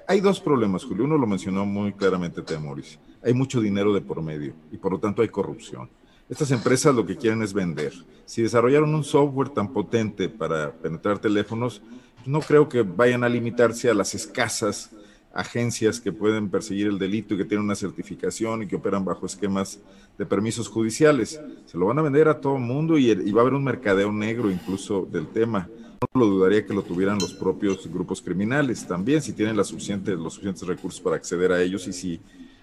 Hay, 0.06 0.20
dos 0.20 0.40
problemas, 0.40 0.84
Julio. 0.84 1.04
Uno 1.04 1.16
lo 1.16 1.26
mencionó 1.26 1.64
muy 1.64 1.92
claramente 1.92 2.42
Temoris. 2.42 2.98
Hay 3.22 3.32
mucho 3.32 3.60
dinero 3.60 3.92
de 3.94 4.00
por 4.00 4.22
medio 4.22 4.52
y 4.70 4.76
por 4.76 4.92
lo 4.92 4.98
tanto 4.98 5.22
hay 5.22 5.28
corrupción. 5.28 5.88
Estas 6.28 6.50
empresas 6.50 6.94
lo 6.94 7.06
que 7.06 7.16
quieren 7.16 7.42
es 7.42 7.54
vender. 7.54 7.92
Si 8.26 8.42
desarrollaron 8.42 8.94
un 8.94 9.04
software 9.04 9.48
tan 9.48 9.72
potente 9.72 10.28
para 10.28 10.72
penetrar 10.72 11.18
teléfonos, 11.18 11.80
no 12.26 12.40
creo 12.40 12.68
que 12.68 12.82
vayan 12.82 13.24
a 13.24 13.28
limitarse 13.30 13.88
a 13.88 13.94
las 13.94 14.14
escasas 14.14 14.90
agencias 15.32 16.00
que 16.00 16.12
pueden 16.12 16.50
perseguir 16.50 16.88
el 16.88 16.98
delito 16.98 17.34
y 17.34 17.38
que 17.38 17.44
tienen 17.44 17.64
una 17.64 17.74
certificación 17.74 18.62
y 18.62 18.66
que 18.66 18.76
operan 18.76 19.04
bajo 19.04 19.24
esquemas 19.24 19.80
de 20.18 20.26
permisos 20.26 20.68
judiciales. 20.68 21.40
Se 21.64 21.78
lo 21.78 21.86
van 21.86 21.98
a 21.98 22.02
vender 22.02 22.28
a 22.28 22.40
todo 22.40 22.56
el 22.56 22.62
mundo 22.62 22.98
y, 22.98 23.14
va 23.32 23.40
a 23.40 23.42
haber 23.42 23.54
un 23.54 23.64
mercadeo 23.64 24.12
negro 24.12 24.50
incluso 24.50 25.08
del 25.10 25.28
tema. 25.28 25.68
No 26.14 26.20
lo 26.20 26.26
dudaría 26.26 26.66
que 26.66 26.74
lo 26.74 26.82
tuvieran 26.82 27.18
los 27.18 27.32
propios 27.32 27.86
grupos 27.90 28.20
criminales 28.20 28.86
también, 28.86 29.22
si 29.22 29.32
tienen 29.32 29.56
los 29.56 29.68
suficientes 29.68 30.66
recursos 30.66 31.00
para 31.00 31.16
acceder 31.16 31.52
a 31.52 31.62
ellos 31.62 31.88
y 31.88 31.92
si 31.92 32.20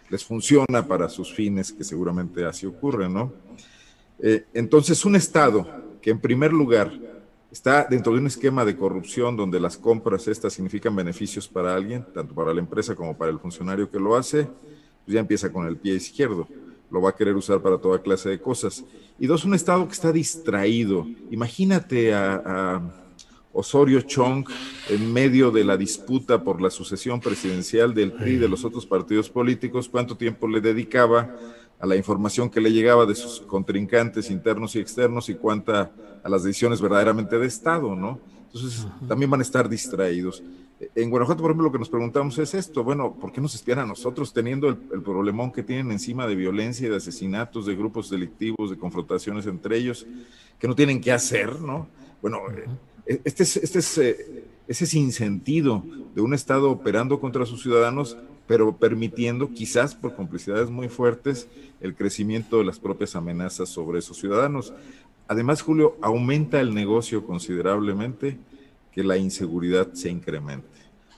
les 0.09 0.23
funciona 0.23 0.87
para 0.87 1.09
sus 1.09 1.33
fines, 1.33 1.71
que 1.71 1.83
seguramente 1.83 2.45
así 2.45 2.65
ocurre, 2.65 3.09
¿no? 3.09 3.33
Eh, 4.19 4.45
entonces, 4.53 5.03
un 5.05 5.15
Estado 5.15 5.67
que 6.01 6.11
en 6.11 6.19
primer 6.19 6.53
lugar 6.53 6.91
está 7.51 7.85
dentro 7.89 8.13
de 8.13 8.19
un 8.19 8.27
esquema 8.27 8.65
de 8.65 8.75
corrupción 8.75 9.35
donde 9.35 9.59
las 9.59 9.77
compras 9.77 10.27
estas 10.27 10.53
significan 10.53 10.95
beneficios 10.95 11.47
para 11.47 11.73
alguien, 11.73 12.05
tanto 12.13 12.33
para 12.35 12.53
la 12.53 12.59
empresa 12.59 12.95
como 12.95 13.17
para 13.17 13.31
el 13.31 13.39
funcionario 13.39 13.89
que 13.89 13.99
lo 13.99 14.15
hace, 14.15 14.43
pues 14.43 15.13
ya 15.13 15.19
empieza 15.19 15.51
con 15.51 15.65
el 15.65 15.77
pie 15.77 15.95
izquierdo. 15.95 16.47
Lo 16.91 17.01
va 17.01 17.09
a 17.09 17.15
querer 17.15 17.35
usar 17.35 17.61
para 17.61 17.77
toda 17.77 18.01
clase 18.01 18.29
de 18.29 18.39
cosas. 18.39 18.83
Y 19.17 19.25
dos, 19.27 19.45
un 19.45 19.53
Estado 19.53 19.85
que 19.87 19.93
está 19.93 20.11
distraído. 20.11 21.07
Imagínate 21.31 22.13
a, 22.13 22.81
Osorio 23.55 24.01
Chong 24.01 24.45
en 24.89 25.13
medio 25.13 25.49
de 25.49 25.63
la 25.63 25.77
disputa 25.77 26.43
por 26.43 26.61
la 26.61 26.69
sucesión 26.69 27.21
presidencial 27.21 27.93
del 27.93 28.11
PRI 28.11 28.33
y 28.33 28.37
de 28.37 28.49
los 28.49 28.65
otros 28.65 28.85
partidos 28.85 29.29
políticos, 29.29 29.87
cuánto 29.87 30.17
tiempo 30.17 30.45
le 30.47 30.59
dedicaba 30.59 31.35
a 31.79 31.85
la 31.85 31.95
información 31.95 32.49
que 32.49 32.59
le 32.59 32.71
llegaba 32.71 33.05
de 33.05 33.15
sus 33.15 33.39
contrincantes 33.39 34.29
internos 34.29 34.75
y 34.75 34.79
externos 34.79 35.29
y 35.29 35.35
cuánta 35.35 35.91
a 36.21 36.29
las 36.29 36.43
decisiones 36.43 36.81
verdaderamente 36.81 37.39
de 37.39 37.47
Estado, 37.47 37.95
¿no? 37.95 38.19
Entonces 38.47 38.87
también 39.07 39.31
van 39.31 39.39
a 39.39 39.43
estar 39.43 39.69
distraídos. 39.69 40.43
En 40.93 41.09
Guanajuato, 41.09 41.41
por 41.41 41.51
ejemplo, 41.51 41.67
lo 41.67 41.71
que 41.71 41.79
nos 41.79 41.89
preguntamos 41.89 42.37
es 42.37 42.53
esto, 42.53 42.83
bueno, 42.83 43.13
¿por 43.13 43.31
qué 43.31 43.39
nos 43.39 43.55
espían 43.55 43.79
a 43.79 43.85
nosotros 43.85 44.33
teniendo 44.33 44.67
el, 44.67 44.77
problemón 44.77 45.51
que 45.51 45.63
tienen 45.63 45.91
encima 45.91 46.27
de 46.27 46.35
violencia 46.35 46.87
y 46.87 46.89
de 46.89 46.97
asesinatos, 46.97 47.65
de 47.65 47.75
grupos 47.75 48.09
delictivos, 48.09 48.69
de 48.69 48.77
confrontaciones 48.77 49.45
entre 49.45 49.77
ellos, 49.77 50.05
que 50.59 50.67
no 50.67 50.75
tienen 50.75 50.99
qué 50.99 51.13
hacer, 51.13 51.61
¿no? 51.61 51.87
Bueno, 52.21 52.39
eh, 52.51 52.65
este 53.05 53.43
es, 53.43 53.57
este 53.57 53.79
es 53.79 53.97
eh, 53.97 54.43
ese 54.67 54.85
sinsentido 54.85 55.83
de 56.15 56.21
un 56.21 56.33
Estado 56.33 56.71
operando 56.71 57.19
contra 57.19 57.45
sus 57.45 57.61
ciudadanos, 57.61 58.17
pero 58.47 58.77
permitiendo, 58.77 59.51
quizás 59.51 59.95
por 59.95 60.15
complicidades 60.15 60.69
muy 60.69 60.89
fuertes, 60.89 61.47
el 61.81 61.95
crecimiento 61.95 62.57
de 62.57 62.65
las 62.65 62.79
propias 62.79 63.15
amenazas 63.15 63.69
sobre 63.69 63.99
esos 63.99 64.17
ciudadanos. 64.17 64.73
Además, 65.27 65.61
Julio, 65.61 65.97
aumenta 66.01 66.61
el 66.61 66.73
negocio 66.73 67.25
considerablemente 67.25 68.37
que 68.91 69.03
la 69.03 69.17
inseguridad 69.17 69.93
se 69.93 70.09
incremente. 70.09 70.74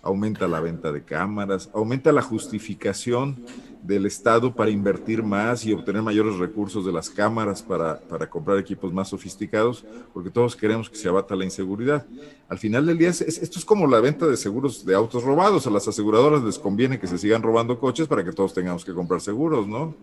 Aumenta 0.08 0.48
la 0.48 0.62
venta 0.62 0.92
de 0.94 1.04
cámaras, 1.04 1.70
aumenta 1.74 2.14
la 2.14 2.22
justificación 2.22 3.44
del 3.84 4.06
Estado 4.06 4.56
para 4.56 4.72
invertir 4.72 5.22
más 5.22 5.66
y 5.66 5.74
obtener 5.74 6.02
mayores 6.02 6.38
recursos 6.38 6.86
de 6.86 6.94
las 6.94 7.10
cámaras 7.10 7.62
para, 7.62 8.00
para, 8.00 8.30
comprar 8.30 8.58
equipos 8.58 8.94
más 8.94 9.10
sofisticados, 9.10 9.86
porque 10.14 10.30
todos 10.30 10.56
queremos 10.56 10.90
que 10.90 10.96
se 10.96 11.10
abata 11.10 11.36
la 11.36 11.44
inseguridad. 11.44 12.06
Al 12.48 12.58
final 12.58 12.86
del 12.86 12.98
día, 12.98 13.10
esto 13.10 13.60
es 13.60 13.66
como 13.66 13.86
la 13.86 14.00
venta 14.00 14.26
de 14.28 14.38
seguros 14.38 14.86
de 14.86 14.96
autos 14.96 15.24
robados. 15.24 15.68
A 15.68 15.72
las 15.72 15.88
aseguradoras 15.88 16.42
les 16.42 16.58
conviene 16.58 17.00
que 17.00 17.08
se 17.08 17.18
sigan 17.18 17.42
robando 17.42 17.78
coches 17.78 18.08
para 18.08 18.24
que 18.24 18.32
todos 18.32 18.54
tengamos 18.54 18.86
que 18.86 18.94
comprar 18.94 19.20
seguros, 19.20 19.68
¿no? 19.68 19.94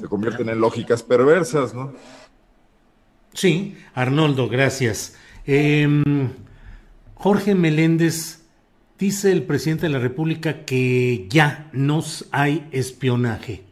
se 0.00 0.08
convierten 0.08 0.48
en 0.48 0.60
lógicas 0.60 1.02
perversas, 1.02 1.74
¿no? 1.74 1.92
Sí, 3.32 3.76
Arnoldo, 3.94 4.48
gracias. 4.48 5.16
Em, 5.46 6.30
Jorge 7.14 7.54
Meléndez, 7.54 8.43
dice 8.98 9.32
el 9.32 9.42
presidente 9.42 9.86
de 9.86 9.92
la 9.92 9.98
República 9.98 10.64
que 10.64 11.26
ya 11.28 11.70
no 11.72 12.02
hay 12.30 12.66
espionaje. 12.72 13.62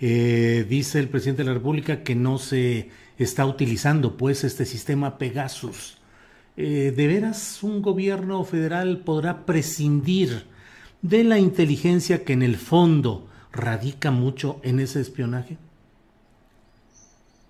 Eh, 0.00 0.64
dice 0.68 0.98
el 0.98 1.08
presidente 1.08 1.42
de 1.42 1.48
la 1.48 1.54
República 1.54 2.02
que 2.02 2.14
no 2.14 2.38
se 2.38 2.88
está 3.18 3.44
utilizando 3.44 4.16
pues 4.16 4.44
este 4.44 4.64
sistema 4.64 5.18
Pegasus. 5.18 5.98
Eh, 6.56 6.92
¿De 6.96 7.06
veras 7.06 7.62
un 7.62 7.82
gobierno 7.82 8.44
federal 8.44 8.98
podrá 8.98 9.44
prescindir 9.44 10.44
de 11.02 11.24
la 11.24 11.38
inteligencia 11.38 12.24
que 12.24 12.32
en 12.32 12.42
el 12.42 12.56
fondo 12.56 13.28
radica 13.52 14.10
mucho 14.10 14.60
en 14.62 14.80
ese 14.80 15.00
espionaje? 15.00 15.58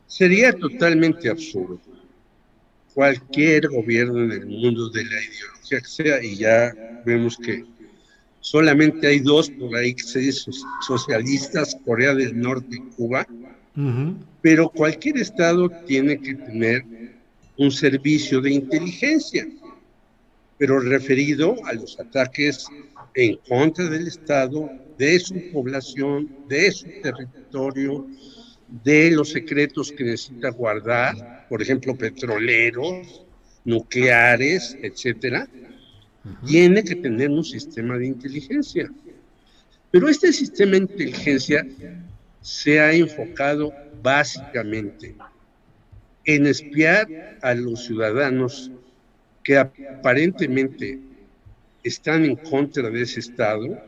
Sería 0.06 0.52
totalmente 0.52 1.28
absurdo. 1.28 1.78
Cualquier 2.94 3.68
gobierno 3.68 4.22
en 4.24 4.32
el 4.32 4.46
mundo 4.46 4.88
de 4.90 5.04
la 5.04 5.20
ideología 5.22 5.80
que 5.80 5.88
sea, 5.88 6.24
y 6.24 6.36
ya 6.36 6.76
vemos 7.04 7.38
que 7.38 7.64
solamente 8.40 9.06
hay 9.06 9.20
dos 9.20 9.50
por 9.50 9.76
ahí 9.76 9.94
que 9.94 10.02
se 10.02 10.18
dicen 10.20 10.52
socialistas, 10.86 11.76
Corea 11.84 12.14
del 12.14 12.38
Norte 12.38 12.76
y 12.76 12.94
Cuba, 12.96 13.26
pero 14.40 14.68
cualquier 14.70 15.18
estado 15.18 15.70
tiene 15.70 16.20
que 16.20 16.34
tener 16.34 16.84
un 17.56 17.70
servicio 17.70 18.40
de 18.40 18.52
inteligencia, 18.52 19.46
pero 20.58 20.80
referido 20.80 21.54
a 21.66 21.74
los 21.74 21.98
ataques 22.00 22.66
en 23.14 23.36
contra 23.48 23.88
del 23.88 24.08
Estado, 24.08 24.70
de 24.98 25.18
su 25.18 25.40
población, 25.50 26.28
de 26.48 26.70
su 26.72 26.90
territorio, 27.00 28.06
de 28.84 29.10
los 29.10 29.30
secretos 29.30 29.92
que 29.92 30.04
necesita 30.04 30.50
guardar, 30.50 31.46
por 31.48 31.60
ejemplo, 31.60 31.96
petroleros, 31.96 33.24
nucleares, 33.64 34.76
etcétera, 34.82 35.48
tiene 36.46 36.84
que 36.84 36.96
tener 36.96 37.30
un 37.30 37.44
sistema 37.44 37.98
de 37.98 38.06
inteligencia. 38.06 38.90
Pero 39.90 40.08
este 40.08 40.32
sistema 40.32 40.72
de 40.72 40.78
inteligencia 40.78 41.66
se 42.40 42.80
ha 42.80 42.92
enfocado 42.92 43.72
básicamente 44.02 45.14
en 46.24 46.46
espiar 46.46 47.38
a 47.42 47.54
los 47.54 47.84
ciudadanos 47.86 48.70
que 49.42 49.58
aparentemente 49.58 50.98
están 51.82 52.24
en 52.24 52.36
contra 52.36 52.90
de 52.90 53.02
ese 53.02 53.20
Estado 53.20 53.82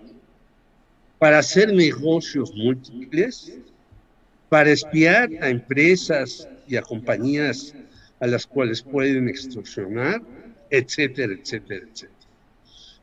para 1.18 1.38
hacer 1.38 1.72
negocios 1.72 2.52
múltiples, 2.54 3.56
para 4.52 4.70
espiar 4.70 5.30
a 5.40 5.48
empresas 5.48 6.46
y 6.68 6.76
a 6.76 6.82
compañías 6.82 7.74
a 8.20 8.26
las 8.26 8.46
cuales 8.46 8.82
pueden 8.82 9.26
extorsionar, 9.26 10.20
etcétera, 10.68 11.32
etcétera, 11.32 11.86
etcétera. 11.90 12.28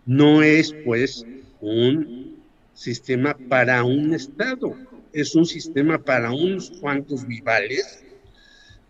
No 0.06 0.44
es 0.44 0.72
pues 0.86 1.26
un 1.60 2.38
sistema 2.76 3.36
para 3.36 3.84
un 3.84 4.14
Estado, 4.14 4.78
es 5.12 5.34
un 5.34 5.48
sistema 5.48 5.98
para 5.98 6.32
unos 6.32 6.70
cuantos 6.80 7.26
vivales 7.26 8.04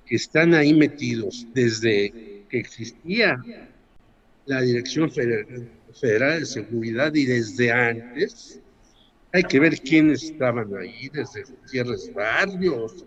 que 0.06 0.18
están 0.18 0.54
ahí 0.54 0.74
metidos 0.74 1.48
desde 1.54 2.44
que 2.50 2.60
existía 2.60 3.42
la 4.48 4.60
Dirección 4.60 5.10
Federal 5.10 6.42
de 6.42 6.46
Seguridad 6.46 7.16
y 7.16 7.26
desde 7.26 7.72
antes, 7.72 8.60
hay 9.32 9.44
que 9.44 9.60
ver 9.60 9.80
quiénes 9.80 10.24
estaban 10.24 10.76
ahí, 10.76 11.10
desde 11.14 11.44
Gutiérrez 11.44 12.12
Barrios 12.14 13.06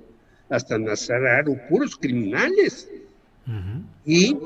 hasta 0.48 0.78
Nazararo, 0.78 1.56
puros 1.68 1.96
criminales. 1.96 2.88
Y 4.04 4.36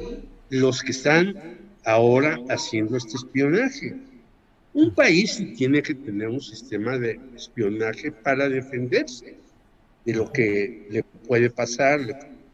los 0.50 0.82
que 0.82 0.92
están 0.92 1.34
ahora 1.86 2.38
haciendo 2.50 2.96
este 2.96 3.16
espionaje. 3.16 3.96
Un 4.74 4.94
país 4.94 5.42
tiene 5.56 5.80
que 5.80 5.94
tener 5.94 6.28
un 6.28 6.40
sistema 6.40 6.98
de 6.98 7.18
espionaje 7.34 8.12
para 8.12 8.48
defenderse 8.48 9.36
de 10.04 10.14
lo 10.14 10.30
que 10.30 10.86
le 10.90 11.02
puede 11.26 11.48
pasar, 11.48 12.00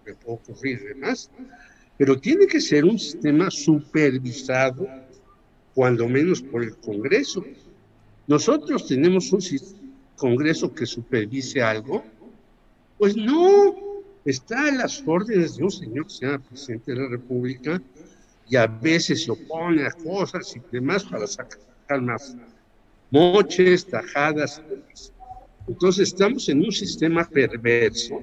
que 0.05 0.11
le 0.11 0.15
puede 0.15 0.37
ocurrir 0.37 0.81
y 0.81 0.89
demás. 0.95 1.31
Pero 1.99 2.19
tiene 2.21 2.47
que 2.47 2.61
ser 2.61 2.85
un 2.85 2.99
sistema 2.99 3.51
supervisado, 3.51 4.89
cuando 5.75 6.09
menos 6.09 6.43
por 6.43 6.63
el 6.63 6.77
Congreso. 6.77 7.45
Nosotros 8.27 8.87
tenemos 8.87 9.33
un 9.33 9.41
Congreso 10.17 10.73
que 10.73 10.87
supervise 10.87 11.61
algo, 11.63 12.05
pues 12.97 13.17
no, 13.17 13.75
está 14.25 14.69
a 14.69 14.73
las 14.73 15.03
órdenes 15.05 15.57
de 15.57 15.65
un 15.65 15.71
señor 15.71 16.07
que 16.07 16.13
se 16.13 16.27
llama 16.27 16.39
presidente 16.39 16.93
de 16.93 17.01
la 17.01 17.09
República 17.09 17.83
y 18.49 18.57
a 18.57 18.67
veces 18.67 19.25
se 19.25 19.33
opone 19.33 19.85
a 19.85 19.91
cosas 19.91 20.55
y 20.55 20.61
demás 20.71 21.05
para 21.05 21.27
sacar 21.27 22.01
más 22.01 22.37
moches, 23.11 23.87
tajadas. 23.87 24.63
Entonces 25.67 26.09
estamos 26.09 26.49
en 26.49 26.65
un 26.65 26.73
sistema 26.73 27.25
perverso 27.29 28.21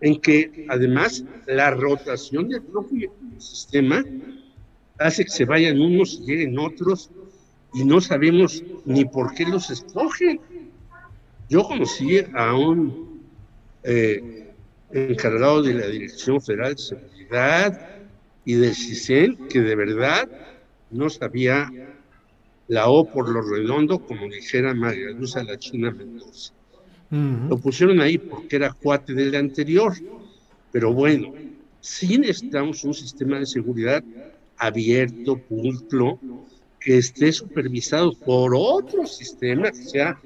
en 0.00 0.20
que 0.20 0.66
además 0.68 1.24
la 1.46 1.70
rotación 1.70 2.48
del 2.48 2.62
propio 2.62 3.12
sistema 3.38 4.04
hace 4.98 5.24
que 5.24 5.30
se 5.30 5.44
vayan 5.44 5.80
unos 5.80 6.14
y 6.14 6.26
lleguen 6.26 6.58
otros 6.58 7.10
y 7.74 7.84
no 7.84 8.00
sabemos 8.00 8.62
ni 8.84 9.04
por 9.04 9.34
qué 9.34 9.44
los 9.44 9.70
escogen. 9.70 10.40
Yo 11.48 11.64
conocí 11.64 12.18
a 12.34 12.54
un 12.54 13.22
eh, 13.82 14.52
encargado 14.92 15.62
de 15.62 15.74
la 15.74 15.86
Dirección 15.86 16.40
Federal 16.40 16.74
de 16.74 16.82
Seguridad 16.82 17.88
y 18.44 18.54
del 18.54 18.74
CISEN 18.74 19.36
que 19.48 19.60
de 19.60 19.74
verdad 19.74 20.28
no 20.90 21.08
sabía 21.08 21.70
la 22.68 22.88
O 22.88 23.04
por 23.04 23.28
lo 23.28 23.42
redondo, 23.42 23.98
como 23.98 24.28
dijera 24.28 24.74
María 24.74 25.10
Luz 25.10 25.36
a 25.36 25.42
la 25.42 25.58
China 25.58 25.90
Mendoza. 25.90 26.52
Lo 27.10 27.58
pusieron 27.58 28.00
ahí 28.00 28.18
porque 28.18 28.54
era 28.54 28.72
cuate 28.72 29.12
del 29.14 29.34
anterior, 29.34 29.92
pero 30.70 30.92
bueno, 30.92 31.34
sí 31.80 32.18
necesitamos 32.18 32.84
un 32.84 32.94
sistema 32.94 33.40
de 33.40 33.46
seguridad 33.46 34.04
abierto, 34.56 35.36
pulcro, 35.36 36.20
que 36.80 36.98
esté 36.98 37.32
supervisado 37.32 38.14
por 38.14 38.52
otro 38.54 39.06
sistema, 39.06 39.70
que 39.70 39.84
sea 39.84 40.18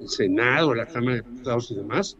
el 0.00 0.08
Senado, 0.08 0.74
la 0.74 0.86
Cámara 0.86 1.16
de 1.16 1.22
Diputados 1.22 1.70
y 1.70 1.76
demás, 1.76 2.16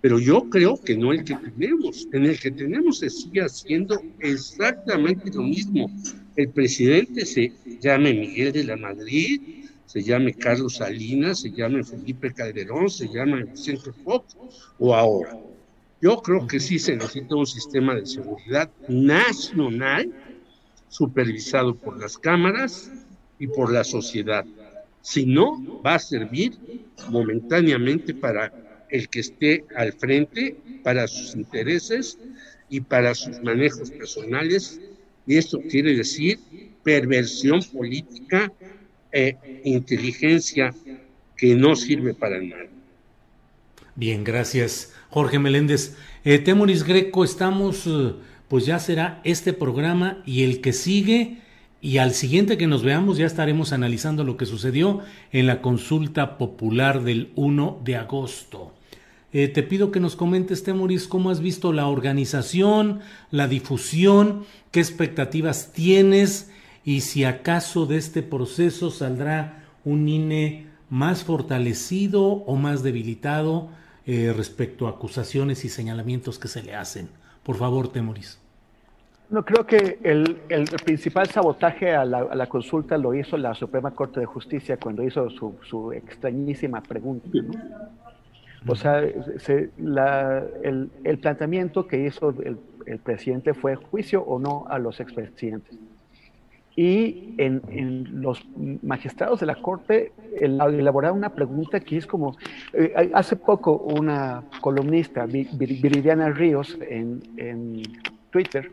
pero 0.00 0.20
yo 0.20 0.48
creo 0.50 0.80
que 0.80 0.96
no 0.96 1.12
el 1.12 1.24
que 1.24 1.34
tenemos. 1.34 2.06
En 2.12 2.26
el 2.26 2.38
que 2.38 2.50
tenemos 2.50 2.98
se 2.98 3.10
sigue 3.10 3.40
haciendo 3.40 4.00
exactamente 4.20 5.30
lo 5.32 5.42
mismo. 5.42 5.90
El 6.36 6.50
presidente 6.50 7.26
se 7.26 7.52
llame 7.80 8.14
Miguel 8.14 8.52
de 8.52 8.64
la 8.64 8.76
Madrid, 8.76 9.40
se 9.86 10.02
llame 10.02 10.34
Carlos 10.34 10.76
Salinas, 10.76 11.40
se 11.40 11.50
llame 11.50 11.82
Felipe 11.82 12.32
Calderón, 12.32 12.90
se 12.90 13.08
llame 13.08 13.44
Vicente 13.44 13.90
Fox 14.04 14.36
o 14.78 14.94
ahora. 14.94 15.36
Yo 16.00 16.18
creo 16.18 16.46
que 16.46 16.60
sí 16.60 16.78
se 16.78 16.94
necesita 16.94 17.34
un 17.34 17.46
sistema 17.46 17.94
de 17.94 18.06
seguridad 18.06 18.70
nacional 18.88 20.12
supervisado 20.88 21.74
por 21.74 21.98
las 21.98 22.18
cámaras 22.18 22.92
y 23.38 23.46
por 23.46 23.72
la 23.72 23.84
sociedad. 23.84 24.44
Si 25.02 25.26
no, 25.26 25.80
va 25.82 25.94
a 25.94 25.98
servir 25.98 26.58
momentáneamente 27.10 28.14
para 28.14 28.52
el 28.90 29.08
que 29.08 29.20
esté 29.20 29.64
al 29.76 29.92
frente, 29.92 30.56
para 30.82 31.06
sus 31.06 31.34
intereses 31.34 32.18
y 32.68 32.80
para 32.80 33.14
sus 33.14 33.40
manejos 33.42 33.90
personales. 33.90 34.80
Y 35.26 35.36
esto 35.36 35.60
quiere 35.70 35.94
decir 35.94 36.38
perversión 36.82 37.62
política 37.72 38.52
e 39.12 39.36
inteligencia 39.64 40.74
que 41.36 41.54
no 41.54 41.76
sirve 41.76 42.14
para 42.14 42.40
nada. 42.40 42.66
Bien, 43.94 44.24
gracias 44.24 44.92
Jorge 45.10 45.38
Meléndez. 45.38 45.96
Eh, 46.24 46.38
Temoris 46.38 46.84
Greco, 46.84 47.24
estamos, 47.24 47.86
eh, 47.86 48.12
pues 48.48 48.66
ya 48.66 48.78
será 48.78 49.20
este 49.24 49.52
programa 49.52 50.22
y 50.26 50.42
el 50.44 50.60
que 50.60 50.72
sigue 50.72 51.38
y 51.86 51.98
al 51.98 52.14
siguiente 52.14 52.58
que 52.58 52.66
nos 52.66 52.82
veamos 52.82 53.16
ya 53.16 53.26
estaremos 53.26 53.72
analizando 53.72 54.24
lo 54.24 54.36
que 54.36 54.44
sucedió 54.44 55.02
en 55.30 55.46
la 55.46 55.62
consulta 55.62 56.36
popular 56.36 57.04
del 57.04 57.30
1 57.36 57.80
de 57.84 57.94
agosto. 57.94 58.72
Eh, 59.32 59.46
te 59.46 59.62
pido 59.62 59.92
que 59.92 60.00
nos 60.00 60.16
comentes, 60.16 60.64
Temoris, 60.64 61.06
cómo 61.06 61.30
has 61.30 61.38
visto 61.38 61.72
la 61.72 61.86
organización, 61.86 63.02
la 63.30 63.46
difusión, 63.46 64.46
qué 64.72 64.80
expectativas 64.80 65.72
tienes 65.72 66.50
y 66.84 67.02
si 67.02 67.22
acaso 67.22 67.86
de 67.86 67.98
este 67.98 68.24
proceso 68.24 68.90
saldrá 68.90 69.62
un 69.84 70.08
INE 70.08 70.66
más 70.90 71.22
fortalecido 71.22 72.24
o 72.24 72.56
más 72.56 72.82
debilitado 72.82 73.68
eh, 74.06 74.34
respecto 74.36 74.88
a 74.88 74.90
acusaciones 74.90 75.64
y 75.64 75.68
señalamientos 75.68 76.40
que 76.40 76.48
se 76.48 76.64
le 76.64 76.74
hacen. 76.74 77.10
Por 77.44 77.54
favor, 77.54 77.92
Temoris. 77.92 78.40
No, 79.28 79.44
creo 79.44 79.66
que 79.66 79.98
el, 80.02 80.38
principal 80.84 81.28
sabotaje 81.28 81.94
a 81.94 82.04
la, 82.04 82.46
consulta 82.46 82.96
lo 82.96 83.14
hizo 83.14 83.36
la 83.36 83.54
Suprema 83.54 83.90
Corte 83.90 84.20
de 84.20 84.26
Justicia 84.26 84.76
cuando 84.76 85.02
hizo 85.02 85.28
su, 85.30 85.92
extrañísima 85.92 86.80
pregunta. 86.80 87.28
O 88.66 88.76
sea, 88.76 89.00
el, 89.00 91.18
planteamiento 91.20 91.86
que 91.86 92.06
hizo 92.06 92.30
el, 92.30 92.58
el, 92.86 92.98
presidente 92.98 93.54
fue 93.54 93.74
juicio 93.74 94.22
o 94.22 94.38
no 94.38 94.64
a 94.68 94.78
los 94.78 95.00
expresidentes 95.00 95.76
y 96.76 97.34
en, 97.38 98.20
los 98.20 98.46
magistrados 98.82 99.40
de 99.40 99.46
la 99.46 99.54
Corte 99.54 100.12
elaboraron 100.38 101.16
una 101.16 101.30
pregunta 101.30 101.80
que 101.80 101.96
es 101.96 102.06
como, 102.06 102.36
eh, 102.74 103.10
hace 103.14 103.36
poco 103.36 103.78
una 103.78 104.44
columnista, 104.60 105.24
Viridiana 105.24 106.28
Ríos, 106.28 106.76
en, 106.82 107.82
Twitter, 108.30 108.70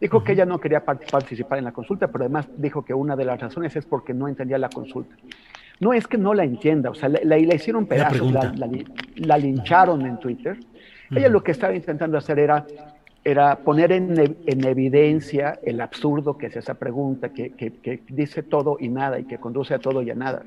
dijo 0.00 0.22
que 0.22 0.32
ella 0.32 0.46
no 0.46 0.58
quería 0.58 0.84
participar 0.84 1.58
en 1.58 1.64
la 1.64 1.72
consulta, 1.72 2.08
pero 2.08 2.24
además 2.24 2.48
dijo 2.56 2.84
que 2.84 2.94
una 2.94 3.16
de 3.16 3.24
las 3.24 3.40
razones 3.40 3.74
es 3.76 3.86
porque 3.86 4.14
no 4.14 4.28
entendía 4.28 4.58
la 4.58 4.68
consulta. 4.68 5.14
No 5.80 5.92
es 5.92 6.06
que 6.06 6.16
no 6.16 6.32
la 6.32 6.44
entienda, 6.44 6.90
o 6.90 6.94
sea, 6.94 7.08
la, 7.08 7.38
hicieron 7.38 7.86
pedazos, 7.86 8.32
la, 8.32 9.38
lincharon 9.38 10.06
en 10.06 10.18
Twitter. 10.18 10.58
Ella 11.10 11.28
lo 11.28 11.42
que 11.42 11.52
estaba 11.52 11.74
intentando 11.74 12.16
hacer 12.16 12.38
era 12.38 12.66
era 13.26 13.56
poner 13.56 13.90
en, 13.90 14.16
evidencia 14.46 15.58
el 15.64 15.80
absurdo 15.80 16.38
que 16.38 16.46
es 16.46 16.56
esa 16.56 16.74
pregunta, 16.74 17.30
que, 17.30 18.00
dice 18.08 18.44
todo 18.44 18.76
y 18.78 18.88
nada 18.88 19.18
y 19.18 19.24
que 19.24 19.38
conduce 19.38 19.74
a 19.74 19.80
todo 19.80 20.00
y 20.00 20.10
a 20.10 20.14
nada. 20.14 20.42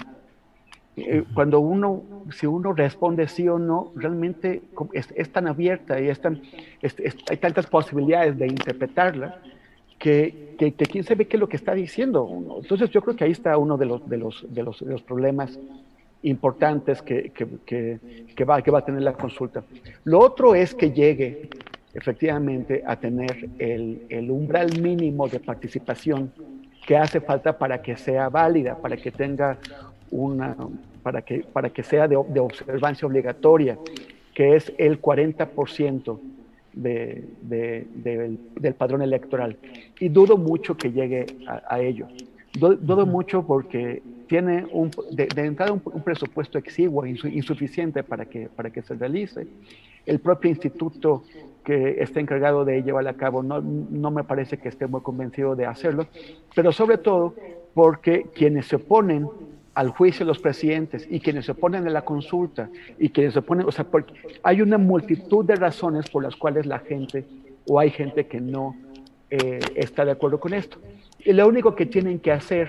Eh, 0.98 1.24
cuando 1.34 1.60
uno, 1.60 2.04
si 2.32 2.46
uno 2.46 2.74
responde 2.74 3.28
sí 3.28 3.48
o 3.48 3.58
no, 3.58 3.92
realmente 3.96 4.62
es, 4.94 5.30
tan 5.32 5.48
abierta 5.48 6.00
y 6.00 6.10
hay 6.10 7.38
tantas 7.38 7.68
posibilidades 7.68 8.38
de 8.38 8.48
interpretarla 8.48 9.40
que, 9.98 10.56
que, 10.58 10.74
quién 10.74 11.04
sabe 11.04 11.26
qué 11.26 11.38
es 11.38 11.40
lo 11.40 11.50
que 11.50 11.58
está 11.58 11.74
diciendo 11.74 12.28
Entonces 12.62 12.90
yo 12.90 13.02
creo 13.02 13.16
que 13.16 13.26
ahí 13.26 13.32
está 13.32 13.58
uno 13.58 13.78
de 13.78 13.86
los, 13.86 14.10
de 14.10 14.18
los, 14.18 14.46
de 14.50 14.64
los, 14.64 14.80
de 14.80 14.92
los 14.92 15.02
problemas 15.02 15.58
importantes 16.24 17.02
que, 17.02 17.32
que, 17.32 18.46
va, 18.46 18.62
que 18.62 18.72
va 18.72 18.80
a 18.80 18.86
tener 18.86 19.02
la 19.02 19.14
consulta. 19.14 19.64
Lo 20.04 20.20
otro 20.20 20.56
es 20.56 20.74
que 20.74 20.92
llegue 20.92 21.50
efectivamente 21.94 22.84
a 22.86 22.96
tener 22.98 23.50
el, 23.58 24.30
umbral 24.30 24.80
mínimo 24.82 25.28
de 25.28 25.40
participación 25.40 26.32
que 26.86 26.98
hace 26.98 27.22
falta 27.22 27.58
para 27.58 27.82
que 27.82 27.96
sea 27.96 28.30
válida, 28.30 28.76
para 28.76 28.98
que 28.98 29.12
tenga 29.12 29.58
una, 30.12 30.56
para 31.04 31.22
que, 31.22 31.40
para 31.40 31.70
que 31.70 31.84
sea 31.84 32.08
de, 32.08 32.16
observancia 32.16 33.08
obligatoria, 33.08 33.78
que 34.34 34.56
es 34.56 34.72
el 34.78 35.02
40% 35.02 36.20
de, 36.74 37.26
del, 37.42 38.74
padrón 38.76 39.02
electoral. 39.02 39.58
Y 40.00 40.10
dudo 40.10 40.38
mucho 40.38 40.78
que 40.78 40.92
llegue 40.92 41.26
a, 41.48 41.80
ello. 41.80 42.08
Dudo, 42.54 43.06
mucho 43.06 43.46
porque 43.46 44.02
tiene 44.28 44.66
un, 44.72 44.92
de, 45.12 45.28
entrada 45.36 45.72
un, 45.72 45.82
presupuesto 45.82 46.58
exiguo, 46.58 47.06
insuficiente 47.06 48.04
para 48.04 48.26
que, 48.26 48.50
para 48.50 48.70
que 48.70 48.82
se 48.82 48.96
realice. 48.96 49.48
El 50.06 50.20
propio 50.20 50.50
instituto 50.50 51.24
que 51.64 52.02
está 52.02 52.20
encargado 52.20 52.66
de 52.66 52.82
llevarla 52.82 53.12
a 53.12 53.16
cabo. 53.16 53.44
No, 53.44 53.62
no 53.62 54.10
me 54.10 54.24
parece 54.24 54.58
que 54.58 54.70
esté 54.70 54.88
muy 54.88 55.02
convencido 55.02 55.56
de 55.56 55.66
hacerlo, 55.66 56.08
pero 56.56 56.72
sobre 56.72 56.98
todo 56.98 57.36
porque 57.74 58.26
quienes 58.34 58.66
se 58.68 58.78
oponen 58.78 59.28
al 59.80 59.92
juicio 59.92 60.26
de 60.26 60.28
los 60.28 60.40
presidentes 60.40 61.08
y 61.10 61.22
quienes 61.22 61.46
se 61.46 61.54
oponen 61.54 61.88
a 61.88 61.90
la 61.90 62.02
consulta 62.02 62.70
y 62.98 63.12
quienes 63.12 63.32
se 63.32 63.40
oponen, 63.40 63.66
o 63.66 63.72
sea, 63.72 63.86
porque 63.86 64.14
hay 64.44 64.62
una 64.62 64.78
multitud 64.78 65.46
de 65.46 65.56
razones 65.56 66.10
por 66.10 66.22
las 66.22 66.36
cuales 66.36 66.66
la 66.66 66.80
gente 66.80 67.24
o 67.66 67.80
hay 67.80 67.90
gente 67.90 68.28
que 68.28 68.42
no 68.42 68.76
eh, 69.30 69.60
está 69.76 70.04
de 70.04 70.12
acuerdo 70.12 70.38
con 70.38 70.54
esto. 70.54 70.80
Y 71.20 71.32
lo 71.32 71.48
único 71.48 71.76
que 71.76 71.86
tienen 71.86 72.20
que 72.20 72.34
hacer 72.34 72.68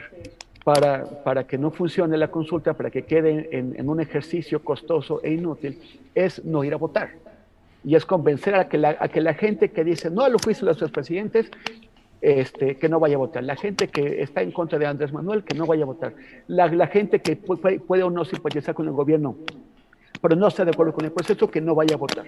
para, 0.62 1.24
para 1.24 1.48
que 1.48 1.58
no 1.58 1.72
funcione 1.72 2.16
la 2.16 2.30
consulta, 2.30 2.74
para 2.74 2.92
que 2.92 3.02
quede 3.02 3.48
en, 3.50 3.88
un 3.88 4.00
ejercicio 4.00 4.62
costoso 4.62 5.20
e 5.24 5.32
inútil, 5.32 5.80
es 6.14 6.44
no 6.44 6.62
ir 6.62 6.74
a 6.74 6.76
votar 6.76 7.10
y 7.82 7.96
es 7.96 8.06
convencer 8.06 8.54
a 8.54 8.68
que 8.68 8.78
la, 8.78 8.96
a 9.00 9.08
que 9.08 9.20
la 9.20 9.34
gente 9.34 9.72
que 9.72 9.82
dice 9.82 10.10
no 10.10 10.22
a 10.22 10.28
los 10.28 10.42
juicios 10.44 10.76
de 10.76 10.80
los 10.80 10.92
presidentes, 10.92 11.50
este, 12.20 12.76
que 12.76 12.88
no 12.88 13.00
vaya 13.00 13.16
a 13.16 13.18
votar. 13.18 13.42
La 13.42 13.56
gente 13.56 13.88
que 13.88 14.22
está 14.22 14.42
en 14.42 14.52
contra 14.52 14.78
de 14.78 14.86
Andrés 14.86 15.12
Manuel, 15.12 15.44
que 15.44 15.54
no 15.54 15.66
vaya 15.66 15.84
a 15.84 15.86
votar. 15.86 16.14
La, 16.48 16.86
gente 16.86 17.20
que 17.20 17.36
puede, 17.36 18.02
o 18.02 18.10
no 18.10 18.24
simpatizar 18.24 18.74
con 18.74 18.86
el 18.86 18.92
gobierno, 18.92 19.36
pero 20.20 20.36
no 20.36 20.48
está 20.48 20.64
de 20.64 20.70
acuerdo 20.70 20.92
con 20.92 21.04
el 21.04 21.12
proceso, 21.12 21.50
que 21.50 21.60
no 21.60 21.74
vaya 21.74 21.94
a 21.94 21.98
votar. 21.98 22.26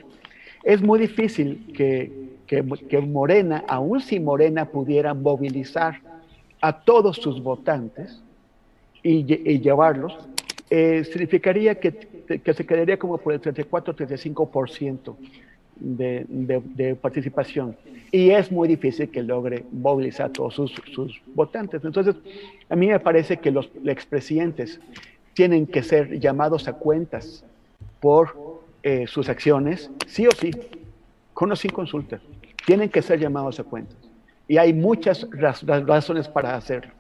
Es 0.65 0.81
muy 0.81 0.99
difícil 0.99 1.73
que, 1.77 2.37
que, 2.47 3.01
Morena, 3.01 3.65
aun 3.69 4.01
si 4.01 4.21
Morena 4.21 4.67
pudiera 4.67 5.13
movilizar 5.13 6.01
a 6.61 6.81
todos 6.85 7.17
sus 7.17 7.43
votantes 7.43 8.23
y, 9.03 9.27
y 9.51 9.61
llevarlos, 9.61 10.17
eh, 10.71 11.05
significaría 11.05 11.75
que, 11.75 11.93
que, 12.43 12.55
se 12.55 12.65
quedaría 12.65 12.99
como 12.99 13.19
por 13.19 13.35
el 13.35 13.43
34-35% 13.43 15.17
de, 15.77 16.25
de, 16.29 16.95
participación. 16.95 17.77
Y 18.11 18.31
es 18.31 18.53
muy 18.53 18.69
difícil 18.69 19.09
que 19.09 19.23
logre 19.23 19.65
movilizar 19.73 20.27
a 20.27 20.33
todos 20.33 20.55
sus, 20.55 20.73
sus 20.93 21.21
votantes. 21.35 21.85
Entonces, 21.85 22.17
a 22.69 22.77
mí 22.77 22.89
me 22.89 23.01
parece 23.01 23.39
que 23.39 23.51
los 23.51 23.71
expresidentes 23.85 24.81
tienen 25.35 25.67
que 25.67 25.83
ser 25.83 26.21
llamados 26.21 26.69
a 26.69 26.75
cuentas 26.75 27.45
por 28.01 28.61
eh, 28.83 29.07
sus 29.07 29.29
acciones, 29.29 29.91
sí 30.07 30.27
o 30.27 30.31
sí, 30.33 30.51
con 31.33 31.51
o 31.53 31.57
sin 31.57 31.71
consulta. 31.71 32.21
Tienen 32.67 32.89
que 32.89 33.03
ser 33.03 33.19
llamados 33.19 33.59
a 33.61 33.65
cuentas. 33.65 33.97
Y 34.47 34.59
hay 34.59 34.73
muchas 34.73 35.27
razones 35.33 36.29
para 36.29 36.57
hacerlo 36.57 36.93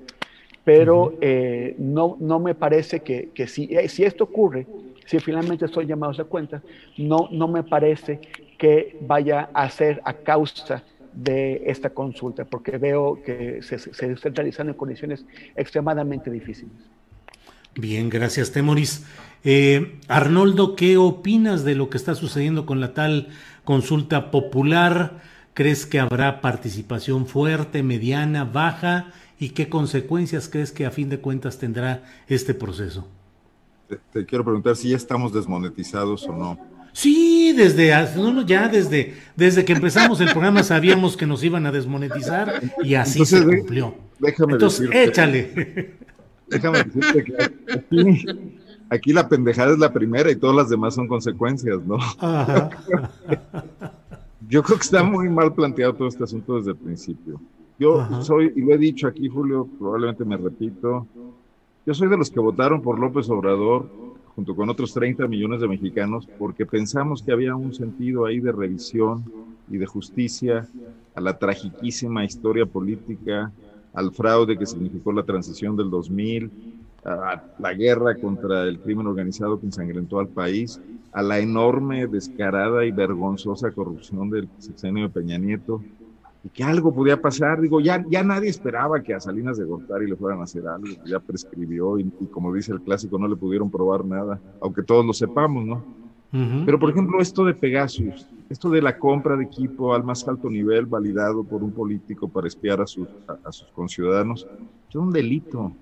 pero 0.64 1.14
eh, 1.20 1.74
no, 1.78 2.16
no 2.20 2.38
me 2.38 2.54
parece 2.54 3.00
que, 3.00 3.30
que 3.34 3.46
si, 3.46 3.64
eh, 3.74 3.88
si, 3.88 4.04
esto 4.04 4.24
ocurre, 4.24 4.66
si 5.06 5.18
finalmente 5.18 5.64
estoy 5.64 5.86
llamados 5.86 6.20
a 6.20 6.24
cuenta, 6.24 6.62
no, 6.96 7.28
no 7.32 7.48
me 7.48 7.64
parece 7.64 8.20
que 8.62 8.96
vaya 9.00 9.50
a 9.52 9.68
ser 9.68 10.00
a 10.04 10.12
causa 10.14 10.84
de 11.12 11.64
esta 11.66 11.90
consulta, 11.90 12.44
porque 12.44 12.78
veo 12.78 13.20
que 13.22 13.60
se, 13.62 13.78
se 13.78 14.12
están 14.12 14.34
realizando 14.34 14.70
en 14.70 14.78
condiciones 14.78 15.26
extremadamente 15.56 16.30
difíciles. 16.30 16.72
Bien, 17.74 18.08
gracias, 18.08 18.52
Temoris. 18.52 19.04
Eh, 19.42 19.98
Arnoldo, 20.06 20.76
¿qué 20.76 20.96
opinas 20.96 21.64
de 21.64 21.74
lo 21.74 21.90
que 21.90 21.96
está 21.96 22.14
sucediendo 22.14 22.64
con 22.64 22.80
la 22.80 22.94
tal 22.94 23.28
consulta 23.64 24.30
popular? 24.30 25.20
¿Crees 25.54 25.84
que 25.84 25.98
habrá 25.98 26.40
participación 26.40 27.26
fuerte, 27.26 27.82
mediana, 27.82 28.44
baja? 28.44 29.12
y 29.42 29.50
qué 29.50 29.68
consecuencias 29.68 30.48
crees 30.48 30.70
que 30.70 30.86
a 30.86 30.92
fin 30.92 31.08
de 31.08 31.18
cuentas 31.18 31.58
tendrá 31.58 32.04
este 32.28 32.54
proceso? 32.54 33.08
Te, 34.12 34.24
quiero 34.24 34.44
preguntar 34.44 34.76
si 34.76 34.90
ya 34.90 34.96
estamos 34.96 35.32
desmonetizados 35.32 36.28
o 36.28 36.32
no. 36.32 36.58
Sí, 36.92 37.54
desde 37.56 37.90
no, 38.16 38.42
ya 38.46 38.68
desde, 38.68 39.14
desde 39.34 39.64
que 39.64 39.72
empezamos 39.72 40.20
el 40.20 40.30
programa 40.30 40.62
sabíamos 40.62 41.16
que 41.16 41.26
nos 41.26 41.42
iban 41.42 41.64
a 41.66 41.72
desmonetizar 41.72 42.62
y 42.82 42.94
así 42.94 43.24
se 43.24 43.42
cumplió. 43.44 43.94
Déjame 44.18 44.52
Entonces, 44.54 44.88
échale. 44.92 45.96
Déjame 46.48 46.84
decirte 46.84 47.24
que 47.24 47.42
aquí, 47.72 48.26
aquí, 48.90 49.12
la 49.12 49.28
pendejada 49.28 49.72
es 49.72 49.78
la 49.78 49.92
primera 49.92 50.30
y 50.30 50.36
todas 50.36 50.54
las 50.54 50.68
demás 50.68 50.94
son 50.94 51.08
consecuencias, 51.08 51.78
¿no? 51.84 51.96
Yo 54.48 54.62
creo 54.62 54.76
que 54.76 54.84
está 54.84 55.02
muy 55.02 55.30
mal 55.30 55.54
planteado 55.54 55.94
todo 55.94 56.08
este 56.08 56.24
asunto 56.24 56.56
desde 56.58 56.72
el 56.72 56.76
principio. 56.76 57.40
Yo 57.78 58.22
soy, 58.22 58.52
y 58.54 58.60
lo 58.60 58.74
he 58.74 58.78
dicho 58.78 59.06
aquí, 59.06 59.28
Julio, 59.28 59.66
probablemente 59.78 60.24
me 60.24 60.36
repito, 60.36 61.06
yo 61.86 61.94
soy 61.94 62.08
de 62.08 62.16
los 62.16 62.30
que 62.30 62.38
votaron 62.38 62.82
por 62.82 62.98
López 62.98 63.28
Obrador 63.30 63.88
junto 64.34 64.54
con 64.54 64.68
otros 64.70 64.92
30 64.94 65.26
millones 65.28 65.60
de 65.60 65.68
mexicanos, 65.68 66.28
porque 66.38 66.64
pensamos 66.66 67.22
que 67.22 67.32
había 67.32 67.54
un 67.54 67.74
sentido 67.74 68.24
ahí 68.24 68.40
de 68.40 68.52
revisión 68.52 69.24
y 69.68 69.76
de 69.76 69.86
justicia 69.86 70.68
a 71.14 71.20
la 71.20 71.38
tragiquísima 71.38 72.24
historia 72.24 72.66
política, 72.66 73.52
al 73.92 74.12
fraude 74.12 74.56
que 74.56 74.66
significó 74.66 75.12
la 75.12 75.24
transición 75.24 75.76
del 75.76 75.90
2000, 75.90 76.50
a 77.04 77.42
la 77.58 77.74
guerra 77.74 78.16
contra 78.16 78.62
el 78.64 78.80
crimen 78.80 79.06
organizado 79.06 79.58
que 79.58 79.66
ensangrentó 79.66 80.18
al 80.18 80.28
país, 80.28 80.80
a 81.10 81.22
la 81.22 81.38
enorme, 81.38 82.06
descarada 82.06 82.86
y 82.86 82.90
vergonzosa 82.90 83.72
corrupción 83.72 84.30
del 84.30 84.48
sexenio 84.58 85.04
de 85.04 85.12
Peña 85.12 85.36
Nieto, 85.36 85.84
y 86.44 86.48
que 86.48 86.64
algo 86.64 86.92
podía 86.92 87.20
pasar. 87.20 87.60
Digo, 87.60 87.80
ya, 87.80 88.04
ya 88.08 88.22
nadie 88.22 88.48
esperaba 88.50 89.02
que 89.02 89.14
a 89.14 89.20
Salinas 89.20 89.58
de 89.58 89.64
Gortari 89.64 90.08
le 90.08 90.16
fueran 90.16 90.40
a 90.40 90.44
hacer 90.44 90.66
algo, 90.66 90.88
ya 91.04 91.20
prescribió 91.20 91.98
y, 91.98 92.04
como 92.30 92.52
dice 92.52 92.72
el 92.72 92.80
clásico, 92.80 93.18
no 93.18 93.28
le 93.28 93.36
pudieron 93.36 93.70
probar 93.70 94.04
nada, 94.04 94.40
aunque 94.60 94.82
todos 94.82 95.04
lo 95.04 95.12
sepamos, 95.12 95.64
¿no? 95.64 96.02
Pero, 96.64 96.78
por 96.78 96.88
ejemplo, 96.88 97.20
esto 97.20 97.44
de 97.44 97.52
Pegasus, 97.52 98.26
esto 98.48 98.70
de 98.70 98.80
la 98.80 98.98
compra 98.98 99.36
de 99.36 99.44
equipo 99.44 99.94
al 99.94 100.02
más 100.02 100.26
alto 100.26 100.48
nivel 100.48 100.86
validado 100.86 101.44
por 101.44 101.62
un 101.62 101.72
político 101.72 102.26
para 102.26 102.48
espiar 102.48 102.80
a 102.80 102.86
sus, 102.86 103.06
a, 103.44 103.52
sus 103.52 103.68
conciudadanos, 103.72 104.48
es 104.88 104.96
un 104.96 105.12
delito. 105.12 105.72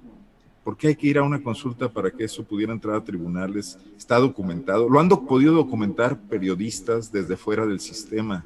¿Por 0.65 0.77
qué 0.77 0.89
hay 0.89 0.97
que 0.97 1.07
ir 1.07 1.19
a 1.19 1.23
una 1.23 1.41
consulta 1.41 1.89
para 1.89 2.11
que 2.11 2.25
eso 2.25 2.43
pudiera 2.43 2.73
entrar 2.73 2.97
a 2.97 3.05
tribunales? 3.05 3.79
Está 3.97 4.19
documentado. 4.19 4.89
Lo 4.89 4.99
han 4.99 5.09
podido 5.09 5.55
documentar 5.55 6.19
periodistas 6.19 7.13
desde 7.13 7.37
fuera 7.37 7.65
del 7.65 7.79
sistema. 7.79 8.45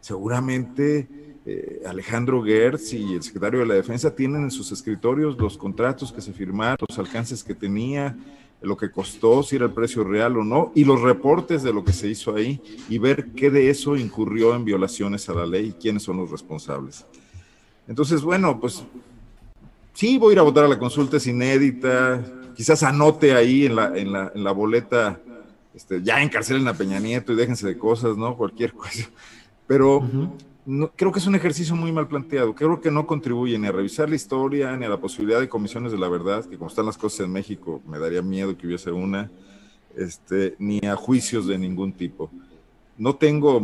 Seguramente 0.00 1.06
eh, 1.44 1.82
Alejandro 1.86 2.42
Gertz 2.44 2.92
y 2.92 3.14
el 3.14 3.22
secretario 3.22 3.60
de 3.60 3.66
la 3.66 3.74
Defensa 3.74 4.14
tienen 4.14 4.44
en 4.44 4.50
sus 4.50 4.70
escritorios 4.70 5.36
los 5.38 5.56
contratos 5.56 6.12
que 6.12 6.20
se 6.20 6.32
firmaron, 6.32 6.76
los 6.88 6.98
alcances 6.98 7.42
que 7.42 7.54
tenía, 7.54 8.16
lo 8.60 8.76
que 8.76 8.90
costó, 8.90 9.42
si 9.42 9.56
era 9.56 9.64
el 9.66 9.72
precio 9.72 10.04
real 10.04 10.36
o 10.36 10.44
no, 10.44 10.70
y 10.74 10.84
los 10.84 11.00
reportes 11.00 11.64
de 11.64 11.72
lo 11.72 11.84
que 11.84 11.92
se 11.92 12.08
hizo 12.08 12.34
ahí 12.34 12.60
y 12.88 12.98
ver 12.98 13.32
qué 13.32 13.50
de 13.50 13.70
eso 13.70 13.96
incurrió 13.96 14.54
en 14.54 14.64
violaciones 14.64 15.28
a 15.28 15.34
la 15.34 15.46
ley 15.46 15.70
y 15.70 15.72
quiénes 15.72 16.04
son 16.04 16.18
los 16.18 16.30
responsables. 16.30 17.04
Entonces, 17.88 18.22
bueno, 18.22 18.60
pues 18.60 18.84
sí, 19.94 20.18
voy 20.18 20.30
a 20.30 20.32
ir 20.34 20.38
a 20.38 20.42
votar 20.42 20.64
a 20.64 20.68
la 20.68 20.78
consulta, 20.78 21.16
es 21.16 21.26
inédita, 21.26 22.22
quizás 22.54 22.84
anote 22.84 23.34
ahí 23.34 23.66
en 23.66 23.74
la, 23.74 23.96
en 23.96 24.44
la, 24.44 24.52
boleta, 24.52 25.20
este, 25.74 26.00
ya 26.02 26.22
encarcelen 26.22 26.68
a 26.68 26.74
Peña 26.74 27.00
Nieto 27.00 27.32
y 27.32 27.36
déjense 27.36 27.66
de 27.66 27.76
cosas, 27.76 28.16
¿no? 28.16 28.36
Cualquier 28.36 28.72
cosa. 28.74 29.10
Pero 29.66 30.08
creo 30.96 31.12
que 31.12 31.18
es 31.18 31.26
un 31.26 31.34
ejercicio 31.34 31.74
muy 31.74 31.92
mal 31.92 32.08
planteado. 32.08 32.54
Creo 32.54 32.80
que 32.80 32.90
no 32.90 33.06
contribuye 33.06 33.58
ni 33.58 33.66
a 33.66 33.72
revisar 33.72 34.08
la 34.08 34.16
historia, 34.16 34.76
ni 34.76 34.84
a 34.84 34.88
la 34.88 35.00
posibilidad 35.00 35.40
de 35.40 35.48
comisiones 35.48 35.92
de 35.92 35.98
la 35.98 36.08
verdad, 36.08 36.44
que 36.44 36.56
como 36.56 36.68
están 36.68 36.86
las 36.86 36.98
cosas 36.98 37.20
en 37.26 37.32
México, 37.32 37.80
me 37.86 37.98
daría 37.98 38.22
miedo 38.22 38.56
que 38.56 38.66
hubiese 38.66 38.92
una, 38.92 39.30
este, 39.96 40.54
ni 40.58 40.78
a 40.86 40.96
juicios 40.96 41.46
de 41.46 41.58
ningún 41.58 41.92
tipo. 41.92 42.30
No 42.98 43.16
tengo, 43.16 43.60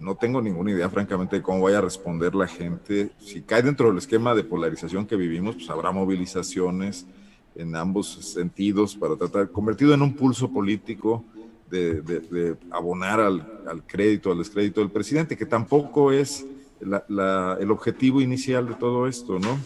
no 0.00 0.14
tengo 0.16 0.40
ninguna 0.40 0.70
idea, 0.70 0.88
francamente, 0.88 1.36
de 1.36 1.42
cómo 1.42 1.62
vaya 1.62 1.78
a 1.78 1.82
responder 1.82 2.34
la 2.34 2.46
gente. 2.46 3.10
Si 3.18 3.42
cae 3.42 3.62
dentro 3.62 3.88
del 3.88 3.98
esquema 3.98 4.34
de 4.34 4.44
polarización 4.44 5.06
que 5.06 5.16
vivimos, 5.16 5.56
pues 5.56 5.68
habrá 5.68 5.90
movilizaciones 5.90 7.06
en 7.54 7.74
ambos 7.74 8.08
sentidos 8.08 8.94
para 8.94 9.16
tratar, 9.16 9.50
convertido 9.50 9.92
en 9.92 10.00
un 10.00 10.14
pulso 10.14 10.50
político, 10.50 11.24
de, 11.70 12.56
abonar 12.70 13.20
al, 13.20 13.82
crédito, 13.86 14.32
al 14.32 14.38
descrédito 14.38 14.80
del 14.80 14.90
presidente, 14.90 15.36
que 15.36 15.46
tampoco 15.46 16.12
es 16.12 16.44
el 16.80 17.70
objetivo 17.70 18.20
inicial 18.20 18.68
de 18.68 18.74
todo 18.74 19.06
esto, 19.06 19.38
¿no? 19.38 19.58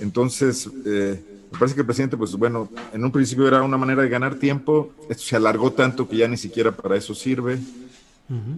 Entonces, 0.00 0.68
eh, 0.86 1.22
me 1.52 1.58
parece 1.58 1.74
que 1.74 1.82
el 1.82 1.86
presidente, 1.86 2.16
pues 2.16 2.34
bueno, 2.34 2.68
en 2.92 3.04
un 3.04 3.12
principio 3.12 3.46
era 3.46 3.62
una 3.62 3.76
manera 3.76 4.02
de 4.02 4.08
ganar 4.08 4.36
tiempo, 4.36 4.92
esto 5.08 5.22
se 5.22 5.36
alargó 5.36 5.72
tanto 5.72 6.08
que 6.08 6.16
ya 6.16 6.28
ni 6.28 6.36
siquiera 6.36 6.72
para 6.72 6.96
eso 6.96 7.14
sirve, 7.14 7.58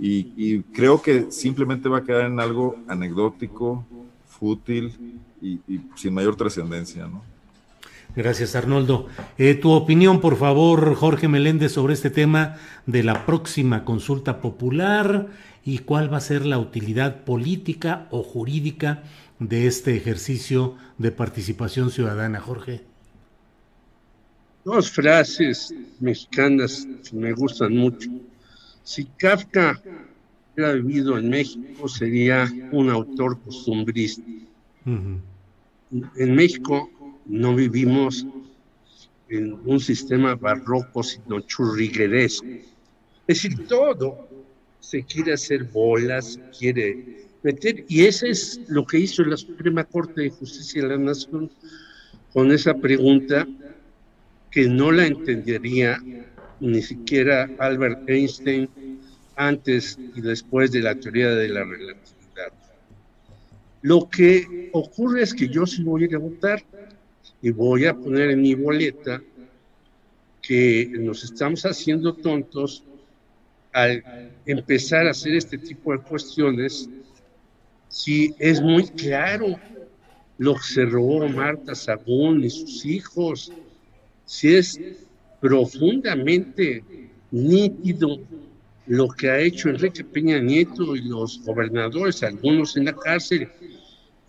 y, 0.00 0.62
creo 0.72 1.02
que 1.02 1.32
simplemente 1.32 1.88
va 1.88 1.98
a 1.98 2.04
quedar 2.04 2.26
en 2.26 2.38
algo 2.38 2.76
anecdótico, 2.86 3.84
fútil 4.28 5.20
y 5.42 5.58
sin 5.96 6.14
mayor 6.14 6.36
trascendencia, 6.36 7.08
¿no? 7.08 7.33
Gracias, 8.16 8.54
Arnoldo. 8.54 9.08
Eh, 9.38 9.54
tu 9.54 9.72
opinión, 9.72 10.20
por 10.20 10.36
favor, 10.36 10.94
Jorge 10.94 11.26
Meléndez, 11.26 11.72
sobre 11.72 11.94
este 11.94 12.10
tema 12.10 12.56
de 12.86 13.02
la 13.02 13.26
próxima 13.26 13.84
consulta 13.84 14.40
popular 14.40 15.28
y 15.64 15.78
cuál 15.78 16.12
va 16.12 16.18
a 16.18 16.20
ser 16.20 16.46
la 16.46 16.58
utilidad 16.58 17.24
política 17.24 18.06
o 18.10 18.22
jurídica 18.22 19.02
de 19.40 19.66
este 19.66 19.96
ejercicio 19.96 20.76
de 20.98 21.10
participación 21.10 21.90
ciudadana, 21.90 22.38
Jorge. 22.38 22.82
Dos 24.64 24.90
frases 24.90 25.74
mexicanas 25.98 26.86
que 27.08 27.16
me 27.16 27.32
gustan 27.32 27.76
mucho. 27.76 28.08
Si 28.84 29.04
Kafka 29.04 29.82
hubiera 30.54 30.72
vivido 30.74 31.18
en 31.18 31.30
México, 31.30 31.88
sería 31.88 32.48
un 32.70 32.90
autor 32.90 33.40
costumbrista. 33.40 34.22
En 34.86 36.34
México 36.34 36.90
no 37.26 37.54
vivimos 37.54 38.26
en 39.28 39.58
un 39.64 39.80
sistema 39.80 40.34
barroco, 40.34 41.02
sino 41.02 41.40
churrigueresco. 41.40 42.46
Es 43.26 43.42
decir, 43.42 43.66
todo 43.66 44.28
se 44.80 45.02
quiere 45.02 45.32
hacer 45.32 45.64
bolas, 45.64 46.38
quiere 46.58 47.26
meter, 47.42 47.84
y 47.88 48.04
eso 48.04 48.26
es 48.26 48.60
lo 48.68 48.84
que 48.84 48.98
hizo 48.98 49.24
la 49.24 49.36
Suprema 49.36 49.84
Corte 49.84 50.22
de 50.22 50.30
Justicia 50.30 50.82
de 50.82 50.88
la 50.88 50.98
Nación 50.98 51.50
con 52.32 52.52
esa 52.52 52.74
pregunta 52.74 53.46
que 54.50 54.68
no 54.68 54.92
la 54.92 55.06
entendería 55.06 56.02
ni 56.60 56.82
siquiera 56.82 57.50
Albert 57.58 58.08
Einstein 58.08 58.68
antes 59.36 59.98
y 60.14 60.20
después 60.20 60.70
de 60.70 60.80
la 60.80 60.94
teoría 60.94 61.30
de 61.30 61.48
la 61.48 61.64
relatividad. 61.64 62.52
Lo 63.82 64.08
que 64.08 64.70
ocurre 64.72 65.22
es 65.22 65.34
que 65.34 65.48
yo 65.48 65.66
sí 65.66 65.82
voy 65.82 66.02
a 66.02 66.06
ir 66.06 66.14
a 66.14 66.18
votar, 66.18 66.64
y 67.44 67.50
voy 67.50 67.84
a 67.84 67.94
poner 67.94 68.30
en 68.30 68.40
mi 68.40 68.54
boleta 68.54 69.22
que 70.40 70.90
nos 70.98 71.24
estamos 71.24 71.62
haciendo 71.66 72.14
tontos 72.14 72.82
al 73.74 74.02
empezar 74.46 75.06
a 75.06 75.10
hacer 75.10 75.34
este 75.34 75.58
tipo 75.58 75.92
de 75.92 75.98
cuestiones. 75.98 76.88
Si 77.90 78.34
es 78.38 78.62
muy 78.62 78.84
claro 78.84 79.58
lo 80.38 80.54
que 80.54 80.62
se 80.62 80.86
robó 80.86 81.28
Marta 81.28 81.74
Sagún 81.74 82.42
y 82.42 82.48
sus 82.48 82.86
hijos, 82.86 83.52
si 84.24 84.54
es 84.54 84.80
profundamente 85.38 86.82
nítido 87.30 88.20
lo 88.86 89.08
que 89.08 89.28
ha 89.28 89.38
hecho 89.38 89.68
Enrique 89.68 90.02
Peña 90.02 90.40
Nieto 90.40 90.96
y 90.96 91.02
los 91.02 91.44
gobernadores, 91.44 92.22
algunos 92.22 92.74
en 92.78 92.86
la 92.86 92.96
cárcel, 92.96 93.50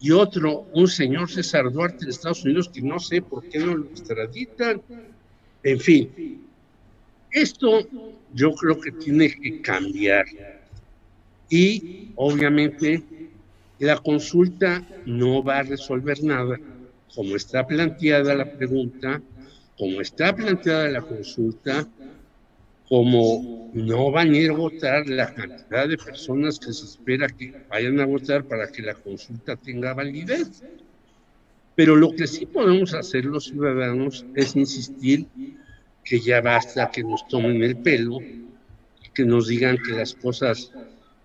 y 0.06 0.12
otro, 0.12 0.68
un 0.72 0.88
señor 0.88 1.32
César 1.32 1.72
Duarte 1.72 2.06
de 2.06 2.12
Estados 2.12 2.44
Unidos, 2.46 2.70
que 2.72 2.84
no 2.84 3.00
sé 3.00 3.24
por 3.24 3.44
qué 3.50 3.58
no 3.58 3.76
lo 3.76 3.86
extraditan. 3.88 4.80
En 5.64 5.80
fin, 5.80 6.16
esto 7.32 7.90
yo 8.30 8.54
creo 8.54 8.80
que 8.80 8.92
tiene 8.92 9.32
que 9.32 9.56
cambiar. 9.62 10.26
Y 11.50 11.88
obviamente 12.14 13.04
la 13.80 13.98
consulta 13.98 14.86
no 15.06 15.44
va 15.44 15.58
a 15.60 15.64
resolver 15.64 16.24
nada, 16.24 16.62
como 17.16 17.36
está 17.36 17.66
planteada 17.66 18.36
la 18.36 18.46
pregunta, 18.46 19.24
como 19.76 20.02
está 20.02 20.36
planteada 20.36 20.88
la 20.90 21.02
consulta, 21.02 21.90
como 22.88 23.72
no 23.74 24.12
van 24.12 24.34
a 24.34 24.38
ir 24.38 24.52
a 24.52 24.56
votar 24.56 25.08
la 25.10 25.34
cantidad 25.34 25.88
de 25.88 25.98
personas 25.98 26.60
que 26.60 26.72
se 26.72 26.86
espera 26.86 27.28
que 27.28 27.54
vayan 27.70 28.00
a 28.00 28.06
votar 28.06 28.44
para 28.46 28.72
que 28.72 28.82
la 28.82 28.94
consulta 28.94 29.56
tenga 29.56 29.94
validez. 29.94 30.64
Pero 31.76 31.96
lo 31.96 32.12
que 32.12 32.28
sí 32.28 32.46
podemos 32.46 32.94
hacer 32.94 33.26
los 33.26 33.46
ciudadanos 33.46 34.26
es 34.36 34.56
insistir 34.56 35.28
que 36.04 36.20
ya 36.20 36.40
basta 36.40 36.90
que 36.92 37.04
nos 37.04 37.28
tomen 37.28 37.64
el 37.64 37.76
pelo, 37.78 38.20
que 39.14 39.26
nos 39.26 39.48
digan 39.48 39.78
que 39.78 39.94
las 39.94 40.14
cosas 40.14 40.72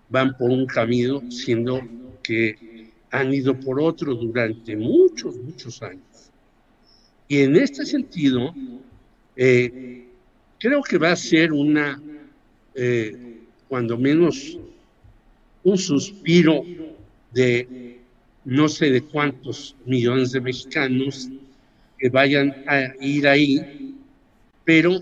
van 0.08 0.36
por 0.36 0.50
un 0.50 0.66
camino, 0.66 1.22
siendo 1.30 1.80
que 2.22 2.90
han 3.10 3.32
ido 3.34 3.58
por 3.58 3.80
otro 3.80 4.14
durante 4.14 4.76
muchos, 4.76 5.36
muchos 5.36 5.82
años. 5.82 6.02
Y 7.28 7.42
en 7.42 7.56
este 7.56 7.84
sentido, 7.86 8.52
eh, 9.36 10.09
creo 10.60 10.82
que 10.82 10.98
va 10.98 11.12
a 11.12 11.16
ser 11.16 11.52
una 11.52 12.00
eh, 12.74 13.38
cuando 13.66 13.98
menos 13.98 14.58
un 15.64 15.78
suspiro 15.78 16.64
de 17.32 17.98
no 18.44 18.68
sé 18.68 18.90
de 18.90 19.02
cuántos 19.02 19.74
millones 19.84 20.32
de 20.32 20.40
mexicanos 20.40 21.28
que 21.98 22.08
vayan 22.08 22.54
a 22.66 22.92
ir 23.00 23.26
ahí, 23.26 23.94
pero 24.64 24.98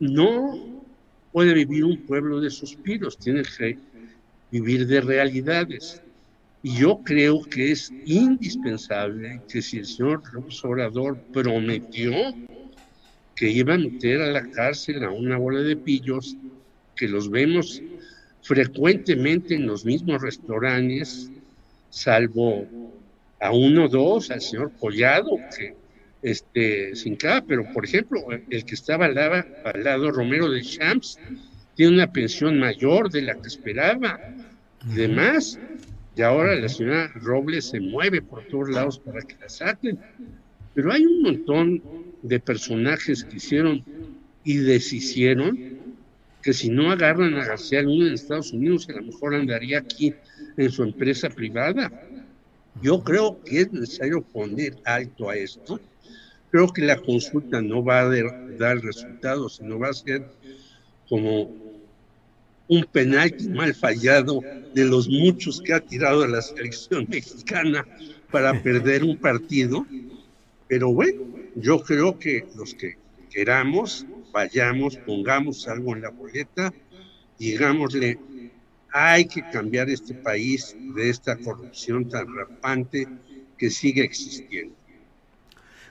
no 0.00 0.82
puede 1.32 1.54
vivir 1.54 1.84
un 1.84 1.98
pueblo 1.98 2.40
de 2.40 2.50
suspiros, 2.50 3.16
tiene 3.16 3.42
que 3.42 3.78
vivir 4.50 4.86
de 4.86 5.00
realidades. 5.00 6.02
Y 6.62 6.76
yo 6.76 7.00
creo 7.04 7.42
que 7.42 7.72
es 7.72 7.92
indispensable 8.04 9.40
que 9.48 9.62
si 9.62 9.78
el 9.78 9.86
señor 9.86 10.22
Obrador 10.62 11.18
prometió 11.32 12.12
que 13.34 13.50
iba 13.50 13.74
a 13.74 13.78
meter 13.78 14.20
a 14.20 14.30
la 14.30 14.50
cárcel 14.50 15.04
a 15.04 15.10
una 15.10 15.36
bola 15.38 15.60
de 15.60 15.76
pillos, 15.76 16.36
que 16.96 17.08
los 17.08 17.30
vemos 17.30 17.82
frecuentemente 18.42 19.54
en 19.54 19.66
los 19.66 19.84
mismos 19.84 20.20
restaurantes, 20.20 21.30
salvo 21.90 22.66
a 23.40 23.52
uno 23.52 23.86
o 23.86 23.88
dos, 23.88 24.30
al 24.30 24.40
señor 24.40 24.72
Collado, 24.78 25.36
que 25.56 25.74
este, 26.22 26.94
sin 26.94 27.16
cada, 27.16 27.44
pero 27.44 27.64
por 27.72 27.84
ejemplo, 27.84 28.20
el 28.48 28.64
que 28.64 28.74
estaba 28.74 29.06
al 29.06 29.14
lado, 29.14 29.44
al 29.64 29.84
lado 29.84 30.10
Romero 30.10 30.48
de 30.50 30.62
Champs, 30.62 31.18
tiene 31.74 31.94
una 31.94 32.12
pensión 32.12 32.58
mayor 32.58 33.10
de 33.10 33.22
la 33.22 33.34
que 33.34 33.48
esperaba, 33.48 34.20
además, 34.82 35.58
y 36.14 36.22
ahora 36.22 36.54
la 36.54 36.68
señora 36.68 37.10
Robles 37.14 37.66
se 37.70 37.80
mueve 37.80 38.20
por 38.20 38.44
todos 38.46 38.68
lados 38.68 38.98
para 38.98 39.22
que 39.22 39.36
la 39.40 39.48
saquen. 39.48 39.98
Pero 40.74 40.92
hay 40.92 41.04
un 41.04 41.22
montón 41.22 41.82
de 42.22 42.40
personajes 42.40 43.24
que 43.24 43.36
hicieron 43.36 43.84
y 44.44 44.56
deshicieron 44.56 45.78
que 46.42 46.52
si 46.52 46.68
no 46.68 46.90
agarran 46.90 47.34
a 47.34 47.44
García 47.44 47.82
Luna 47.82 48.08
en 48.08 48.14
Estados 48.14 48.52
Unidos, 48.52 48.88
a 48.88 48.92
lo 48.92 49.02
mejor 49.02 49.34
andaría 49.34 49.78
aquí 49.78 50.12
en 50.56 50.70
su 50.70 50.82
empresa 50.82 51.28
privada. 51.30 51.90
Yo 52.82 53.02
creo 53.04 53.40
que 53.44 53.60
es 53.60 53.72
necesario 53.72 54.22
poner 54.22 54.76
alto 54.84 55.30
a 55.30 55.36
esto. 55.36 55.80
Creo 56.50 56.72
que 56.72 56.82
la 56.82 56.96
consulta 56.96 57.62
no 57.62 57.84
va 57.84 58.00
a 58.00 58.08
dar 58.58 58.80
resultados, 58.80 59.56
sino 59.56 59.78
va 59.78 59.90
a 59.90 59.94
ser 59.94 60.26
como 61.08 61.50
un 62.68 62.84
penalti 62.90 63.48
mal 63.48 63.74
fallado 63.74 64.40
de 64.74 64.84
los 64.84 65.08
muchos 65.08 65.60
que 65.60 65.74
ha 65.74 65.80
tirado 65.80 66.26
la 66.26 66.42
selección 66.42 67.06
mexicana 67.08 67.86
para 68.30 68.60
perder 68.62 69.04
un 69.04 69.16
partido. 69.16 69.86
Pero 70.68 70.92
bueno, 70.92 71.22
yo 71.56 71.82
creo 71.82 72.18
que 72.18 72.46
los 72.56 72.74
que 72.74 72.96
queramos, 73.30 74.06
vayamos, 74.32 74.96
pongamos 74.96 75.66
algo 75.68 75.94
en 75.94 76.02
la 76.02 76.10
boleta, 76.10 76.72
digámosle, 77.38 78.18
hay 78.92 79.24
que 79.24 79.42
cambiar 79.50 79.88
este 79.88 80.14
país 80.14 80.76
de 80.94 81.08
esta 81.08 81.36
corrupción 81.38 82.08
tan 82.08 82.26
rampante 82.34 83.08
que 83.56 83.70
sigue 83.70 84.04
existiendo. 84.04 84.74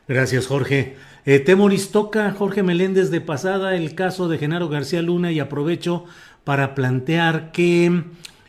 Gracias, 0.07 0.47
Jorge. 0.47 0.95
Eh, 1.25 1.39
Temoris 1.39 1.91
toca 1.91 2.31
Jorge 2.31 2.63
Meléndez 2.63 3.11
de 3.11 3.21
pasada 3.21 3.75
el 3.75 3.95
caso 3.95 4.27
de 4.27 4.37
Genaro 4.37 4.69
García 4.69 5.01
Luna 5.01 5.31
y 5.31 5.39
aprovecho 5.39 6.05
para 6.43 6.75
plantear 6.75 7.51
que 7.51 8.03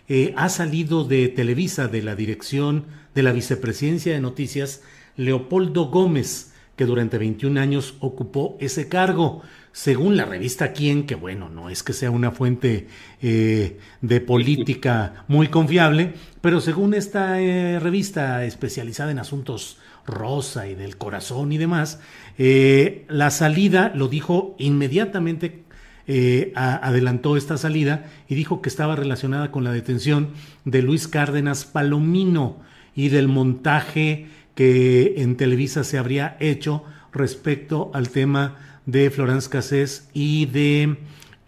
eh, 0.09 0.35
ha 0.37 0.49
salido 0.49 1.05
de 1.05 1.29
Televisa, 1.29 1.89
de 1.89 2.03
la 2.03 2.15
dirección 2.15 2.87
de 3.15 3.23
la 3.23 3.33
vicepresidencia 3.33 4.15
de 4.15 4.21
noticias, 4.21 4.83
Leopoldo 5.17 5.87
Gómez, 5.87 6.52
que 6.83 6.87
durante 6.87 7.17
21 7.17 7.61
años 7.61 7.95
ocupó 8.01 8.57
ese 8.59 8.89
cargo. 8.89 9.43
Según 9.71 10.17
la 10.17 10.25
revista 10.25 10.73
Quién, 10.73 11.07
que 11.07 11.15
bueno, 11.15 11.49
no 11.49 11.71
es 11.71 11.85
que 11.85 11.93
sea 11.93 12.11
una 12.11 12.33
fuente 12.33 12.89
eh, 13.23 13.79
de 14.01 14.21
política 14.21 15.25
muy 15.29 15.47
confiable, 15.47 16.15
pero 16.41 16.61
según 16.61 16.95
esta 16.95 17.41
eh, 17.41 17.79
revista 17.79 18.45
especializada 18.45 19.13
en 19.13 19.21
asuntos 19.21 19.79
rosa 20.05 20.67
y 20.67 20.75
del 20.75 20.97
corazón 20.97 21.53
y 21.53 21.59
demás, 21.59 22.01
la 22.37 23.31
salida 23.31 23.93
lo 23.95 24.09
dijo 24.09 24.57
inmediatamente 24.59 25.63
eh, 26.09 26.53
adelantó 26.57 27.37
esta 27.37 27.57
salida 27.57 28.11
y 28.29 28.35
dijo 28.35 28.61
que 28.61 28.69
estaba 28.69 28.97
relacionada 28.97 29.53
con 29.53 29.63
la 29.63 29.71
detención 29.71 30.31
de 30.65 30.83
Luis 30.83 31.07
Cárdenas 31.07 31.65
Palomino 31.65 32.57
y 32.97 33.09
del 33.09 33.29
montaje 33.29 34.27
que 34.55 35.15
en 35.19 35.37
Televisa 35.37 35.85
se 35.85 35.99
habría 35.99 36.37
hecho 36.41 36.85
respecto 37.13 37.91
al 37.95 38.09
tema 38.11 38.57
de 38.87 39.11
Florence 39.11 39.49
Cassés 39.49 40.09
y 40.13 40.47
de 40.47 40.97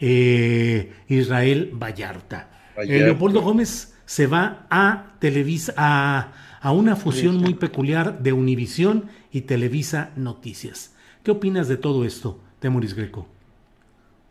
eh, 0.01 0.93
Israel 1.09 1.70
Vallarta. 1.74 2.51
Eh, 2.76 3.01
Leopoldo 3.01 3.40
Gómez 3.40 3.94
se 4.05 4.26
va 4.26 4.66
a 4.70 5.14
Televisa, 5.18 5.74
a, 5.76 6.32
a 6.60 6.72
una 6.72 6.97
fusión 6.97 7.39
muy 7.39 7.55
peculiar 7.55 8.22
de 8.22 8.32
Univisión 8.32 9.06
y 9.32 9.43
Televisa 9.43 10.10
Noticias. 10.16 10.94
¿Qué 11.22 11.31
opinas 11.31 11.68
de 11.68 11.76
todo 11.76 12.05
esto, 12.05 12.40
Temoris 12.59 12.94
Greco? 12.94 13.26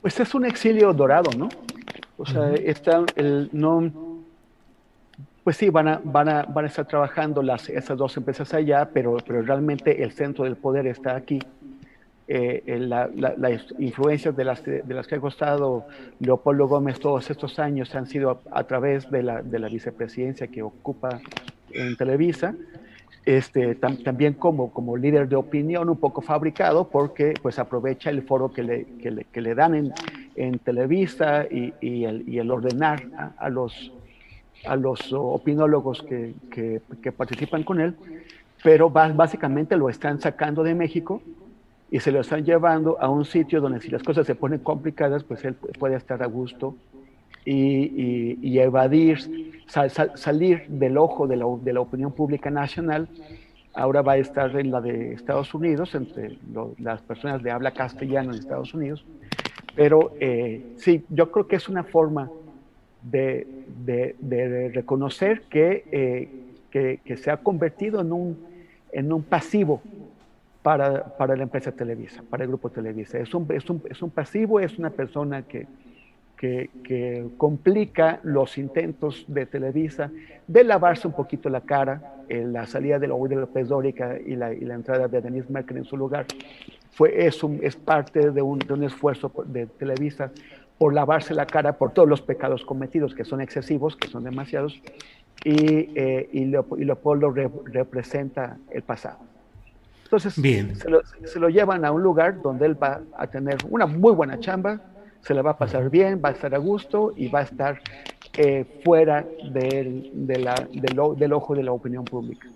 Pues 0.01 0.19
es 0.19 0.35
un 0.35 0.45
exilio 0.45 0.93
dorado, 0.93 1.31
¿no? 1.37 1.49
O 2.17 2.25
sea, 2.25 2.53
está 2.53 3.03
el, 3.15 3.49
no, 3.51 4.12
pues 5.43 5.57
sí, 5.57 5.69
van 5.69 5.87
a, 5.87 6.01
van 6.03 6.29
a, 6.29 6.43
van 6.43 6.65
a 6.65 6.67
estar 6.67 6.85
trabajando 6.85 7.41
las, 7.41 7.69
esas 7.69 7.97
dos 7.97 8.15
empresas 8.17 8.53
allá, 8.53 8.89
pero, 8.93 9.17
pero 9.25 9.41
realmente 9.41 10.03
el 10.03 10.11
centro 10.11 10.45
del 10.45 10.55
poder 10.55 10.87
está 10.87 11.15
aquí. 11.15 11.39
Eh, 12.25 12.63
las 12.77 13.65
influencias 13.79 14.33
de 14.33 14.45
las, 14.45 14.63
de 14.63 14.81
las 14.87 15.07
que 15.07 15.15
ha 15.15 15.19
costado 15.19 15.85
Leopoldo 16.19 16.67
Gómez 16.67 16.97
todos 16.97 17.29
estos 17.29 17.59
años 17.59 17.93
han 17.95 18.07
sido 18.07 18.39
a, 18.49 18.63
través 18.63 19.11
de 19.11 19.23
la, 19.23 19.41
de 19.41 19.59
la 19.59 19.67
vicepresidencia 19.67 20.47
que 20.47 20.61
ocupa 20.61 21.19
en 21.71 21.97
Televisa 21.97 22.55
este, 23.25 23.75
también 23.75 24.33
como, 24.33 24.71
como 24.71 24.97
líder 24.97 25.29
de 25.29 25.37
opinión 25.37 25.89
un 25.89 25.97
poco 25.97 26.21
fabricado 26.21 26.89
porque 26.89 27.33
pues 27.41 27.57
aprovecha 27.57 28.09
el 28.09 28.23
foro 28.23 28.51
que 28.51 28.63
le, 28.63 28.85
que 29.01 29.11
le, 29.11 29.23
que 29.25 29.41
le 29.41 29.55
dan 29.55 29.75
en, 29.75 29.93
en 30.35 30.59
Televisa 30.59 31.45
y, 31.49 31.73
y, 31.79 32.03
el, 32.03 32.27
y 32.27 32.39
el, 32.39 32.51
ordenar 32.51 33.03
a, 33.37 33.49
los, 33.49 33.93
a 34.65 34.75
los 34.75 35.11
opinólogos 35.11 36.01
que, 36.03 36.33
que, 36.51 37.11
participan 37.11 37.63
con 37.63 37.79
él, 37.79 37.95
pero 38.63 38.89
básicamente 38.89 39.75
lo 39.75 39.89
están 39.89 40.19
sacando 40.19 40.63
de 40.63 40.73
México 40.73 41.21
y 41.91 41.99
se 41.99 42.11
lo 42.11 42.21
están 42.21 42.45
llevando 42.45 42.97
a 42.99 43.09
un 43.09 43.25
sitio 43.25 43.61
donde 43.61 43.81
si 43.81 43.89
las 43.89 44.03
cosas 44.03 44.25
se 44.25 44.35
ponen 44.35 44.59
complicadas, 44.59 45.23
pues 45.23 45.43
él 45.45 45.53
puede 45.53 45.95
estar 45.95 46.23
a 46.23 46.27
gusto 46.27 46.75
y, 47.45 48.37
y, 48.41 48.59
evadir, 48.59 49.63
salir 50.15 50.65
del 50.69 50.97
ojo 50.97 51.27
de 51.27 51.35
la, 51.35 51.45
de 51.61 51.73
la, 51.73 51.81
opinión 51.81 52.13
pública 52.13 52.49
nacional. 52.49 53.09
Ahora 53.73 54.01
va 54.01 54.13
a 54.13 54.17
estar 54.17 54.55
en 54.57 54.71
la 54.71 54.79
de 54.79 55.13
Estados 55.13 55.53
Unidos, 55.53 55.93
entre 55.95 56.37
las 56.77 57.01
personas 57.01 57.43
de 57.43 57.51
habla 57.51 57.71
castellana 57.71 58.31
en 58.31 58.39
Estados 58.39 58.73
Unidos. 58.73 59.03
Pero 59.75 60.13
eh, 60.19 60.73
sí, 60.77 61.03
yo 61.09 61.31
creo 61.31 61.47
que 61.47 61.55
es 61.55 61.67
una 61.67 61.83
forma 61.83 62.29
de, 63.03 63.47
de, 63.85 64.71
reconocer 64.73 65.41
que, 65.43 65.83
eh, 65.91 66.29
que, 66.71 66.99
que, 67.03 67.17
se 67.17 67.31
ha 67.31 67.37
convertido 67.37 68.01
en 68.01 68.11
un, 68.13 68.37
en 68.91 69.11
un 69.11 69.23
pasivo 69.23 69.81
para, 70.61 71.03
para, 71.17 71.35
la 71.35 71.43
empresa 71.43 71.71
Televisa, 71.71 72.23
para 72.29 72.43
el 72.43 72.49
grupo 72.49 72.69
Televisa. 72.69 73.19
Es 73.19 73.33
un, 73.33 73.45
es 73.51 73.69
un, 73.69 73.81
es 73.89 74.01
un 74.01 74.09
pasivo, 74.09 74.59
es 74.59 74.79
una 74.79 74.89
persona 74.89 75.43
que, 75.43 75.67
que, 76.37 77.27
complica 77.37 78.19
los 78.23 78.57
intentos 78.57 79.25
de 79.27 79.45
Televisa 79.45 80.11
de 80.47 80.63
lavarse 80.63 81.07
un 81.07 81.13
poquito 81.13 81.49
la 81.49 81.61
cara, 81.61 82.15
en 82.29 82.53
la 82.53 82.65
salida 82.65 82.99
de, 82.99 83.07
de 83.07 83.35
López 83.35 83.67
Dórica 83.67 84.17
y 84.17 84.35
la, 84.35 84.53
y 84.53 84.61
la 84.61 84.75
entrada 84.75 85.07
de 85.07 85.21
Denise 85.21 85.51
Merkel 85.51 85.77
en 85.77 85.85
su 85.85 85.97
lugar, 85.97 86.25
fue, 86.91 87.25
es, 87.25 87.43
un, 87.43 87.59
es 87.61 87.75
parte 87.75 88.31
de 88.31 88.41
un, 88.41 88.59
de 88.59 88.73
un 88.73 88.83
esfuerzo 88.83 89.31
de 89.45 89.65
Televisa 89.65 90.31
por 90.83 90.93
lavarse 90.93 91.33
la 91.33 91.45
cara 91.45 91.77
por 91.77 91.93
todos 91.93 92.09
los 92.09 92.21
pecados 92.21 92.65
cometidos, 92.65 93.15
que 93.15 93.23
son 93.23 93.39
excesivos, 93.39 93.95
que 93.95 94.09
son 94.09 94.25
demasiados, 94.25 94.81
y, 95.45 95.89
eh, 95.95 96.29
y, 96.33 96.43
Leopoldo 96.43 97.31
representa 97.31 98.57
el 98.69 98.81
pasado. 98.81 99.19
Entonces, 100.03 100.41
Bien. 100.41 100.75
Se, 100.75 100.89
lo, 100.89 100.99
se 101.23 101.39
lo 101.39 101.47
llevan 101.47 101.85
a 101.85 101.93
un 101.93 102.03
lugar 102.03 102.41
donde 102.41 102.65
él 102.65 102.83
va 102.83 102.99
a 103.17 103.27
tener 103.27 103.59
una 103.69 103.85
muy 103.85 104.11
buena 104.11 104.41
chamba, 104.41 104.81
se 105.21 105.33
la 105.33 105.41
va 105.41 105.51
a 105.51 105.57
pasar 105.57 105.89
bien, 105.89 106.21
va 106.21 106.27
a 106.27 106.31
estar 106.33 106.53
a 106.53 106.57
gusto 106.57 107.13
y 107.15 107.29
va 107.29 107.39
a 107.39 107.43
estar 107.43 107.79
eh, 108.33 108.81
fuera 108.83 109.25
del, 109.53 110.11
del, 110.13 111.31
ojo 111.31 111.55
de 111.55 111.63
la 111.63 111.71
opinión 111.71 112.03
pública. 112.03 112.49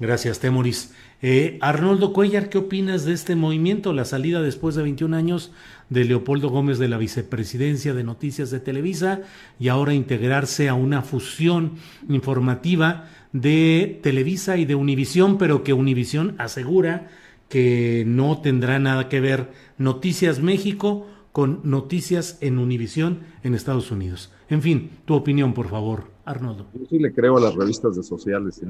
Gracias, 0.00 0.40
Temoris. 0.40 0.92
Eh, 1.22 1.56
Arnoldo 1.60 2.12
Cuellar, 2.12 2.48
¿qué 2.48 2.58
opinas 2.58 3.04
de 3.04 3.12
este 3.12 3.36
movimiento? 3.36 3.92
La 3.92 4.04
salida 4.04 4.42
después 4.42 4.74
de 4.74 4.82
21 4.82 5.16
años 5.16 5.52
de 5.88 6.04
Leopoldo 6.04 6.50
Gómez 6.50 6.78
de 6.78 6.88
la 6.88 6.98
vicepresidencia 6.98 7.94
de 7.94 8.02
Noticias 8.02 8.50
de 8.50 8.58
Televisa 8.58 9.22
y 9.60 9.68
ahora 9.68 9.94
integrarse 9.94 10.68
a 10.68 10.74
una 10.74 11.02
fusión 11.02 11.74
informativa 12.08 13.08
de 13.32 14.00
Televisa 14.02 14.56
y 14.56 14.64
de 14.64 14.74
Univisión, 14.74 15.38
pero 15.38 15.62
que 15.62 15.72
Univisión 15.72 16.34
asegura 16.38 17.08
que 17.48 18.04
no 18.06 18.40
tendrá 18.40 18.80
nada 18.80 19.08
que 19.08 19.20
ver 19.20 19.52
Noticias 19.78 20.40
México 20.40 21.06
con 21.30 21.60
noticias 21.64 22.38
en 22.40 22.58
Univisión 22.58 23.20
en 23.42 23.54
Estados 23.54 23.90
Unidos. 23.90 24.32
En 24.48 24.60
fin, 24.60 24.90
tu 25.04 25.14
opinión, 25.14 25.54
por 25.54 25.68
favor, 25.68 26.04
Arnoldo. 26.24 26.66
Yo 26.74 26.86
sí 26.86 26.98
le 26.98 27.12
creo 27.12 27.38
a 27.38 27.40
las 27.40 27.54
revistas 27.54 27.96
de 27.96 28.02
sociales. 28.02 28.62
¿eh? 28.62 28.68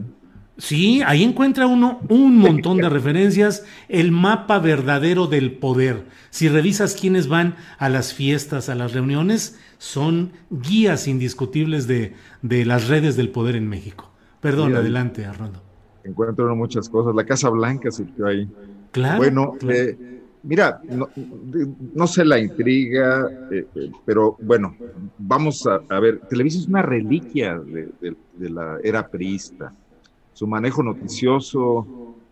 Sí, 0.56 1.02
ahí 1.02 1.24
encuentra 1.24 1.66
uno 1.66 2.01
un 2.09 2.39
montón 2.39 2.76
de 2.76 2.89
referencias, 2.89 3.64
el 3.89 4.12
mapa 4.12 4.60
verdadero 4.60 5.26
del 5.26 5.52
poder. 5.52 6.05
Si 6.31 6.48
revisas 6.48 6.94
quiénes 6.94 7.26
van 7.26 7.56
a 7.78 7.89
las 7.89 8.14
fiestas, 8.14 8.68
a 8.68 8.76
las 8.76 8.93
reuniones, 8.93 9.59
son 9.78 10.31
guías 10.51 11.09
indiscutibles 11.09 11.89
de, 11.89 12.14
de 12.43 12.64
las 12.64 12.86
redes 12.86 13.16
del 13.16 13.31
poder 13.31 13.56
en 13.56 13.68
México. 13.68 14.12
Perdón, 14.40 14.76
adelante, 14.76 15.24
Arnoldo. 15.24 15.60
Encuentro 16.05 16.55
muchas 16.55 16.89
cosas. 16.89 17.14
La 17.16 17.24
Casa 17.24 17.48
Blanca 17.48 17.90
surgió 17.90 18.26
ahí. 18.26 18.48
Claro. 18.93 19.16
Bueno, 19.16 19.55
Eh, 19.68 20.20
mira, 20.44 20.81
no, 21.94 22.06
sé 22.06 22.24
la 22.24 22.39
intriga, 22.39 23.28
eh, 23.51 23.66
eh, 23.74 23.90
pero 24.05 24.36
bueno, 24.40 24.76
vamos 25.18 25.66
a, 25.66 25.98
ver. 25.98 26.20
Televisa 26.28 26.59
es 26.59 26.68
una 26.68 26.82
reliquia 26.82 27.59
de, 27.59 27.89
de 28.36 28.51
la 28.51 28.78
era 28.85 29.09
priista 29.09 29.72
su 30.35 30.47
manejo 30.47 30.82
noticioso, 30.82 31.86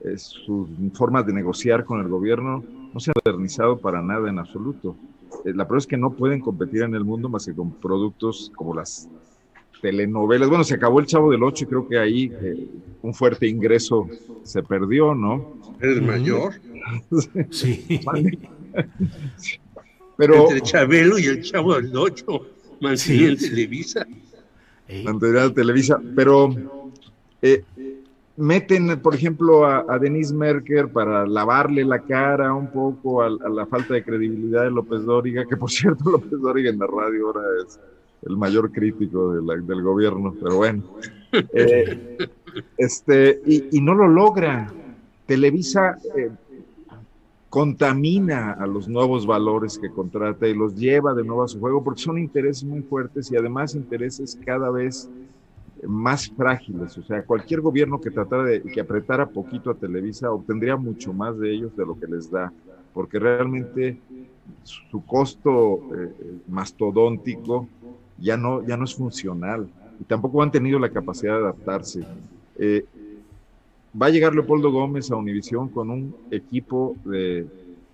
eh, 0.04 0.18
sus 0.18 0.68
formas 0.92 1.24
de 1.26 1.32
negociar 1.32 1.84
con 1.84 2.00
el 2.00 2.08
gobierno, 2.08 2.62
no 2.92 3.00
se 3.00 3.10
han 3.10 3.14
modernizado 3.24 3.78
para 3.78 4.02
nada 4.02 4.28
en 4.28 4.38
absoluto. 4.38 4.96
Eh, 5.44 5.52
la 5.54 5.66
prueba 5.66 5.78
es 5.78 5.86
que 5.86 5.96
no 5.96 6.12
pueden 6.12 6.40
competir 6.40 6.82
en 6.82 6.94
el 6.94 7.04
mundo 7.04 7.28
más 7.28 7.46
que 7.46 7.54
con 7.54 7.70
productos 7.72 8.52
como 8.54 8.74
las 8.74 9.08
telenovelas. 9.80 10.48
Bueno, 10.48 10.64
se 10.64 10.74
acabó 10.74 11.00
el 11.00 11.06
Chavo 11.06 11.30
del 11.30 11.42
Ocho 11.42 11.64
y 11.64 11.68
creo 11.68 11.88
que 11.88 11.98
ahí 11.98 12.32
eh, 12.42 12.68
un 13.02 13.14
fuerte 13.14 13.46
ingreso 13.48 14.08
se 14.42 14.62
perdió, 14.62 15.14
¿no? 15.14 15.54
¿Eres 15.80 16.02
mayor? 16.02 16.54
sí. 17.50 18.00
Pero, 20.16 20.42
Entre 20.42 20.60
Chabelo 20.60 21.18
y 21.18 21.24
el 21.24 21.42
Chavo 21.42 21.74
del 21.74 21.96
Ocho, 21.96 22.46
mantenían 22.80 23.36
Televisa. 23.36 24.06
Mantenían 25.04 25.54
Televisa, 25.54 26.00
pero 26.14 26.54
eh, 27.40 27.64
meten, 28.36 29.00
por 29.00 29.14
ejemplo, 29.14 29.66
a, 29.66 29.98
Denise 29.98 30.34
Merker 30.34 30.88
para 30.88 31.26
lavarle 31.26 31.84
la 31.84 32.00
cara 32.00 32.54
un 32.54 32.70
poco 32.70 33.22
a, 33.22 33.28
la 33.28 33.66
falta 33.66 33.94
de 33.94 34.02
credibilidad 34.02 34.64
de 34.64 34.70
López 34.70 35.02
Dóriga, 35.04 35.44
que 35.46 35.56
por 35.56 35.70
cierto 35.70 36.04
López 36.10 36.40
Dóriga 36.40 36.70
en 36.70 36.78
la 36.78 36.86
radio 36.86 37.26
ahora 37.26 37.42
es 37.66 37.78
el 38.22 38.36
mayor 38.36 38.70
crítico 38.70 39.32
del 39.32 39.82
gobierno, 39.82 40.34
pero 40.40 40.56
bueno. 40.56 40.82
Eh, 41.54 42.18
este, 42.76 43.40
y, 43.46 43.80
no 43.80 43.94
lo 43.94 44.06
logra. 44.06 44.70
Televisa 45.24 45.96
eh, 46.14 46.30
contamina 47.48 48.52
a 48.52 48.66
los 48.66 48.86
nuevos 48.86 49.26
valores 49.26 49.78
que 49.78 49.90
contrata 49.90 50.46
y 50.46 50.54
los 50.54 50.76
lleva 50.76 51.14
de 51.14 51.24
nuevo 51.24 51.42
a 51.42 51.48
su 51.48 51.58
juego 51.58 51.82
porque 51.82 52.02
son 52.02 52.18
intereses 52.18 52.64
muy 52.64 52.82
fuertes 52.82 53.32
y 53.32 53.36
además 53.36 53.74
intereses 53.74 54.38
cada 54.44 54.70
vez 54.70 55.08
más 55.08 55.31
frágiles. 56.36 56.96
O 56.98 57.02
sea, 57.02 57.24
cualquier 57.24 57.60
gobierno 57.60 58.00
que 58.00 58.10
tratara 58.10 58.44
de 58.44 58.62
que 58.62 58.80
apretara 58.80 59.26
poquito 59.28 59.70
a 59.70 59.74
Televisa 59.74 60.30
obtendría 60.30 60.76
mucho 60.76 61.12
más 61.12 61.38
de 61.38 61.52
ellos 61.52 61.76
de 61.76 61.86
lo 61.86 61.98
que 61.98 62.06
les 62.06 62.30
da, 62.30 62.52
porque 62.92 63.18
realmente 63.18 63.98
su 64.62 65.04
costo 65.04 65.80
eh, 65.94 66.12
mastodóntico 66.48 67.68
ya 68.18 68.36
no, 68.36 68.64
ya 68.66 68.76
no 68.76 68.84
es 68.84 68.94
funcional 68.94 69.68
y 69.98 70.04
tampoco 70.04 70.42
han 70.42 70.50
tenido 70.50 70.78
la 70.78 70.90
capacidad 70.90 71.34
de 71.34 71.40
adaptarse. 71.40 72.06
Eh, 72.56 72.84
va 74.00 74.06
a 74.06 74.10
llegar 74.10 74.34
Leopoldo 74.34 74.70
Gómez 74.70 75.10
a 75.10 75.16
Univisión 75.16 75.68
con 75.68 75.90
un 75.90 76.14
equipo 76.30 76.96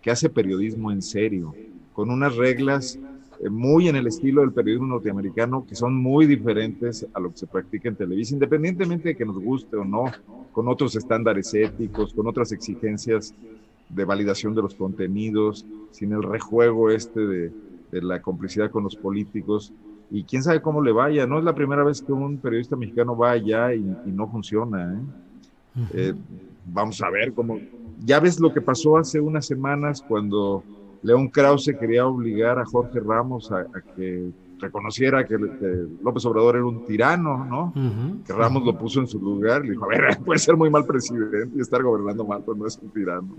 que 0.01 0.11
hace 0.11 0.29
periodismo 0.29 0.91
en 0.93 1.03
serio, 1.03 1.55
con 1.93 2.11
unas 2.11 2.37
reglas 2.37 2.97
eh, 2.97 3.08
muy 3.51 3.89
en 3.89 3.97
el 3.97 4.07
estilo 4.07 4.41
del 4.41 4.53
periodismo 4.53 4.89
norteamericano, 4.89 5.65
que 5.67 5.75
son 5.75 5.95
muy 5.95 6.27
diferentes 6.27 7.07
a 7.15 7.21
lo 7.21 7.31
que 7.31 7.39
se 7.39 7.47
practica 7.47 7.89
en 7.89 7.97
Televisa, 7.97 8.35
independientemente 8.35 9.11
de 9.11 9.17
que 9.17 9.25
nos 9.25 9.39
guste 9.39 9.77
o 9.77 9.85
no, 9.85 10.07
con 10.53 10.69
otros 10.69 10.97
estándares 10.97 11.55
éticos, 11.55 12.13
con 12.13 12.27
otras 12.27 12.51
exigencias 12.53 13.35
de 13.89 14.05
validación 14.05 14.55
de 14.55 14.63
los 14.63 14.75
contenidos, 14.75 15.65
sin 15.91 16.13
el 16.13 16.23
rejuego 16.23 16.91
este 16.91 17.21
de, 17.21 17.53
la 17.91 18.21
complicidad 18.21 18.71
con 18.71 18.85
los 18.85 18.97
políticos. 18.97 19.73
Y 20.11 20.25
quién 20.25 20.43
sabe 20.43 20.61
cómo 20.61 20.83
le 20.83 20.93
vaya. 20.93 21.27
No 21.27 21.39
es 21.39 21.45
la 21.45 21.55
primera 21.55 21.85
vez 21.85 22.03
que 22.03 22.13
un 22.13 22.39
periodista 22.39 22.77
mexicano 22.77 23.17
va 23.17 23.31
allá 23.33 23.75
y, 23.75 23.83
no 24.07 24.29
funciona. 24.29 24.95
¿eh? 24.95 24.99
Eh, 25.95 26.15
vamos 26.67 27.01
a 27.03 27.11
ver 27.11 27.33
cómo. 27.33 27.59
Ya 28.05 28.21
ves 28.21 28.41
lo 28.41 28.53
que 28.53 28.61
pasó 28.61 28.99
hace 28.99 29.21
unas 29.21 29.47
semanas 29.47 30.03
cuando 30.07 30.63
León 31.03 31.29
Krause 31.29 31.77
quería 31.79 32.07
obligar 32.07 32.59
a 32.59 32.65
Jorge 32.65 33.01
Ramos 33.01 33.51
a, 33.53 33.67
que 33.97 34.31
reconociera 34.59 35.25
que, 35.25 35.37
López 36.03 36.25
Obrador 36.27 36.57
era 36.57 36.65
un 36.65 36.85
tirano, 36.85 37.45
¿no? 37.45 37.73
Que 38.27 38.33
Ramos 38.33 38.65
lo 38.65 38.77
puso 38.77 39.01
en 39.01 39.07
su 39.07 39.21
lugar 39.21 39.65
y 39.65 39.69
le 39.69 39.73
dijo, 39.73 39.85
a 39.85 39.89
ver, 39.89 40.19
puede 40.25 40.39
ser 40.39 40.57
muy 40.57 40.71
mal 40.71 40.85
presidente 40.85 41.51
y 41.57 41.61
estar 41.61 41.83
gobernando 41.83 42.25
mal, 42.25 42.43
pero 42.45 42.57
no 42.57 42.67
es 42.67 42.77
un 42.79 42.91
tirano. 42.91 43.37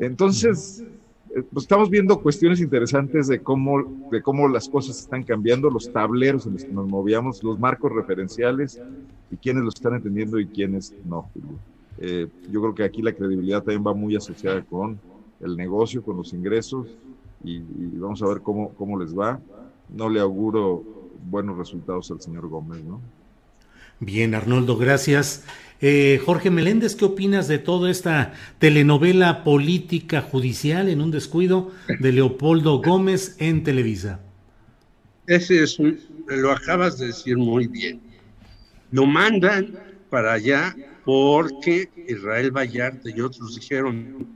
Entonces, 0.00 0.84
eh, 1.34 1.42
pues 1.52 1.64
estamos 1.64 1.88
viendo 1.88 2.20
cuestiones 2.20 2.60
interesantes 2.60 3.26
de 3.28 3.40
cómo, 3.40 4.08
de 4.10 4.22
cómo 4.22 4.48
las 4.48 4.68
cosas 4.68 4.98
están 4.98 5.22
cambiando, 5.22 5.70
los 5.70 5.90
tableros 5.92 6.46
en 6.46 6.54
los 6.54 6.64
que 6.64 6.72
nos 6.72 6.88
movíamos, 6.88 7.42
los 7.42 7.58
marcos 7.58 7.92
referenciales 7.92 8.80
y 9.30 9.36
quiénes 9.36 9.62
lo 9.62 9.70
están 9.70 9.94
entendiendo 9.94 10.38
y 10.38 10.46
quiénes 10.46 10.94
no. 11.04 11.30
Eh, 11.98 12.28
yo 12.50 12.60
creo 12.60 12.74
que 12.74 12.84
aquí 12.84 13.02
la 13.02 13.12
credibilidad 13.12 13.62
también 13.62 13.84
va 13.86 13.94
muy 13.94 14.16
asociada 14.16 14.62
con 14.62 14.98
el 15.42 15.56
negocio, 15.56 16.02
con 16.02 16.16
los 16.16 16.32
ingresos 16.32 16.88
y, 17.44 17.60
vamos 17.94 18.22
a 18.22 18.28
ver 18.28 18.40
cómo, 18.40 18.70
cómo 18.74 18.98
les 18.98 19.16
va. 19.16 19.40
No 19.88 20.08
le 20.08 20.20
auguro 20.20 20.82
buenos 21.28 21.58
resultados 21.58 22.10
al 22.10 22.20
señor 22.20 22.48
Gómez, 22.48 22.82
¿no? 22.84 23.00
Bien, 24.00 24.34
Arnoldo, 24.34 24.76
gracias. 24.76 25.44
Eh, 25.80 26.20
Jorge 26.24 26.50
Meléndez, 26.50 26.96
¿qué 26.96 27.04
opinas 27.04 27.48
de 27.48 27.58
toda 27.58 27.90
esta 27.90 28.32
telenovela 28.58 29.44
política 29.44 30.22
judicial 30.22 30.88
en 30.88 31.00
un 31.00 31.10
descuido 31.10 31.70
de 32.00 32.12
Leopoldo 32.12 32.80
Gómez 32.80 33.36
en 33.38 33.62
Televisa? 33.62 34.20
Ese 35.26 35.62
es 35.62 35.78
un, 35.78 35.98
lo 36.26 36.50
acabas 36.50 36.98
de 36.98 37.06
decir 37.06 37.36
muy 37.36 37.66
bien. 37.66 38.00
Lo 38.90 39.06
mandan 39.06 39.72
para 40.10 40.34
allá 40.34 40.74
porque 41.04 41.88
Israel 42.08 42.50
Vallarta 42.50 43.10
y 43.10 43.20
otros 43.20 43.54
dijeron, 43.56 44.26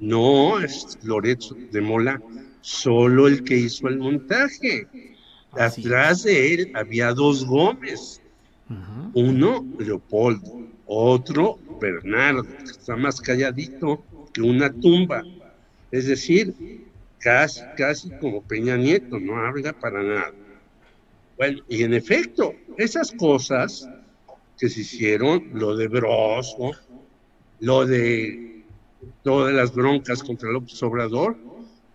no, 0.00 0.60
es 0.60 0.98
Lorenzo 1.02 1.56
de 1.70 1.80
Mola, 1.80 2.20
solo 2.60 3.28
el 3.28 3.44
que 3.44 3.56
hizo 3.56 3.88
el 3.88 3.98
montaje. 3.98 4.86
Atrás 5.52 6.24
de 6.24 6.54
él 6.54 6.72
había 6.74 7.12
dos 7.12 7.44
Gómez. 7.44 8.20
Uno, 9.14 9.64
Leopoldo. 9.78 10.64
Otro, 10.86 11.58
Bernardo, 11.80 12.42
que 12.42 12.64
está 12.64 12.96
más 12.96 13.20
calladito 13.20 14.02
que 14.32 14.42
una 14.42 14.72
tumba. 14.72 15.22
Es 15.90 16.06
decir, 16.06 16.54
casi, 17.18 17.60
casi 17.76 18.10
como 18.20 18.42
Peña 18.42 18.76
Nieto, 18.76 19.18
no 19.20 19.36
habla 19.36 19.72
para 19.72 20.02
nada. 20.02 20.32
Bueno, 21.36 21.62
y 21.68 21.82
en 21.82 21.94
efecto, 21.94 22.54
esas 22.76 23.12
cosas 23.12 23.88
que 24.58 24.68
se 24.68 24.80
hicieron, 24.80 25.50
lo 25.52 25.76
de 25.76 25.88
Broso, 25.88 26.72
lo 27.60 27.86
de 27.86 28.53
todas 29.22 29.54
las 29.54 29.74
broncas 29.74 30.22
contra 30.22 30.50
López 30.50 30.82
Obrador, 30.82 31.36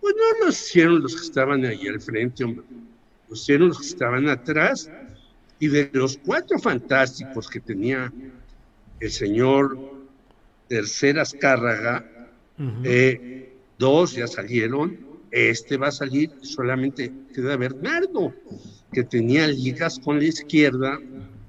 pues 0.00 0.14
no 0.16 0.44
lo 0.44 0.50
hicieron 0.50 1.02
los 1.02 1.14
que 1.14 1.22
estaban 1.22 1.64
ahí 1.64 1.86
al 1.86 2.00
frente, 2.00 2.44
hombre. 2.44 2.64
Lo 3.28 3.34
hicieron 3.34 3.68
los 3.68 3.80
que 3.80 3.86
estaban 3.86 4.28
atrás. 4.28 4.90
Y 5.58 5.68
de 5.68 5.90
los 5.92 6.18
cuatro 6.24 6.58
fantásticos 6.58 7.48
que 7.48 7.60
tenía 7.60 8.12
el 8.98 9.10
señor 9.10 9.78
Terceras 10.68 11.34
Cárraga, 11.38 12.06
eh, 12.84 13.54
dos 13.78 14.14
ya 14.14 14.26
salieron, 14.26 14.98
este 15.30 15.76
va 15.76 15.88
a 15.88 15.92
salir, 15.92 16.30
solamente 16.42 17.12
queda 17.34 17.56
Bernardo, 17.56 18.34
que 18.92 19.04
tenía 19.04 19.46
ligas 19.46 19.98
con 19.98 20.18
la 20.18 20.24
izquierda 20.24 20.98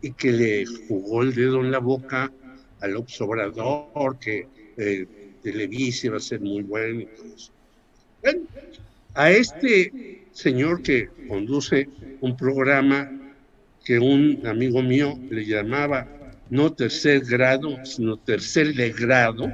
y 0.02 0.12
que 0.14 0.32
le 0.32 0.66
jugó 0.88 1.24
el 1.24 1.34
dedo 1.34 1.62
en 1.62 1.72
la 1.72 1.80
boca 1.80 2.32
al 2.80 2.96
Obrador, 2.96 4.18
que 4.20 4.48
eh, 4.78 5.21
Televisa 5.42 6.12
va 6.12 6.18
a 6.18 6.20
ser 6.20 6.42
muy 6.42 6.64
bueno 6.64 7.06
Bueno, 8.22 8.42
a 9.14 9.32
este 9.32 9.94
señor 10.32 10.82
que 10.82 11.10
conduce 11.28 11.90
un 12.22 12.36
programa 12.38 13.12
que 13.84 14.00
un 14.00 14.40
amigo 14.46 14.82
mío 14.82 15.20
le 15.30 15.46
llamaba 15.46 16.08
no 16.50 16.74
tercer 16.74 17.22
grado, 17.26 17.84
sino 17.84 18.18
tercer 18.18 18.74
de 18.74 18.92
grado, 18.92 19.54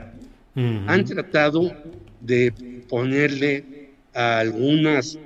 han 0.87 1.05
tratado 1.05 1.77
de 2.19 2.53
ponerle 2.87 3.65
a 4.13 4.39
algunas 4.39 5.19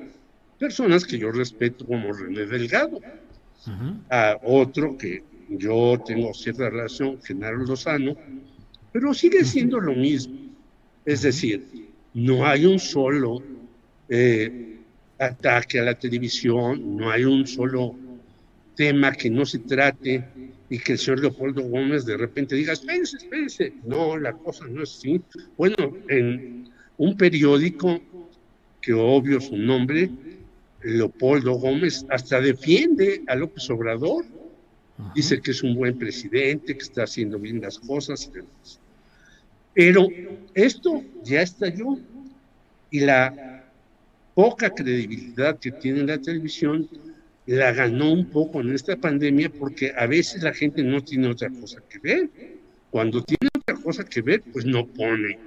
personas 0.59 1.05
que 1.05 1.17
yo 1.17 1.31
respeto 1.31 1.85
como 1.85 2.13
René 2.13 2.45
Delgado, 2.45 3.03
a 4.09 4.37
otro 4.43 4.97
que 4.97 5.23
yo 5.47 6.01
tengo 6.05 6.33
cierta 6.33 6.69
relación, 6.69 7.21
Genaro 7.21 7.65
Lozano, 7.65 8.17
pero 8.91 9.13
sigue 9.13 9.45
siendo 9.45 9.79
lo 9.79 9.95
mismo. 9.95 10.40
Es 11.05 11.21
decir, 11.23 11.65
no 12.13 12.45
hay 12.45 12.65
un 12.65 12.79
solo 12.79 13.41
eh, 14.09 14.77
ataque 15.17 15.79
a 15.79 15.83
la 15.83 15.95
televisión, 15.95 16.97
no 16.97 17.09
hay 17.09 17.23
un 17.23 17.47
solo 17.47 17.95
tema 18.75 19.11
que 19.11 19.29
no 19.29 19.45
se 19.45 19.59
trate 19.59 20.23
y 20.69 20.79
que 20.79 20.93
el 20.93 20.97
señor 20.97 21.19
Leopoldo 21.19 21.61
Gómez 21.63 22.05
de 22.05 22.17
repente 22.17 22.55
diga, 22.55 22.73
espérense, 22.73 23.17
espérense. 23.17 23.73
No, 23.83 24.17
la 24.17 24.33
cosa 24.33 24.65
no 24.67 24.83
es 24.83 24.97
así. 24.97 25.21
Bueno, 25.57 25.75
en 26.07 26.69
un 26.97 27.17
periódico 27.17 27.99
que 28.81 28.93
obvio 28.93 29.41
su 29.41 29.57
nombre, 29.57 30.09
Leopoldo 30.83 31.53
Gómez, 31.53 32.05
hasta 32.09 32.39
defiende 32.39 33.23
a 33.27 33.35
López 33.35 33.69
Obrador. 33.69 34.25
Dice 35.15 35.41
que 35.41 35.51
es 35.51 35.63
un 35.63 35.75
buen 35.75 35.97
presidente, 35.97 36.75
que 36.75 36.83
está 36.83 37.03
haciendo 37.03 37.37
bien 37.37 37.61
las 37.61 37.79
cosas. 37.79 38.31
Pero 39.73 40.07
esto 40.53 41.03
ya 41.23 41.41
estalló 41.41 41.97
y 42.89 42.99
la 42.99 43.63
poca 44.33 44.69
credibilidad 44.69 45.59
que 45.59 45.71
tiene 45.71 46.03
la 46.03 46.17
televisión 46.17 46.89
la 47.45 47.71
ganó 47.71 48.11
un 48.11 48.25
poco 48.25 48.61
en 48.61 48.73
esta 48.73 48.95
pandemia 48.95 49.49
porque 49.49 49.93
a 49.97 50.05
veces 50.07 50.43
la 50.43 50.53
gente 50.53 50.83
no 50.83 51.03
tiene 51.03 51.27
otra 51.27 51.49
cosa 51.49 51.81
que 51.89 51.99
ver. 51.99 52.29
Cuando 52.91 53.23
tiene 53.23 53.49
otra 53.57 53.75
cosa 53.81 54.03
que 54.03 54.21
ver, 54.21 54.43
pues 54.53 54.65
no 54.65 54.85
pone 54.85 55.39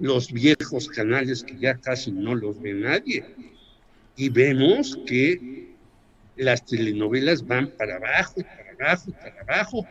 los 0.00 0.32
viejos 0.32 0.88
canales 0.88 1.42
que 1.42 1.56
ya 1.58 1.74
casi 1.74 2.12
no 2.12 2.34
los 2.34 2.60
ve 2.60 2.74
nadie. 2.74 3.24
Y 4.16 4.28
vemos 4.28 4.98
que 5.06 5.70
las 6.36 6.64
telenovelas 6.64 7.46
van 7.46 7.68
para 7.68 7.96
abajo 7.96 8.40
y 8.40 8.44
para 8.44 8.72
abajo 8.72 9.04
y 9.08 9.12
para 9.12 9.42
abajo 9.42 9.86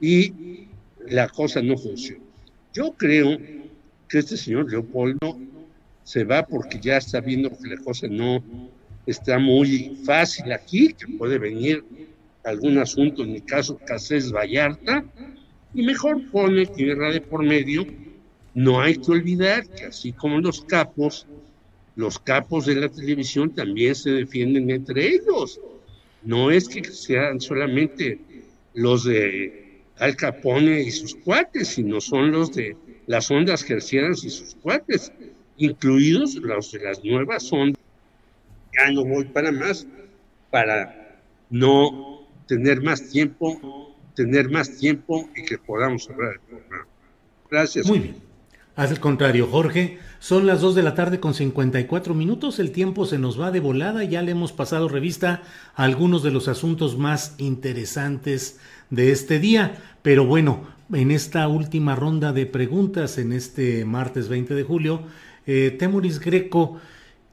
y 0.00 0.68
la 1.06 1.28
cosa 1.28 1.62
no 1.62 1.76
funciona. 1.76 2.27
Yo 2.72 2.92
creo 2.92 3.38
que 4.08 4.18
este 4.18 4.36
señor 4.36 4.70
Leopoldo 4.70 5.38
se 6.04 6.24
va 6.24 6.46
porque 6.46 6.78
ya 6.80 6.96
está 6.96 7.20
viendo 7.20 7.50
que 7.50 7.68
la 7.68 7.76
cosa 7.78 8.06
no 8.08 8.42
está 9.06 9.38
muy 9.38 9.98
fácil 10.04 10.52
aquí, 10.52 10.92
que 10.92 11.06
puede 11.06 11.38
venir 11.38 11.84
algún 12.44 12.78
asunto, 12.78 13.22
en 13.22 13.32
mi 13.32 13.40
caso, 13.40 13.78
Casés 13.84 14.32
Vallarta, 14.32 15.04
y 15.74 15.82
mejor 15.82 16.30
pone 16.30 16.66
tierra 16.66 17.12
de 17.12 17.20
por 17.20 17.42
medio. 17.42 17.86
No 18.54 18.80
hay 18.80 18.96
que 18.96 19.12
olvidar 19.12 19.66
que 19.68 19.86
así 19.86 20.12
como 20.12 20.40
los 20.40 20.62
capos, 20.62 21.26
los 21.96 22.18
capos 22.18 22.66
de 22.66 22.76
la 22.76 22.88
televisión 22.88 23.54
también 23.54 23.94
se 23.94 24.10
defienden 24.10 24.70
entre 24.70 25.06
ellos. 25.06 25.60
No 26.22 26.50
es 26.50 26.68
que 26.68 26.84
sean 26.84 27.40
solamente 27.40 28.18
los 28.74 29.04
de 29.04 29.67
Al 30.00 30.16
Capone 30.16 30.80
y 30.80 30.90
sus 30.90 31.14
cuates, 31.14 31.68
sino 31.68 32.00
son 32.00 32.32
los 32.32 32.54
de 32.54 32.76
las 33.06 33.30
ondas 33.30 33.62
gercianas 33.62 34.24
y 34.24 34.30
sus 34.30 34.54
cuates, 34.56 35.12
incluidos 35.56 36.34
los 36.36 36.72
de 36.72 36.80
las 36.80 37.04
nuevas 37.04 37.52
ondas 37.52 37.78
ya 38.78 38.90
no 38.92 39.04
voy 39.04 39.24
para 39.24 39.52
más, 39.52 39.86
para 40.50 41.20
no 41.50 42.26
tener 42.46 42.82
más 42.82 43.08
tiempo, 43.08 43.94
tener 44.14 44.50
más 44.50 44.76
tiempo 44.76 45.28
y 45.36 45.44
que 45.44 45.58
podamos 45.58 46.08
hablar 46.10 46.32
del 46.32 46.40
programa. 46.40 46.86
Gracias. 47.50 47.86
Muy 47.86 47.98
bien. 47.98 48.28
Al 48.76 49.00
contrario, 49.00 49.48
Jorge, 49.48 49.98
son 50.20 50.46
las 50.46 50.60
2 50.60 50.76
de 50.76 50.84
la 50.84 50.94
tarde 50.94 51.18
con 51.18 51.34
54 51.34 52.14
minutos, 52.14 52.60
el 52.60 52.70
tiempo 52.70 53.06
se 53.06 53.18
nos 53.18 53.40
va 53.40 53.50
de 53.50 53.58
volada, 53.58 54.04
ya 54.04 54.22
le 54.22 54.30
hemos 54.30 54.52
pasado 54.52 54.88
revista 54.88 55.42
a 55.74 55.82
algunos 55.82 56.22
de 56.22 56.30
los 56.30 56.46
asuntos 56.46 56.96
más 56.96 57.34
interesantes 57.38 58.60
de 58.90 59.12
este 59.12 59.38
día, 59.38 59.76
pero 60.02 60.24
bueno, 60.24 60.66
en 60.92 61.10
esta 61.10 61.46
última 61.48 61.94
ronda 61.94 62.32
de 62.32 62.46
preguntas, 62.46 63.18
en 63.18 63.32
este 63.32 63.84
martes 63.84 64.28
20 64.28 64.54
de 64.54 64.62
julio, 64.62 65.02
eh, 65.46 65.74
Temuris 65.78 66.20
Greco, 66.20 66.80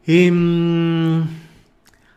eh, 0.07 0.31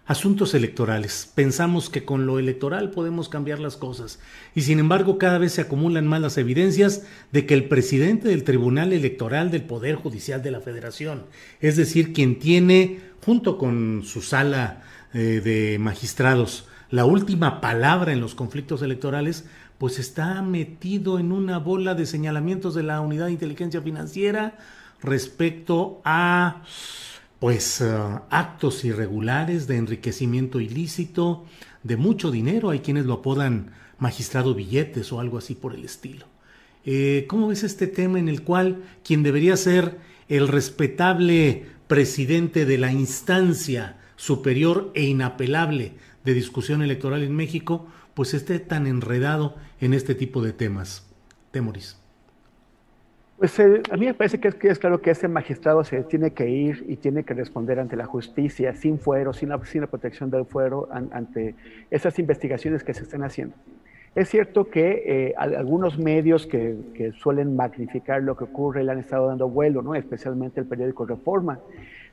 asuntos 0.09 0.55
electorales. 0.55 1.31
Pensamos 1.35 1.91
que 1.91 2.07
con 2.07 2.25
lo 2.25 2.39
electoral 2.39 2.91
podemos 2.91 3.29
cambiar 3.29 3.61
las 3.61 3.77
cosas 3.77 4.19
y 4.55 4.63
sin 4.63 4.79
embargo 4.79 5.19
cada 5.19 5.37
vez 5.37 5.53
se 5.53 5.61
acumulan 5.61 6.07
más 6.07 6.23
las 6.23 6.39
evidencias 6.39 7.05
de 7.31 7.45
que 7.45 7.53
el 7.53 7.69
presidente 7.69 8.29
del 8.29 8.43
Tribunal 8.43 8.95
Electoral 8.95 9.51
del 9.51 9.63
Poder 9.63 9.97
Judicial 9.97 10.43
de 10.43 10.51
la 10.51 10.61
Federación, 10.61 11.27
es 11.61 11.77
decir, 11.77 12.15
quien 12.15 12.39
tiene 12.39 13.01
junto 13.23 13.59
con 13.59 14.03
su 14.03 14.23
sala 14.23 14.83
eh, 15.13 15.43
de 15.45 15.79
magistrados 15.79 16.67
la 16.91 17.05
última 17.05 17.61
palabra 17.61 18.13
en 18.13 18.21
los 18.21 18.35
conflictos 18.35 18.83
electorales, 18.83 19.45
pues 19.79 19.99
está 19.99 20.43
metido 20.43 21.19
en 21.19 21.33
una 21.33 21.59
bola 21.59 21.95
de 21.95 22.07
señalamientos 22.07 22.75
de 22.75 22.83
la 22.83 23.01
Unidad 23.01 23.27
de 23.27 23.33
Inteligencia 23.33 23.81
Financiera 23.83 24.59
respecto 25.03 26.01
a 26.05 26.63
pues 27.39 27.81
eh, 27.81 27.87
actos 28.31 28.85
irregulares 28.85 29.69
de 29.69 29.77
enriquecimiento 29.77 30.61
ilícito, 30.61 31.45
de 31.85 31.97
mucho 31.97 32.31
dinero, 32.33 32.71
hay 32.71 32.81
quienes 32.81 33.07
lo 33.07 33.15
apodan 33.15 33.71
magistrado 33.99 34.55
billetes 34.55 35.13
o 35.13 35.21
algo 35.21 35.39
así 35.39 35.55
por 35.55 35.75
el 35.75 35.85
estilo. 35.85 36.27
Eh, 36.85 37.27
¿Cómo 37.29 37.49
ves 37.49 37.63
este 37.63 37.87
tema 37.87 38.19
en 38.19 38.29
el 38.29 38.43
cual 38.43 38.83
quien 39.05 39.23
debería 39.23 39.57
ser 39.57 39.99
el 40.29 40.49
respetable 40.49 41.67
presidente 41.87 42.65
de 42.65 42.79
la 42.79 42.93
instancia 42.93 43.99
superior 44.17 44.91
e 44.95 45.05
inapelable 45.05 45.93
de 46.29 46.35
discusión 46.35 46.83
electoral 46.83 47.23
en 47.23 47.35
México, 47.35 47.87
pues 48.13 48.35
esté 48.35 48.59
tan 48.59 48.87
enredado 48.87 49.57
en 49.81 49.95
este 49.95 50.15
tipo 50.15 50.43
de 50.43 50.53
temas? 50.53 51.09
Temoris. 51.53 51.99
Pues 53.39 53.59
eh, 53.61 53.83
a 53.91 53.97
mí 53.97 54.05
me 54.05 54.13
parece 54.13 54.39
que 54.39 54.49
es, 54.69 54.79
claro 54.79 55.01
que 55.01 55.11
ese 55.11 55.27
magistrado 55.27 55.85
se 55.85 56.03
tiene 56.03 56.33
que 56.33 56.51
ir 56.51 56.85
y 56.87 56.97
tiene 56.97 57.25
que 57.25 57.33
responder 57.33 57.79
ante 57.79 57.97
la 57.97 58.05
justicia 58.05 58.75
sin 58.75 58.99
fuero, 58.99 59.33
sin 59.33 59.49
la, 59.49 59.65
sin 59.65 59.81
la 59.81 59.87
protección 59.87 60.29
del 60.31 60.45
fuero, 60.45 60.89
ante 60.91 61.55
esas 61.91 62.19
investigaciones 62.19 62.85
que 62.85 62.93
se 62.93 63.05
están 63.05 63.23
haciendo. 63.23 63.55
Es 64.15 64.29
cierto 64.29 64.69
que 64.69 65.05
eh, 65.07 65.35
algunos 65.39 65.99
medios 65.99 66.47
que, 66.47 66.77
que, 66.95 67.13
suelen 67.13 67.57
magnificar 67.57 68.23
lo 68.23 68.37
que 68.37 68.45
ocurre 68.45 68.85
le 68.85 68.93
han 68.93 68.99
estado 68.99 69.29
dando 69.29 69.49
vuelo, 69.49 69.81
¿no? 69.81 69.95
especialmente 69.95 70.61
el 70.61 70.67
periódico 70.67 71.07
Reforma, 71.07 71.61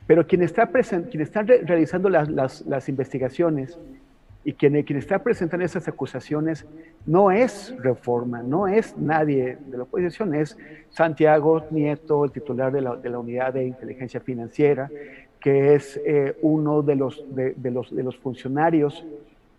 pero 0.06 0.26
quien 0.26 0.42
está, 0.42 0.68
quien 0.68 1.20
está 1.20 1.42
realizando 1.42 2.08
las, 2.08 2.28
las, 2.30 2.64
las 2.66 2.88
investigaciones 2.88 3.78
y 4.46 4.52
quien, 4.52 4.80
quien 4.84 5.00
está 5.00 5.18
presentando 5.18 5.66
esas 5.66 5.88
acusaciones 5.88 6.64
no 7.04 7.32
es 7.32 7.74
reforma, 7.82 8.44
no 8.44 8.68
es 8.68 8.96
nadie 8.96 9.58
de 9.66 9.76
la 9.76 9.82
oposición, 9.82 10.36
es 10.36 10.56
Santiago 10.88 11.64
Nieto, 11.72 12.24
el 12.24 12.30
titular 12.30 12.70
de 12.70 12.80
la, 12.80 13.18
unidad 13.18 13.54
de 13.54 13.66
inteligencia 13.66 14.20
financiera, 14.20 14.88
que 15.40 15.74
es 15.74 16.00
eh, 16.06 16.36
uno 16.42 16.82
de 16.82 16.94
los, 16.94 17.24
funcionarios 18.22 19.04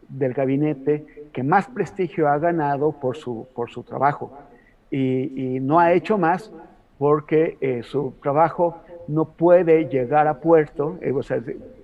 del 0.07 0.34
gabinete 0.34 1.27
que 1.34 1.43
más 1.43 1.68
prestigio 1.68 2.30
ha 2.30 2.38
ganado 2.38 2.93
por 2.93 3.18
su, 3.18 3.45
trabajo. 3.85 4.31
Y, 4.89 5.59
no 5.59 5.80
ha 5.80 5.91
hecho 5.91 6.18
más 6.18 6.49
porque 6.97 7.57
eh, 7.59 7.84
su 7.84 8.14
trabajo 8.23 8.77
no 9.09 9.26
puede 9.26 9.89
llegar 9.89 10.30
a 10.30 10.39
puerto, 10.39 10.97
eh, 11.01 11.11
o 11.11 11.23
sea, 11.23 11.41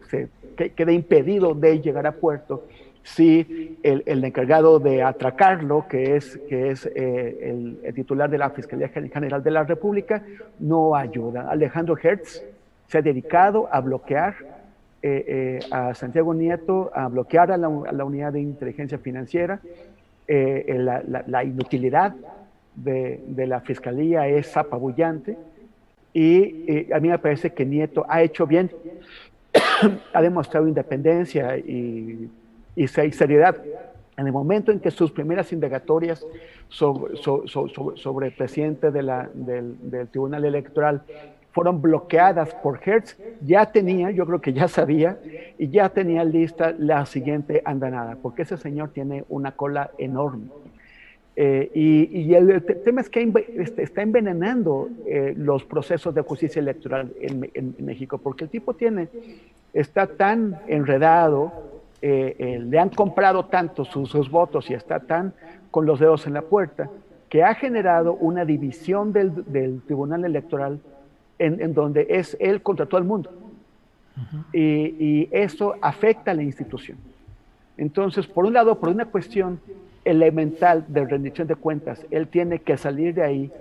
se, 0.09 0.29
se 0.55 0.69
queda 0.71 0.93
impedido 0.93 1.53
de 1.53 1.81
llegar 1.81 2.07
a 2.07 2.13
puerto 2.13 2.63
si 3.03 3.77
el, 3.83 4.01
el, 4.05 4.23
encargado 4.23 4.79
de 4.79 5.03
atracarlo, 5.03 5.85
que 5.89 6.15
es, 6.15 6.37
que 6.47 6.71
es 6.71 6.85
eh, 6.95 7.77
el, 7.83 7.93
titular 7.93 8.29
de 8.29 8.37
la 8.37 8.49
Fiscalía 8.49 8.87
General 8.87 9.43
de 9.43 9.51
la 9.51 9.63
República, 9.63 10.23
no 10.59 10.95
ayuda. 10.95 11.49
Alejandro 11.49 11.97
Hertz 12.01 12.43
se 12.87 12.97
ha 12.97 13.01
dedicado 13.01 13.67
a 13.71 13.81
bloquear 13.81 14.35
eh, 15.01 15.25
eh, 15.27 15.59
a 15.69 15.93
Santiago 15.93 16.33
Nieto, 16.33 16.91
a 16.95 17.09
bloquear 17.09 17.51
a 17.51 17.57
la, 17.57 17.67
unidad 17.67 18.31
de 18.31 18.41
inteligencia 18.41 18.97
financiera. 18.97 19.59
La, 20.25 21.03
la, 21.27 21.43
inutilidad 21.43 22.15
de, 22.75 23.21
de, 23.27 23.45
la 23.45 23.59
Fiscalía 23.59 24.25
es 24.25 24.55
apabullante 24.55 25.37
y 26.13 26.91
a 26.93 26.99
mí 27.01 27.09
me 27.09 27.19
parece 27.19 27.51
que 27.51 27.65
Nieto 27.65 28.05
ha 28.07 28.21
hecho 28.21 28.47
bien, 28.47 28.71
ha 30.13 30.21
demostrado 30.21 30.65
independencia 30.65 31.57
y 31.57 32.29
y 32.75 32.87
seriedad. 32.87 33.57
En 34.17 34.27
el 34.27 34.33
momento 34.33 34.71
en 34.71 34.79
que 34.79 34.91
sus 34.91 35.11
primeras 35.11 35.51
indagatorias 35.51 36.25
sobre, 36.69 37.15
sobre, 37.17 38.27
el 38.27 38.33
presidente 38.33 38.91
de 38.91 39.01
la, 39.01 39.29
del, 39.33 39.75
Tribunal 40.11 40.45
Electoral 40.45 41.01
fueron 41.51 41.81
bloqueadas 41.81 42.53
por 42.55 42.79
Hertz, 42.83 43.17
ya 43.41 43.71
tenía, 43.71 44.11
yo 44.11 44.25
creo 44.25 44.41
que 44.41 44.53
ya 44.53 44.67
sabía, 44.67 45.19
y 45.57 45.69
ya 45.69 45.89
tenía 45.89 46.23
lista 46.23 46.73
la 46.77 47.05
siguiente 47.05 47.61
andanada, 47.65 48.17
porque 48.21 48.41
ese 48.43 48.57
señor 48.57 48.89
tiene 48.89 49.23
una 49.29 49.51
cola 49.51 49.91
enorme. 49.97 50.47
Eh, 51.35 51.71
y, 51.73 52.33
el, 52.35 52.63
tema 52.83 53.01
es 53.01 53.09
que 53.09 53.31
este, 53.57 53.81
está 53.81 54.03
envenenando 54.03 54.89
eh, 55.07 55.33
los 55.35 55.63
procesos 55.63 56.13
de 56.13 56.21
justicia 56.21 56.59
electoral 56.59 57.11
en, 57.19 57.49
en, 57.55 57.75
México, 57.79 58.19
porque 58.19 58.43
el 58.43 58.51
tipo 58.51 58.75
tiene, 58.75 59.09
está 59.73 60.05
tan 60.05 60.59
enredado, 60.67 61.72
eh, 62.05 62.35
eh, 62.37 62.59
le 62.59 62.79
han 62.79 62.89
comprado 62.89 63.45
tanto 63.45 63.85
sus, 63.85 64.29
votos 64.29 64.69
y 64.69 64.73
está 64.73 64.99
tan 64.99 65.33
con 65.71 65.85
los 65.85 66.01
dedos 66.01 66.27
en 66.27 66.33
la 66.33 66.41
puerta, 66.41 66.89
que 67.29 67.43
ha 67.43 67.55
generado 67.55 68.13
una 68.15 68.43
división 68.43 69.13
del, 69.13 69.81
Tribunal 69.85 70.25
Electoral 70.25 70.81
en, 71.39 71.73
donde 71.73 72.05
es 72.09 72.35
él 72.41 72.61
contra 72.61 72.87
todo 72.87 72.97
el 72.97 73.05
mundo. 73.05 73.31
y, 74.51 75.29
eso 75.31 75.75
afecta 75.81 76.31
a 76.31 76.33
la 76.33 76.43
institución. 76.43 76.97
Entonces, 77.77 78.27
por 78.27 78.43
un 78.43 78.53
lado, 78.53 78.77
por 78.81 78.89
una 78.89 79.05
cuestión 79.05 79.61
elemental 80.03 80.83
de 80.89 81.05
rendición 81.05 81.47
de 81.47 81.55
cuentas, 81.55 82.05
él 82.11 82.27
tiene 82.27 82.59
que 82.59 82.75
salir 82.75 83.13
de 83.13 83.23
ahí, 83.23 83.51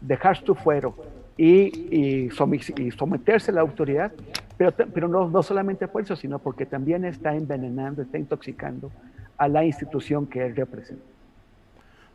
dejar 0.00 0.36
su 0.36 0.54
fuero 0.54 0.94
y, 1.36 2.30
someterse 2.30 3.50
a 3.50 3.54
la 3.54 3.62
autoridad, 3.62 4.12
pero, 4.56 4.72
pero 4.72 5.08
no, 5.08 5.28
no 5.28 5.42
solamente 5.42 5.88
por 5.88 6.02
eso, 6.02 6.16
sino 6.16 6.38
porque 6.38 6.66
también 6.66 7.04
está 7.04 7.34
envenenando, 7.34 8.02
está 8.02 8.18
intoxicando 8.18 8.90
a 9.36 9.48
la 9.48 9.64
institución 9.64 10.26
que 10.26 10.46
él 10.46 10.56
representa. 10.56 11.04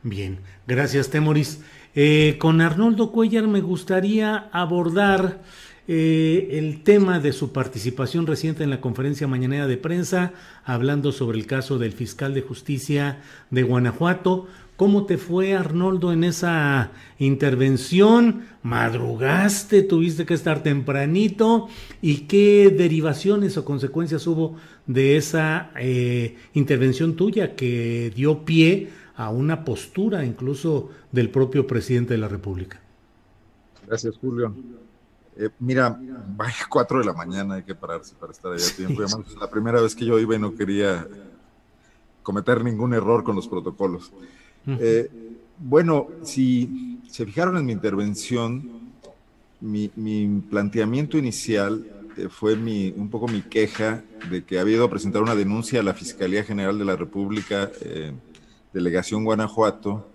Bien, 0.02 0.40
gracias 0.66 1.10
Temoris. 1.10 1.61
Eh, 1.94 2.38
con 2.40 2.61
Arnoldo 2.61 3.11
Cuellar 3.11 3.48
me 3.48 3.60
gustaría 3.60 4.49
abordar 4.53 5.41
eh, 5.90 6.49
el 6.52 6.84
tema 6.84 7.20
de 7.20 7.34
su 7.34 7.52
participación 7.52 8.28
reciente 8.28 8.64
en 8.64 8.70
la 8.70 8.80
conferencia 8.80 9.28
mañanera 9.28 9.68
de 9.68 9.76
prensa, 9.76 10.32
hablando 10.64 11.11
sobre 11.11 11.38
el 11.38 11.48
caso 11.48 11.80
del 11.80 11.91
fiscal 11.91 12.34
de 12.34 12.44
justicia 12.44 13.18
de 13.49 13.64
Guanajuato. 13.64 14.48
¿Cómo 14.80 15.06
te 15.06 15.18
fue, 15.18 15.56
Arnoldo, 15.56 16.14
en 16.14 16.23
esa 16.23 16.91
intervención? 17.18 18.45
¿Madrugaste? 18.64 19.84
¿Tuviste 19.84 20.26
que 20.26 20.34
estar 20.34 20.64
tempranito? 20.64 21.68
¿Y 22.01 22.22
qué 22.27 22.69
derivaciones 22.69 23.57
o 23.57 23.65
consecuencias 23.65 24.26
hubo 24.26 24.56
de 24.88 25.18
esa 25.18 25.72
eh, 25.76 26.38
intervención 26.53 27.18
tuya 27.18 27.57
que 27.57 28.14
dio 28.15 28.45
pie 28.45 28.89
a 29.18 29.31
una 29.31 29.65
postura 29.65 30.23
incluso 30.23 30.89
del 31.11 31.30
propio 31.30 31.68
presidente 31.68 32.14
de 32.14 32.19
la 32.19 32.30
República? 32.30 32.80
Gracias, 33.85 34.15
Julio. 34.22 34.56
Eh, 35.35 35.49
mira, 35.60 35.99
vaya 36.38 36.68
cuatro 36.69 36.99
de 36.99 37.06
la 37.06 37.14
mañana, 37.14 37.56
hay 37.56 37.64
que 37.64 37.76
pararse 37.76 38.15
para 38.18 38.31
estar 38.31 38.53
allá 38.53 38.65
a 38.65 38.76
tiempo. 38.77 39.03
es 39.03 39.35
la 39.41 39.49
primera 39.49 39.81
vez 39.81 39.93
que 39.93 40.06
yo 40.06 40.18
iba 40.18 40.38
y 40.38 40.39
no 40.39 40.56
quería 40.56 41.06
cometer 42.23 42.64
ningún 42.64 42.93
error 42.93 43.26
con 43.26 43.35
los 43.35 43.45
protocolos. 43.45 44.14
Eh, 44.68 45.10
bueno, 45.57 46.07
si 46.23 46.99
se 47.10 47.26
fijaron 47.26 47.57
en 47.57 47.65
mi 47.65 47.73
intervención, 47.73 48.80
mi, 49.61 49.90
planteamiento 50.49 51.18
inicial 51.18 51.86
eh, 52.18 52.27
fue 52.30 52.56
mi, 52.56 52.94
un 52.95 53.10
poco 53.10 53.27
mi 53.27 53.41
queja 53.41 54.03
de 54.30 54.44
que 54.44 54.60
había 54.60 54.76
ido 54.76 54.86
a 54.86 54.90
presentar 54.90 55.22
una 55.22 55.36
denuncia 55.36 55.80
a 55.80 55.84
la 55.84 55.94
Fiscalía 55.94 56.44
General 56.44 56.77
de 56.77 56.86
la 56.86 56.95
República, 56.95 57.69
eh, 57.81 58.14
Delegación 58.73 59.23
Guanajuato, 59.26 60.07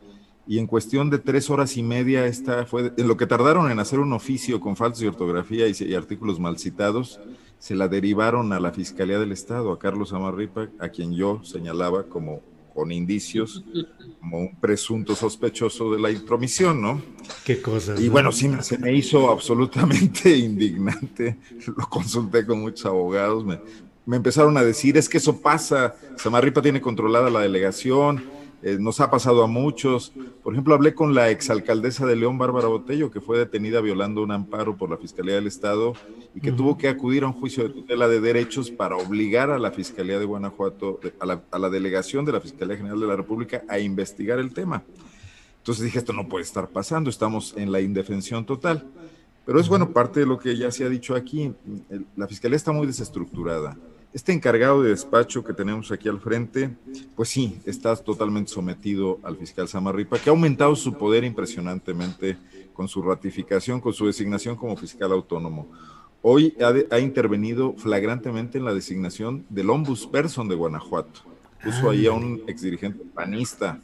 y 0.46 0.58
en 0.58 0.66
cuestión 0.66 1.08
de 1.08 1.18
tres 1.18 1.48
horas 1.48 1.76
y 1.76 1.82
media, 1.82 2.26
esta 2.26 2.66
fue 2.66 2.92
en 2.96 3.08
lo 3.08 3.16
que 3.16 3.26
tardaron 3.26 3.70
en 3.70 3.78
hacer 3.78 3.98
un 3.98 4.12
oficio 4.12 4.60
con 4.60 4.76
faltas 4.76 5.00
de 5.00 5.08
ortografía 5.08 5.66
y, 5.68 5.74
y, 5.78 5.94
artículos 5.94 6.38
mal 6.38 6.58
citados, 6.58 7.18
se 7.58 7.74
la 7.74 7.88
derivaron 7.88 8.52
a 8.52 8.60
la 8.60 8.70
Fiscalía 8.70 9.18
del 9.18 9.32
Estado, 9.32 9.72
a 9.72 9.78
Carlos 9.78 10.12
Amarripa, 10.12 10.68
a 10.78 10.90
quien 10.90 11.14
yo 11.14 11.42
señalaba 11.44 12.04
como 12.04 12.42
con 12.74 12.92
indicios 12.92 13.64
como 14.20 14.38
un 14.38 14.56
presunto 14.56 15.14
sospechoso 15.14 15.92
de 15.92 16.01
la 16.01 16.10
intromisión, 16.10 16.80
¿no? 16.80 17.01
Qué 17.44 17.60
cosa. 17.60 17.94
Y 17.98 18.09
bueno, 18.09 18.32
sí, 18.32 18.51
se 18.60 18.78
me 18.78 18.92
hizo 18.92 19.30
absolutamente 19.30 20.36
indignante. 20.36 21.38
Lo 21.66 21.88
consulté 21.88 22.44
con 22.44 22.60
muchos 22.60 22.86
abogados. 22.86 23.44
Me, 23.44 23.60
me 24.06 24.16
empezaron 24.16 24.56
a 24.56 24.62
decir, 24.62 24.96
es 24.96 25.09
que 25.09 25.18
eso 25.18 25.40
pasa. 25.40 25.94
Samarripa 26.16 26.62
tiene 26.62 26.80
controlada 26.80 27.30
la 27.30 27.40
delegación 27.40 28.34
eh, 28.66 28.78
nos 28.80 28.98
ha 29.00 29.10
pasado 29.10 29.44
a 29.44 29.46
muchos. 29.46 30.14
Por 30.42 30.54
ejemplo, 30.54 30.74
hablé 30.74 30.94
con 30.94 31.14
la 31.14 31.28
exalcaldesa 31.28 32.06
de 32.06 32.16
León, 32.16 32.38
Bárbara 32.38 32.66
Botello, 32.66 33.10
que 33.10 33.20
fue 33.20 33.36
detenida 33.36 33.82
violando 33.82 34.22
un 34.22 34.32
amparo 34.32 34.74
por 34.74 34.88
la 34.88 34.96
Fiscalía 34.96 35.34
del 35.34 35.46
Estado 35.46 35.92
y 36.34 36.40
que 36.40 36.50
tuvo 36.50 36.78
que 36.78 36.88
acudir 36.88 37.24
a 37.24 37.26
un 37.26 37.34
juicio 37.34 37.62
de 37.62 37.68
tutela 37.68 38.08
de 38.08 38.22
derechos 38.22 38.70
para 38.70 38.96
obligar 38.96 39.50
a 39.50 39.58
la 39.58 39.70
Fiscalía 39.70 40.18
de 40.18 40.24
Guanajuato, 40.24 40.98
a 41.20 41.26
la, 41.26 41.42
a 41.50 41.58
la 41.58 41.68
delegación 41.68 42.24
de 42.24 42.32
la 42.32 42.40
Fiscalía 42.40 42.78
General 42.78 42.98
de 42.98 43.06
la 43.06 43.16
República 43.16 43.64
a 43.68 43.78
investigar 43.78 44.38
el 44.38 44.54
tema. 44.54 44.82
Entonces 45.58 45.84
dije, 45.84 45.98
esto 45.98 46.14
no 46.14 46.26
puede 46.26 46.44
estar 46.44 46.68
pasando, 46.68 47.10
estamos 47.10 47.52
en 47.58 47.70
la 47.70 47.82
indefensión 47.82 48.46
total. 48.46 48.86
Pero 49.44 49.60
es 49.60 49.68
bueno, 49.68 49.90
parte 49.90 50.20
de 50.20 50.26
lo 50.26 50.38
que 50.38 50.56
ya 50.56 50.70
se 50.70 50.86
ha 50.86 50.88
dicho 50.88 51.14
aquí, 51.14 51.52
la 52.16 52.26
Fiscalía 52.26 52.56
está 52.56 52.72
muy 52.72 52.86
desestructurada 52.86 53.76
este 54.14 54.32
encargado 54.32 54.80
de 54.80 54.90
despacho 54.90 55.42
que 55.42 55.52
tenemos 55.52 55.90
aquí 55.90 56.08
al 56.08 56.20
frente, 56.20 56.70
pues 57.16 57.28
sí, 57.28 57.58
está 57.66 57.96
totalmente 57.96 58.52
sometido 58.52 59.18
al 59.24 59.36
fiscal 59.36 59.66
Samarripa, 59.66 60.18
que 60.18 60.30
ha 60.30 60.32
aumentado 60.32 60.76
su 60.76 60.94
poder 60.94 61.24
impresionantemente 61.24 62.38
con 62.72 62.86
su 62.86 63.02
ratificación, 63.02 63.80
con 63.80 63.92
su 63.92 64.06
designación 64.06 64.54
como 64.54 64.76
fiscal 64.76 65.10
autónomo. 65.10 65.66
Hoy 66.22 66.56
ha, 66.90 67.00
intervenido 67.00 67.74
flagrantemente 67.76 68.56
en 68.56 68.64
la 68.64 68.72
designación 68.72 69.44
del 69.50 69.68
ombudsperson 69.68 70.48
de 70.48 70.54
Guanajuato. 70.54 71.20
Puso 71.62 71.90
ahí 71.90 72.06
a 72.06 72.12
un 72.12 72.40
exdirigente 72.46 73.04
panista 73.12 73.80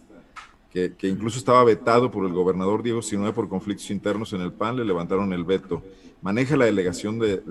que, 0.73 0.95
que, 0.95 1.09
incluso 1.09 1.39
estaba 1.39 1.65
vetado 1.65 2.09
por 2.11 2.25
el 2.25 2.33
gobernador 2.33 2.85
Diego 2.85 3.03
Sinue 3.03 3.33
por 3.33 3.49
conflictos 3.49 3.91
internos 3.91 4.33
en 4.33 4.43
el 4.43 4.53
PAN, 4.53 4.77
le 4.77 4.85
levantaron 4.85 5.33
el 5.33 5.45
veto 5.45 5.83
maneja 6.23 6.57
la 6.57 6.67
delegación 6.67 7.19
de, 7.19 7.43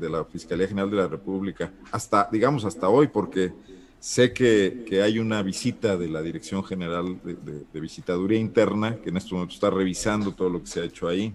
la 0.00 0.24
Fiscalía 0.24 0.68
General 0.68 0.90
de 0.90 0.96
la 0.96 1.08
República, 1.08 1.72
hasta, 1.90 2.28
digamos, 2.30 2.64
hasta 2.64 2.88
hoy, 2.88 3.08
porque 3.08 3.52
sé 4.00 4.32
que, 4.32 5.00
hay 5.02 5.18
una 5.18 5.42
visita 5.42 5.96
de 5.96 6.08
la 6.08 6.22
Dirección 6.22 6.64
General 6.64 7.18
de, 7.22 7.80
Visitaduría 7.80 8.38
Interna, 8.38 8.96
que 8.96 9.10
en 9.10 9.16
este 9.16 9.34
momento 9.34 9.54
está 9.54 9.70
revisando 9.70 10.32
todo 10.32 10.50
lo 10.50 10.60
que 10.60 10.66
se 10.66 10.80
ha 10.80 10.84
hecho 10.84 11.08
ahí. 11.08 11.32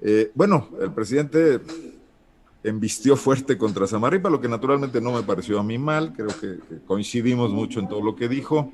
Eh, 0.00 0.30
bueno, 0.34 0.68
el 0.80 0.92
presidente 0.92 1.60
embistió 2.62 3.16
fuerte 3.16 3.56
contra 3.56 3.86
Samarripa, 3.86 4.30
lo 4.30 4.40
que 4.40 4.48
naturalmente 4.48 5.00
no 5.00 5.12
me 5.12 5.22
pareció 5.22 5.58
a 5.58 5.62
mí 5.62 5.78
mal, 5.78 6.12
creo 6.12 6.28
que 6.28 6.58
coincidimos 6.86 7.50
mucho 7.50 7.80
en 7.80 7.88
todo 7.88 8.02
lo 8.02 8.14
que 8.14 8.28
dijo. 8.28 8.72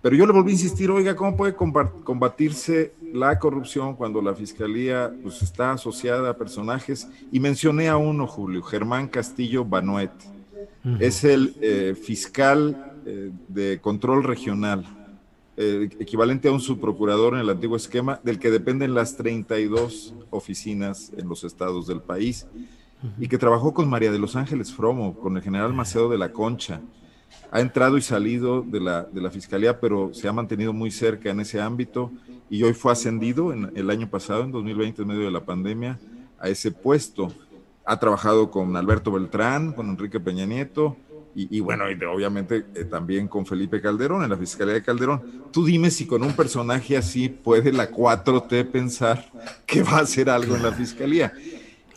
Pero 0.00 0.16
yo 0.16 0.26
le 0.26 0.32
volví 0.32 0.50
a 0.50 0.54
insistir, 0.54 0.90
oiga, 0.90 1.14
¿cómo 1.14 1.36
puede 1.36 1.54
combatirse 1.54 2.94
la 3.12 3.38
corrupción 3.38 3.94
cuando 3.94 4.22
la 4.22 4.34
fiscalía 4.34 5.12
pues, 5.22 5.42
está 5.42 5.72
asociada 5.72 6.30
a 6.30 6.36
personajes? 6.36 7.08
Y 7.30 7.40
mencioné 7.40 7.88
a 7.88 7.96
uno, 7.96 8.26
Julio, 8.26 8.62
Germán 8.62 9.08
Castillo 9.08 9.64
Banoet. 9.64 10.12
Es 10.98 11.24
el 11.24 11.54
eh, 11.60 11.94
fiscal 12.00 12.94
eh, 13.04 13.30
de 13.48 13.80
control 13.80 14.24
regional, 14.24 14.84
eh, 15.56 15.88
equivalente 16.00 16.48
a 16.48 16.52
un 16.52 16.60
subprocurador 16.60 17.34
en 17.34 17.40
el 17.40 17.50
antiguo 17.50 17.76
esquema, 17.76 18.18
del 18.24 18.38
que 18.38 18.50
dependen 18.50 18.94
las 18.94 19.16
32 19.16 20.14
oficinas 20.30 21.12
en 21.16 21.28
los 21.28 21.44
estados 21.44 21.86
del 21.86 22.00
país, 22.00 22.46
y 23.18 23.28
que 23.28 23.38
trabajó 23.38 23.74
con 23.74 23.90
María 23.90 24.12
de 24.12 24.18
los 24.18 24.36
Ángeles 24.36 24.72
Fromo, 24.72 25.14
con 25.14 25.36
el 25.36 25.42
general 25.42 25.72
Macedo 25.72 26.08
de 26.08 26.18
la 26.18 26.32
Concha 26.32 26.80
ha 27.50 27.60
entrado 27.60 27.98
y 27.98 28.02
salido 28.02 28.62
de 28.62 28.80
la, 28.80 29.02
de 29.02 29.20
la 29.20 29.30
fiscalía, 29.30 29.78
pero 29.78 30.12
se 30.14 30.26
ha 30.26 30.32
mantenido 30.32 30.72
muy 30.72 30.90
cerca 30.90 31.30
en 31.30 31.40
ese 31.40 31.60
ámbito 31.60 32.10
y 32.48 32.62
hoy 32.62 32.72
fue 32.72 32.92
ascendido 32.92 33.52
en, 33.52 33.70
el 33.74 33.90
año 33.90 34.08
pasado, 34.08 34.44
en 34.44 34.52
2020, 34.52 35.02
en 35.02 35.08
medio 35.08 35.24
de 35.24 35.30
la 35.30 35.44
pandemia, 35.44 35.98
a 36.38 36.48
ese 36.48 36.70
puesto. 36.70 37.32
Ha 37.84 37.98
trabajado 37.98 38.50
con 38.50 38.76
Alberto 38.76 39.12
Beltrán, 39.12 39.72
con 39.72 39.88
Enrique 39.88 40.20
Peña 40.20 40.46
Nieto 40.46 40.96
y, 41.34 41.60
bueno, 41.60 41.90
y 41.90 41.94
obviamente 42.04 42.66
eh, 42.74 42.84
también 42.84 43.26
con 43.26 43.46
Felipe 43.46 43.80
Calderón 43.80 44.22
en 44.22 44.28
la 44.28 44.36
Fiscalía 44.36 44.74
de 44.74 44.82
Calderón. 44.82 45.22
Tú 45.50 45.64
dime 45.64 45.90
si 45.90 46.06
con 46.06 46.22
un 46.22 46.34
personaje 46.34 46.94
así 46.96 47.30
puede 47.30 47.72
la 47.72 47.90
4T 47.90 48.70
pensar 48.70 49.24
que 49.64 49.82
va 49.82 49.98
a 49.98 50.00
hacer 50.00 50.28
algo 50.28 50.54
en 50.56 50.62
la 50.62 50.72
Fiscalía. 50.72 51.32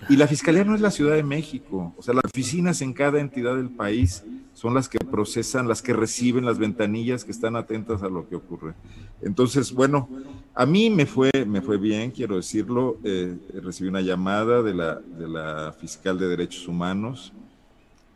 Y 0.08 0.18
la 0.18 0.28
Fiscalía 0.28 0.64
no 0.64 0.76
es 0.76 0.82
la 0.82 0.92
Ciudad 0.92 1.16
de 1.16 1.24
México, 1.24 1.94
o 1.98 2.02
sea, 2.02 2.14
las 2.14 2.26
oficinas 2.26 2.82
en 2.82 2.94
cada 2.94 3.20
entidad 3.20 3.56
del 3.56 3.70
país 3.70 4.24
son 4.54 4.74
las 4.74 4.88
que 4.88 5.00
procesan, 5.00 5.68
las 5.68 5.82
que 5.82 5.94
reciben 5.94 6.46
las 6.46 6.58
ventanillas, 6.58 7.26
que 7.26 7.32
están 7.32 7.56
atentas 7.56 8.04
a 8.04 8.08
lo 8.08 8.28
que 8.30 8.36
ocurre. 8.36 8.74
Entonces, 9.22 9.74
bueno, 9.74 10.08
a 10.54 10.66
mí 10.66 10.90
me 10.90 11.06
fue, 11.06 11.32
me 11.46 11.62
fue 11.62 11.78
bien, 11.78 12.12
quiero 12.12 12.38
decirlo. 12.38 12.98
Eh, 13.04 13.36
recibí 13.62 13.90
una 13.90 14.00
llamada 14.00 14.62
de 14.62 14.74
la, 14.74 14.96
de 14.96 15.28
la 15.28 15.76
fiscal 15.78 16.18
de 16.18 16.30
Derechos 16.30 16.68
Humanos, 16.68 17.34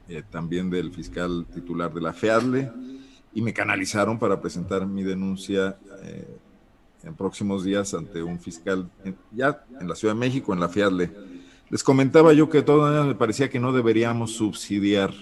eh, 0.07 0.23
también 0.31 0.69
del 0.69 0.91
fiscal 0.91 1.45
titular 1.53 1.93
de 1.93 2.01
la 2.01 2.13
FEADLE, 2.13 2.71
y 3.33 3.41
me 3.41 3.53
canalizaron 3.53 4.17
para 4.17 4.39
presentar 4.39 4.85
mi 4.85 5.03
denuncia 5.03 5.77
eh, 6.03 6.37
en 7.03 7.15
próximos 7.15 7.65
días 7.65 7.93
ante 7.93 8.23
un 8.23 8.39
fiscal 8.39 8.89
ya 9.31 9.63
en 9.79 9.87
la 9.87 9.95
Ciudad 9.95 10.13
de 10.13 10.19
México, 10.19 10.53
en 10.53 10.59
la 10.61 10.69
FEADLE. 10.69 11.11
Les 11.69 11.83
comentaba 11.83 12.33
yo 12.33 12.49
que 12.49 12.63
todo 12.63 13.03
me 13.03 13.13
parecía 13.13 13.49
que 13.49 13.59
no 13.59 13.71
deberíamos 13.71 14.31
subsidiar 14.31 15.13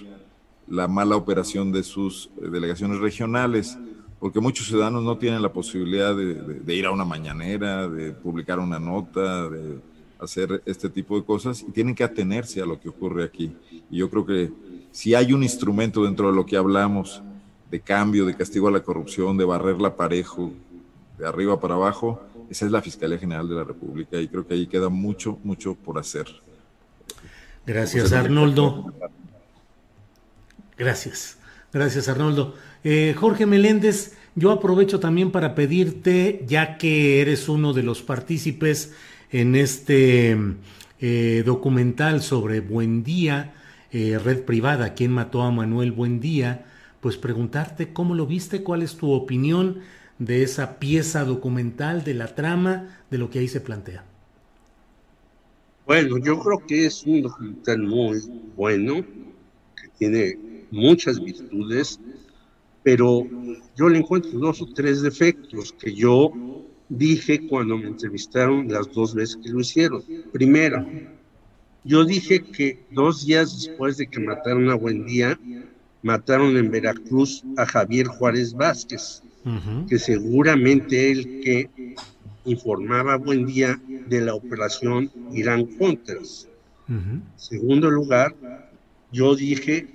la 0.68 0.88
mala 0.88 1.18
operación 1.18 1.74
de 1.74 1.84
sus 1.84 2.30
eh, 2.42 2.48
delegaciones 2.50 3.00
regionales, 3.00 3.78
porque 4.18 4.40
muchos 4.40 4.68
ciudadanos 4.68 5.04
no 5.04 5.18
tienen 5.18 5.42
la 5.42 5.52
posibilidad 5.52 6.16
de, 6.16 6.74
ir 6.74 6.86
a 6.86 6.92
una 6.92 7.04
mañanera, 7.04 7.90
de 7.90 8.14
publicar 8.14 8.60
una 8.60 8.80
nota, 8.80 9.50
de 9.50 9.80
hacer 10.20 10.64
este 10.66 10.90
tipo 10.90 11.18
de 11.18 11.26
cosas 11.26 11.62
y 11.68 11.72
tienen 11.72 11.94
que 11.94 12.06
atenerse 12.06 12.62
a 12.62 12.66
lo 12.66 12.80
que 12.80 12.90
ocurre 12.90 13.26
aquí. 13.26 13.54
Y 13.92 13.98
yo 13.98 14.10
creo 14.10 14.26
que 14.26 14.52
si 14.92 15.14
hay 15.16 15.34
un 15.34 15.44
instrumento 15.44 16.06
dentro 16.06 16.30
de 16.30 16.36
lo 16.36 16.46
que 16.46 16.56
hablamos 16.56 17.22
de 17.70 17.82
cambio, 17.82 18.26
de 18.26 18.36
castigo 18.36 18.70
a 18.70 18.72
la 18.72 18.80
corrupción, 18.80 19.38
de 19.38 19.44
barrerla 19.44 19.98
parejo, 19.98 20.52
de 21.20 21.28
arriba 21.28 21.60
para 21.60 21.76
abajo, 21.76 22.22
esa 22.50 22.66
es 22.66 22.72
la 22.72 22.82
Fiscalía 22.82 23.18
General 23.18 23.48
de 23.48 23.56
la 23.56 23.64
República 23.64 24.18
y 24.20 24.28
creo 24.28 24.48
que 24.48 24.54
ahí 24.54 24.68
queda 24.68 24.90
mucho, 24.90 25.40
mucho 25.44 25.76
por 25.76 26.00
hacer. 26.00 26.28
Gracias, 27.66 28.14
Arnoldo. 28.14 28.94
Gracias. 30.78 31.38
Gracias, 31.74 32.08
Arnoldo. 32.08 32.56
Eh, 32.84 33.14
Jorge 33.18 33.46
Meléndez, 33.46 34.16
yo 34.36 34.52
aprovecho 34.52 35.00
también 35.00 35.32
para 35.32 35.54
pedirte, 35.56 36.46
ya 36.48 36.78
que 36.78 37.22
eres 37.22 37.50
uno 37.50 37.74
de 37.74 37.84
los 37.84 38.02
partícipes 38.02 38.94
en 39.32 39.56
este 39.56 40.38
eh, 41.02 41.44
documental 41.46 42.22
sobre 42.22 42.62
Buendía, 42.62 43.54
eh, 43.92 44.18
Red 44.24 44.44
Privada, 44.44 44.94
quién 44.94 45.12
mató 45.12 45.42
a 45.42 45.52
Manuel 45.52 45.92
Buendía, 45.92 46.66
pues 47.02 47.18
preguntarte 47.18 47.94
cómo 47.94 48.16
lo 48.16 48.26
viste, 48.26 48.64
cuál 48.64 48.82
es 48.82 48.96
tu 48.96 49.12
opinión 49.12 49.80
de 50.20 50.44
esa 50.44 50.80
pieza 50.80 51.24
documental, 51.24 52.04
de 52.04 52.14
la 52.14 52.36
trama, 52.36 53.04
de 53.10 53.18
lo 53.18 53.30
que 53.30 53.40
ahí 53.40 53.48
se 53.48 53.62
plantea. 53.62 54.04
Bueno, 55.86 56.18
yo 56.18 56.40
creo 56.40 56.66
que 56.68 56.86
es 56.86 57.04
un 57.04 57.22
documental 57.22 57.82
muy 57.84 58.20
bueno, 58.56 59.06
que 59.76 59.88
tiene 59.98 60.38
muchas 60.72 61.20
virtudes, 61.20 62.00
pero 62.84 63.26
yo 63.76 63.90
le 63.90 64.00
encuentro 64.00 64.32
dos 64.38 64.62
o 64.62 64.66
tres 64.74 65.02
defectos 65.02 65.72
que 65.74 65.94
yo 65.94 66.32
dije 66.90 67.48
cuando 67.48 67.78
me 67.78 67.88
entrevistaron 67.88 68.68
las 68.68 68.92
dos 68.92 69.14
veces 69.14 69.38
que 69.38 69.50
lo 69.50 69.62
hicieron. 69.62 70.04
Primero, 70.32 70.86
yo 71.84 72.04
dije 72.04 72.44
que 72.44 72.84
dos 72.92 73.26
días 73.26 73.56
después 73.56 73.98
de 73.98 74.08
que 74.08 74.20
mataron 74.20 74.70
a 74.70 74.76
Buendía, 74.76 75.40
mataron 76.02 76.58
en 76.58 76.70
Veracruz 76.70 77.44
a 77.56 77.66
Javier 77.66 78.08
Juárez 78.08 78.54
Vázquez, 78.54 79.24
que 79.88 80.00
seguramente 80.00 81.12
él 81.12 81.42
que 81.44 81.70
informaba 82.46 83.14
a 83.14 83.18
Buendía 83.18 83.80
de 84.08 84.22
la 84.22 84.34
operación 84.34 85.12
Irán 85.34 85.66
Contras. 85.78 86.48
Segundo 87.36 87.90
lugar, 87.90 88.36
yo 89.12 89.36
dije 89.36 89.88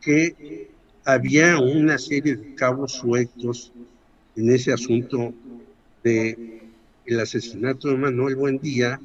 que 0.00 0.70
había 1.04 1.58
una 1.58 1.98
serie 1.98 2.36
de 2.36 2.54
cabos 2.54 2.92
sueltos 2.92 3.72
en 4.36 4.50
ese 4.50 4.72
asunto 4.72 5.34
de 6.02 6.62
el 7.06 7.20
asesinato 7.20 7.88
de 7.88 7.96
Manuel 7.96 8.36
Buendía 8.36 8.98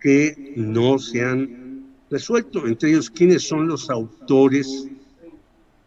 que 0.00 0.52
no 0.56 0.98
se 0.98 1.24
han 1.24 1.86
resuelto, 2.10 2.66
entre 2.66 2.90
ellos 2.90 3.08
quiénes 3.08 3.48
son 3.48 3.66
los 3.66 3.88
autores 3.88 4.86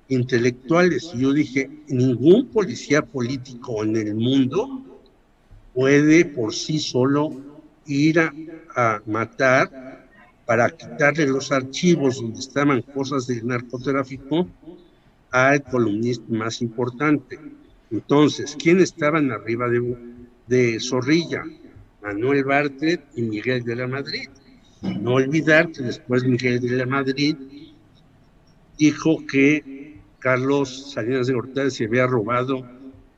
intelectuales. 0.10 1.12
Yo 1.14 1.34
dije, 1.34 1.70
ningún 1.88 2.48
policía 2.48 3.02
político 3.02 3.84
en 3.84 3.96
el 3.98 4.16
mundo 4.16 4.84
puede 5.74 6.26
por 6.26 6.54
sí 6.54 6.80
solo 6.80 7.32
ir 7.86 8.20
a, 8.20 8.34
a 8.76 9.02
matar 9.06 10.08
para 10.46 10.70
quitarle 10.70 11.28
los 11.28 11.52
archivos 11.52 12.22
donde 12.22 12.40
estaban 12.40 12.82
cosas 12.82 13.28
del 13.28 13.46
narcotráfico 13.46 14.48
al 15.32 15.62
columnista 15.64 16.26
más 16.30 16.62
importante. 16.62 17.38
Entonces, 17.92 18.56
¿quién 18.62 18.80
estaban 18.80 19.32
arriba 19.32 19.68
de, 19.70 19.98
de 20.48 20.80
Zorrilla? 20.80 21.44
Manuel 22.02 22.46
Bartlett 22.46 23.04
y 23.16 23.24
Miguel 23.24 23.64
de 23.64 23.76
la 23.76 23.88
Madrid. 23.88 24.30
No 24.82 25.16
olvidar 25.16 25.72
que 25.72 25.84
después 25.84 26.24
Miguel 26.24 26.62
de 26.62 26.78
la 26.78 26.86
Madrid 26.86 27.36
dijo 28.78 29.26
que 29.26 29.77
Carlos 30.20 30.92
Salinas 30.92 31.28
de 31.28 31.34
Gortari 31.34 31.72
se 31.72 31.86
había 31.86 32.08
robado 32.08 32.68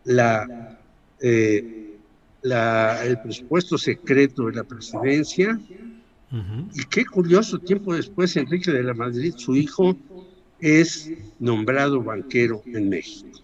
la, 0.04 0.78
eh, 1.22 1.96
la, 2.42 3.06
el 3.06 3.20
presupuesto 3.22 3.78
secreto 3.78 4.48
de 4.48 4.54
la 4.54 4.64
presidencia. 4.64 5.60
Y 6.76 6.84
qué 6.86 7.06
curioso, 7.06 7.58
tiempo 7.58 7.96
después 7.96 8.38
Enrique 8.38 8.72
de 8.72 8.84
la 8.84 8.94
Madrid, 8.94 9.34
su 9.36 9.56
hijo, 9.56 9.98
es 10.60 11.12
nombrado 11.40 12.04
banquero 12.04 12.62
en 12.66 12.90
México. 12.90 13.40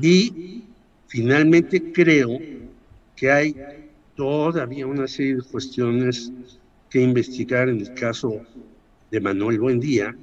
Y 0.00 0.64
finalmente 1.08 1.92
creo 1.92 2.38
que 3.16 3.30
hay 3.30 3.56
todavía 4.16 4.86
una 4.86 5.06
serie 5.06 5.36
de 5.36 5.42
cuestiones 5.42 6.32
que 6.88 7.02
investigar 7.02 7.68
en 7.68 7.80
el 7.80 7.94
caso 7.94 8.40
de 9.10 9.20
Manuel 9.20 9.60
Buendía, 9.60 10.16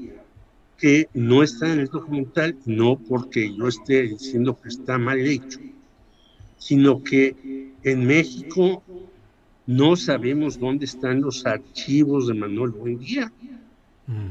que 0.77 1.09
no 1.13 1.41
está 1.43 1.73
en 1.73 1.79
el 1.79 1.87
documental, 1.87 2.55
no 2.65 2.99
porque 2.99 3.53
yo 3.55 3.67
esté 3.67 4.03
diciendo 4.03 4.59
que 4.61 4.69
está 4.69 4.97
mal 4.97 5.19
hecho, 5.19 5.59
sino 6.57 7.03
que 7.03 7.73
en 7.83 8.05
México 8.05 8.83
no 9.65 9.95
sabemos 9.95 10.59
dónde 10.59 10.85
están 10.85 11.21
los 11.21 11.45
archivos 11.45 12.27
de 12.27 12.35
Manuel 12.35 12.71
Buendía. 12.71 13.31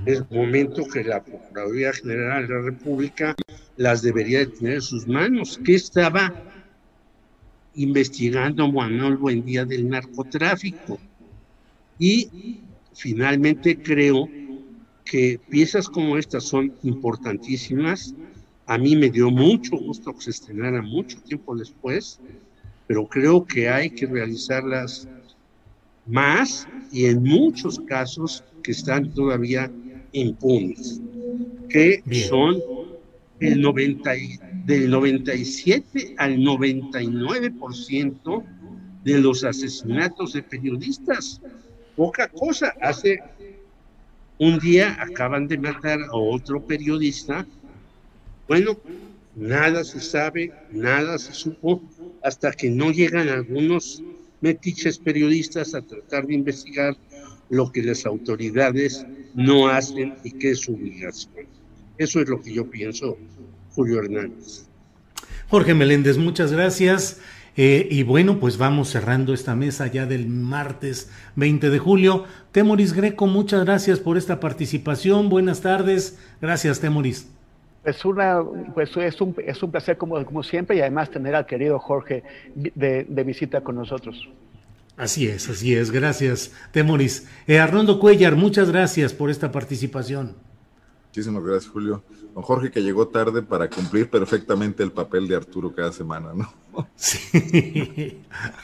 Es 0.07 0.31
momento 0.31 0.85
que 0.87 1.05
la 1.05 1.23
Procuraduría 1.23 1.93
General 1.93 2.47
de 2.47 2.55
la 2.55 2.63
República 2.63 3.35
las 3.77 4.01
debería 4.01 4.39
de 4.39 4.47
tener 4.47 4.75
en 4.75 4.81
sus 4.81 5.07
manos. 5.07 5.61
¿Qué 5.63 5.75
estaba 5.75 6.33
investigando 7.75 8.73
Manuel 8.73 9.19
Buendía 9.19 9.67
del 9.67 9.89
narcotráfico? 9.89 10.99
Y 11.99 12.61
finalmente 12.95 13.77
creo 13.83 14.27
que 15.07 15.41
piezas 15.49 15.89
como 15.89 16.19
estas 16.19 16.45
son 16.45 16.75
importantísimas. 16.83 18.15
A 18.67 18.77
mí 18.77 18.97
me 18.97 19.09
dio 19.09 19.31
mucho 19.31 19.79
gusto 19.79 20.13
que 20.13 20.23
se 20.23 20.31
estrenara 20.31 20.83
mucho 20.83 21.19
tiempo 21.23 21.57
después, 21.57 22.21
pero 22.87 23.07
creo 23.07 23.45
que 23.45 23.69
hay 23.69 23.91
que 23.91 24.07
realizarlas 24.07 25.09
más 26.07 26.69
y 26.93 27.07
en 27.07 27.23
muchos 27.23 27.81
casos 27.81 28.45
que 28.63 28.73
están 28.73 29.13
todavía 29.15 29.71
impunes, 30.13 31.01
que 31.69 32.03
son 32.29 32.61
el 33.41 33.61
90, 33.61 34.13
del 34.65 34.91
97 34.91 36.15
al 36.19 36.39
99% 36.39 38.45
de 39.05 39.21
los 39.21 39.45
asesinatos 39.45 40.33
de 40.33 40.43
periodistas. 40.43 41.41
Poca 41.95 42.29
cosa. 42.29 42.75
Hace 42.81 43.21
un 44.39 44.59
día 44.59 44.97
acaban 45.01 45.49
de 45.49 45.59
matar 45.59 46.01
a 46.03 46.17
otro 46.17 46.65
periodista. 46.65 47.47
Bueno, 48.49 48.79
nada 49.35 49.85
se 49.85 50.01
sabe, 50.01 50.53
nada 50.71 51.19
se 51.19 51.33
supo, 51.33 51.83
hasta 52.23 52.53
que 52.53 52.71
no 52.71 52.91
llegan 52.91 53.29
algunos 53.29 54.03
metiches 54.41 54.99
periodistas 54.99 55.75
a 55.75 55.83
tratar 55.83 56.27
de 56.27 56.35
investigar 56.35 56.97
lo 57.49 57.71
que 57.71 57.83
las 57.83 58.05
autoridades 58.07 59.07
no 59.35 59.69
hacen 59.69 60.15
y 60.25 60.33
que 60.33 60.51
es 60.53 60.61
su 60.61 60.75
obligación. 60.75 61.47
Eso 61.99 62.21
es 62.21 62.29
lo 62.29 62.41
que 62.41 62.53
yo 62.53 62.69
pienso, 62.69 63.17
Julio 63.71 64.01
Hernández. 64.01 64.67
Jorge 65.49 65.75
Meléndez, 65.75 66.19
muchas 66.19 66.53
gracias. 66.53 67.21
Eh, 67.57 67.89
y 67.91 68.03
bueno, 68.03 68.39
pues 68.39 68.59
vamos 68.59 68.91
cerrando 68.91 69.33
esta 69.33 69.55
mesa 69.55 69.87
ya 69.87 70.05
del 70.07 70.29
martes 70.29 71.11
20 71.37 71.71
de 71.71 71.79
julio. 71.79 72.25
Temoris 72.53 72.93
Greco, 72.93 73.27
muchas 73.27 73.65
gracias 73.65 73.99
por 73.99 74.19
esta 74.19 74.41
participación. 74.41 75.29
Buenas 75.29 75.63
tardes. 75.63 76.19
Gracias, 76.41 76.81
Temoris. 76.81 77.29
Pues, 77.83 78.05
una, 78.05 78.43
pues 78.75 78.97
es, 78.97 79.21
un, 79.21 79.35
es 79.47 79.63
un 79.63 79.71
placer 79.71 79.97
como, 79.97 80.23
como 80.25 80.43
siempre 80.43 80.77
y 80.77 80.81
además 80.81 81.11
tener 81.11 81.35
al 81.35 81.47
querido 81.47 81.79
Jorge 81.79 82.25
de, 82.55 83.07
de 83.09 83.25
visita 83.25 83.63
con 83.63 83.77
nosotros. 83.77 84.29
Así 84.97 85.27
es, 85.29 85.49
así 85.49 85.75
es. 85.75 85.91
Gracias, 85.91 86.53
Temoris. 86.73 87.29
Eh, 87.47 87.59
Arnoldo 87.59 88.01
Cuellar, 88.01 88.35
muchas 88.35 88.71
gracias 88.71 89.13
por 89.13 89.31
esta 89.31 89.53
participación. 89.53 90.35
Muchísimas 91.09 91.45
gracias, 91.45 91.71
Julio. 91.71 92.03
Don 92.37 92.43
Jorge, 92.43 92.71
que 92.71 92.83
llegó 92.83 93.09
tarde 93.09 93.41
para 93.41 93.71
cumplir 93.71 94.11
perfectamente 94.11 94.83
el 94.83 94.93
papel 94.93 95.27
de 95.27 95.37
Arturo 95.37 95.75
cada 95.75 95.91
semana, 95.91 96.35
¿no? 96.35 96.53
Sí, 96.95 98.19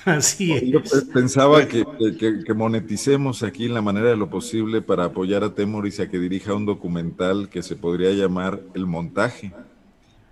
así 0.04 0.52
es. 0.52 0.62
Yo 0.64 0.80
pensaba 1.10 1.66
que, 1.66 1.82
que, 2.18 2.44
que, 2.44 2.52
moneticemos 2.52 3.42
aquí 3.42 3.64
en 3.64 3.72
la 3.72 3.80
manera 3.80 4.10
de 4.10 4.18
lo 4.18 4.28
posible 4.28 4.82
para 4.82 5.06
apoyar 5.06 5.42
a 5.42 5.54
Temoris 5.54 6.00
a 6.00 6.10
que 6.10 6.18
dirija 6.18 6.52
un 6.52 6.66
documental 6.66 7.48
que 7.48 7.62
se 7.62 7.74
podría 7.74 8.10
llamar 8.10 8.60
El 8.74 8.84
Montaje. 8.84 9.54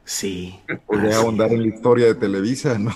Sí. 0.05 0.61
Podría 0.87 1.17
ahondar 1.17 1.51
en 1.51 1.63
la 1.63 1.69
historia 1.69 2.09
de 2.09 2.17
Televisa, 2.17 2.79
¿no? 2.79 2.93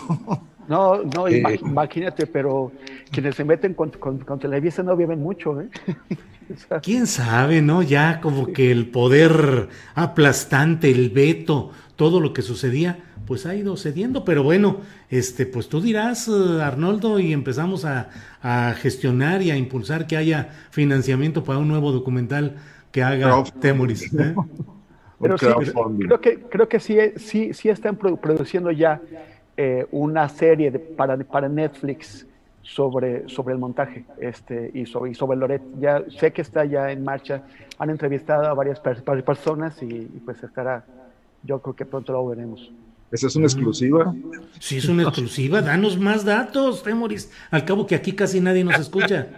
No, 0.69 1.03
no, 1.03 1.28
eh, 1.28 1.59
imagínate, 1.62 2.27
pero 2.27 2.73
quienes 3.11 3.35
se 3.35 3.45
meten 3.45 3.74
con, 3.74 3.91
con, 3.91 4.19
con 4.19 4.39
Televisa 4.39 4.82
no 4.82 4.97
viven 4.97 5.20
mucho, 5.20 5.61
¿eh? 5.61 5.69
¿Quién 6.82 7.07
sabe, 7.07 7.62
no? 7.62 7.82
Ya 7.82 8.20
como 8.20 8.53
que 8.53 8.70
el 8.70 8.89
poder 8.89 9.69
aplastante, 9.95 10.91
el 10.91 11.11
veto, 11.11 11.70
todo 11.97 12.20
lo 12.20 12.32
que 12.32 12.43
sucedía, 12.43 12.99
pues 13.27 13.47
ha 13.47 13.55
ido 13.55 13.77
cediendo, 13.77 14.24
pero 14.24 14.43
bueno, 14.43 14.81
este, 15.09 15.47
pues 15.47 15.69
tú 15.69 15.81
dirás, 15.81 16.28
eh, 16.28 16.62
Arnoldo, 16.62 17.19
y 17.19 17.32
empezamos 17.32 17.85
a, 17.85 18.11
a 18.43 18.74
gestionar 18.74 19.41
y 19.43 19.51
a 19.51 19.57
impulsar 19.57 20.07
que 20.07 20.16
haya 20.16 20.51
financiamiento 20.70 21.45
para 21.45 21.59
un 21.59 21.69
nuevo 21.69 21.93
documental 21.93 22.57
que 22.93 23.03
haga 23.03 23.43
Temoris. 23.61 24.12
¿eh? 24.15 24.35
Pero 25.20 25.39
sí, 25.39 25.47
creo 26.07 26.20
que, 26.20 26.41
creo 26.41 26.69
que 26.69 26.81
sí, 26.81 26.99
sí, 27.16 27.55
sí 27.55 27.69
están 27.69 27.97
produciendo 27.97 28.70
ya 28.70 29.01
eh, 29.56 29.86
una 29.93 30.28
serie 30.28 30.70
de, 30.70 30.78
para, 30.78 31.16
para 31.18 31.48
Netflix 31.48 32.26
sobre, 32.62 33.28
sobre 33.28 33.55
el 33.55 33.60
montaje 33.60 34.05
este, 34.20 34.70
y, 34.74 34.86
sobre, 34.86 35.12
y 35.12 35.14
sobre 35.14 35.39
Loret. 35.39 35.62
Ya 35.78 36.02
sé 36.18 36.32
que 36.32 36.43
está 36.43 36.64
ya 36.64 36.90
en 36.90 37.05
marcha, 37.05 37.43
han 37.78 37.90
entrevistado 37.90 38.47
a 38.47 38.55
varias 38.55 38.81
personas 38.81 39.81
y, 39.82 40.09
pues 40.24 40.43
estará, 40.43 40.85
yo 41.43 41.60
creo 41.60 41.76
que 41.76 41.85
pronto 41.85 42.12
lo 42.12 42.26
veremos. 42.26 42.72
¿Esa 43.12 43.28
es 43.28 43.36
una 43.36 43.47
exclusiva? 43.47 44.12
Sí, 44.59 44.78
es 44.78 44.89
una 44.89 45.02
exclusiva. 45.09 45.62
Danos 45.62 45.98
más 45.98 46.24
datos, 46.24 46.82
Temoris. 46.82 47.31
Al 47.51 47.64
cabo 47.64 47.86
que 47.86 47.94
aquí 47.94 48.12
casi 48.12 48.40
nadie 48.40 48.64
nos 48.64 48.81
escucha. 48.81 49.28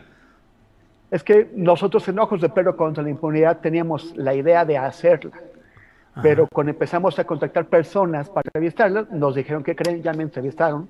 Es 1.10 1.22
que 1.22 1.50
nosotros 1.54 2.06
en 2.08 2.18
Ojos 2.18 2.40
de 2.40 2.48
Perro 2.48 2.76
contra 2.76 3.02
la 3.02 3.10
Impunidad 3.10 3.60
teníamos 3.60 4.16
la 4.16 4.34
idea 4.34 4.64
de 4.64 4.78
hacerla. 4.78 5.32
Pero 6.22 6.48
cuando 6.50 6.72
empezamos 6.72 7.18
a 7.18 7.24
contactar 7.24 7.66
personas 7.66 8.30
para 8.30 8.48
entrevistarlas, 8.48 9.10
nos 9.10 9.34
dijeron 9.34 9.62
que 9.62 9.76
creen, 9.76 10.02
ya 10.02 10.12
me 10.12 10.22
entrevistaron. 10.22 10.88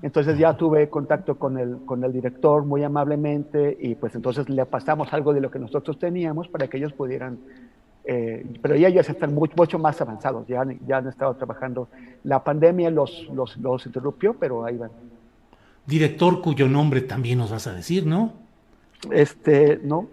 Entonces 0.00 0.38
ya 0.38 0.56
tuve 0.56 0.88
contacto 0.88 1.38
con 1.38 1.58
el, 1.58 1.78
con 1.84 2.02
el 2.02 2.12
director 2.12 2.64
muy 2.64 2.82
amablemente 2.82 3.76
y 3.78 3.94
pues 3.94 4.14
entonces 4.14 4.48
le 4.48 4.64
pasamos 4.66 5.12
algo 5.12 5.32
de 5.32 5.40
lo 5.40 5.50
que 5.50 5.58
nosotros 5.58 5.98
teníamos 5.98 6.48
para 6.48 6.68
que 6.68 6.78
ellos 6.78 6.92
pudieran, 6.92 7.38
eh, 8.04 8.44
pero 8.60 8.74
ya 8.74 8.88
ellos 8.88 9.08
están 9.08 9.34
mucho, 9.34 9.54
mucho 9.56 9.78
más 9.78 10.00
avanzados, 10.00 10.46
ya, 10.48 10.64
ya 10.86 10.96
han 10.96 11.08
estado 11.08 11.34
trabajando. 11.34 11.88
La 12.24 12.42
pandemia 12.42 12.90
los, 12.90 13.28
los, 13.32 13.56
los 13.58 13.86
interrumpió, 13.86 14.34
pero 14.34 14.64
ahí 14.64 14.76
van. 14.76 14.90
Director 15.86 16.40
cuyo 16.40 16.68
nombre 16.68 17.02
también 17.02 17.38
nos 17.38 17.50
vas 17.50 17.66
a 17.66 17.74
decir, 17.74 18.06
¿no? 18.06 18.41
Este, 19.10 19.80
no. 19.82 20.08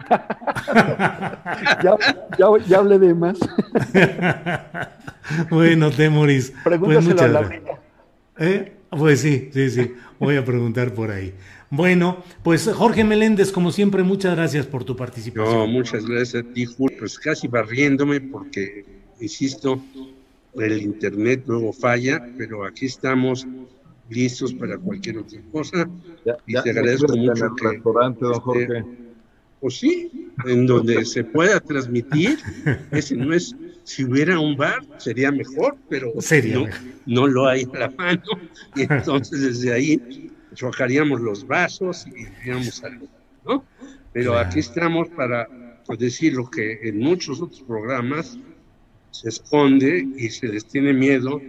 ya, 1.83 1.95
ya, 2.67 2.77
hablé 2.77 2.97
de 2.97 3.13
más. 3.13 3.37
bueno, 5.49 5.91
Temoris. 5.91 6.53
Pregúntaselo 6.63 7.15
pues 7.15 7.21
a 7.21 7.27
la 7.27 7.49
¿Eh? 8.39 8.73
Pues 8.89 9.21
sí, 9.21 9.49
sí, 9.53 9.69
sí. 9.69 9.91
Voy 10.19 10.37
a 10.37 10.43
preguntar 10.43 10.93
por 10.93 11.11
ahí. 11.11 11.33
Bueno, 11.69 12.23
pues 12.41 12.67
Jorge 12.67 13.03
Meléndez, 13.03 13.51
como 13.51 13.71
siempre, 13.71 14.01
muchas 14.01 14.35
gracias 14.35 14.65
por 14.65 14.83
tu 14.83 14.95
participación. 14.95 15.55
No, 15.55 15.67
muchas 15.67 16.05
gracias 16.05 16.43
a 16.43 16.53
ti, 16.53 16.65
Julio. 16.65 16.97
Pues 16.97 17.19
casi 17.19 17.47
barriéndome 17.47 18.21
porque, 18.21 18.85
insisto, 19.19 19.79
el 20.55 20.81
internet 20.81 21.43
luego 21.45 21.71
falla, 21.71 22.27
pero 22.37 22.65
aquí 22.65 22.87
estamos 22.87 23.45
listos 24.09 24.53
para 24.53 24.77
cualquier 24.77 25.19
otra 25.19 25.39
cosa. 25.51 25.89
y 26.47 26.53
te 26.53 26.69
agradezco 26.69 27.15
mucho 27.15 27.55
que... 27.55 27.67
Restaurante, 27.69 28.25
don 28.25 28.39
Jorge. 28.39 28.85
pues 29.59 29.77
sí, 29.77 30.31
en 30.45 30.65
donde 30.65 31.05
se 31.05 31.23
pueda 31.23 31.59
transmitir, 31.59 32.37
ese 32.91 33.15
no 33.15 33.33
es 33.33 33.55
si 33.89 34.03
hubiera 34.03 34.39
un 34.39 34.55
bar 34.55 34.85
sería 34.97 35.31
mejor, 35.31 35.75
pero 35.89 36.13
no, 37.07 37.27
lo 37.27 37.47
hay 37.47 37.67
a 37.73 37.79
la 37.79 37.89
mano. 37.89 38.21
Y 38.75 38.81
entonces 38.81 39.41
desde 39.41 39.73
ahí 39.73 40.31
chocaríamos 40.53 41.19
los 41.21 41.47
vasos 41.47 42.05
y 42.05 42.25
diríamos 42.25 42.83
algo, 42.83 43.07
¿no? 43.45 43.63
Pero 44.13 44.37
aquí 44.37 44.59
estamos 44.59 45.07
para 45.09 45.47
decir 45.97 46.33
lo 46.33 46.49
que 46.51 46.79
en 46.83 46.99
muchos 46.99 47.41
otros 47.41 47.61
programas 47.61 48.37
se 49.09 49.29
esconde 49.29 50.07
y 50.15 50.29
se 50.29 50.47
les 50.47 50.65
tiene 50.65 50.93
miedo 50.93 51.41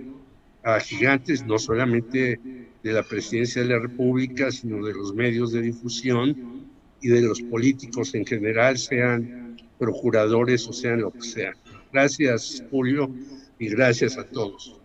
a 0.63 0.81
gigantes, 0.81 1.45
no 1.45 1.59
solamente 1.59 2.41
de 2.83 2.93
la 2.93 3.03
presidencia 3.03 3.63
de 3.63 3.69
la 3.69 3.79
República, 3.79 4.51
sino 4.51 4.85
de 4.85 4.95
los 4.95 5.15
medios 5.15 5.53
de 5.53 5.63
difusión 5.63 6.67
y 7.01 7.09
de 7.09 7.23
los 7.23 7.41
políticos 7.43 8.15
en 8.15 8.27
general, 8.27 8.79
sean 8.79 9.57
procuradores 9.79 10.67
o 10.69 10.73
sean 10.73 11.01
lo 11.01 11.11
que 11.11 11.23
sean. 11.23 11.55
Gracias, 11.93 12.63
Julio, 12.71 13.11
y 13.59 13.69
gracias 13.69 14.17
a 14.19 14.25
todos. 14.25 14.81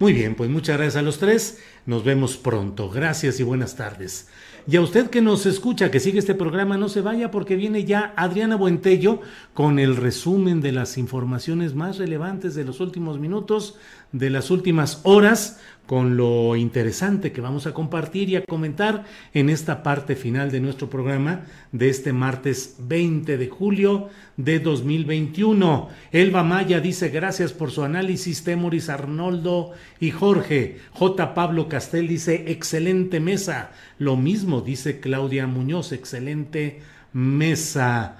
Muy 0.00 0.12
bien, 0.12 0.36
pues 0.36 0.48
muchas 0.48 0.76
gracias 0.76 0.96
a 0.96 1.02
los 1.02 1.18
tres. 1.18 1.58
Nos 1.84 2.04
vemos 2.04 2.36
pronto. 2.36 2.88
Gracias 2.88 3.40
y 3.40 3.42
buenas 3.42 3.74
tardes. 3.74 4.28
Y 4.70 4.76
a 4.76 4.80
usted 4.80 5.10
que 5.10 5.22
nos 5.22 5.44
escucha, 5.44 5.90
que 5.90 5.98
sigue 5.98 6.20
este 6.20 6.36
programa, 6.36 6.76
no 6.76 6.88
se 6.88 7.00
vaya 7.00 7.32
porque 7.32 7.56
viene 7.56 7.84
ya 7.84 8.12
Adriana 8.16 8.54
Buentello 8.54 9.20
con 9.54 9.80
el 9.80 9.96
resumen 9.96 10.60
de 10.60 10.70
las 10.70 10.98
informaciones 10.98 11.74
más 11.74 11.98
relevantes 11.98 12.54
de 12.54 12.64
los 12.64 12.78
últimos 12.78 13.18
minutos, 13.18 13.76
de 14.12 14.30
las 14.30 14.50
últimas 14.50 15.00
horas, 15.04 15.60
con 15.88 16.18
lo 16.18 16.54
interesante 16.54 17.32
que 17.32 17.40
vamos 17.40 17.66
a 17.66 17.72
compartir 17.72 18.28
y 18.28 18.36
a 18.36 18.44
comentar 18.44 19.06
en 19.32 19.48
esta 19.48 19.82
parte 19.82 20.16
final 20.16 20.50
de 20.50 20.60
nuestro 20.60 20.90
programa 20.90 21.46
de 21.72 21.88
este 21.88 22.12
martes 22.12 22.76
20 22.80 23.38
de 23.38 23.48
julio 23.48 24.10
de 24.36 24.60
2021. 24.60 25.88
Elba 26.12 26.42
Maya 26.42 26.80
dice 26.80 27.08
gracias 27.08 27.54
por 27.54 27.70
su 27.70 27.84
análisis, 27.84 28.44
Temoris 28.44 28.90
Arnoldo 28.90 29.72
y 29.98 30.10
Jorge. 30.10 30.76
J. 30.92 31.32
Pablo 31.32 31.70
Castel 31.70 32.06
dice 32.06 32.44
excelente 32.48 33.18
mesa. 33.18 33.70
Lo 33.98 34.16
mismo 34.16 34.60
dice 34.60 35.00
Claudia 35.00 35.46
Muñoz, 35.46 35.92
excelente 35.92 36.82
mesa. 37.14 38.18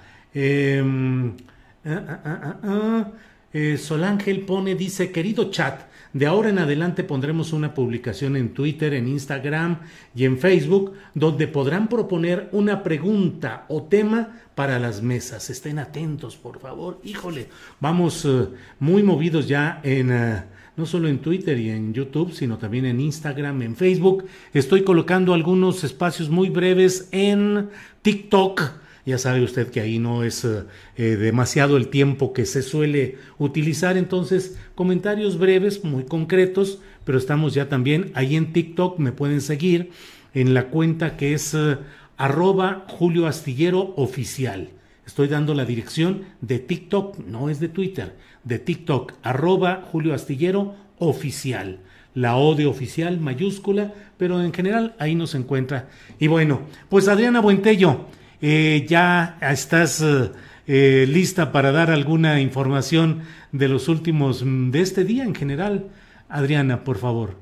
Ah, 1.85 3.11
eh, 3.53 3.77
Solángel 3.77 4.41
pone, 4.41 4.75
dice, 4.75 5.11
querido 5.11 5.49
chat, 5.49 5.89
de 6.13 6.25
ahora 6.25 6.49
en 6.49 6.57
adelante 6.57 7.03
pondremos 7.03 7.53
una 7.53 7.73
publicación 7.73 8.35
en 8.35 8.53
Twitter, 8.53 8.93
en 8.95 9.07
Instagram 9.07 9.81
y 10.15 10.25
en 10.25 10.39
Facebook 10.39 10.93
donde 11.13 11.47
podrán 11.47 11.87
proponer 11.87 12.49
una 12.51 12.81
pregunta 12.81 13.65
o 13.69 13.83
tema 13.83 14.39
para 14.55 14.79
las 14.79 15.03
mesas. 15.03 15.49
Estén 15.49 15.77
atentos, 15.77 16.35
por 16.35 16.59
favor. 16.59 16.99
Híjole, 17.03 17.47
vamos 17.79 18.25
eh, 18.25 18.47
muy 18.79 19.03
movidos 19.03 19.47
ya 19.47 19.81
en... 19.83 20.11
Eh, 20.11 20.43
no 20.77 20.85
solo 20.85 21.09
en 21.09 21.19
Twitter 21.19 21.59
y 21.59 21.71
en 21.71 21.93
YouTube, 21.93 22.31
sino 22.31 22.57
también 22.57 22.85
en 22.85 23.01
Instagram, 23.01 23.61
en 23.63 23.75
Facebook. 23.75 24.23
Estoy 24.53 24.85
colocando 24.85 25.33
algunos 25.33 25.83
espacios 25.83 26.29
muy 26.29 26.49
breves 26.49 27.09
en 27.11 27.69
TikTok 28.01 28.61
ya 29.05 29.17
sabe 29.17 29.43
usted 29.43 29.69
que 29.69 29.81
ahí 29.81 29.99
no 29.99 30.23
es 30.23 30.45
eh, 30.45 30.63
eh, 30.97 31.15
demasiado 31.15 31.77
el 31.77 31.89
tiempo 31.89 32.33
que 32.33 32.45
se 32.45 32.61
suele 32.61 33.17
utilizar, 33.37 33.97
entonces 33.97 34.57
comentarios 34.75 35.37
breves, 35.37 35.83
muy 35.83 36.03
concretos, 36.03 36.79
pero 37.05 37.17
estamos 37.17 37.53
ya 37.53 37.69
también 37.69 38.11
ahí 38.13 38.35
en 38.35 38.53
TikTok, 38.53 38.99
me 38.99 39.11
pueden 39.11 39.41
seguir 39.41 39.91
en 40.33 40.53
la 40.53 40.67
cuenta 40.67 41.17
que 41.17 41.33
es 41.33 41.53
eh, 41.53 41.77
arroba 42.17 42.85
Julio 42.87 43.27
Astillero 43.27 43.93
Oficial. 43.95 44.69
Estoy 45.05 45.27
dando 45.27 45.55
la 45.55 45.65
dirección 45.65 46.25
de 46.41 46.59
TikTok, 46.59 47.17
no 47.19 47.49
es 47.49 47.59
de 47.59 47.69
Twitter, 47.69 48.15
de 48.43 48.59
TikTok, 48.59 49.13
arroba 49.23 49.87
Julio 49.91 50.13
Astillero 50.13 50.75
Oficial 50.99 51.79
la 52.15 52.35
O 52.37 52.55
de 52.55 52.65
oficial 52.65 53.19
mayúscula, 53.19 53.93
pero 54.17 54.41
en 54.41 54.53
general 54.53 54.95
ahí 54.99 55.15
nos 55.15 55.35
encuentra. 55.35 55.87
Y 56.19 56.27
bueno, 56.27 56.61
pues 56.89 57.07
Adriana 57.07 57.39
Buentello, 57.39 58.07
eh, 58.41 58.85
ya 58.87 59.37
estás 59.41 60.01
eh, 60.01 60.31
eh, 60.67 61.05
lista 61.07 61.51
para 61.51 61.71
dar 61.71 61.91
alguna 61.91 62.39
información 62.39 63.23
de 63.51 63.67
los 63.67 63.87
últimos, 63.87 64.43
mm, 64.43 64.71
de 64.71 64.81
este 64.81 65.03
día 65.03 65.23
en 65.23 65.35
general. 65.35 65.89
Adriana, 66.29 66.83
por 66.83 66.97
favor. 66.97 67.37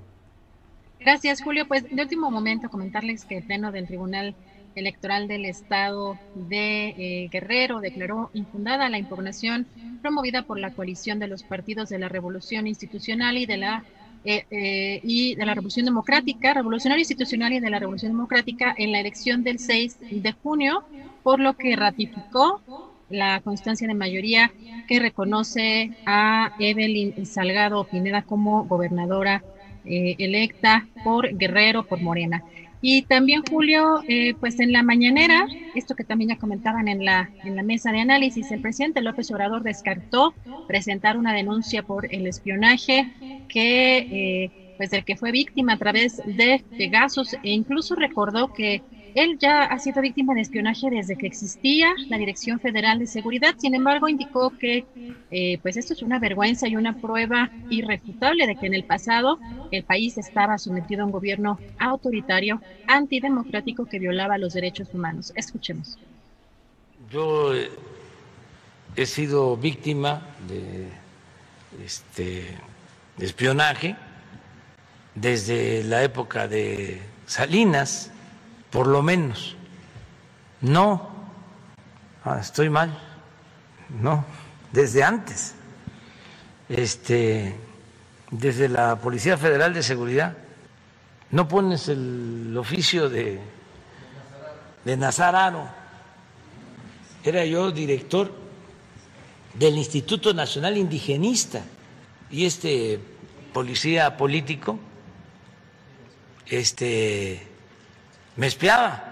Gracias, 1.00 1.42
Julio. 1.42 1.68
Pues 1.68 1.84
de 1.90 2.02
último 2.02 2.32
momento 2.32 2.70
comentarles 2.70 3.26
que 3.26 3.38
el 3.38 3.44
Pleno 3.44 3.72
del 3.72 3.88
Tribunal 3.88 4.36
Electoral 4.76 5.28
del 5.28 5.46
Estado 5.46 6.20
de 6.36 7.28
Guerrero 7.32 7.80
declaró 7.80 8.30
infundada 8.34 8.90
la 8.90 9.00
impugnación 9.00 9.66
promovida 10.02 10.44
por 10.44 10.60
la 10.60 10.72
coalición 10.72 11.20
de 11.20 11.28
los 11.28 11.44
partidos 11.44 11.90
de 11.90 11.98
la 11.98 12.10
Revolución 12.10 12.68
Institucional 12.68 13.38
y 13.38 13.46
de 13.46 13.58
la 13.58 13.84
y 15.04 15.36
de 15.36 15.46
la 15.46 15.54
Revolución 15.54 15.86
Democrática, 15.86 16.54
Revolucionaria 16.54 17.02
Institucional 17.02 17.54
y 17.54 17.60
de 17.60 17.70
la 17.70 17.80
Revolución 17.80 18.12
Democrática 18.12 18.76
en 18.78 18.92
la 18.92 19.00
elección 19.00 19.44
del 19.44 19.60
6 19.60 19.98
de 20.12 20.32
junio, 20.34 20.84
por 21.24 21.40
lo 21.40 21.54
que 21.54 21.76
ratificó 21.76 22.62
la 23.10 23.40
constancia 23.42 23.88
de 23.88 23.94
mayoría 23.94 24.52
que 24.88 25.00
reconoce 25.00 25.92
a 26.06 26.54
Evelyn 26.60 27.26
Salgado 27.26 27.86
Pineda 27.86 28.22
como 28.22 28.66
gobernadora 28.66 29.44
eh, 29.86 30.16
electa 30.20 30.86
por 31.04 31.34
Guerrero, 31.38 31.84
por 31.84 32.02
Morena. 32.02 32.44
Y 32.82 33.04
también, 33.04 33.42
Julio, 33.44 34.04
eh, 34.08 34.36
pues 34.40 34.60
en 34.60 34.72
la 34.72 34.84
mañanera, 34.84 35.46
esto 35.74 35.96
que 35.96 36.04
también 36.04 36.30
ya 36.30 36.38
comentaban 36.38 36.88
en 36.88 37.04
la, 37.06 37.34
en 37.42 37.56
la 37.56 37.64
mesa 37.64 37.92
de 37.92 38.00
análisis, 38.02 38.52
el 38.52 38.60
presidente 38.62 39.02
López 39.02 39.32
Obrador 39.32 39.64
descartó 39.64 40.36
presentar 40.66 41.18
una 41.18 41.34
denuncia 41.34 41.84
por 41.84 42.08
el 42.14 42.28
espionaje 42.28 43.10
que, 43.48 43.98
eh, 44.10 44.52
pues 44.76 44.92
del 44.92 45.06
que 45.06 45.18
fue 45.18 45.32
víctima 45.32 45.74
a 45.74 45.78
través 45.78 46.22
de 46.26 46.66
Pegasus 46.76 47.34
e 47.34 47.40
incluso 47.52 47.96
recordó 47.96 48.52
que 48.54 48.84
él 49.18 49.40
ya 49.40 49.64
ha 49.64 49.80
sido 49.80 50.00
víctima 50.04 50.36
de 50.36 50.42
espionaje 50.42 50.92
desde 50.92 51.16
que 51.16 51.26
existía 51.26 51.88
la 52.08 52.20
Dirección 52.20 52.60
Federal 52.60 53.00
de 53.00 53.08
Seguridad. 53.08 53.56
Sin 53.58 53.74
embargo, 53.74 54.08
indicó 54.08 54.52
que 54.52 54.86
eh, 55.32 55.58
pues 55.64 55.76
esto 55.76 55.94
es 55.94 56.04
una 56.04 56.20
vergüenza 56.20 56.68
y 56.68 56.76
una 56.76 56.94
prueba 56.94 57.50
irrefutable 57.72 58.46
de 58.46 58.56
que 58.56 58.68
en 58.68 58.76
el 58.76 58.84
pasado 58.84 59.40
el 59.72 59.84
país 59.84 60.20
estaba 60.20 60.60
sometido 60.60 61.02
a 61.02 61.06
un 61.06 61.12
gobierno 61.12 61.58
autoritario, 61.80 62.62
antidemocrático 62.86 63.88
que 63.88 63.98
violaba 63.98 64.38
los 64.38 64.54
derechos 64.54 64.94
humanos. 64.94 65.34
Escuchemos. 65.36 65.98
Yo 67.10 67.54
he 68.96 69.06
sido 69.08 69.58
víctima 69.58 70.22
de 70.48 70.90
este 71.84 72.46
espionaje 73.18 73.96
desde 75.16 75.84
la 75.86 76.04
época 76.04 76.48
de 76.48 77.02
Salinas 77.26 78.12
por 78.70 78.88
lo 78.88 79.02
menos. 79.02 79.56
No, 80.62 81.10
ah, 82.24 82.40
estoy 82.42 82.70
mal, 82.70 82.98
no, 84.02 84.26
desde 84.72 85.04
antes, 85.04 85.54
este, 86.68 87.56
desde 88.32 88.70
la 88.70 88.96
Policía 88.98 89.38
Federal 89.38 89.74
de 89.74 89.84
Seguridad, 89.84 90.36
no 91.32 91.48
pones 91.48 91.90
el 91.90 92.56
oficio 92.58 93.10
de, 93.10 93.40
de 94.84 94.98
Nazararo, 94.98 95.68
era 97.24 97.46
yo 97.46 97.72
director 97.72 98.32
del 99.54 99.78
Instituto 99.78 100.34
Nacional 100.34 100.78
Indigenista. 100.78 101.62
Y 102.30 102.46
este 102.46 103.00
policía 103.54 104.18
político 104.18 104.80
este 106.46 107.42
me 108.38 108.48
espiaba 108.48 109.04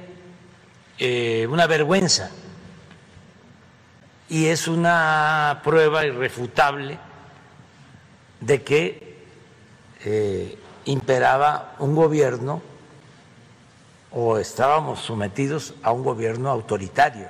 eh, 0.97 1.45
una 1.49 1.67
vergüenza 1.67 2.31
y 4.29 4.45
es 4.45 4.67
una 4.67 5.59
prueba 5.63 6.05
irrefutable 6.05 6.97
de 8.39 8.63
que 8.63 9.10
eh, 10.03 10.57
imperaba 10.85 11.75
un 11.79 11.95
gobierno 11.95 12.61
o 14.11 14.37
estábamos 14.37 14.99
sometidos 14.99 15.73
a 15.83 15.91
un 15.91 16.03
gobierno 16.03 16.49
autoritario, 16.49 17.27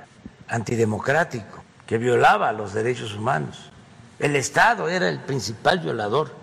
antidemocrático, 0.48 1.64
que 1.86 1.98
violaba 1.98 2.52
los 2.52 2.74
derechos 2.74 3.14
humanos. 3.14 3.70
El 4.20 4.36
Estado 4.36 4.88
era 4.88 5.10
el 5.10 5.20
principal 5.20 5.80
violador 5.80 6.34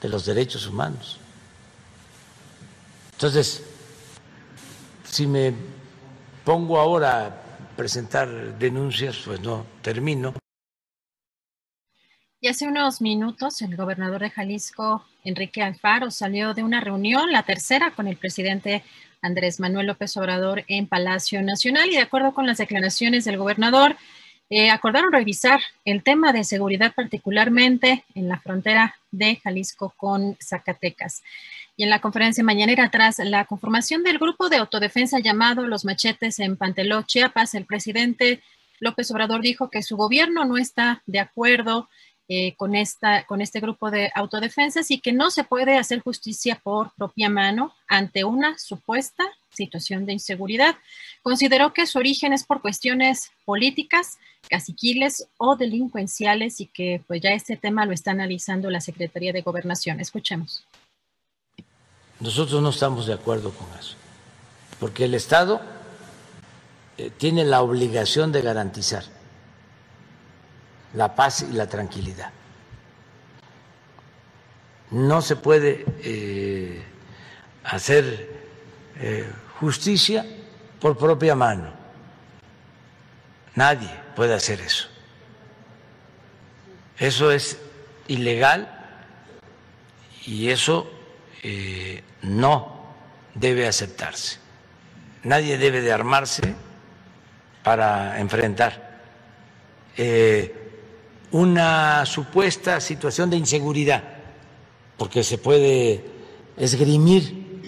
de 0.00 0.08
los 0.08 0.26
derechos 0.26 0.66
humanos. 0.66 1.18
Entonces, 3.12 3.62
si 5.04 5.26
me 5.26 5.54
pongo 6.44 6.80
ahora 6.80 7.26
a 7.26 7.30
presentar 7.76 8.58
denuncias, 8.58 9.22
pues 9.24 9.40
no 9.40 9.64
termino. 9.82 10.34
Y 12.44 12.48
hace 12.48 12.66
unos 12.66 13.00
minutos 13.00 13.62
el 13.62 13.76
gobernador 13.76 14.20
de 14.20 14.30
Jalisco, 14.30 15.04
Enrique 15.22 15.62
Alfaro, 15.62 16.10
salió 16.10 16.54
de 16.54 16.64
una 16.64 16.80
reunión, 16.80 17.30
la 17.30 17.44
tercera, 17.44 17.92
con 17.92 18.08
el 18.08 18.16
presidente 18.16 18.82
Andrés 19.20 19.60
Manuel 19.60 19.86
López 19.86 20.16
Obrador 20.16 20.64
en 20.66 20.88
Palacio 20.88 21.40
Nacional 21.40 21.88
y 21.88 21.94
de 21.94 22.00
acuerdo 22.00 22.34
con 22.34 22.44
las 22.48 22.58
declaraciones 22.58 23.24
del 23.24 23.36
gobernador, 23.36 23.96
eh, 24.50 24.70
acordaron 24.70 25.12
revisar 25.12 25.60
el 25.84 26.02
tema 26.02 26.32
de 26.32 26.42
seguridad 26.42 26.92
particularmente 26.96 28.04
en 28.16 28.28
la 28.28 28.40
frontera 28.40 28.96
de 29.12 29.36
Jalisco 29.36 29.94
con 29.96 30.36
Zacatecas. 30.42 31.22
Y 31.76 31.84
en 31.84 31.90
la 31.90 32.00
conferencia 32.00 32.42
mañanera 32.42 32.90
tras 32.90 33.20
la 33.20 33.44
conformación 33.44 34.02
del 34.02 34.18
grupo 34.18 34.48
de 34.48 34.56
autodefensa 34.56 35.20
llamado 35.20 35.68
Los 35.68 35.84
Machetes 35.84 36.40
en 36.40 36.56
Panteló, 36.56 37.02
Chiapas, 37.02 37.54
el 37.54 37.66
presidente 37.66 38.42
López 38.80 39.12
Obrador 39.12 39.42
dijo 39.42 39.70
que 39.70 39.84
su 39.84 39.96
gobierno 39.96 40.44
no 40.44 40.58
está 40.58 41.04
de 41.06 41.20
acuerdo 41.20 41.88
eh, 42.34 42.54
con, 42.56 42.74
esta, 42.74 43.26
con 43.26 43.42
este 43.42 43.60
grupo 43.60 43.90
de 43.90 44.10
autodefensas 44.14 44.90
y 44.90 45.00
que 45.00 45.12
no 45.12 45.30
se 45.30 45.44
puede 45.44 45.76
hacer 45.76 46.00
justicia 46.00 46.58
por 46.62 46.92
propia 46.94 47.28
mano 47.28 47.74
ante 47.88 48.24
una 48.24 48.58
supuesta 48.58 49.24
situación 49.50 50.06
de 50.06 50.14
inseguridad. 50.14 50.76
Consideró 51.22 51.74
que 51.74 51.86
su 51.86 51.98
origen 51.98 52.32
es 52.32 52.44
por 52.44 52.62
cuestiones 52.62 53.32
políticas, 53.44 54.16
caciquiles 54.48 55.28
o 55.36 55.56
delincuenciales 55.56 56.60
y 56.62 56.66
que 56.68 57.02
pues 57.06 57.20
ya 57.20 57.32
este 57.32 57.58
tema 57.58 57.84
lo 57.84 57.92
está 57.92 58.12
analizando 58.12 58.70
la 58.70 58.80
Secretaría 58.80 59.34
de 59.34 59.42
Gobernación. 59.42 60.00
Escuchemos. 60.00 60.64
Nosotros 62.18 62.62
no 62.62 62.70
estamos 62.70 63.06
de 63.06 63.12
acuerdo 63.12 63.50
con 63.50 63.68
eso, 63.78 63.96
porque 64.80 65.04
el 65.04 65.14
Estado 65.14 65.60
eh, 66.96 67.10
tiene 67.10 67.44
la 67.44 67.60
obligación 67.60 68.32
de 68.32 68.40
garantizar 68.40 69.04
la 70.94 71.14
paz 71.14 71.42
y 71.42 71.52
la 71.52 71.66
tranquilidad. 71.66 72.30
No 74.90 75.22
se 75.22 75.36
puede 75.36 75.86
eh, 76.02 76.82
hacer 77.64 78.28
eh, 78.96 79.30
justicia 79.58 80.26
por 80.80 80.98
propia 80.98 81.34
mano. 81.34 81.72
Nadie 83.54 83.90
puede 84.14 84.34
hacer 84.34 84.60
eso. 84.60 84.88
Eso 86.98 87.32
es 87.32 87.58
ilegal 88.08 88.68
y 90.26 90.50
eso 90.50 90.90
eh, 91.42 92.02
no 92.22 92.94
debe 93.34 93.66
aceptarse. 93.66 94.38
Nadie 95.22 95.56
debe 95.56 95.80
de 95.80 95.92
armarse 95.92 96.54
para 97.62 98.18
enfrentar 98.18 99.00
una 101.32 102.06
supuesta 102.06 102.80
situación 102.80 103.30
de 103.30 103.36
inseguridad, 103.36 104.02
porque 104.96 105.24
se 105.24 105.38
puede 105.38 106.04
esgrimir, 106.56 107.62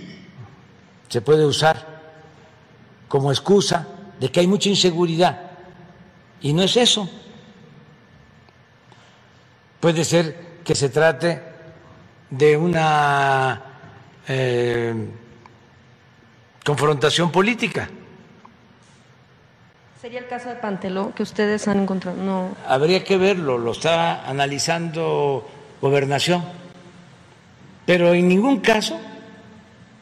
se 1.09 1.20
puede 1.20 1.44
usar 1.44 2.02
como 3.09 3.33
excusa 3.33 3.89
de 4.20 4.31
que 4.31 4.41
hay 4.41 4.47
mucha 4.47 4.68
inseguridad. 4.68 5.51
Y 6.41 6.52
no 6.52 6.62
es 6.62 6.76
eso. 6.76 7.09
Puede 9.81 10.05
ser 10.05 10.60
que 10.62 10.75
se 10.75 10.89
trate 10.91 11.41
de 12.31 12.57
una 12.57 13.62
eh, 14.28 14.94
confrontación 16.65 17.31
política 17.31 17.89
¿Sería 20.05 20.20
el 20.20 20.28
caso 20.28 20.50
de 20.50 20.57
Panteló 20.57 21.15
que 21.15 21.23
ustedes 21.23 21.66
han 21.66 21.81
encontrado? 21.81 22.23
No. 22.23 22.55
Habría 22.68 23.02
que 23.02 23.16
verlo, 23.16 23.57
lo 23.57 23.73
está 23.73 24.28
analizando 24.28 25.49
gobernación, 25.81 26.44
pero 27.86 28.12
en 28.12 28.28
ningún 28.28 28.60
caso 28.60 29.00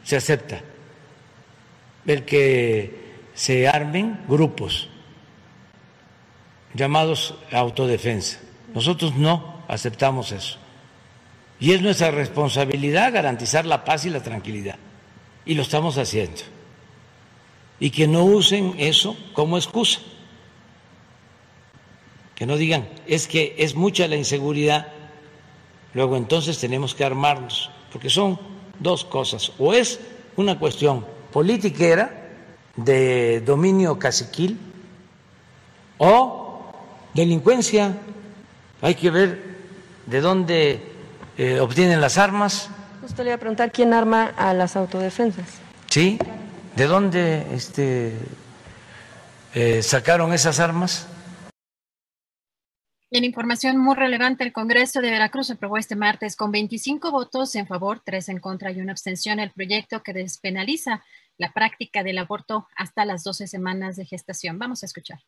se 0.03 0.17
acepta 0.17 0.59
el 2.05 2.25
que 2.25 3.13
se 3.33 3.65
armen 3.65 4.19
grupos 4.27 4.89
llamados 6.73 7.35
autodefensa. 7.53 8.39
Nosotros 8.75 9.15
no 9.15 9.63
aceptamos 9.69 10.33
eso. 10.33 10.57
Y 11.61 11.71
es 11.71 11.81
nuestra 11.81 12.11
responsabilidad 12.11 13.13
garantizar 13.13 13.65
la 13.65 13.85
paz 13.85 14.03
y 14.03 14.09
la 14.09 14.19
tranquilidad. 14.19 14.75
Y 15.45 15.55
lo 15.55 15.61
estamos 15.61 15.97
haciendo 15.97 16.41
y 17.79 17.89
que 17.91 18.07
no 18.07 18.23
usen 18.23 18.75
eso 18.77 19.17
como 19.33 19.57
excusa. 19.57 19.99
Que 22.35 22.45
no 22.45 22.57
digan, 22.57 22.87
es 23.07 23.27
que 23.27 23.55
es 23.57 23.75
mucha 23.75 24.07
la 24.07 24.15
inseguridad, 24.15 24.87
luego 25.93 26.17
entonces 26.17 26.57
tenemos 26.59 26.95
que 26.95 27.03
armarnos, 27.03 27.69
porque 27.91 28.09
son 28.09 28.39
dos 28.79 29.05
cosas, 29.05 29.51
o 29.59 29.73
es 29.73 29.99
una 30.35 30.57
cuestión 30.57 31.05
politiquera 31.31 32.23
de 32.75 33.41
dominio 33.41 33.99
caciquil 33.99 34.57
o 35.97 36.71
delincuencia. 37.13 37.95
Hay 38.81 38.95
que 38.95 39.11
ver 39.11 39.53
de 40.05 40.21
dónde 40.21 40.81
eh, 41.37 41.59
obtienen 41.59 42.01
las 42.01 42.17
armas. 42.17 42.69
Justo 43.01 43.23
le 43.23 43.29
iba 43.29 43.35
a 43.35 43.39
preguntar 43.39 43.71
quién 43.71 43.93
arma 43.93 44.33
a 44.37 44.53
las 44.53 44.75
autodefensas. 44.75 45.45
Sí, 45.89 46.17
¿De 46.75 46.87
dónde 46.87 47.45
este, 47.53 48.13
eh, 49.53 49.83
sacaron 49.83 50.33
esas 50.33 50.59
armas? 50.59 51.07
En 53.11 53.23
información 53.23 53.77
muy 53.77 53.95
relevante, 53.95 54.43
el 54.43 54.51
Congreso 54.51 54.99
de 54.99 55.11
Veracruz 55.11 55.51
aprobó 55.51 55.77
este 55.77 55.95
martes 55.95 56.35
con 56.35 56.51
25 56.51 57.11
votos 57.11 57.55
en 57.55 57.67
favor, 57.67 58.01
3 58.03 58.29
en 58.29 58.39
contra 58.39 58.71
y 58.71 58.81
una 58.81 58.93
abstención 58.93 59.39
el 59.39 59.51
proyecto 59.51 60.01
que 60.01 60.13
despenaliza 60.13 61.03
la 61.37 61.53
práctica 61.53 62.01
del 62.01 62.17
aborto 62.17 62.67
hasta 62.75 63.05
las 63.05 63.23
12 63.23 63.45
semanas 63.45 63.95
de 63.95 64.05
gestación. 64.05 64.57
Vamos 64.57 64.81
a 64.81 64.87
escuchar. 64.87 65.19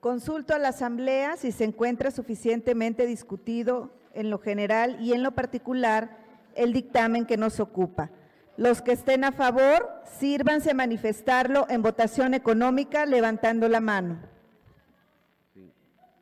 Consulto 0.00 0.54
a 0.54 0.58
la 0.58 0.68
Asamblea 0.68 1.36
si 1.36 1.52
se 1.52 1.64
encuentra 1.64 2.10
suficientemente 2.10 3.04
discutido 3.04 3.92
en 4.14 4.30
lo 4.30 4.38
general 4.38 4.96
y 5.02 5.12
en 5.12 5.22
lo 5.22 5.32
particular 5.32 6.16
el 6.54 6.72
dictamen 6.72 7.26
que 7.26 7.36
nos 7.36 7.60
ocupa. 7.60 8.10
Los 8.56 8.80
que 8.80 8.92
estén 8.92 9.24
a 9.24 9.32
favor, 9.32 9.88
sírvanse 10.18 10.70
a 10.70 10.74
manifestarlo 10.74 11.66
en 11.68 11.82
votación 11.82 12.32
económica 12.32 13.04
levantando 13.04 13.68
la 13.68 13.80
mano. 13.80 14.18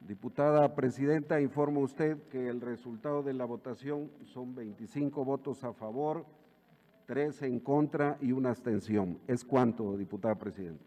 Diputada 0.00 0.74
Presidenta, 0.74 1.40
informa 1.40 1.80
usted 1.80 2.18
que 2.28 2.48
el 2.48 2.60
resultado 2.60 3.22
de 3.22 3.32
la 3.32 3.44
votación 3.44 4.10
son 4.24 4.54
25 4.54 5.24
votos 5.24 5.64
a 5.64 5.72
favor, 5.72 6.26
3 7.06 7.42
en 7.42 7.60
contra 7.60 8.18
y 8.20 8.32
una 8.32 8.50
abstención. 8.50 9.18
¿Es 9.28 9.44
cuánto, 9.44 9.96
diputada 9.96 10.34
Presidenta? 10.34 10.84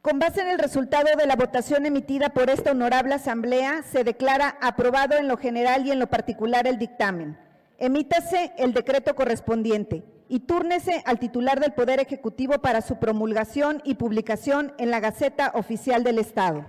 Con 0.00 0.18
base 0.18 0.40
en 0.40 0.48
el 0.48 0.58
resultado 0.58 1.06
de 1.16 1.26
la 1.26 1.36
votación 1.36 1.86
emitida 1.86 2.30
por 2.30 2.50
esta 2.50 2.72
honorable 2.72 3.14
Asamblea, 3.14 3.82
se 3.84 4.02
declara 4.02 4.58
aprobado 4.60 5.16
en 5.16 5.28
lo 5.28 5.36
general 5.36 5.86
y 5.86 5.92
en 5.92 6.00
lo 6.00 6.08
particular 6.08 6.66
el 6.66 6.78
dictamen. 6.78 7.38
Emítase 7.82 8.52
el 8.58 8.74
decreto 8.74 9.16
correspondiente 9.16 10.04
y 10.28 10.46
túrnese 10.46 11.02
al 11.04 11.18
titular 11.18 11.58
del 11.58 11.72
Poder 11.72 11.98
Ejecutivo 11.98 12.60
para 12.60 12.80
su 12.80 13.00
promulgación 13.00 13.82
y 13.84 13.94
publicación 13.94 14.72
en 14.78 14.92
la 14.92 15.00
Gaceta 15.00 15.50
Oficial 15.56 16.04
del 16.04 16.20
Estado. 16.20 16.64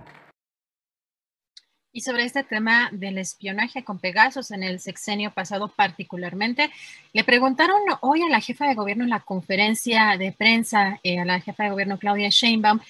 Y 1.92 2.00
sobre 2.00 2.24
este 2.24 2.42
tema 2.42 2.88
del 2.90 3.18
espionaje 3.18 3.84
con 3.84 4.00
Pegasus 4.00 4.50
en 4.50 4.64
el 4.64 4.80
sexenio 4.80 5.30
pasado 5.30 5.68
particularmente, 5.68 6.72
le 7.12 7.22
preguntaron 7.22 7.76
hoy 8.00 8.20
a 8.22 8.28
la 8.32 8.40
jefa 8.40 8.66
de 8.66 8.74
gobierno 8.74 9.04
en 9.04 9.10
la 9.10 9.20
conferencia 9.20 10.16
de 10.18 10.32
prensa, 10.32 10.98
eh, 11.04 11.20
a 11.20 11.24
la 11.24 11.38
jefa 11.38 11.62
de 11.62 11.70
gobierno 11.70 12.00
Claudia 12.00 12.30
Sheinbaum, 12.30 12.80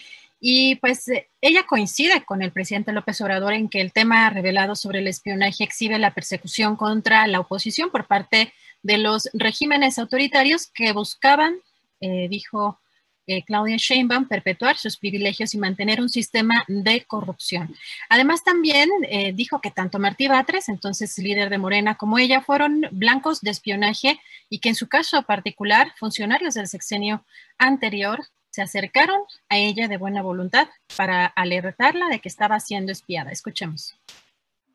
y 0.46 0.74
pues 0.74 1.08
eh, 1.08 1.30
ella 1.40 1.64
coincide 1.66 2.22
con 2.26 2.42
el 2.42 2.52
presidente 2.52 2.92
López 2.92 3.18
Obrador 3.22 3.54
en 3.54 3.70
que 3.70 3.80
el 3.80 3.94
tema 3.94 4.28
revelado 4.28 4.76
sobre 4.76 4.98
el 4.98 5.06
espionaje 5.06 5.64
exhibe 5.64 5.98
la 5.98 6.12
persecución 6.12 6.76
contra 6.76 7.26
la 7.26 7.40
oposición 7.40 7.88
por 7.88 8.06
parte 8.06 8.52
de 8.82 8.98
los 8.98 9.30
regímenes 9.32 9.98
autoritarios 9.98 10.66
que 10.66 10.92
buscaban, 10.92 11.54
eh, 12.02 12.28
dijo 12.28 12.78
eh, 13.26 13.42
Claudia 13.44 13.78
Sheinbaum 13.78 14.28
perpetuar 14.28 14.76
sus 14.76 14.98
privilegios 14.98 15.54
y 15.54 15.58
mantener 15.58 15.98
un 16.02 16.10
sistema 16.10 16.62
de 16.68 17.06
corrupción. 17.06 17.74
Además, 18.10 18.44
también 18.44 18.90
dijo 19.32 19.62
que 19.62 19.70
tanto 19.70 19.98
Martí 19.98 20.28
Batres, 20.28 20.68
entonces 20.68 21.16
líder 21.16 21.48
de 21.48 21.56
Morena, 21.56 21.94
como 21.94 22.18
ella 22.18 22.42
fueron 22.42 22.82
blancos 22.90 23.40
de 23.40 23.50
espionaje 23.50 24.20
y 24.50 24.58
que 24.58 24.68
en 24.68 24.74
su 24.74 24.88
caso 24.88 25.22
particular, 25.22 25.94
funcionarios 25.96 26.52
del 26.52 26.66
sexenio 26.66 27.24
anterior 27.56 28.26
se 28.54 28.62
acercaron 28.62 29.20
a 29.48 29.58
ella 29.58 29.88
de 29.88 29.96
buena 29.96 30.22
voluntad 30.22 30.68
para 30.96 31.26
alertarla 31.26 32.08
de 32.08 32.20
que 32.20 32.28
estaba 32.28 32.60
siendo 32.60 32.92
espiada. 32.92 33.30
Escuchemos. 33.30 33.96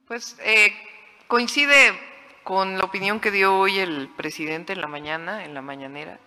Pues 0.07 0.37
eh, 0.43 0.73
coincide 1.27 1.97
con 2.43 2.77
la 2.77 2.83
opinión 2.83 3.19
que 3.19 3.31
dio 3.31 3.57
hoy 3.57 3.79
el 3.79 4.09
presidente 4.09 4.73
en 4.73 4.81
la 4.81 4.87
mañana, 4.87 5.45
en 5.45 5.53
la 5.53 5.61
mañanera 5.61 6.19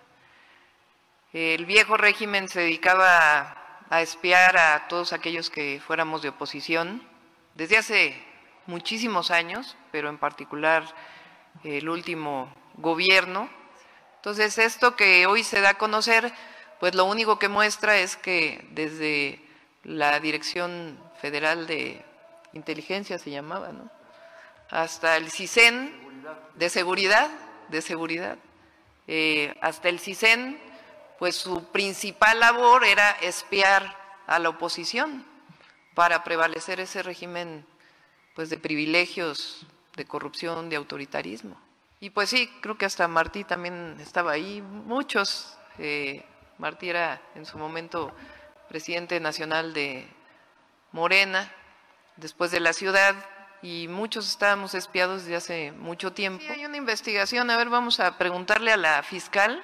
el 1.33 1.65
viejo 1.65 1.97
régimen 1.97 2.49
se 2.49 2.61
dedicaba 2.61 3.57
a, 3.89 4.03
espiar 4.03 4.57
a 4.59 4.87
todos 4.89 5.15
aquellos 5.15 5.49
que 5.49 5.81
fuéramos 5.85 6.21
de 6.21 6.29
oposición 6.29 7.03
desde 7.55 7.79
hace 7.79 8.25
muchísimos 8.67 9.31
años, 9.31 9.77
pero 9.91 10.11
en 10.11 10.19
particular 10.19 10.85
el 11.65 11.89
último 11.89 12.55
gobierno. 12.75 13.49
Entonces, 14.17 14.59
esto 14.59 14.95
que 14.95 15.27
hoy 15.27 15.43
se 15.43 15.61
da 15.63 15.71
a 15.71 15.79
conocer, 15.79 16.33
pues 16.83 16.97
lo 16.97 17.05
único 17.05 17.39
que 17.39 17.49
muestra 17.49 17.99
es 17.99 18.17
que 18.17 18.67
desde 18.73 19.41
la 19.85 20.19
Dirección 20.19 20.99
Federal 21.20 21.69
de 21.69 22.05
Inteligencia 22.55 23.20
se 23.20 23.31
llamaba, 23.31 23.69
¿no? 23.69 23.89
Hasta 24.69 25.17
el 25.17 25.31
CISEN 25.31 25.94
de 26.57 26.69
seguridad, 26.69 27.31
de 27.69 27.83
seguridad, 27.83 28.36
eh, 29.07 29.55
hasta 29.61 29.91
el 29.91 30.01
CISEN 30.01 30.59
pues 31.20 31.36
su 31.36 31.62
principal 31.67 32.41
labor 32.41 32.85
era 32.85 33.12
espiar 33.12 33.97
a 34.27 34.41
la 34.41 34.49
oposición 34.49 35.25
para 35.94 36.25
prevalecer 36.25 36.81
ese 36.81 37.05
régimen 37.05 37.65
pues 38.35 38.51
de 38.51 38.59
privilegios, 38.59 39.69
de 39.94 40.05
corrupción, 40.05 40.69
de 40.69 40.75
autoritarismo. 40.75 41.57
Y 42.01 42.11
pues 42.11 42.28
sí, 42.28 42.51
creo 42.61 42.77
que 42.77 42.86
hasta 42.86 43.07
Martí 43.07 43.44
también 43.44 43.99
estaba 44.01 44.33
ahí, 44.33 44.61
muchos. 44.61 45.57
Eh, 45.78 46.25
Martí 46.63 46.89
era 46.89 47.21
en 47.35 47.45
su 47.45 47.59
momento 47.59 48.15
presidente 48.69 49.19
nacional 49.19 49.75
de 49.75 50.07
Morena, 50.93 51.51
después 52.15 52.53
de 52.53 52.61
la 52.61 52.73
ciudad, 52.73 53.17
y 53.63 53.89
muchos 53.89 54.29
estábamos 54.29 54.73
espiados 54.75 55.23
desde 55.23 55.35
hace 55.35 55.73
mucho 55.73 56.13
tiempo. 56.13 56.45
hay 56.49 56.65
una 56.65 56.77
investigación, 56.77 57.51
a 57.51 57.57
ver, 57.57 57.69
vamos 57.69 57.99
a 57.99 58.17
preguntarle 58.17 58.71
a 58.71 58.77
la 58.77 59.03
fiscal 59.03 59.61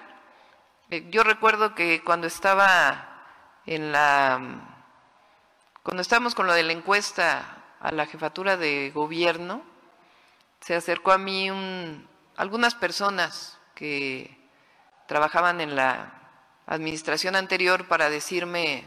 eh, 0.91 1.07
yo 1.09 1.23
recuerdo 1.23 1.77
que 1.77 2.03
cuando 2.03 2.27
estaba 2.27 3.23
en 3.65 3.93
la, 3.93 4.41
cuando 5.85 6.03
estábamos 6.03 6.35
con 6.35 6.49
lo 6.49 6.53
de 6.53 6.65
la 6.65 6.73
encuesta 6.73 7.63
a 7.79 7.93
la 7.93 8.07
jefatura 8.07 8.57
de 8.57 8.91
gobierno, 8.93 9.63
se 10.63 10.75
acercó 10.75 11.13
a 11.13 11.19
mí 11.19 11.49
algunas 12.37 12.75
personas 12.75 13.57
que 13.77 14.37
trabajaban 15.07 15.61
en 15.61 15.77
la 15.77 16.18
administración 16.69 17.35
anterior 17.35 17.89
para 17.89 18.11
decirme 18.11 18.85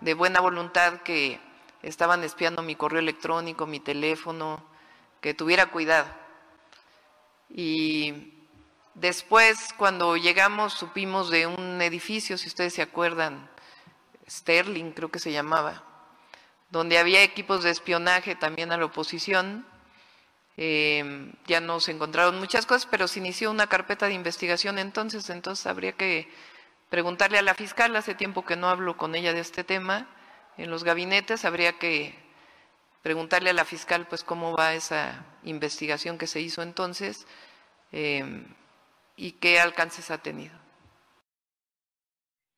de 0.00 0.14
buena 0.14 0.40
voluntad 0.40 1.02
que 1.02 1.38
estaban 1.82 2.24
espiando 2.24 2.62
mi 2.62 2.74
correo 2.74 3.00
electrónico, 3.00 3.66
mi 3.66 3.80
teléfono, 3.80 4.64
que 5.20 5.34
tuviera 5.34 5.66
cuidado. 5.66 6.08
Y 7.50 8.34
Después, 8.94 9.74
cuando 9.76 10.16
llegamos, 10.16 10.72
supimos 10.72 11.28
de 11.28 11.48
un 11.48 11.82
edificio, 11.82 12.38
si 12.38 12.46
ustedes 12.46 12.74
se 12.74 12.82
acuerdan, 12.82 13.50
Sterling 14.30 14.92
creo 14.92 15.10
que 15.10 15.18
se 15.18 15.32
llamaba, 15.32 15.82
donde 16.70 16.98
había 16.98 17.24
equipos 17.24 17.64
de 17.64 17.70
espionaje 17.70 18.36
también 18.36 18.70
a 18.70 18.76
la 18.76 18.84
oposición. 18.84 19.66
Em, 20.56 21.32
ya 21.48 21.60
no 21.60 21.80
se 21.80 21.90
encontraron 21.90 22.38
muchas 22.38 22.66
cosas, 22.66 22.86
pero 22.88 23.08
se 23.08 23.18
inició 23.18 23.50
una 23.50 23.66
carpeta 23.66 24.06
de 24.06 24.14
investigación 24.14 24.78
entonces, 24.78 25.28
entonces 25.28 25.66
habría 25.66 25.92
que 25.94 26.32
preguntarle 26.94 27.38
a 27.38 27.42
la 27.42 27.54
fiscal, 27.54 27.96
hace 27.96 28.14
tiempo 28.14 28.44
que 28.44 28.54
no 28.54 28.68
hablo 28.68 28.96
con 28.96 29.16
ella 29.16 29.32
de 29.32 29.40
este 29.40 29.64
tema, 29.64 30.06
en 30.56 30.70
los 30.70 30.84
gabinetes 30.84 31.44
habría 31.44 31.72
que 31.72 32.14
preguntarle 33.02 33.50
a 33.50 33.52
la 33.52 33.64
fiscal 33.64 34.06
pues 34.06 34.22
cómo 34.22 34.56
va 34.56 34.74
esa 34.74 35.26
investigación 35.42 36.18
que 36.18 36.28
se 36.28 36.40
hizo 36.40 36.62
entonces. 36.62 37.26
Em, 37.90 38.44
y 39.16 39.32
qué 39.32 39.58
alcances 39.58 40.12
ha 40.12 40.18
tenido. 40.18 40.54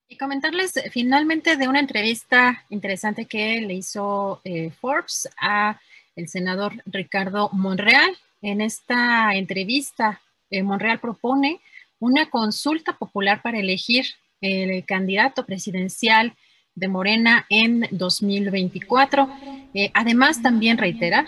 Y 0.07 0.19
comentarles 0.19 0.77
eh, 0.77 0.91
finalmente 0.91 1.57
de 1.57 1.67
una 1.67 1.81
entrevista 1.81 2.63
interesante 2.69 3.25
que 3.25 3.63
le 3.63 3.73
hizo 3.73 4.43
eh, 4.45 4.71
Forbes 4.71 5.31
a 5.41 5.81
el 6.15 6.29
senador 6.29 6.75
Ricardo 6.85 7.49
Monreal. 7.55 8.19
En 8.43 8.61
esta 8.61 9.35
entrevista, 9.35 10.21
eh, 10.51 10.63
Monreal 10.63 11.01
propone 11.01 11.63
una 12.01 12.29
consulta 12.29 12.99
popular 12.99 13.41
para 13.41 13.59
elegir 13.59 14.05
el 14.41 14.85
candidato 14.85 15.47
presidencial 15.47 16.35
de 16.75 16.89
Morena 16.89 17.47
en 17.49 17.87
2024. 17.91 19.29
además, 19.95 20.43
también 20.43 20.79
reitera 20.79 21.27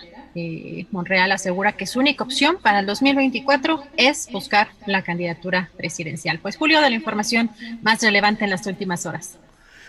Monreal 0.90 1.32
asegura 1.32 1.72
que 1.72 1.86
su 1.86 1.98
única 1.98 2.24
opción 2.24 2.58
para 2.62 2.80
el 2.80 2.86
2024 2.86 3.82
es 3.96 4.28
buscar 4.30 4.68
la 4.86 5.02
candidatura 5.02 5.70
presidencial. 5.76 6.38
Pues 6.38 6.56
Julio, 6.56 6.80
de 6.80 6.90
la 6.90 6.96
información 6.96 7.50
más 7.82 8.02
relevante 8.02 8.44
en 8.44 8.50
las 8.50 8.66
últimas 8.66 9.06
horas. 9.06 9.38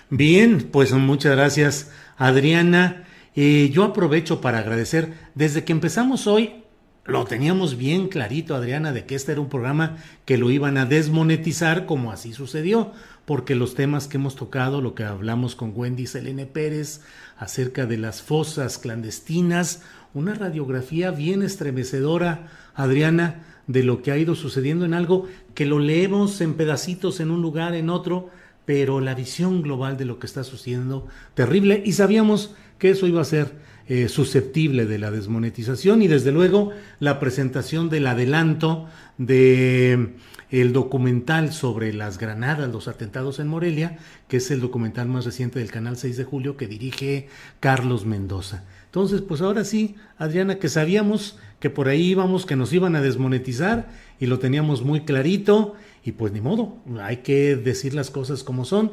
Bien, 0.09 0.69
pues 0.71 0.91
muchas 0.93 1.35
gracias 1.35 1.91
Adriana. 2.17 3.05
Eh, 3.35 3.69
yo 3.71 3.83
aprovecho 3.83 4.41
para 4.41 4.59
agradecer, 4.59 5.13
desde 5.35 5.63
que 5.63 5.71
empezamos 5.71 6.27
hoy, 6.27 6.63
lo 7.09 7.25
teníamos 7.25 7.77
bien 7.77 8.07
clarito, 8.07 8.55
Adriana, 8.55 8.91
de 8.91 9.05
que 9.05 9.15
este 9.15 9.31
era 9.31 9.41
un 9.41 9.49
programa 9.49 9.97
que 10.25 10.37
lo 10.37 10.51
iban 10.51 10.77
a 10.77 10.85
desmonetizar, 10.85 11.85
como 11.85 12.11
así 12.11 12.33
sucedió, 12.33 12.91
porque 13.25 13.55
los 13.55 13.75
temas 13.75 14.07
que 14.07 14.17
hemos 14.17 14.35
tocado, 14.35 14.81
lo 14.81 14.95
que 14.95 15.03
hablamos 15.03 15.55
con 15.55 15.73
Wendy 15.75 16.07
Selene 16.07 16.45
Pérez 16.45 17.01
acerca 17.37 17.85
de 17.85 17.97
las 17.97 18.21
fosas 18.21 18.77
clandestinas, 18.77 19.81
una 20.13 20.33
radiografía 20.33 21.11
bien 21.11 21.41
estremecedora, 21.41 22.47
Adriana, 22.75 23.43
de 23.67 23.83
lo 23.83 24.01
que 24.01 24.11
ha 24.11 24.17
ido 24.17 24.35
sucediendo 24.35 24.85
en 24.85 24.93
algo 24.93 25.27
que 25.53 25.65
lo 25.65 25.79
leemos 25.79 26.41
en 26.41 26.55
pedacitos 26.55 27.19
en 27.19 27.29
un 27.31 27.41
lugar, 27.41 27.75
en 27.75 27.89
otro, 27.89 28.29
pero 28.65 28.99
la 28.99 29.15
visión 29.15 29.61
global 29.61 29.97
de 29.97 30.05
lo 30.05 30.19
que 30.19 30.27
está 30.27 30.43
sucediendo, 30.43 31.07
terrible, 31.33 31.81
y 31.85 31.93
sabíamos 31.93 32.55
que 32.77 32.91
eso 32.91 33.07
iba 33.07 33.21
a 33.21 33.25
ser 33.25 33.53
eh, 33.89 34.07
susceptible 34.07 34.85
de 34.85 34.99
la 34.99 35.09
desmonetización 35.09 36.03
y 36.03 36.07
desde 36.07 36.31
luego 36.31 36.71
la 36.99 37.19
presentación 37.19 37.89
del 37.89 38.05
adelanto 38.05 38.87
de 39.17 40.13
el 40.51 40.73
documental 40.73 41.51
sobre 41.51 41.91
las 41.91 42.19
granadas, 42.19 42.71
los 42.71 42.87
atentados 42.87 43.39
en 43.39 43.47
Morelia, 43.47 43.97
que 44.27 44.37
es 44.37 44.51
el 44.51 44.61
documental 44.61 45.07
más 45.07 45.25
reciente 45.25 45.57
del 45.57 45.71
canal 45.71 45.97
6 45.97 46.17
de 46.17 46.23
julio 46.23 46.55
que 46.55 46.67
dirige 46.67 47.29
Carlos 47.59 48.05
Mendoza. 48.05 48.63
Entonces, 48.85 49.21
pues 49.21 49.41
ahora 49.41 49.63
sí, 49.63 49.95
Adriana, 50.19 50.59
que 50.59 50.69
sabíamos 50.69 51.39
que 51.59 51.71
por 51.71 51.87
ahí 51.87 52.01
íbamos, 52.01 52.45
que 52.45 52.55
nos 52.55 52.71
iban 52.73 52.95
a 52.95 53.01
desmonetizar 53.01 53.89
y 54.19 54.27
lo 54.27 54.37
teníamos 54.37 54.83
muy 54.83 55.01
clarito 55.01 55.73
y 56.03 56.11
pues 56.11 56.31
ni 56.31 56.41
modo, 56.41 56.77
hay 57.01 57.17
que 57.17 57.55
decir 57.55 57.95
las 57.95 58.11
cosas 58.11 58.43
como 58.43 58.65
son. 58.65 58.91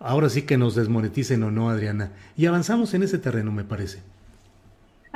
Ahora 0.00 0.30
sí 0.30 0.42
que 0.42 0.56
nos 0.56 0.74
desmoneticen 0.74 1.42
o 1.42 1.50
no, 1.50 1.68
Adriana. 1.70 2.12
Y 2.34 2.46
avanzamos 2.46 2.94
en 2.94 3.02
ese 3.02 3.18
terreno, 3.18 3.52
me 3.52 3.64
parece. 3.64 3.98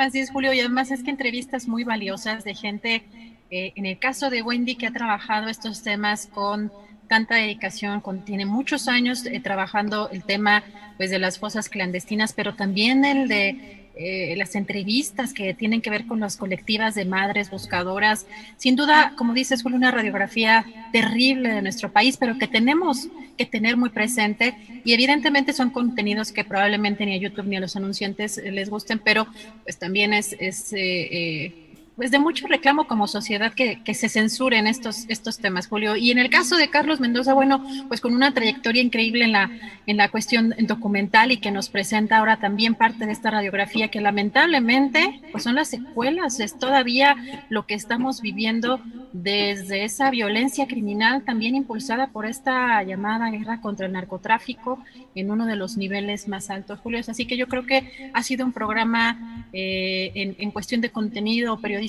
Así 0.03 0.19
es, 0.19 0.33
Julio, 0.33 0.53
y 0.53 0.59
además 0.59 0.91
es 0.91 1.05
que 1.05 1.11
entrevistas 1.11 1.69
muy 1.69 1.85
valiosas 1.85 2.43
de 2.43 2.57
gente, 2.57 3.05
eh, 3.53 3.73
en 3.77 3.87
el 3.87 4.01
caso 4.01 4.31
de 4.31 4.43
Wendy, 4.43 4.75
que 4.75 4.89
ha 4.89 4.93
trabajado 4.93 5.47
estos 5.49 5.85
temas 5.85 6.27
con 6.27 6.73
tanta 7.07 7.37
dedicación, 7.37 8.01
con, 8.01 8.25
tiene 8.25 8.45
muchos 8.45 8.89
años 8.89 9.25
eh, 9.27 9.39
trabajando 9.39 10.11
el 10.11 10.25
tema 10.25 10.65
pues, 10.97 11.11
de 11.11 11.21
las 11.21 11.39
fosas 11.39 11.69
clandestinas, 11.69 12.33
pero 12.33 12.57
también 12.57 13.05
el 13.05 13.29
de 13.29 13.82
eh, 13.95 14.35
las 14.37 14.55
entrevistas 14.55 15.33
que 15.33 15.55
tienen 15.55 15.83
que 15.83 15.91
ver 15.91 16.07
con 16.07 16.21
las 16.21 16.37
colectivas 16.37 16.95
de 16.95 17.05
madres 17.05 17.51
buscadoras. 17.51 18.27
Sin 18.57 18.77
duda, 18.77 19.13
como 19.17 19.35
dices, 19.35 19.63
fue 19.63 19.73
una 19.73 19.91
radiografía 19.91 20.65
terrible 20.93 21.51
de 21.51 21.63
nuestro 21.63 21.93
país, 21.93 22.17
pero 22.17 22.39
que 22.39 22.49
tenemos 22.49 23.09
que 23.37 23.47
tener 23.47 23.77
muy 23.77 23.91
presente 23.91 24.55
y 24.85 24.93
evidentemente 24.93 25.53
son 25.53 25.71
contenidos 25.71 26.33
que 26.33 26.45
probablemente 26.45 27.05
ni 27.07 27.15
a 27.15 27.17
YouTube 27.19 27.47
ni 27.47 27.57
a 27.57 27.61
los 27.61 27.77
anunciantes 27.77 28.39
les 28.39 28.69
gusten, 28.69 28.99
pero 28.99 29.27
pues 29.65 29.79
también 29.79 30.13
es, 30.13 30.37
es 30.39 30.73
eh, 30.73 31.62
pues 31.97 32.11
de 32.11 32.19
mucho 32.19 32.47
reclamo 32.47 32.87
como 32.87 33.07
sociedad 33.07 33.53
que, 33.53 33.81
se 33.95 34.09
censuren 34.09 34.67
estos, 34.67 35.05
estos 35.09 35.39
temas, 35.39 35.67
Julio. 35.67 35.97
Y 35.97 36.11
en 36.11 36.19
el 36.19 36.31
caso 36.31 36.57
de 36.57 36.71
Carlos 36.71 37.01
Mendoza, 37.01 37.35
bueno, 37.35 37.65
pues 37.89 38.01
con 38.01 38.15
una 38.15 38.33
trayectoria 38.33 38.83
increíble 38.83 39.25
en 39.25 39.33
la, 39.33 39.51
en 39.87 39.99
la 39.99 40.09
cuestión 40.09 40.55
documental 40.61 41.33
y 41.33 41.37
que 41.37 41.51
nos 41.51 41.69
presenta 41.69 42.19
ahora 42.19 42.39
también 42.39 42.75
parte 42.75 43.05
de 43.05 43.13
esta 43.13 43.31
radiografía 43.31 43.89
que 43.89 44.01
lamentablemente 44.01 45.21
pues 45.33 45.45
son 45.45 45.55
las 45.55 45.69
secuelas, 45.69 46.41
es 46.41 46.59
todavía 46.59 47.17
lo 47.51 47.67
que 47.67 47.75
estamos 47.75 48.23
viviendo 48.23 48.81
desde 49.13 49.85
esa 49.85 50.11
violencia 50.11 50.67
criminal 50.67 51.23
también 51.25 51.55
impulsada 51.55 52.07
por 52.09 52.25
esta 52.25 52.83
llamada 52.83 53.31
guerra 53.31 53.61
contra 53.61 53.87
el 53.87 53.93
narcotráfico 53.93 54.83
en 55.15 55.31
uno 55.31 55.45
de 55.45 55.57
los 55.57 55.77
niveles 55.77 56.27
más 56.29 56.49
altos, 56.49 56.81
Julio. 56.81 57.01
Así 57.07 57.27
que 57.27 57.37
yo 57.37 57.49
creo 57.49 57.67
que 57.67 58.11
ha 58.15 58.23
sido 58.23 58.47
un 58.47 58.53
programa 58.53 59.45
eh, 59.53 60.13
en, 60.15 60.37
en 60.39 60.51
cuestión 60.51 60.81
de 60.81 60.91
contenido 60.91 61.61
periodístico 61.61 61.82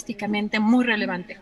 muy 0.60 0.86
relevante. 0.86 1.40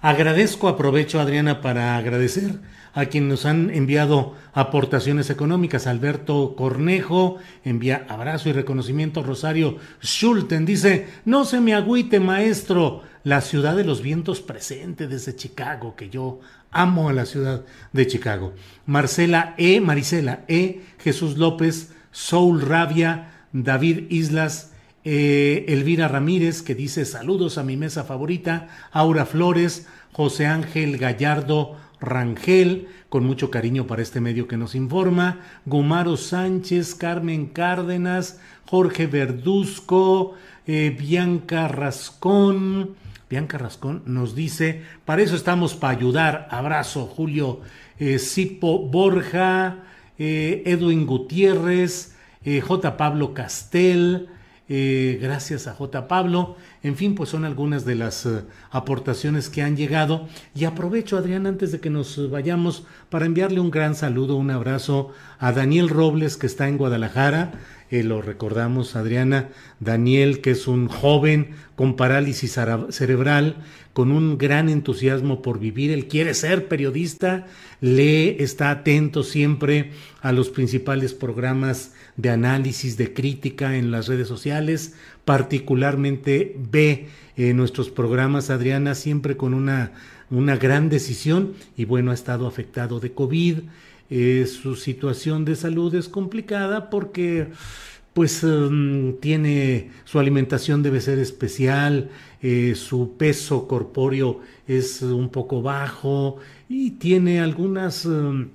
Agradezco, 0.00 0.68
aprovecho 0.68 1.20
Adriana 1.20 1.60
para 1.60 1.96
agradecer 1.96 2.60
a 2.94 3.06
quienes 3.06 3.28
nos 3.28 3.46
han 3.46 3.70
enviado 3.70 4.34
aportaciones 4.54 5.30
económicas. 5.30 5.86
Alberto 5.86 6.54
Cornejo 6.56 7.38
envía 7.64 8.06
abrazo 8.08 8.48
y 8.48 8.52
reconocimiento. 8.52 9.22
Rosario 9.22 9.78
Schulten 10.00 10.64
dice, 10.64 11.08
no 11.24 11.44
se 11.44 11.60
me 11.60 11.74
agüite 11.74 12.20
maestro, 12.20 13.02
la 13.24 13.40
ciudad 13.40 13.76
de 13.76 13.84
los 13.84 14.02
vientos 14.02 14.40
presente 14.40 15.06
desde 15.06 15.36
Chicago, 15.36 15.96
que 15.96 16.08
yo 16.10 16.40
amo 16.70 17.08
a 17.08 17.12
la 17.12 17.26
ciudad 17.26 17.64
de 17.92 18.06
Chicago. 18.06 18.54
Marcela 18.86 19.54
E, 19.58 19.80
Marisela 19.80 20.44
E, 20.48 20.82
Jesús 20.98 21.36
López, 21.36 21.92
Soul 22.10 22.62
Rabia, 22.62 23.46
David 23.52 24.10
Islas, 24.10 24.67
eh, 25.10 25.64
Elvira 25.68 26.06
Ramírez, 26.06 26.60
que 26.60 26.74
dice 26.74 27.06
saludos 27.06 27.56
a 27.56 27.62
mi 27.62 27.78
mesa 27.78 28.04
favorita, 28.04 28.68
Aura 28.92 29.24
Flores, 29.24 29.88
José 30.12 30.44
Ángel 30.44 30.98
Gallardo 30.98 31.76
Rangel, 31.98 32.88
con 33.08 33.24
mucho 33.24 33.50
cariño 33.50 33.86
para 33.86 34.02
este 34.02 34.20
medio 34.20 34.46
que 34.46 34.58
nos 34.58 34.74
informa, 34.74 35.40
Gumaro 35.64 36.18
Sánchez, 36.18 36.94
Carmen 36.94 37.46
Cárdenas, 37.46 38.38
Jorge 38.66 39.06
Verduzco, 39.06 40.34
eh, 40.66 40.94
Bianca 41.00 41.68
Rascón, 41.68 42.90
Bianca 43.30 43.56
Rascón 43.56 44.02
nos 44.04 44.34
dice, 44.34 44.82
para 45.06 45.22
eso 45.22 45.36
estamos 45.36 45.74
para 45.74 45.96
ayudar, 45.96 46.48
abrazo, 46.50 47.06
Julio 47.06 47.62
eh, 47.98 48.18
Borja, 48.60 49.84
Edwin 50.18 51.06
Gutiérrez, 51.06 52.14
J. 52.44 52.96
Pablo 52.98 53.32
Castel, 53.32 54.28
eh, 54.68 55.18
gracias 55.20 55.66
a 55.66 55.74
J. 55.74 56.08
Pablo. 56.08 56.56
En 56.82 56.96
fin, 56.96 57.14
pues 57.14 57.30
son 57.30 57.44
algunas 57.44 57.84
de 57.84 57.94
las 57.94 58.26
eh, 58.26 58.42
aportaciones 58.70 59.48
que 59.48 59.62
han 59.62 59.76
llegado. 59.76 60.28
Y 60.54 60.64
aprovecho, 60.64 61.16
Adrián, 61.16 61.46
antes 61.46 61.72
de 61.72 61.80
que 61.80 61.90
nos 61.90 62.30
vayamos, 62.30 62.84
para 63.08 63.26
enviarle 63.26 63.60
un 63.60 63.70
gran 63.70 63.94
saludo, 63.94 64.36
un 64.36 64.50
abrazo 64.50 65.12
a 65.38 65.52
Daniel 65.52 65.88
Robles, 65.88 66.36
que 66.36 66.46
está 66.46 66.68
en 66.68 66.76
Guadalajara. 66.76 67.52
Eh, 67.90 68.02
lo 68.02 68.20
recordamos, 68.20 68.96
Adriana. 68.96 69.48
Daniel, 69.80 70.40
que 70.40 70.50
es 70.50 70.66
un 70.68 70.88
joven 70.88 71.50
con 71.74 71.96
parálisis 71.96 72.58
cerebral, 72.90 73.56
con 73.92 74.12
un 74.12 74.36
gran 74.36 74.68
entusiasmo 74.68 75.40
por 75.40 75.58
vivir. 75.58 75.90
Él 75.90 76.06
quiere 76.06 76.34
ser 76.34 76.68
periodista, 76.68 77.46
lee, 77.80 78.36
está 78.40 78.70
atento 78.70 79.22
siempre 79.22 79.92
a 80.20 80.32
los 80.32 80.50
principales 80.50 81.14
programas 81.14 81.94
de 82.16 82.30
análisis, 82.30 82.96
de 82.96 83.14
crítica 83.14 83.76
en 83.76 83.90
las 83.90 84.06
redes 84.08 84.28
sociales, 84.28 84.94
particularmente 85.24 86.56
ve 86.70 87.08
eh, 87.36 87.54
nuestros 87.54 87.90
programas, 87.90 88.50
Adriana, 88.50 88.94
siempre 88.94 89.36
con 89.36 89.54
una, 89.54 89.92
una 90.30 90.56
gran 90.56 90.88
decisión 90.88 91.54
y 91.76 91.84
bueno, 91.84 92.10
ha 92.10 92.14
estado 92.14 92.46
afectado 92.46 93.00
de 93.00 93.12
COVID. 93.12 93.60
Eh, 94.10 94.46
su 94.46 94.74
situación 94.74 95.44
de 95.44 95.54
salud 95.54 95.94
es 95.94 96.08
complicada 96.08 96.88
porque 96.90 97.48
pues 98.14 98.42
em, 98.42 99.16
tiene 99.18 99.90
su 100.04 100.18
alimentación 100.18 100.82
debe 100.82 101.00
ser 101.00 101.18
especial, 101.18 102.10
eh, 102.42 102.74
su 102.74 103.16
peso 103.16 103.68
corpóreo 103.68 104.40
es 104.66 105.02
un 105.02 105.28
poco 105.28 105.62
bajo 105.62 106.38
y 106.68 106.92
tiene 106.92 107.40
algunos 107.40 108.06
em, 108.06 108.48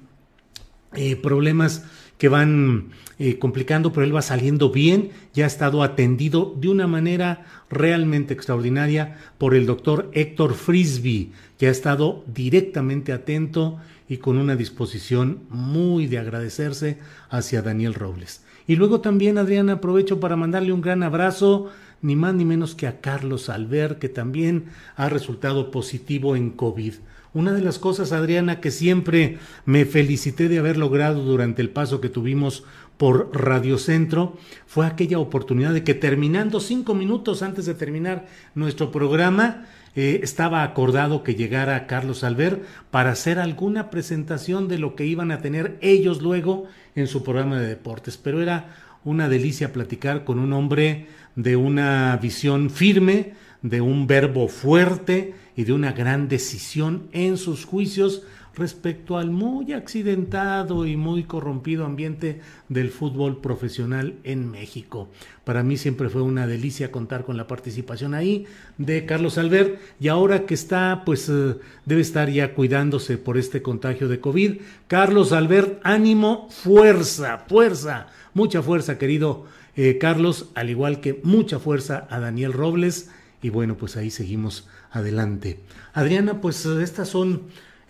problemas 1.22 1.86
que 2.18 2.30
van 2.30 2.90
eh, 3.20 3.38
complicando, 3.38 3.94
pero 3.94 4.06
él 4.06 4.16
va 4.16 4.22
saliendo 4.22 4.72
bien, 4.72 5.10
ya 5.34 5.44
ha 5.44 5.48
estado 5.48 5.84
atendido 5.84 6.56
de 6.60 6.70
una 6.70 6.88
manera 6.88 7.46
realmente 7.70 8.34
extraordinaria 8.34 9.18
por 9.38 9.56
el 9.56 9.66
doctor 9.66 10.10
Héctor 10.14 10.56
Frisby, 10.56 11.32
que 11.58 11.68
ha 11.68 11.72
estado 11.72 12.24
directamente 12.34 13.14
atento 13.14 13.80
y 14.08 14.18
con 14.18 14.38
una 14.38 14.56
disposición 14.56 15.44
muy 15.50 16.08
de 16.08 16.20
agradecerse 16.20 17.00
hacia 17.30 17.62
Daniel 17.62 17.94
Robles. 17.94 18.44
Y 18.68 18.76
luego 18.76 19.02
también, 19.02 19.38
Adriana, 19.38 19.74
aprovecho 19.74 20.20
para 20.20 20.36
mandarle 20.36 20.72
un 20.72 20.82
gran 20.82 21.04
abrazo, 21.04 21.70
ni 22.02 22.16
más 22.16 22.34
ni 22.34 22.46
menos 22.46 22.76
que 22.76 22.88
a 22.88 23.02
Carlos 23.02 23.50
Alber, 23.50 24.00
que 24.00 24.10
también 24.10 24.66
ha 24.96 25.10
resultado 25.10 25.72
positivo 25.72 26.36
en 26.36 26.52
COVID. 26.52 26.94
Una 27.34 27.54
de 27.54 27.62
las 27.62 27.80
cosas, 27.80 28.12
Adriana, 28.12 28.62
que 28.62 28.70
siempre 28.70 29.40
me 29.66 29.86
felicité 29.86 30.50
de 30.50 30.60
haber 30.60 30.78
logrado 30.78 31.24
durante 31.24 31.62
el 31.62 31.72
paso 31.72 32.00
que 32.00 32.10
tuvimos 32.10 32.64
por 32.98 33.32
Radio 33.34 33.78
Centro 33.78 34.38
fue 34.68 34.86
aquella 34.86 35.18
oportunidad 35.18 35.74
de 35.74 35.84
que 35.84 35.96
terminando 35.96 36.60
cinco 36.60 36.94
minutos 36.94 37.42
antes 37.42 37.66
de 37.66 37.74
terminar 37.74 38.28
nuestro 38.54 38.92
programa, 38.92 39.66
eh, 39.96 40.22
estaba 40.24 40.64
acordado 40.64 41.24
que 41.24 41.36
llegara 41.36 41.86
Carlos 41.86 42.24
Alver 42.24 42.64
para 42.90 43.12
hacer 43.12 43.40
alguna 43.40 43.90
presentación 43.90 44.68
de 44.68 44.80
lo 44.80 44.96
que 44.96 45.06
iban 45.06 45.32
a 45.32 45.40
tener 45.40 45.78
ellos 45.82 46.22
luego 46.22 46.66
en 46.96 47.08
su 47.08 47.24
programa 47.24 47.60
de 47.60 47.68
deportes. 47.68 48.18
Pero 48.18 48.42
era 48.42 48.76
una 49.04 49.30
delicia 49.30 49.74
platicar 49.74 50.24
con 50.24 50.40
un 50.40 50.54
hombre 50.54 51.08
de 51.36 51.56
una 51.56 52.18
visión 52.22 52.70
firme, 52.70 53.34
de 53.62 53.82
un 53.82 54.08
verbo 54.08 54.48
fuerte 54.48 55.36
y 55.56 55.64
de 55.64 55.74
una 55.74 55.92
gran 55.92 56.28
decisión 56.28 57.08
en 57.12 57.38
sus 57.38 57.66
juicios 57.66 58.24
respecto 58.56 59.18
al 59.18 59.32
muy 59.32 59.74
accidentado 59.74 60.86
y 60.86 60.96
muy 60.96 61.24
corrompido 61.24 61.86
ambiente 61.86 62.42
del 62.70 62.90
fútbol 62.90 63.42
profesional 63.42 64.16
en 64.24 64.50
México. 64.50 65.10
Para 65.44 65.64
mí 65.64 65.78
siempre 65.78 66.10
fue 66.10 66.22
una 66.22 66.48
delicia 66.48 66.92
contar 66.92 67.26
con 67.26 67.38
la 67.38 67.48
participación 67.48 68.14
ahí 68.14 68.46
de 68.78 69.06
Carlos 69.06 69.38
Albert 69.38 69.80
y 70.00 70.08
ahora 70.08 70.46
que 70.46 70.54
está, 70.54 71.04
pues 71.06 71.30
eh, 71.30 71.56
debe 71.86 72.02
estar 72.02 72.30
ya 72.30 72.54
cuidándose 72.54 73.18
por 73.18 73.38
este 73.38 73.62
contagio 73.62 74.08
de 74.08 74.20
COVID. 74.20 74.62
Carlos 74.88 75.32
Albert, 75.32 75.80
ánimo, 75.84 76.48
fuerza, 76.50 77.40
fuerza, 77.48 78.08
mucha 78.34 78.62
fuerza, 78.62 78.98
querido 78.98 79.46
eh, 79.76 79.98
Carlos, 79.98 80.50
al 80.54 80.70
igual 80.70 81.02
que 81.02 81.20
mucha 81.24 81.60
fuerza 81.60 82.08
a 82.10 82.20
Daniel 82.20 82.54
Robles 82.54 83.10
y 83.42 83.50
bueno, 83.50 83.76
pues 83.76 83.98
ahí 83.98 84.10
seguimos 84.10 84.68
adelante. 84.92 85.60
Adriana, 85.94 86.40
pues 86.40 86.66
estas 86.66 87.10
son 87.10 87.44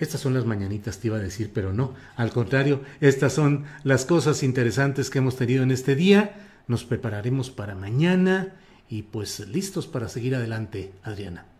estas 0.03 0.21
son 0.21 0.33
las 0.33 0.45
mañanitas, 0.45 0.99
te 0.99 1.07
iba 1.07 1.17
a 1.17 1.21
decir, 1.21 1.51
pero 1.53 1.73
no. 1.73 1.93
Al 2.15 2.31
contrario, 2.31 2.81
estas 3.01 3.33
son 3.33 3.65
las 3.83 4.05
cosas 4.05 4.43
interesantes 4.43 5.09
que 5.09 5.19
hemos 5.19 5.35
tenido 5.35 5.63
en 5.63 5.71
este 5.71 5.95
día. 5.95 6.35
Nos 6.67 6.83
prepararemos 6.83 7.49
para 7.49 7.75
mañana 7.75 8.53
y 8.89 9.03
pues 9.03 9.39
listos 9.47 9.87
para 9.87 10.09
seguir 10.09 10.35
adelante, 10.35 10.93
Adriana. 11.03 11.52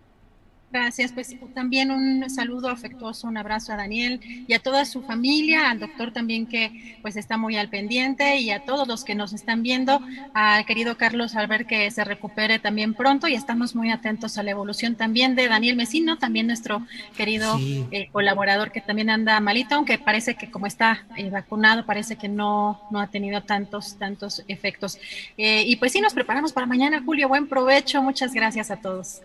Gracias, 0.74 1.12
pues 1.12 1.36
también 1.54 1.92
un 1.92 2.28
saludo 2.32 2.68
afectuoso, 2.68 3.28
un 3.28 3.38
abrazo 3.38 3.72
a 3.72 3.76
Daniel 3.76 4.20
y 4.48 4.54
a 4.54 4.60
toda 4.60 4.86
su 4.86 5.04
familia, 5.04 5.70
al 5.70 5.80
doctor 5.80 6.12
también 6.12 6.48
que 6.48 6.98
pues 7.04 7.16
está 7.16 7.38
muy 7.38 7.58
al 7.58 7.70
pendiente 7.70 8.38
y 8.38 8.50
a 8.50 8.66
todos 8.66 8.88
los 8.88 9.04
que 9.04 9.14
nos 9.14 9.34
están 9.34 9.62
viendo, 9.62 10.02
al 10.34 10.66
querido 10.66 10.98
Carlos 10.98 11.36
al 11.36 11.46
ver 11.46 11.68
que 11.68 11.92
se 11.92 12.04
recupere 12.04 12.58
también 12.58 12.96
pronto 12.96 13.28
y 13.28 13.36
estamos 13.36 13.76
muy 13.76 13.92
atentos 13.92 14.40
a 14.40 14.42
la 14.42 14.50
evolución 14.50 14.96
también 14.96 15.36
de 15.36 15.48
Daniel 15.48 15.76
Mesino, 15.76 16.18
también 16.18 16.48
nuestro 16.48 16.84
querido 17.16 17.60
eh, 17.60 18.10
colaborador 18.12 18.72
que 18.72 18.82
también 18.82 19.12
anda 19.12 19.40
malito, 19.42 19.76
aunque 19.76 20.00
parece 20.00 20.34
que 20.34 20.50
como 20.50 20.66
está 20.66 21.06
eh, 21.18 21.30
vacunado, 21.30 21.86
parece 21.86 22.16
que 22.16 22.30
no, 22.30 22.82
no 22.90 23.00
ha 23.00 23.12
tenido 23.12 23.44
tantos, 23.44 24.00
tantos 24.00 24.44
efectos. 24.48 24.98
Eh, 25.38 25.66
y 25.68 25.76
pues 25.76 25.92
sí, 25.92 26.02
nos 26.02 26.16
preparamos 26.16 26.52
para 26.52 26.66
mañana, 26.66 27.04
Julio, 27.06 27.28
buen 27.28 27.48
provecho, 27.48 28.02
muchas 28.02 28.34
gracias 28.34 28.72
a 28.72 28.78
todos. 28.78 29.22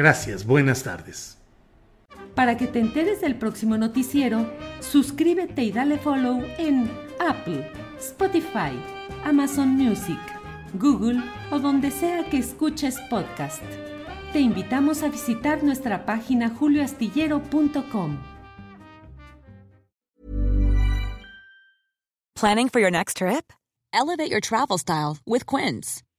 Gracias, 0.00 0.46
buenas 0.46 0.82
tardes. 0.82 1.36
Para 2.34 2.56
que 2.56 2.66
te 2.66 2.80
enteres 2.80 3.20
del 3.20 3.36
próximo 3.36 3.76
noticiero, 3.76 4.50
suscríbete 4.80 5.62
y 5.62 5.72
dale 5.72 5.98
follow 5.98 6.42
en 6.56 6.90
Apple, 7.18 7.70
Spotify, 7.98 8.72
Amazon 9.26 9.68
Music, 9.68 10.18
Google 10.72 11.22
o 11.50 11.58
donde 11.58 11.90
sea 11.90 12.24
que 12.30 12.38
escuches 12.38 12.98
podcast. 13.10 13.62
Te 14.32 14.40
invitamos 14.40 15.02
a 15.02 15.10
visitar 15.10 15.62
nuestra 15.62 16.06
página 16.06 16.48
julioastillero.com. 16.48 18.22
Planning 22.36 22.70
for 22.70 22.80
your 22.80 22.90
next 22.90 23.18
trip? 23.18 23.52
Elevate 23.92 24.30
your 24.30 24.40
travel 24.40 24.78
style 24.78 25.18
with 25.26 25.44
Quince. 25.44 26.02